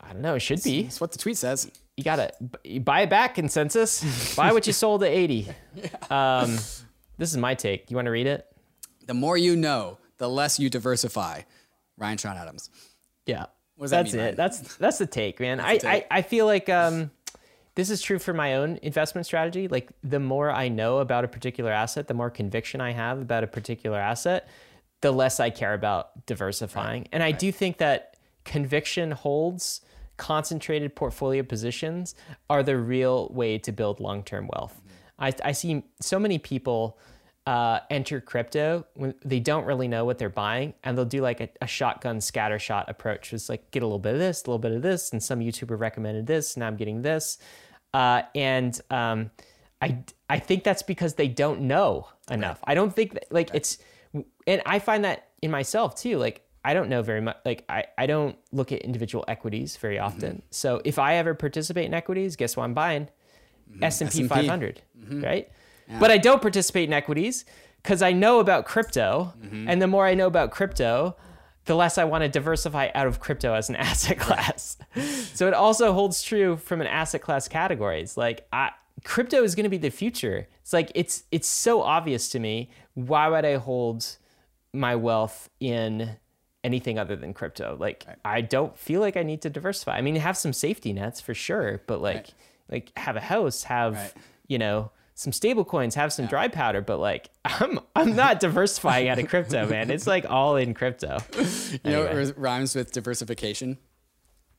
I 0.00 0.12
don't 0.12 0.22
know. 0.22 0.34
It 0.34 0.40
should 0.40 0.62
be. 0.62 0.82
That's 0.84 1.00
what 1.00 1.12
the 1.12 1.18
tweet 1.18 1.36
says. 1.36 1.70
You 1.96 2.04
gotta 2.04 2.32
buy 2.80 3.00
it 3.02 3.10
back. 3.10 3.36
ConsenSys. 3.36 4.36
buy 4.36 4.52
what 4.52 4.66
you 4.66 4.72
sold 4.72 5.02
at 5.02 5.10
eighty. 5.10 5.48
Um, 6.10 6.52
this 7.18 7.30
is 7.32 7.36
my 7.36 7.54
take. 7.54 7.90
You 7.90 7.96
want 7.96 8.06
to 8.06 8.10
read 8.12 8.26
it? 8.26 8.46
The 9.08 9.14
more 9.14 9.38
you 9.38 9.56
know, 9.56 9.98
the 10.18 10.28
less 10.28 10.60
you 10.60 10.68
diversify. 10.68 11.40
Ryan 11.96 12.18
Sean 12.18 12.36
Adams. 12.36 12.70
Yeah. 13.26 13.46
that 13.78 13.88
that's 13.88 14.12
mean, 14.12 14.20
it. 14.20 14.24
Ryan? 14.24 14.34
That's 14.36 14.76
that's 14.76 14.98
the 14.98 15.06
take, 15.06 15.40
man. 15.40 15.60
I, 15.60 15.78
take. 15.78 16.06
I 16.10 16.18
I 16.18 16.22
feel 16.22 16.44
like 16.44 16.68
um, 16.68 17.10
this 17.74 17.90
is 17.90 18.02
true 18.02 18.18
for 18.18 18.34
my 18.34 18.56
own 18.56 18.78
investment 18.82 19.26
strategy. 19.26 19.66
Like 19.66 19.90
the 20.04 20.20
more 20.20 20.50
I 20.50 20.68
know 20.68 20.98
about 20.98 21.24
a 21.24 21.28
particular 21.28 21.72
asset, 21.72 22.06
the 22.06 22.14
more 22.14 22.28
conviction 22.28 22.80
I 22.80 22.92
have 22.92 23.20
about 23.20 23.44
a 23.44 23.46
particular 23.46 23.98
asset, 23.98 24.46
the 25.00 25.10
less 25.10 25.40
I 25.40 25.50
care 25.50 25.72
about 25.74 26.26
diversifying. 26.26 27.08
And 27.10 27.22
I 27.22 27.32
do 27.32 27.50
think 27.50 27.78
that 27.78 28.16
conviction 28.44 29.12
holds 29.12 29.80
concentrated 30.18 30.94
portfolio 30.94 31.42
positions 31.42 32.14
are 32.50 32.62
the 32.62 32.76
real 32.76 33.28
way 33.28 33.56
to 33.58 33.72
build 33.72 34.00
long-term 34.00 34.50
wealth. 34.52 34.82
I, 35.18 35.32
I 35.44 35.52
see 35.52 35.84
so 36.00 36.18
many 36.18 36.38
people 36.38 36.98
uh, 37.48 37.80
enter 37.88 38.20
crypto 38.20 38.84
when 38.92 39.14
they 39.24 39.40
don't 39.40 39.64
really 39.64 39.88
know 39.88 40.04
what 40.04 40.18
they're 40.18 40.28
buying 40.28 40.74
and 40.84 40.98
they'll 40.98 41.06
do 41.06 41.22
like 41.22 41.40
a, 41.40 41.48
a 41.62 41.66
shotgun 41.66 42.20
scatter 42.20 42.58
shot 42.58 42.90
approach. 42.90 43.30
Just 43.30 43.48
like 43.48 43.70
get 43.70 43.82
a 43.82 43.86
little 43.86 43.98
bit 43.98 44.12
of 44.12 44.18
this 44.18 44.44
a 44.44 44.50
little 44.50 44.58
bit 44.58 44.72
of 44.72 44.82
this 44.82 45.12
and 45.12 45.22
some 45.22 45.40
youtuber 45.40 45.80
recommended 45.80 46.26
this 46.26 46.58
now 46.58 46.66
i'm 46.66 46.76
getting 46.76 47.00
this. 47.00 47.38
Uh, 47.94 48.20
and 48.34 48.78
um, 48.90 49.30
I, 49.80 50.00
I 50.28 50.40
think 50.40 50.62
that's 50.62 50.82
because 50.82 51.14
they 51.14 51.26
don't 51.26 51.62
know 51.62 52.08
enough. 52.30 52.60
I 52.64 52.74
don't 52.74 52.94
think 52.94 53.14
that, 53.14 53.32
like 53.32 53.50
it's 53.54 53.78
and 54.46 54.60
i 54.66 54.78
find 54.78 55.04
that 55.06 55.28
in 55.40 55.50
myself 55.50 55.94
too 55.94 56.18
like 56.18 56.42
i 56.66 56.74
don't 56.74 56.90
know 56.90 57.00
very 57.00 57.22
much 57.22 57.38
like 57.46 57.64
i, 57.70 57.84
I 57.96 58.04
don't 58.04 58.36
look 58.52 58.72
at 58.72 58.82
individual 58.82 59.24
equities 59.26 59.78
very 59.78 59.98
often. 59.98 60.42
So 60.50 60.82
if 60.84 60.98
i 60.98 61.14
ever 61.14 61.32
participate 61.32 61.86
in 61.86 61.94
equities 61.94 62.36
guess 62.36 62.58
what 62.58 62.64
i'm 62.64 62.74
buying? 62.74 63.08
S&p, 63.80 64.06
S&P. 64.06 64.28
500 64.28 64.82
right 65.22 65.48
but 65.98 66.10
i 66.10 66.18
don't 66.18 66.42
participate 66.42 66.88
in 66.88 66.92
equities 66.92 67.44
because 67.82 68.02
i 68.02 68.12
know 68.12 68.40
about 68.40 68.66
crypto. 68.66 69.32
Mm-hmm. 69.40 69.68
And 69.68 69.80
the 69.82 69.86
more 69.86 70.06
i 70.06 70.14
know 70.14 70.26
about 70.26 70.50
crypto 70.50 71.16
the 71.64 71.74
less 71.74 71.98
i 71.98 72.04
want 72.04 72.22
to 72.22 72.28
diversify 72.28 72.88
out 72.94 73.06
of 73.06 73.20
crypto 73.20 73.54
as 73.54 73.68
an 73.68 73.76
asset 73.88 74.18
class. 74.18 74.76
So 75.34 75.46
it 75.48 75.54
also 75.54 75.92
holds 75.92 76.22
true 76.22 76.56
from 76.56 76.80
an 76.80 76.86
asset 76.86 77.20
class 77.22 77.46
category 77.48 78.00
it's 78.00 78.16
like 78.16 78.46
I, 78.52 78.70
crypto 79.04 79.42
is 79.44 79.54
going 79.54 79.64
to 79.64 79.70
be 79.70 79.76
the 79.78 79.90
future. 79.90 80.48
It's 80.62 80.72
like 80.72 80.90
it's 80.94 81.24
it's 81.30 81.48
so 81.48 81.82
obvious 81.82 82.28
to 82.30 82.38
me 82.38 82.70
why 82.94 83.28
would 83.28 83.44
i 83.44 83.56
hold 83.56 84.16
my 84.72 84.96
wealth 84.96 85.48
in 85.60 86.16
anything 86.64 86.98
other 86.98 87.16
than 87.16 87.32
crypto? 87.32 87.76
Like 87.78 88.06
i 88.24 88.40
don't 88.40 88.76
feel 88.76 89.00
like 89.00 89.16
i 89.16 89.22
need 89.22 89.42
to 89.42 89.50
diversify. 89.50 89.96
I 89.96 90.00
mean 90.02 90.16
have 90.16 90.36
some 90.36 90.52
safety 90.52 90.92
nets 90.92 91.20
for 91.20 91.34
sure 91.34 91.80
but 91.86 92.00
like 92.02 92.28
like 92.70 92.92
have 92.96 93.16
a 93.16 93.20
house 93.20 93.62
have 93.64 93.94
Right. 93.94 94.12
you 94.48 94.58
know 94.58 94.90
some 95.18 95.32
stable 95.32 95.64
coins 95.64 95.96
have 95.96 96.12
some 96.12 96.26
dry 96.26 96.46
powder 96.46 96.80
but 96.80 96.98
like 96.98 97.28
i'm 97.44 97.80
i'm 97.96 98.14
not 98.14 98.38
diversifying 98.38 99.08
out 99.08 99.18
of 99.18 99.28
crypto 99.28 99.66
man 99.70 99.90
it's 99.90 100.06
like 100.06 100.24
all 100.30 100.54
in 100.56 100.74
crypto 100.74 101.18
You 101.82 101.90
know, 101.90 102.02
it 102.04 102.34
rhymes 102.38 102.74
with 102.76 102.92
diversification, 102.92 103.78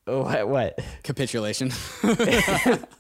what 0.06 0.48
what 0.50 0.80
capitulation. 1.04 1.68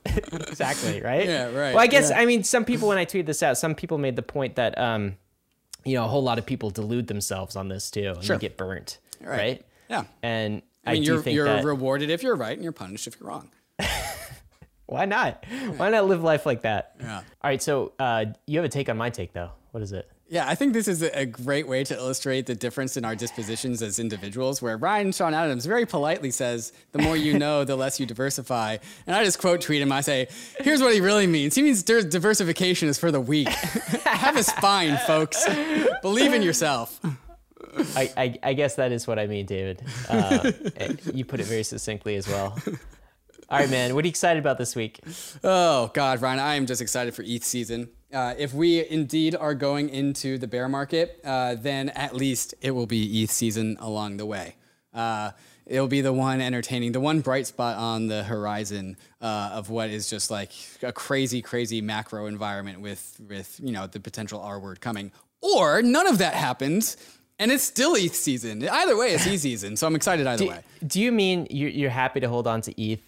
exactly 0.06 1.02
right 1.02 1.26
Yeah, 1.28 1.46
right, 1.46 1.74
well 1.74 1.80
i 1.80 1.88
guess 1.88 2.10
yeah. 2.10 2.20
i 2.20 2.26
mean 2.26 2.44
some 2.44 2.66
people 2.66 2.88
when 2.88 2.98
i 2.98 3.06
tweeted 3.06 3.26
this 3.26 3.44
out 3.44 3.58
some 3.58 3.76
people 3.76 3.98
made 3.98 4.16
the 4.16 4.22
point 4.22 4.56
that 4.56 4.78
um 4.78 5.18
you 5.86 5.96
know 5.96 6.06
a 6.06 6.08
whole 6.08 6.24
lot 6.24 6.38
of 6.40 6.46
people 6.46 6.70
delude 6.70 7.08
themselves 7.08 7.56
on 7.56 7.68
this 7.68 7.90
too 7.92 8.14
and 8.16 8.24
Sure. 8.24 8.38
they 8.38 8.42
get 8.42 8.58
burnt 8.58 9.00
right, 9.22 9.38
Right. 9.38 9.66
yeah. 9.90 10.04
and 10.24 10.62
i, 10.86 10.92
I 10.92 10.94
mean, 10.94 11.04
do 11.04 11.12
you're, 11.14 11.22
think 11.22 11.36
you're 11.36 11.46
that 11.46 11.64
rewarded 11.64 12.10
if 12.10 12.24
you're 12.24 12.36
right 12.36 12.54
and 12.54 12.64
you're 12.64 12.72
punished 12.72 13.06
if 13.08 13.20
you're 13.20 13.28
wrong. 13.30 13.52
Why 14.90 15.06
not 15.06 15.44
why 15.78 15.90
not 15.90 16.06
live 16.08 16.24
life 16.24 16.46
like 16.46 16.62
that 16.64 16.96
Yeah. 17.00 17.18
all 17.18 17.24
right 17.44 17.62
so 17.62 17.94
uh 18.00 18.26
you 18.48 18.58
have 18.58 18.66
a 18.66 18.70
take 18.70 18.90
on 18.90 18.98
my 18.98 19.10
take 19.10 19.34
though 19.34 19.52
what 19.72 19.84
is 19.84 19.92
it 19.92 20.10
Yeah, 20.32 20.48
I 20.48 20.54
think 20.56 20.74
this 20.74 20.88
is 20.88 21.02
a 21.02 21.26
great 21.26 21.68
way 21.68 21.84
to 21.84 21.96
illustrate 21.96 22.46
the 22.46 22.54
difference 22.56 22.98
in 22.98 23.04
our 23.06 23.16
dispositions 23.16 23.82
as 23.82 23.98
individuals, 23.98 24.62
where 24.62 24.78
Ryan 24.78 25.12
Sean 25.12 25.34
Adams 25.34 25.66
very 25.66 25.88
politely 25.88 26.30
says, 26.30 26.72
the 26.92 27.00
more 27.00 27.18
you 27.18 27.34
know, 27.40 27.66
the 27.66 27.76
less 27.76 28.00
you 28.00 28.06
diversify. 28.06 28.78
And 29.08 29.16
I 29.16 29.24
just 29.24 29.40
quote 29.40 29.60
tweet 29.62 29.82
him. 29.82 29.92
I 29.92 30.02
say, 30.02 30.28
here's 30.60 30.82
what 30.84 30.94
he 30.94 31.02
really 31.02 31.26
means. 31.26 31.56
He 31.56 31.64
means 31.64 31.82
diversification 31.82 32.90
is 32.90 33.00
for 33.00 33.12
the 33.12 33.20
weak. 33.20 33.50
Have 34.06 34.38
a 34.38 34.44
spine, 34.44 34.98
folks. 35.08 35.48
Believe 36.04 36.34
in 36.34 36.44
yourself. 36.44 37.00
I, 37.96 38.12
I, 38.16 38.40
I 38.44 38.54
guess 38.54 38.76
that 38.76 38.92
is 38.92 39.08
what 39.08 39.18
I 39.18 39.26
mean, 39.26 39.48
David. 39.48 39.82
Uh, 40.08 40.52
you 41.14 41.26
put 41.26 41.40
it 41.40 41.48
very 41.48 41.64
succinctly 41.64 42.16
as 42.18 42.28
well. 42.28 42.56
All 43.52 43.58
right, 43.58 43.70
man. 43.70 43.96
What 43.96 44.06
are 44.06 44.08
you 44.08 44.12
excited 44.12 44.40
about 44.40 44.60
this 44.60 44.76
week? 44.76 45.00
Oh 45.44 45.90
God, 45.96 46.22
Ryan, 46.22 46.38
I 46.38 46.54
am 46.54 46.68
just 46.68 46.82
excited 46.82 47.16
for 47.16 47.24
ETH 47.26 47.44
season. 47.44 47.90
Uh, 48.14 48.36
if 48.38 48.54
we 48.54 48.88
indeed 48.88 49.36
are 49.36 49.56
going 49.56 49.90
into 49.90 50.38
the 50.38 50.46
bear 50.46 50.70
market, 50.70 51.20
uh, 51.26 51.56
then 51.56 51.90
at 51.90 52.16
least 52.16 52.54
it 52.62 52.70
will 52.70 52.86
be 52.86 53.24
ETH 53.24 53.32
season 53.32 53.76
along 53.80 54.18
the 54.18 54.26
way. 54.28 54.56
Uh, 54.94 55.32
it'll 55.66 55.88
be 55.88 56.02
the 56.02 56.14
one 56.14 56.42
entertaining, 56.42 56.92
the 56.92 57.00
one 57.00 57.22
bright 57.22 57.48
spot 57.48 57.76
on 57.76 58.06
the 58.06 58.22
horizon 58.22 58.98
uh, 59.20 59.50
of 59.54 59.72
what 59.72 59.90
is 59.90 60.08
just 60.08 60.30
like 60.30 60.52
a 60.84 60.94
crazy, 60.94 61.42
crazy 61.42 61.82
macro 61.82 62.28
environment 62.28 62.82
with, 62.82 63.20
with 63.28 63.60
you 63.64 63.72
know 63.72 63.88
the 63.88 64.00
potential 64.00 64.40
R 64.42 64.60
word 64.60 64.80
coming. 64.80 65.12
Or 65.42 65.82
none 65.82 66.06
of 66.06 66.20
that 66.20 66.36
happens, 66.36 66.98
and 67.40 67.52
it's 67.52 67.64
still 67.64 67.96
ETH 67.96 68.14
season. 68.16 68.68
Either 68.68 68.98
way, 68.98 69.14
it's 69.14 69.26
ETH 69.26 69.40
season. 69.40 69.76
So 69.78 69.88
I'm 69.88 69.96
excited 69.96 70.28
either 70.28 70.44
Do, 70.44 70.50
way. 70.52 70.60
do 70.86 71.00
you 71.02 71.12
mean 71.12 71.48
you're, 71.50 71.70
you're 71.70 71.90
happy 71.90 72.20
to 72.20 72.28
hold 72.30 72.46
on 72.48 72.62
to 72.62 72.82
ETH 72.82 73.02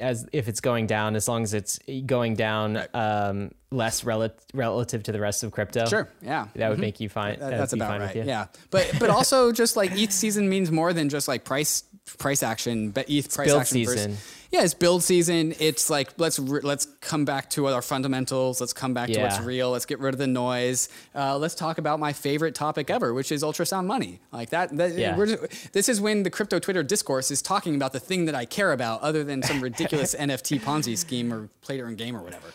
as 0.00 0.26
if 0.32 0.48
it's 0.48 0.60
going 0.60 0.86
down, 0.86 1.14
as 1.16 1.28
long 1.28 1.42
as 1.42 1.52
it's 1.54 1.78
going 2.06 2.34
down 2.34 2.82
um, 2.94 3.50
less 3.70 4.02
rel- 4.04 4.30
relative 4.54 5.02
to 5.04 5.12
the 5.12 5.20
rest 5.20 5.42
of 5.44 5.52
crypto? 5.52 5.86
Sure. 5.86 6.08
Yeah. 6.22 6.48
That 6.56 6.70
would 6.70 6.78
make 6.78 6.98
you 7.00 7.08
fine. 7.08 7.38
That- 7.38 7.50
that 7.50 7.58
that's 7.58 7.72
about 7.74 8.00
right. 8.00 8.16
Yeah, 8.16 8.46
but 8.70 8.90
but 8.98 9.10
also 9.10 9.52
just 9.52 9.76
like 9.76 9.92
ETH 9.92 10.12
season 10.12 10.48
means 10.48 10.70
more 10.70 10.92
than 10.92 11.08
just 11.08 11.28
like 11.28 11.44
price 11.44 11.84
price 12.18 12.42
action. 12.42 12.90
But 12.90 13.08
ETH 13.10 13.32
price 13.32 13.48
build 13.48 13.60
action 13.60 13.84
versus- 13.84 14.02
season. 14.02 14.16
Yeah, 14.54 14.62
it's 14.62 14.72
build 14.72 15.02
season. 15.02 15.52
It's 15.58 15.90
like 15.90 16.12
let's 16.16 16.38
re- 16.38 16.60
let's 16.62 16.86
come 17.00 17.24
back 17.24 17.50
to 17.50 17.66
our 17.66 17.82
fundamentals. 17.82 18.60
Let's 18.60 18.72
come 18.72 18.94
back 18.94 19.08
to 19.08 19.14
what's 19.22 19.40
real. 19.40 19.70
Let's 19.72 19.84
get 19.84 19.98
rid 19.98 20.14
of 20.14 20.18
the 20.18 20.28
noise. 20.28 20.88
Uh, 21.12 21.36
let's 21.38 21.56
talk 21.56 21.78
about 21.78 21.98
my 21.98 22.12
favorite 22.12 22.54
topic 22.54 22.88
ever, 22.88 23.12
which 23.12 23.32
is 23.32 23.42
ultrasound 23.42 23.86
money. 23.86 24.20
Like 24.32 24.50
that. 24.50 24.76
that 24.76 24.94
Yeah. 24.94 25.16
just- 25.16 25.72
this 25.72 25.88
is 25.88 26.00
when 26.00 26.22
the 26.22 26.30
crypto 26.30 26.60
Twitter 26.60 26.84
discourse 26.84 27.32
is 27.32 27.42
talking 27.42 27.74
about 27.74 27.92
the 27.92 27.98
thing 28.00 28.26
that 28.26 28.36
I 28.36 28.44
care 28.44 28.72
about, 28.72 29.00
other 29.02 29.24
than 29.24 29.42
some 29.42 29.60
ridiculous 29.60 30.14
NFT 30.18 30.60
Ponzi 30.60 30.96
scheme 30.96 31.32
or 31.32 31.48
play 31.60 31.76
to 31.78 31.82
earn 31.82 31.96
game 31.96 32.16
or 32.16 32.22
whatever. 32.22 32.46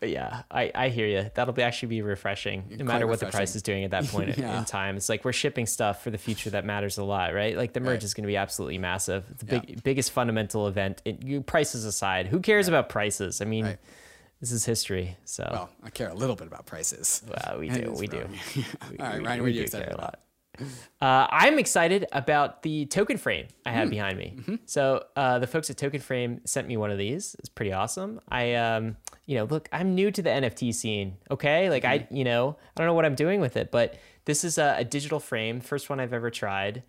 But 0.00 0.10
yeah, 0.10 0.42
I, 0.50 0.70
I 0.74 0.88
hear 0.90 1.06
you. 1.06 1.28
That'll 1.34 1.52
be 1.54 1.62
actually 1.62 1.88
be 1.88 2.02
refreshing, 2.02 2.64
no 2.78 2.84
matter 2.84 3.06
what 3.06 3.18
the 3.20 3.26
price 3.26 3.56
is 3.56 3.62
doing 3.62 3.82
at 3.84 3.90
that 3.90 4.04
point 4.08 4.30
in- 4.30 4.42
Yeah. 4.42 4.58
in 4.58 4.64
time. 4.64 4.96
It's 4.96 5.08
like 5.08 5.24
we're 5.24 5.32
shipping 5.32 5.66
stuff 5.66 6.04
for 6.04 6.10
the 6.10 6.18
future 6.18 6.50
that 6.50 6.64
matters 6.64 6.98
a 6.98 7.04
lot, 7.04 7.34
right? 7.34 7.56
Like 7.56 7.72
the 7.72 7.80
merge 7.80 7.88
Right. 7.94 8.02
is 8.04 8.14
going 8.14 8.22
to 8.22 8.28
be 8.28 8.36
absolutely 8.36 8.78
massive. 8.78 9.24
It's 9.32 9.42
the 9.42 9.56
Yeah. 9.56 9.60
big, 9.60 9.82
biggest 9.82 10.12
fundamental 10.12 10.68
event. 10.68 11.02
It, 11.04 11.24
you, 11.24 11.40
prices 11.40 11.84
aside, 11.84 12.26
who 12.28 12.40
cares 12.40 12.68
about 12.68 12.88
prices? 12.88 13.40
I 13.40 13.44
mean, 13.44 13.64
Right. 13.64 13.78
this 14.40 14.52
is 14.52 14.64
history. 14.64 15.16
So 15.24 15.48
Well, 15.50 15.70
I 15.82 15.90
care 15.90 16.08
a 16.10 16.14
little 16.14 16.36
bit 16.36 16.46
about 16.46 16.64
prices. 16.66 17.22
well, 17.26 17.58
we 17.58 17.68
do, 17.70 17.92
we 17.98 18.06
do. 18.06 18.18
really- 18.18 18.38
We- 18.90 18.98
All 18.98 19.06
right, 19.06 19.18
we- 19.20 19.24
Ryan, 19.24 19.24
we 19.24 19.26
what 19.26 19.46
are 19.46 19.48
you 19.48 19.54
do 19.54 19.62
excited 19.62 19.84
care 19.86 19.92
a 19.94 19.98
about? 19.98 20.04
lot. 20.04 20.20
Uh, 21.00 21.26
I'm 21.30 21.58
excited 21.58 22.06
about 22.12 22.62
the 22.62 22.86
token 22.86 23.16
frame 23.16 23.46
I 23.64 23.70
Mm. 23.70 23.74
have 23.74 23.90
behind 23.90 24.18
me. 24.18 24.34
Mm-hmm. 24.38 24.54
So 24.66 25.04
uh, 25.16 25.38
the 25.40 25.46
folks 25.46 25.70
at 25.70 25.76
Token 25.76 26.00
Frame 26.00 26.40
sent 26.46 26.66
me 26.66 26.76
one 26.76 26.90
of 26.90 26.98
these. 26.98 27.36
It's 27.38 27.48
pretty 27.48 27.72
awesome. 27.72 28.20
I, 28.28 28.54
um, 28.54 28.96
you 29.28 29.36
know, 29.36 29.44
look, 29.44 29.68
I'm 29.70 29.94
new 29.94 30.10
to 30.10 30.22
the 30.22 30.30
NFT 30.30 30.74
scene. 30.74 31.18
Okay, 31.30 31.68
like 31.68 31.84
Mm-hmm. 31.84 32.12
I, 32.14 32.16
you 32.16 32.24
know, 32.24 32.56
I 32.74 32.80
don't 32.80 32.86
know 32.86 32.94
what 32.94 33.04
I'm 33.04 33.14
doing 33.14 33.40
with 33.40 33.56
it, 33.58 33.70
but 33.70 33.96
this 34.24 34.42
is 34.42 34.56
a, 34.58 34.76
a 34.78 34.84
digital 34.84 35.20
frame, 35.20 35.60
first 35.60 35.90
one 35.90 36.00
I've 36.00 36.14
ever 36.14 36.30
tried, 36.30 36.82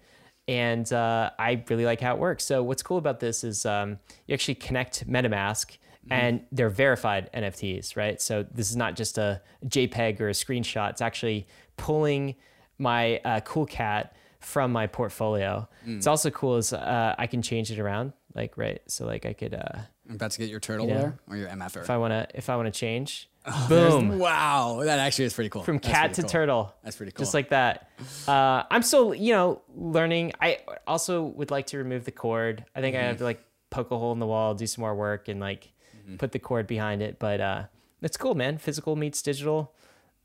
and 0.48 0.92
uh, 0.92 1.32
I 1.38 1.64
really 1.70 1.86
like 1.86 2.00
how 2.02 2.16
it 2.16 2.20
works. 2.20 2.46
So 2.46 2.64
what's 2.64 2.82
cool 2.82 2.98
about 2.98 3.20
this 3.20 3.44
is 3.44 3.66
um, 3.66 4.00
you 4.26 4.34
actually 4.34 4.56
connect 4.56 5.08
MetaMask. 5.08 5.78
And 6.12 6.42
they're 6.52 6.70
verified 6.72 7.30
NFTs, 7.36 7.96
right? 7.96 8.20
So 8.20 8.44
this 8.52 8.72
is 8.72 8.76
not 8.76 8.96
just 8.96 9.20
a 9.20 9.42
JPEG 9.66 10.20
or 10.22 10.30
a 10.30 10.32
screenshot. 10.32 10.90
It's 10.90 11.02
actually 11.02 11.46
pulling 11.78 12.36
my 12.80 13.18
uh, 13.26 13.42
cool 13.42 13.68
cat 13.68 14.16
from 14.40 14.72
my 14.72 14.88
portfolio. 14.88 15.68
It's 15.98 16.08
also 16.08 16.32
cool 16.32 16.56
is 16.58 16.74
uh, 16.74 17.14
I 17.18 17.28
can 17.28 17.44
change 17.44 17.70
it 17.70 17.78
around, 17.80 18.14
like 18.34 18.58
right. 18.58 18.82
So 18.88 19.06
like 19.06 19.28
I 19.28 19.34
could, 19.34 19.54
uh, 19.54 19.82
I'm 20.10 20.16
about 20.16 20.32
to 20.32 20.40
get 20.40 20.50
your 20.50 20.60
turtle 20.60 20.88
You 20.88 20.94
know, 20.96 21.14
or 21.30 21.38
your 21.38 21.48
MFer. 21.50 21.82
if 21.82 21.90
I 21.90 21.98
wanna, 21.98 22.28
if 22.34 22.50
I 22.50 22.56
wanna 22.56 22.72
change, 22.72 23.30
There's- 23.68 23.94
boom, 23.94 24.18
Wow, 24.20 24.82
that 24.84 25.00
actually 25.00 25.26
is 25.26 25.34
pretty 25.34 25.50
cool. 25.50 25.64
from 25.64 25.78
That's 25.78 25.88
cat 25.88 26.14
to 26.16 26.22
cool. 26.24 26.30
turtle. 26.30 26.76
That's 26.84 26.96
pretty 26.98 27.12
cool. 27.12 27.24
Just 27.24 27.34
like 27.34 27.50
that. 27.50 27.90
Uh, 28.28 28.64
I'm 28.72 28.82
still, 28.82 29.14
you 29.14 29.34
know, 29.34 29.62
learning. 29.76 30.34
I 30.42 30.60
also 30.88 31.24
would 31.24 31.52
like 31.52 31.68
to 31.68 31.78
remove 31.78 32.06
the 32.06 32.12
cord. 32.12 32.66
I 32.76 32.82
think 32.82 32.96
I 32.96 33.00
Mm-hmm. 33.00 33.08
have 33.08 33.18
to 33.20 33.24
like 33.24 33.44
poke 33.70 33.92
a 33.92 33.98
hole 33.98 34.12
in 34.14 34.20
the 34.20 34.26
wall, 34.28 34.56
do 34.56 34.66
some 34.68 34.82
more 34.82 34.96
work, 34.96 35.28
and 35.28 35.40
like 35.40 35.72
Mm-hmm. 36.06 36.16
put 36.18 36.32
the 36.32 36.40
cord 36.40 36.66
behind 36.66 37.02
it. 37.04 37.20
But 37.20 37.40
uh, 37.40 37.64
it's 38.02 38.18
cool, 38.18 38.34
man. 38.34 38.58
Physical 38.58 38.96
meets 38.96 39.22
digital. 39.22 39.74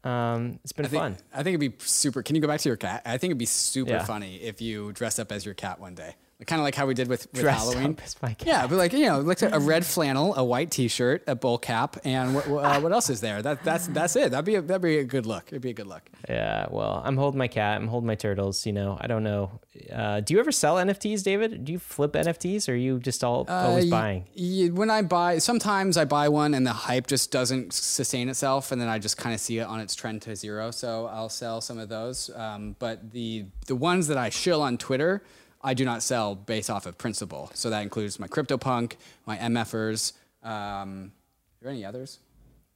Um, 0.02 0.58
it's 0.64 0.72
been 0.72 0.84
I 0.86 0.88
think, 0.88 1.00
fun. 1.02 1.16
I 1.32 1.42
think 1.42 1.58
it'd 1.58 1.78
be 1.78 1.84
super. 1.84 2.22
Can 2.22 2.36
you 2.36 2.42
go 2.42 2.48
back 2.48 2.60
to 2.60 2.68
your 2.68 2.76
cat? 2.76 3.02
I 3.06 3.16
think 3.18 3.30
it'd 3.30 3.38
be 3.38 3.46
super 3.46 3.90
Yeah. 3.92 4.04
funny 4.04 4.36
if 4.36 4.60
you 4.60 4.92
dressed 4.92 5.18
up 5.20 5.30
as 5.32 5.44
your 5.46 5.54
cat 5.54 5.80
one 5.80 5.94
day, 5.94 6.14
kind 6.46 6.60
of 6.60 6.64
like 6.64 6.74
how 6.74 6.86
we 6.86 6.94
did 6.94 7.08
with, 7.08 7.26
with 7.32 7.42
Dressed 7.42 7.58
Halloween. 7.72 7.92
up 7.92 8.02
as 8.04 8.16
my 8.22 8.34
cat. 8.34 8.46
Yeah, 8.46 8.66
but 8.66 8.76
like 8.76 8.92
you 8.92 9.06
know, 9.06 9.20
like 9.20 9.42
a 9.42 9.58
red 9.72 9.84
flannel, 9.84 10.34
a 10.36 10.44
white 10.44 10.70
T-shirt, 10.70 11.24
a 11.26 11.34
bowl 11.34 11.58
cap, 11.58 11.96
and 12.04 12.34
what, 12.34 12.46
uh, 12.48 12.80
what 12.80 12.92
else 12.92 13.10
is 13.10 13.20
there? 13.20 13.42
That 13.42 13.62
that's 13.64 13.86
that's 13.88 14.16
it. 14.16 14.30
That'd 14.30 14.44
be 14.44 14.54
a, 14.56 14.62
that'd 14.62 14.82
be 14.82 14.98
a 14.98 15.04
good 15.04 15.26
look. 15.26 15.44
It'd 15.48 15.62
be 15.62 15.70
a 15.70 15.74
good 15.74 15.86
look. 15.86 16.02
Yeah, 16.28 16.66
well, 16.70 17.02
I'm 17.04 17.16
holding 17.16 17.38
my 17.38 17.48
cat. 17.48 17.80
I'm 17.80 17.88
holding 17.88 18.06
my 18.06 18.14
turtles. 18.14 18.66
You 18.66 18.72
know, 18.72 18.96
I 19.00 19.06
don't 19.06 19.24
know. 19.24 19.60
Uh, 19.92 20.20
do 20.20 20.34
you 20.34 20.40
ever 20.40 20.52
sell 20.52 20.76
NFTs, 20.76 21.22
David? 21.24 21.64
Do 21.64 21.72
you 21.72 21.78
flip 21.78 22.12
NFTs, 22.12 22.68
or 22.68 22.72
are 22.72 22.76
you 22.76 22.98
just 23.00 23.24
all 23.24 23.44
always 23.48 23.84
Uh, 23.92 23.96
y- 23.96 24.22
buying? 24.34 24.74
when 24.74 24.88
I 24.90 25.02
buy, 25.02 25.38
sometimes 25.38 25.96
I 25.96 26.04
buy 26.04 26.28
one 26.28 26.54
and 26.54 26.64
the 26.66 26.72
hype 26.72 27.06
just 27.08 27.30
doesn't 27.32 27.72
sustain 27.72 28.28
itself, 28.28 28.70
and 28.72 28.80
then 28.80 28.88
I 28.88 28.98
just 28.98 29.16
kind 29.16 29.34
of 29.34 29.40
see 29.40 29.58
it 29.58 29.64
on 29.66 29.80
its 29.80 29.94
trend 29.94 30.22
to 30.22 30.36
zero. 30.36 30.70
So 30.70 31.06
I'll 31.06 31.28
sell 31.28 31.60
some 31.60 31.78
of 31.78 31.88
those. 31.88 32.30
Um, 32.34 32.76
but 32.78 33.10
the 33.12 33.46
the 33.66 33.74
ones 33.76 34.06
that 34.08 34.16
I 34.16 34.30
shill 34.30 34.62
on 34.62 34.78
Twitter, 34.78 35.22
I 35.64 35.74
do 35.74 35.84
not 35.84 36.02
sell 36.02 36.34
based 36.34 36.68
off 36.70 36.84
of 36.86 36.98
principle. 36.98 37.50
So 37.54 37.70
that 37.70 37.80
includes 37.82 38.20
my 38.20 38.28
CryptoPunk, 38.28 38.92
my 39.26 39.36
MFers. 39.38 40.12
Um, 40.42 41.12
are 41.60 41.62
there 41.64 41.70
any 41.72 41.84
others? 41.84 42.20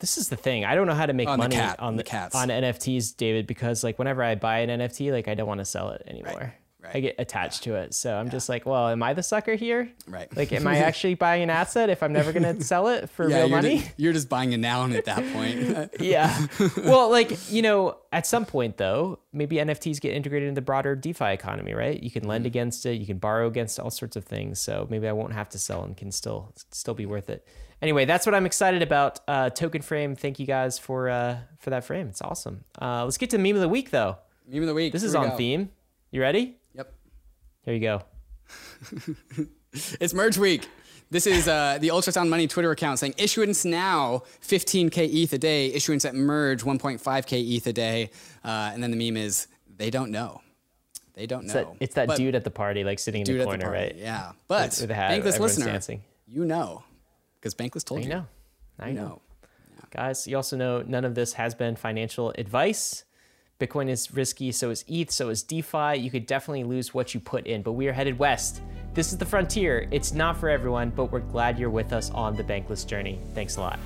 This 0.00 0.16
is 0.16 0.28
the 0.28 0.36
thing. 0.36 0.64
I 0.64 0.74
don't 0.74 0.86
know 0.86 0.94
how 0.94 1.06
to 1.06 1.12
make 1.12 1.28
On 1.28 1.38
the 1.38 1.44
money 1.44 1.56
cat- 1.56 1.78
on 1.80 1.96
the 1.96 2.02
the, 2.02 2.08
cats. 2.08 2.34
on 2.34 2.48
NFTs, 2.48 3.16
David, 3.16 3.46
because 3.46 3.84
like 3.84 3.98
whenever 3.98 4.22
I 4.22 4.36
buy 4.36 4.60
an 4.60 4.80
NFT, 4.80 5.12
like 5.12 5.28
I 5.28 5.34
don't 5.34 5.46
want 5.48 5.58
to 5.58 5.64
sell 5.64 5.90
it 5.90 6.02
anymore. 6.06 6.34
right. 6.40 6.52
I 6.94 7.00
get 7.00 7.16
attached 7.18 7.64
to 7.64 7.74
it. 7.74 7.94
So 7.94 8.14
I'm 8.14 8.30
just 8.30 8.48
like, 8.48 8.66
well, 8.66 8.88
am 8.88 9.02
I 9.02 9.14
the 9.14 9.22
sucker 9.22 9.54
here? 9.54 9.90
Right. 10.06 10.34
Like, 10.36 10.52
am 10.52 10.66
I 10.68 10.78
actually 10.78 11.14
buying 11.14 11.42
an 11.42 11.50
asset 11.50 11.90
if 11.90 12.02
I'm 12.02 12.12
never 12.12 12.32
going 12.32 12.42
to 12.58 12.64
sell 12.64 12.88
it 12.88 13.10
for 13.10 13.26
real 13.26 13.40
you're, 13.40 13.48
money? 13.48 13.78
Just, 13.78 13.90
you're 13.96 14.12
just 14.12 14.28
buying 14.28 14.54
a 14.54 14.58
noun 14.58 14.92
at 14.92 15.04
that 15.06 15.32
point. 15.32 15.90
yeah. 16.00 16.46
Well, 16.78 17.10
like, 17.10 17.50
you 17.50 17.62
know, 17.62 17.98
at 18.12 18.26
some 18.26 18.44
point 18.44 18.76
though, 18.76 19.20
maybe 19.32 19.56
NFTs 19.56 20.00
get 20.00 20.14
integrated 20.14 20.48
in 20.48 20.54
the 20.54 20.62
broader 20.62 20.96
DeFi 20.96 21.32
economy, 21.32 21.74
right? 21.74 22.02
You 22.02 22.10
can 22.10 22.24
lend 22.24 22.46
against 22.46 22.86
it, 22.86 22.94
you 22.94 23.06
can 23.06 23.18
borrow 23.18 23.46
against 23.46 23.78
all 23.78 23.90
sorts 23.90 24.16
of 24.16 24.24
things. 24.24 24.60
So 24.60 24.86
maybe 24.90 25.08
I 25.08 25.12
won't 25.12 25.32
have 25.32 25.48
to 25.50 25.58
sell 25.58 25.84
and 25.84 25.96
can 25.96 26.12
still 26.12 26.52
still 26.70 26.94
be 26.94 27.06
worth 27.06 27.30
it. 27.30 27.46
Anyway, 27.80 28.04
that's 28.04 28.26
what 28.26 28.34
I'm 28.34 28.46
excited 28.46 28.82
about. 28.82 29.20
Uh, 29.28 29.50
token 29.50 29.82
frame. 29.82 30.16
Thank 30.16 30.40
you 30.40 30.46
guys 30.46 30.78
for 30.78 31.08
uh, 31.08 31.38
for 31.60 31.70
that 31.70 31.84
frame. 31.84 32.08
It's 32.08 32.22
awesome. 32.22 32.64
Uh, 32.80 33.04
let's 33.04 33.18
get 33.18 33.30
to 33.30 33.38
meme 33.38 33.54
of 33.54 33.62
the 33.62 33.68
week 33.68 33.90
though. 33.90 34.18
Meme 34.48 34.62
of 34.62 34.68
the 34.68 34.74
week. 34.74 34.92
This 34.92 35.02
Here 35.02 35.10
is 35.10 35.14
on 35.14 35.30
go. 35.30 35.36
theme. 35.36 35.70
You 36.10 36.20
ready? 36.20 36.57
Yep. 37.68 37.74
Here 37.74 37.74
you 37.74 37.80
go. 37.80 39.44
It's 40.00 40.14
merge 40.14 40.38
week. 40.38 40.66
This 41.10 41.26
is 41.26 41.46
uh, 41.46 41.76
the 41.78 41.88
Ultrasound 41.88 42.30
Money 42.30 42.46
Twitter 42.48 42.70
account 42.70 42.98
saying 42.98 43.14
issuance 43.18 43.66
now 43.66 44.22
15k 44.42 44.96
ETH 45.12 45.32
a 45.34 45.38
day, 45.38 45.66
issuance 45.74 46.06
at 46.06 46.14
merge 46.14 46.62
1.5k 46.64 47.56
ETH 47.56 47.66
a 47.66 47.72
day, 47.74 48.10
uh, 48.44 48.70
and 48.72 48.82
then 48.82 48.90
the 48.90 48.96
meme 49.10 49.18
is 49.18 49.46
they 49.76 49.90
don't 49.90 50.10
know. 50.10 50.40
They 51.12 51.26
don't 51.26 51.44
It's 51.44 51.54
know. 51.54 51.64
that, 51.64 51.76
it's 51.80 51.94
that 51.96 52.16
dude 52.16 52.34
at 52.34 52.44
the 52.44 52.50
party, 52.50 52.82
like 52.84 52.98
sitting 52.98 53.20
in 53.26 53.38
the 53.38 53.44
corner, 53.44 53.66
party, 53.66 53.78
right? 53.78 53.96
Yeah, 53.96 54.32
but 54.48 54.70
With- 54.70 54.80
with 54.88 54.90
hat, 54.90 55.10
Bankless 55.22 55.38
listener, 55.38 55.66
dancing. 55.66 56.02
you 56.26 56.44
know, 56.46 56.82
because 57.38 57.54
Bankless 57.54 57.84
told 57.84 58.00
I 58.00 58.04
you. 58.04 58.08
know. 58.08 58.26
I 58.78 58.88
You 58.88 58.94
know. 58.94 59.02
know. 59.02 59.20
Guys, 59.90 60.26
you 60.26 60.36
also 60.36 60.56
know 60.56 60.82
none 60.86 61.04
of 61.04 61.14
this 61.14 61.34
has 61.34 61.54
been 61.54 61.76
financial 61.76 62.32
advice. 62.38 63.04
Bitcoin 63.58 63.88
is 63.88 64.12
risky, 64.14 64.52
so 64.52 64.70
is 64.70 64.84
ETH, 64.86 65.10
so 65.10 65.30
is 65.30 65.42
DeFi. 65.42 65.96
You 65.96 66.12
could 66.12 66.26
definitely 66.26 66.62
lose 66.62 66.94
what 66.94 67.12
you 67.12 67.18
put 67.18 67.44
in, 67.46 67.62
but 67.62 67.72
we 67.72 67.88
are 67.88 67.92
headed 67.92 68.16
west. 68.16 68.62
This 68.94 69.10
is 69.12 69.18
the 69.18 69.26
frontier. 69.26 69.88
It's 69.90 70.12
not 70.12 70.36
for 70.36 70.48
everyone, 70.48 70.90
but 70.90 71.10
we're 71.10 71.20
glad 71.20 71.58
you're 71.58 71.68
with 71.68 71.92
us 71.92 72.10
on 72.10 72.36
the 72.36 72.44
bankless 72.44 72.86
journey. 72.86 73.18
Thanks 73.34 73.56
a 73.56 73.60
lot. 73.60 73.80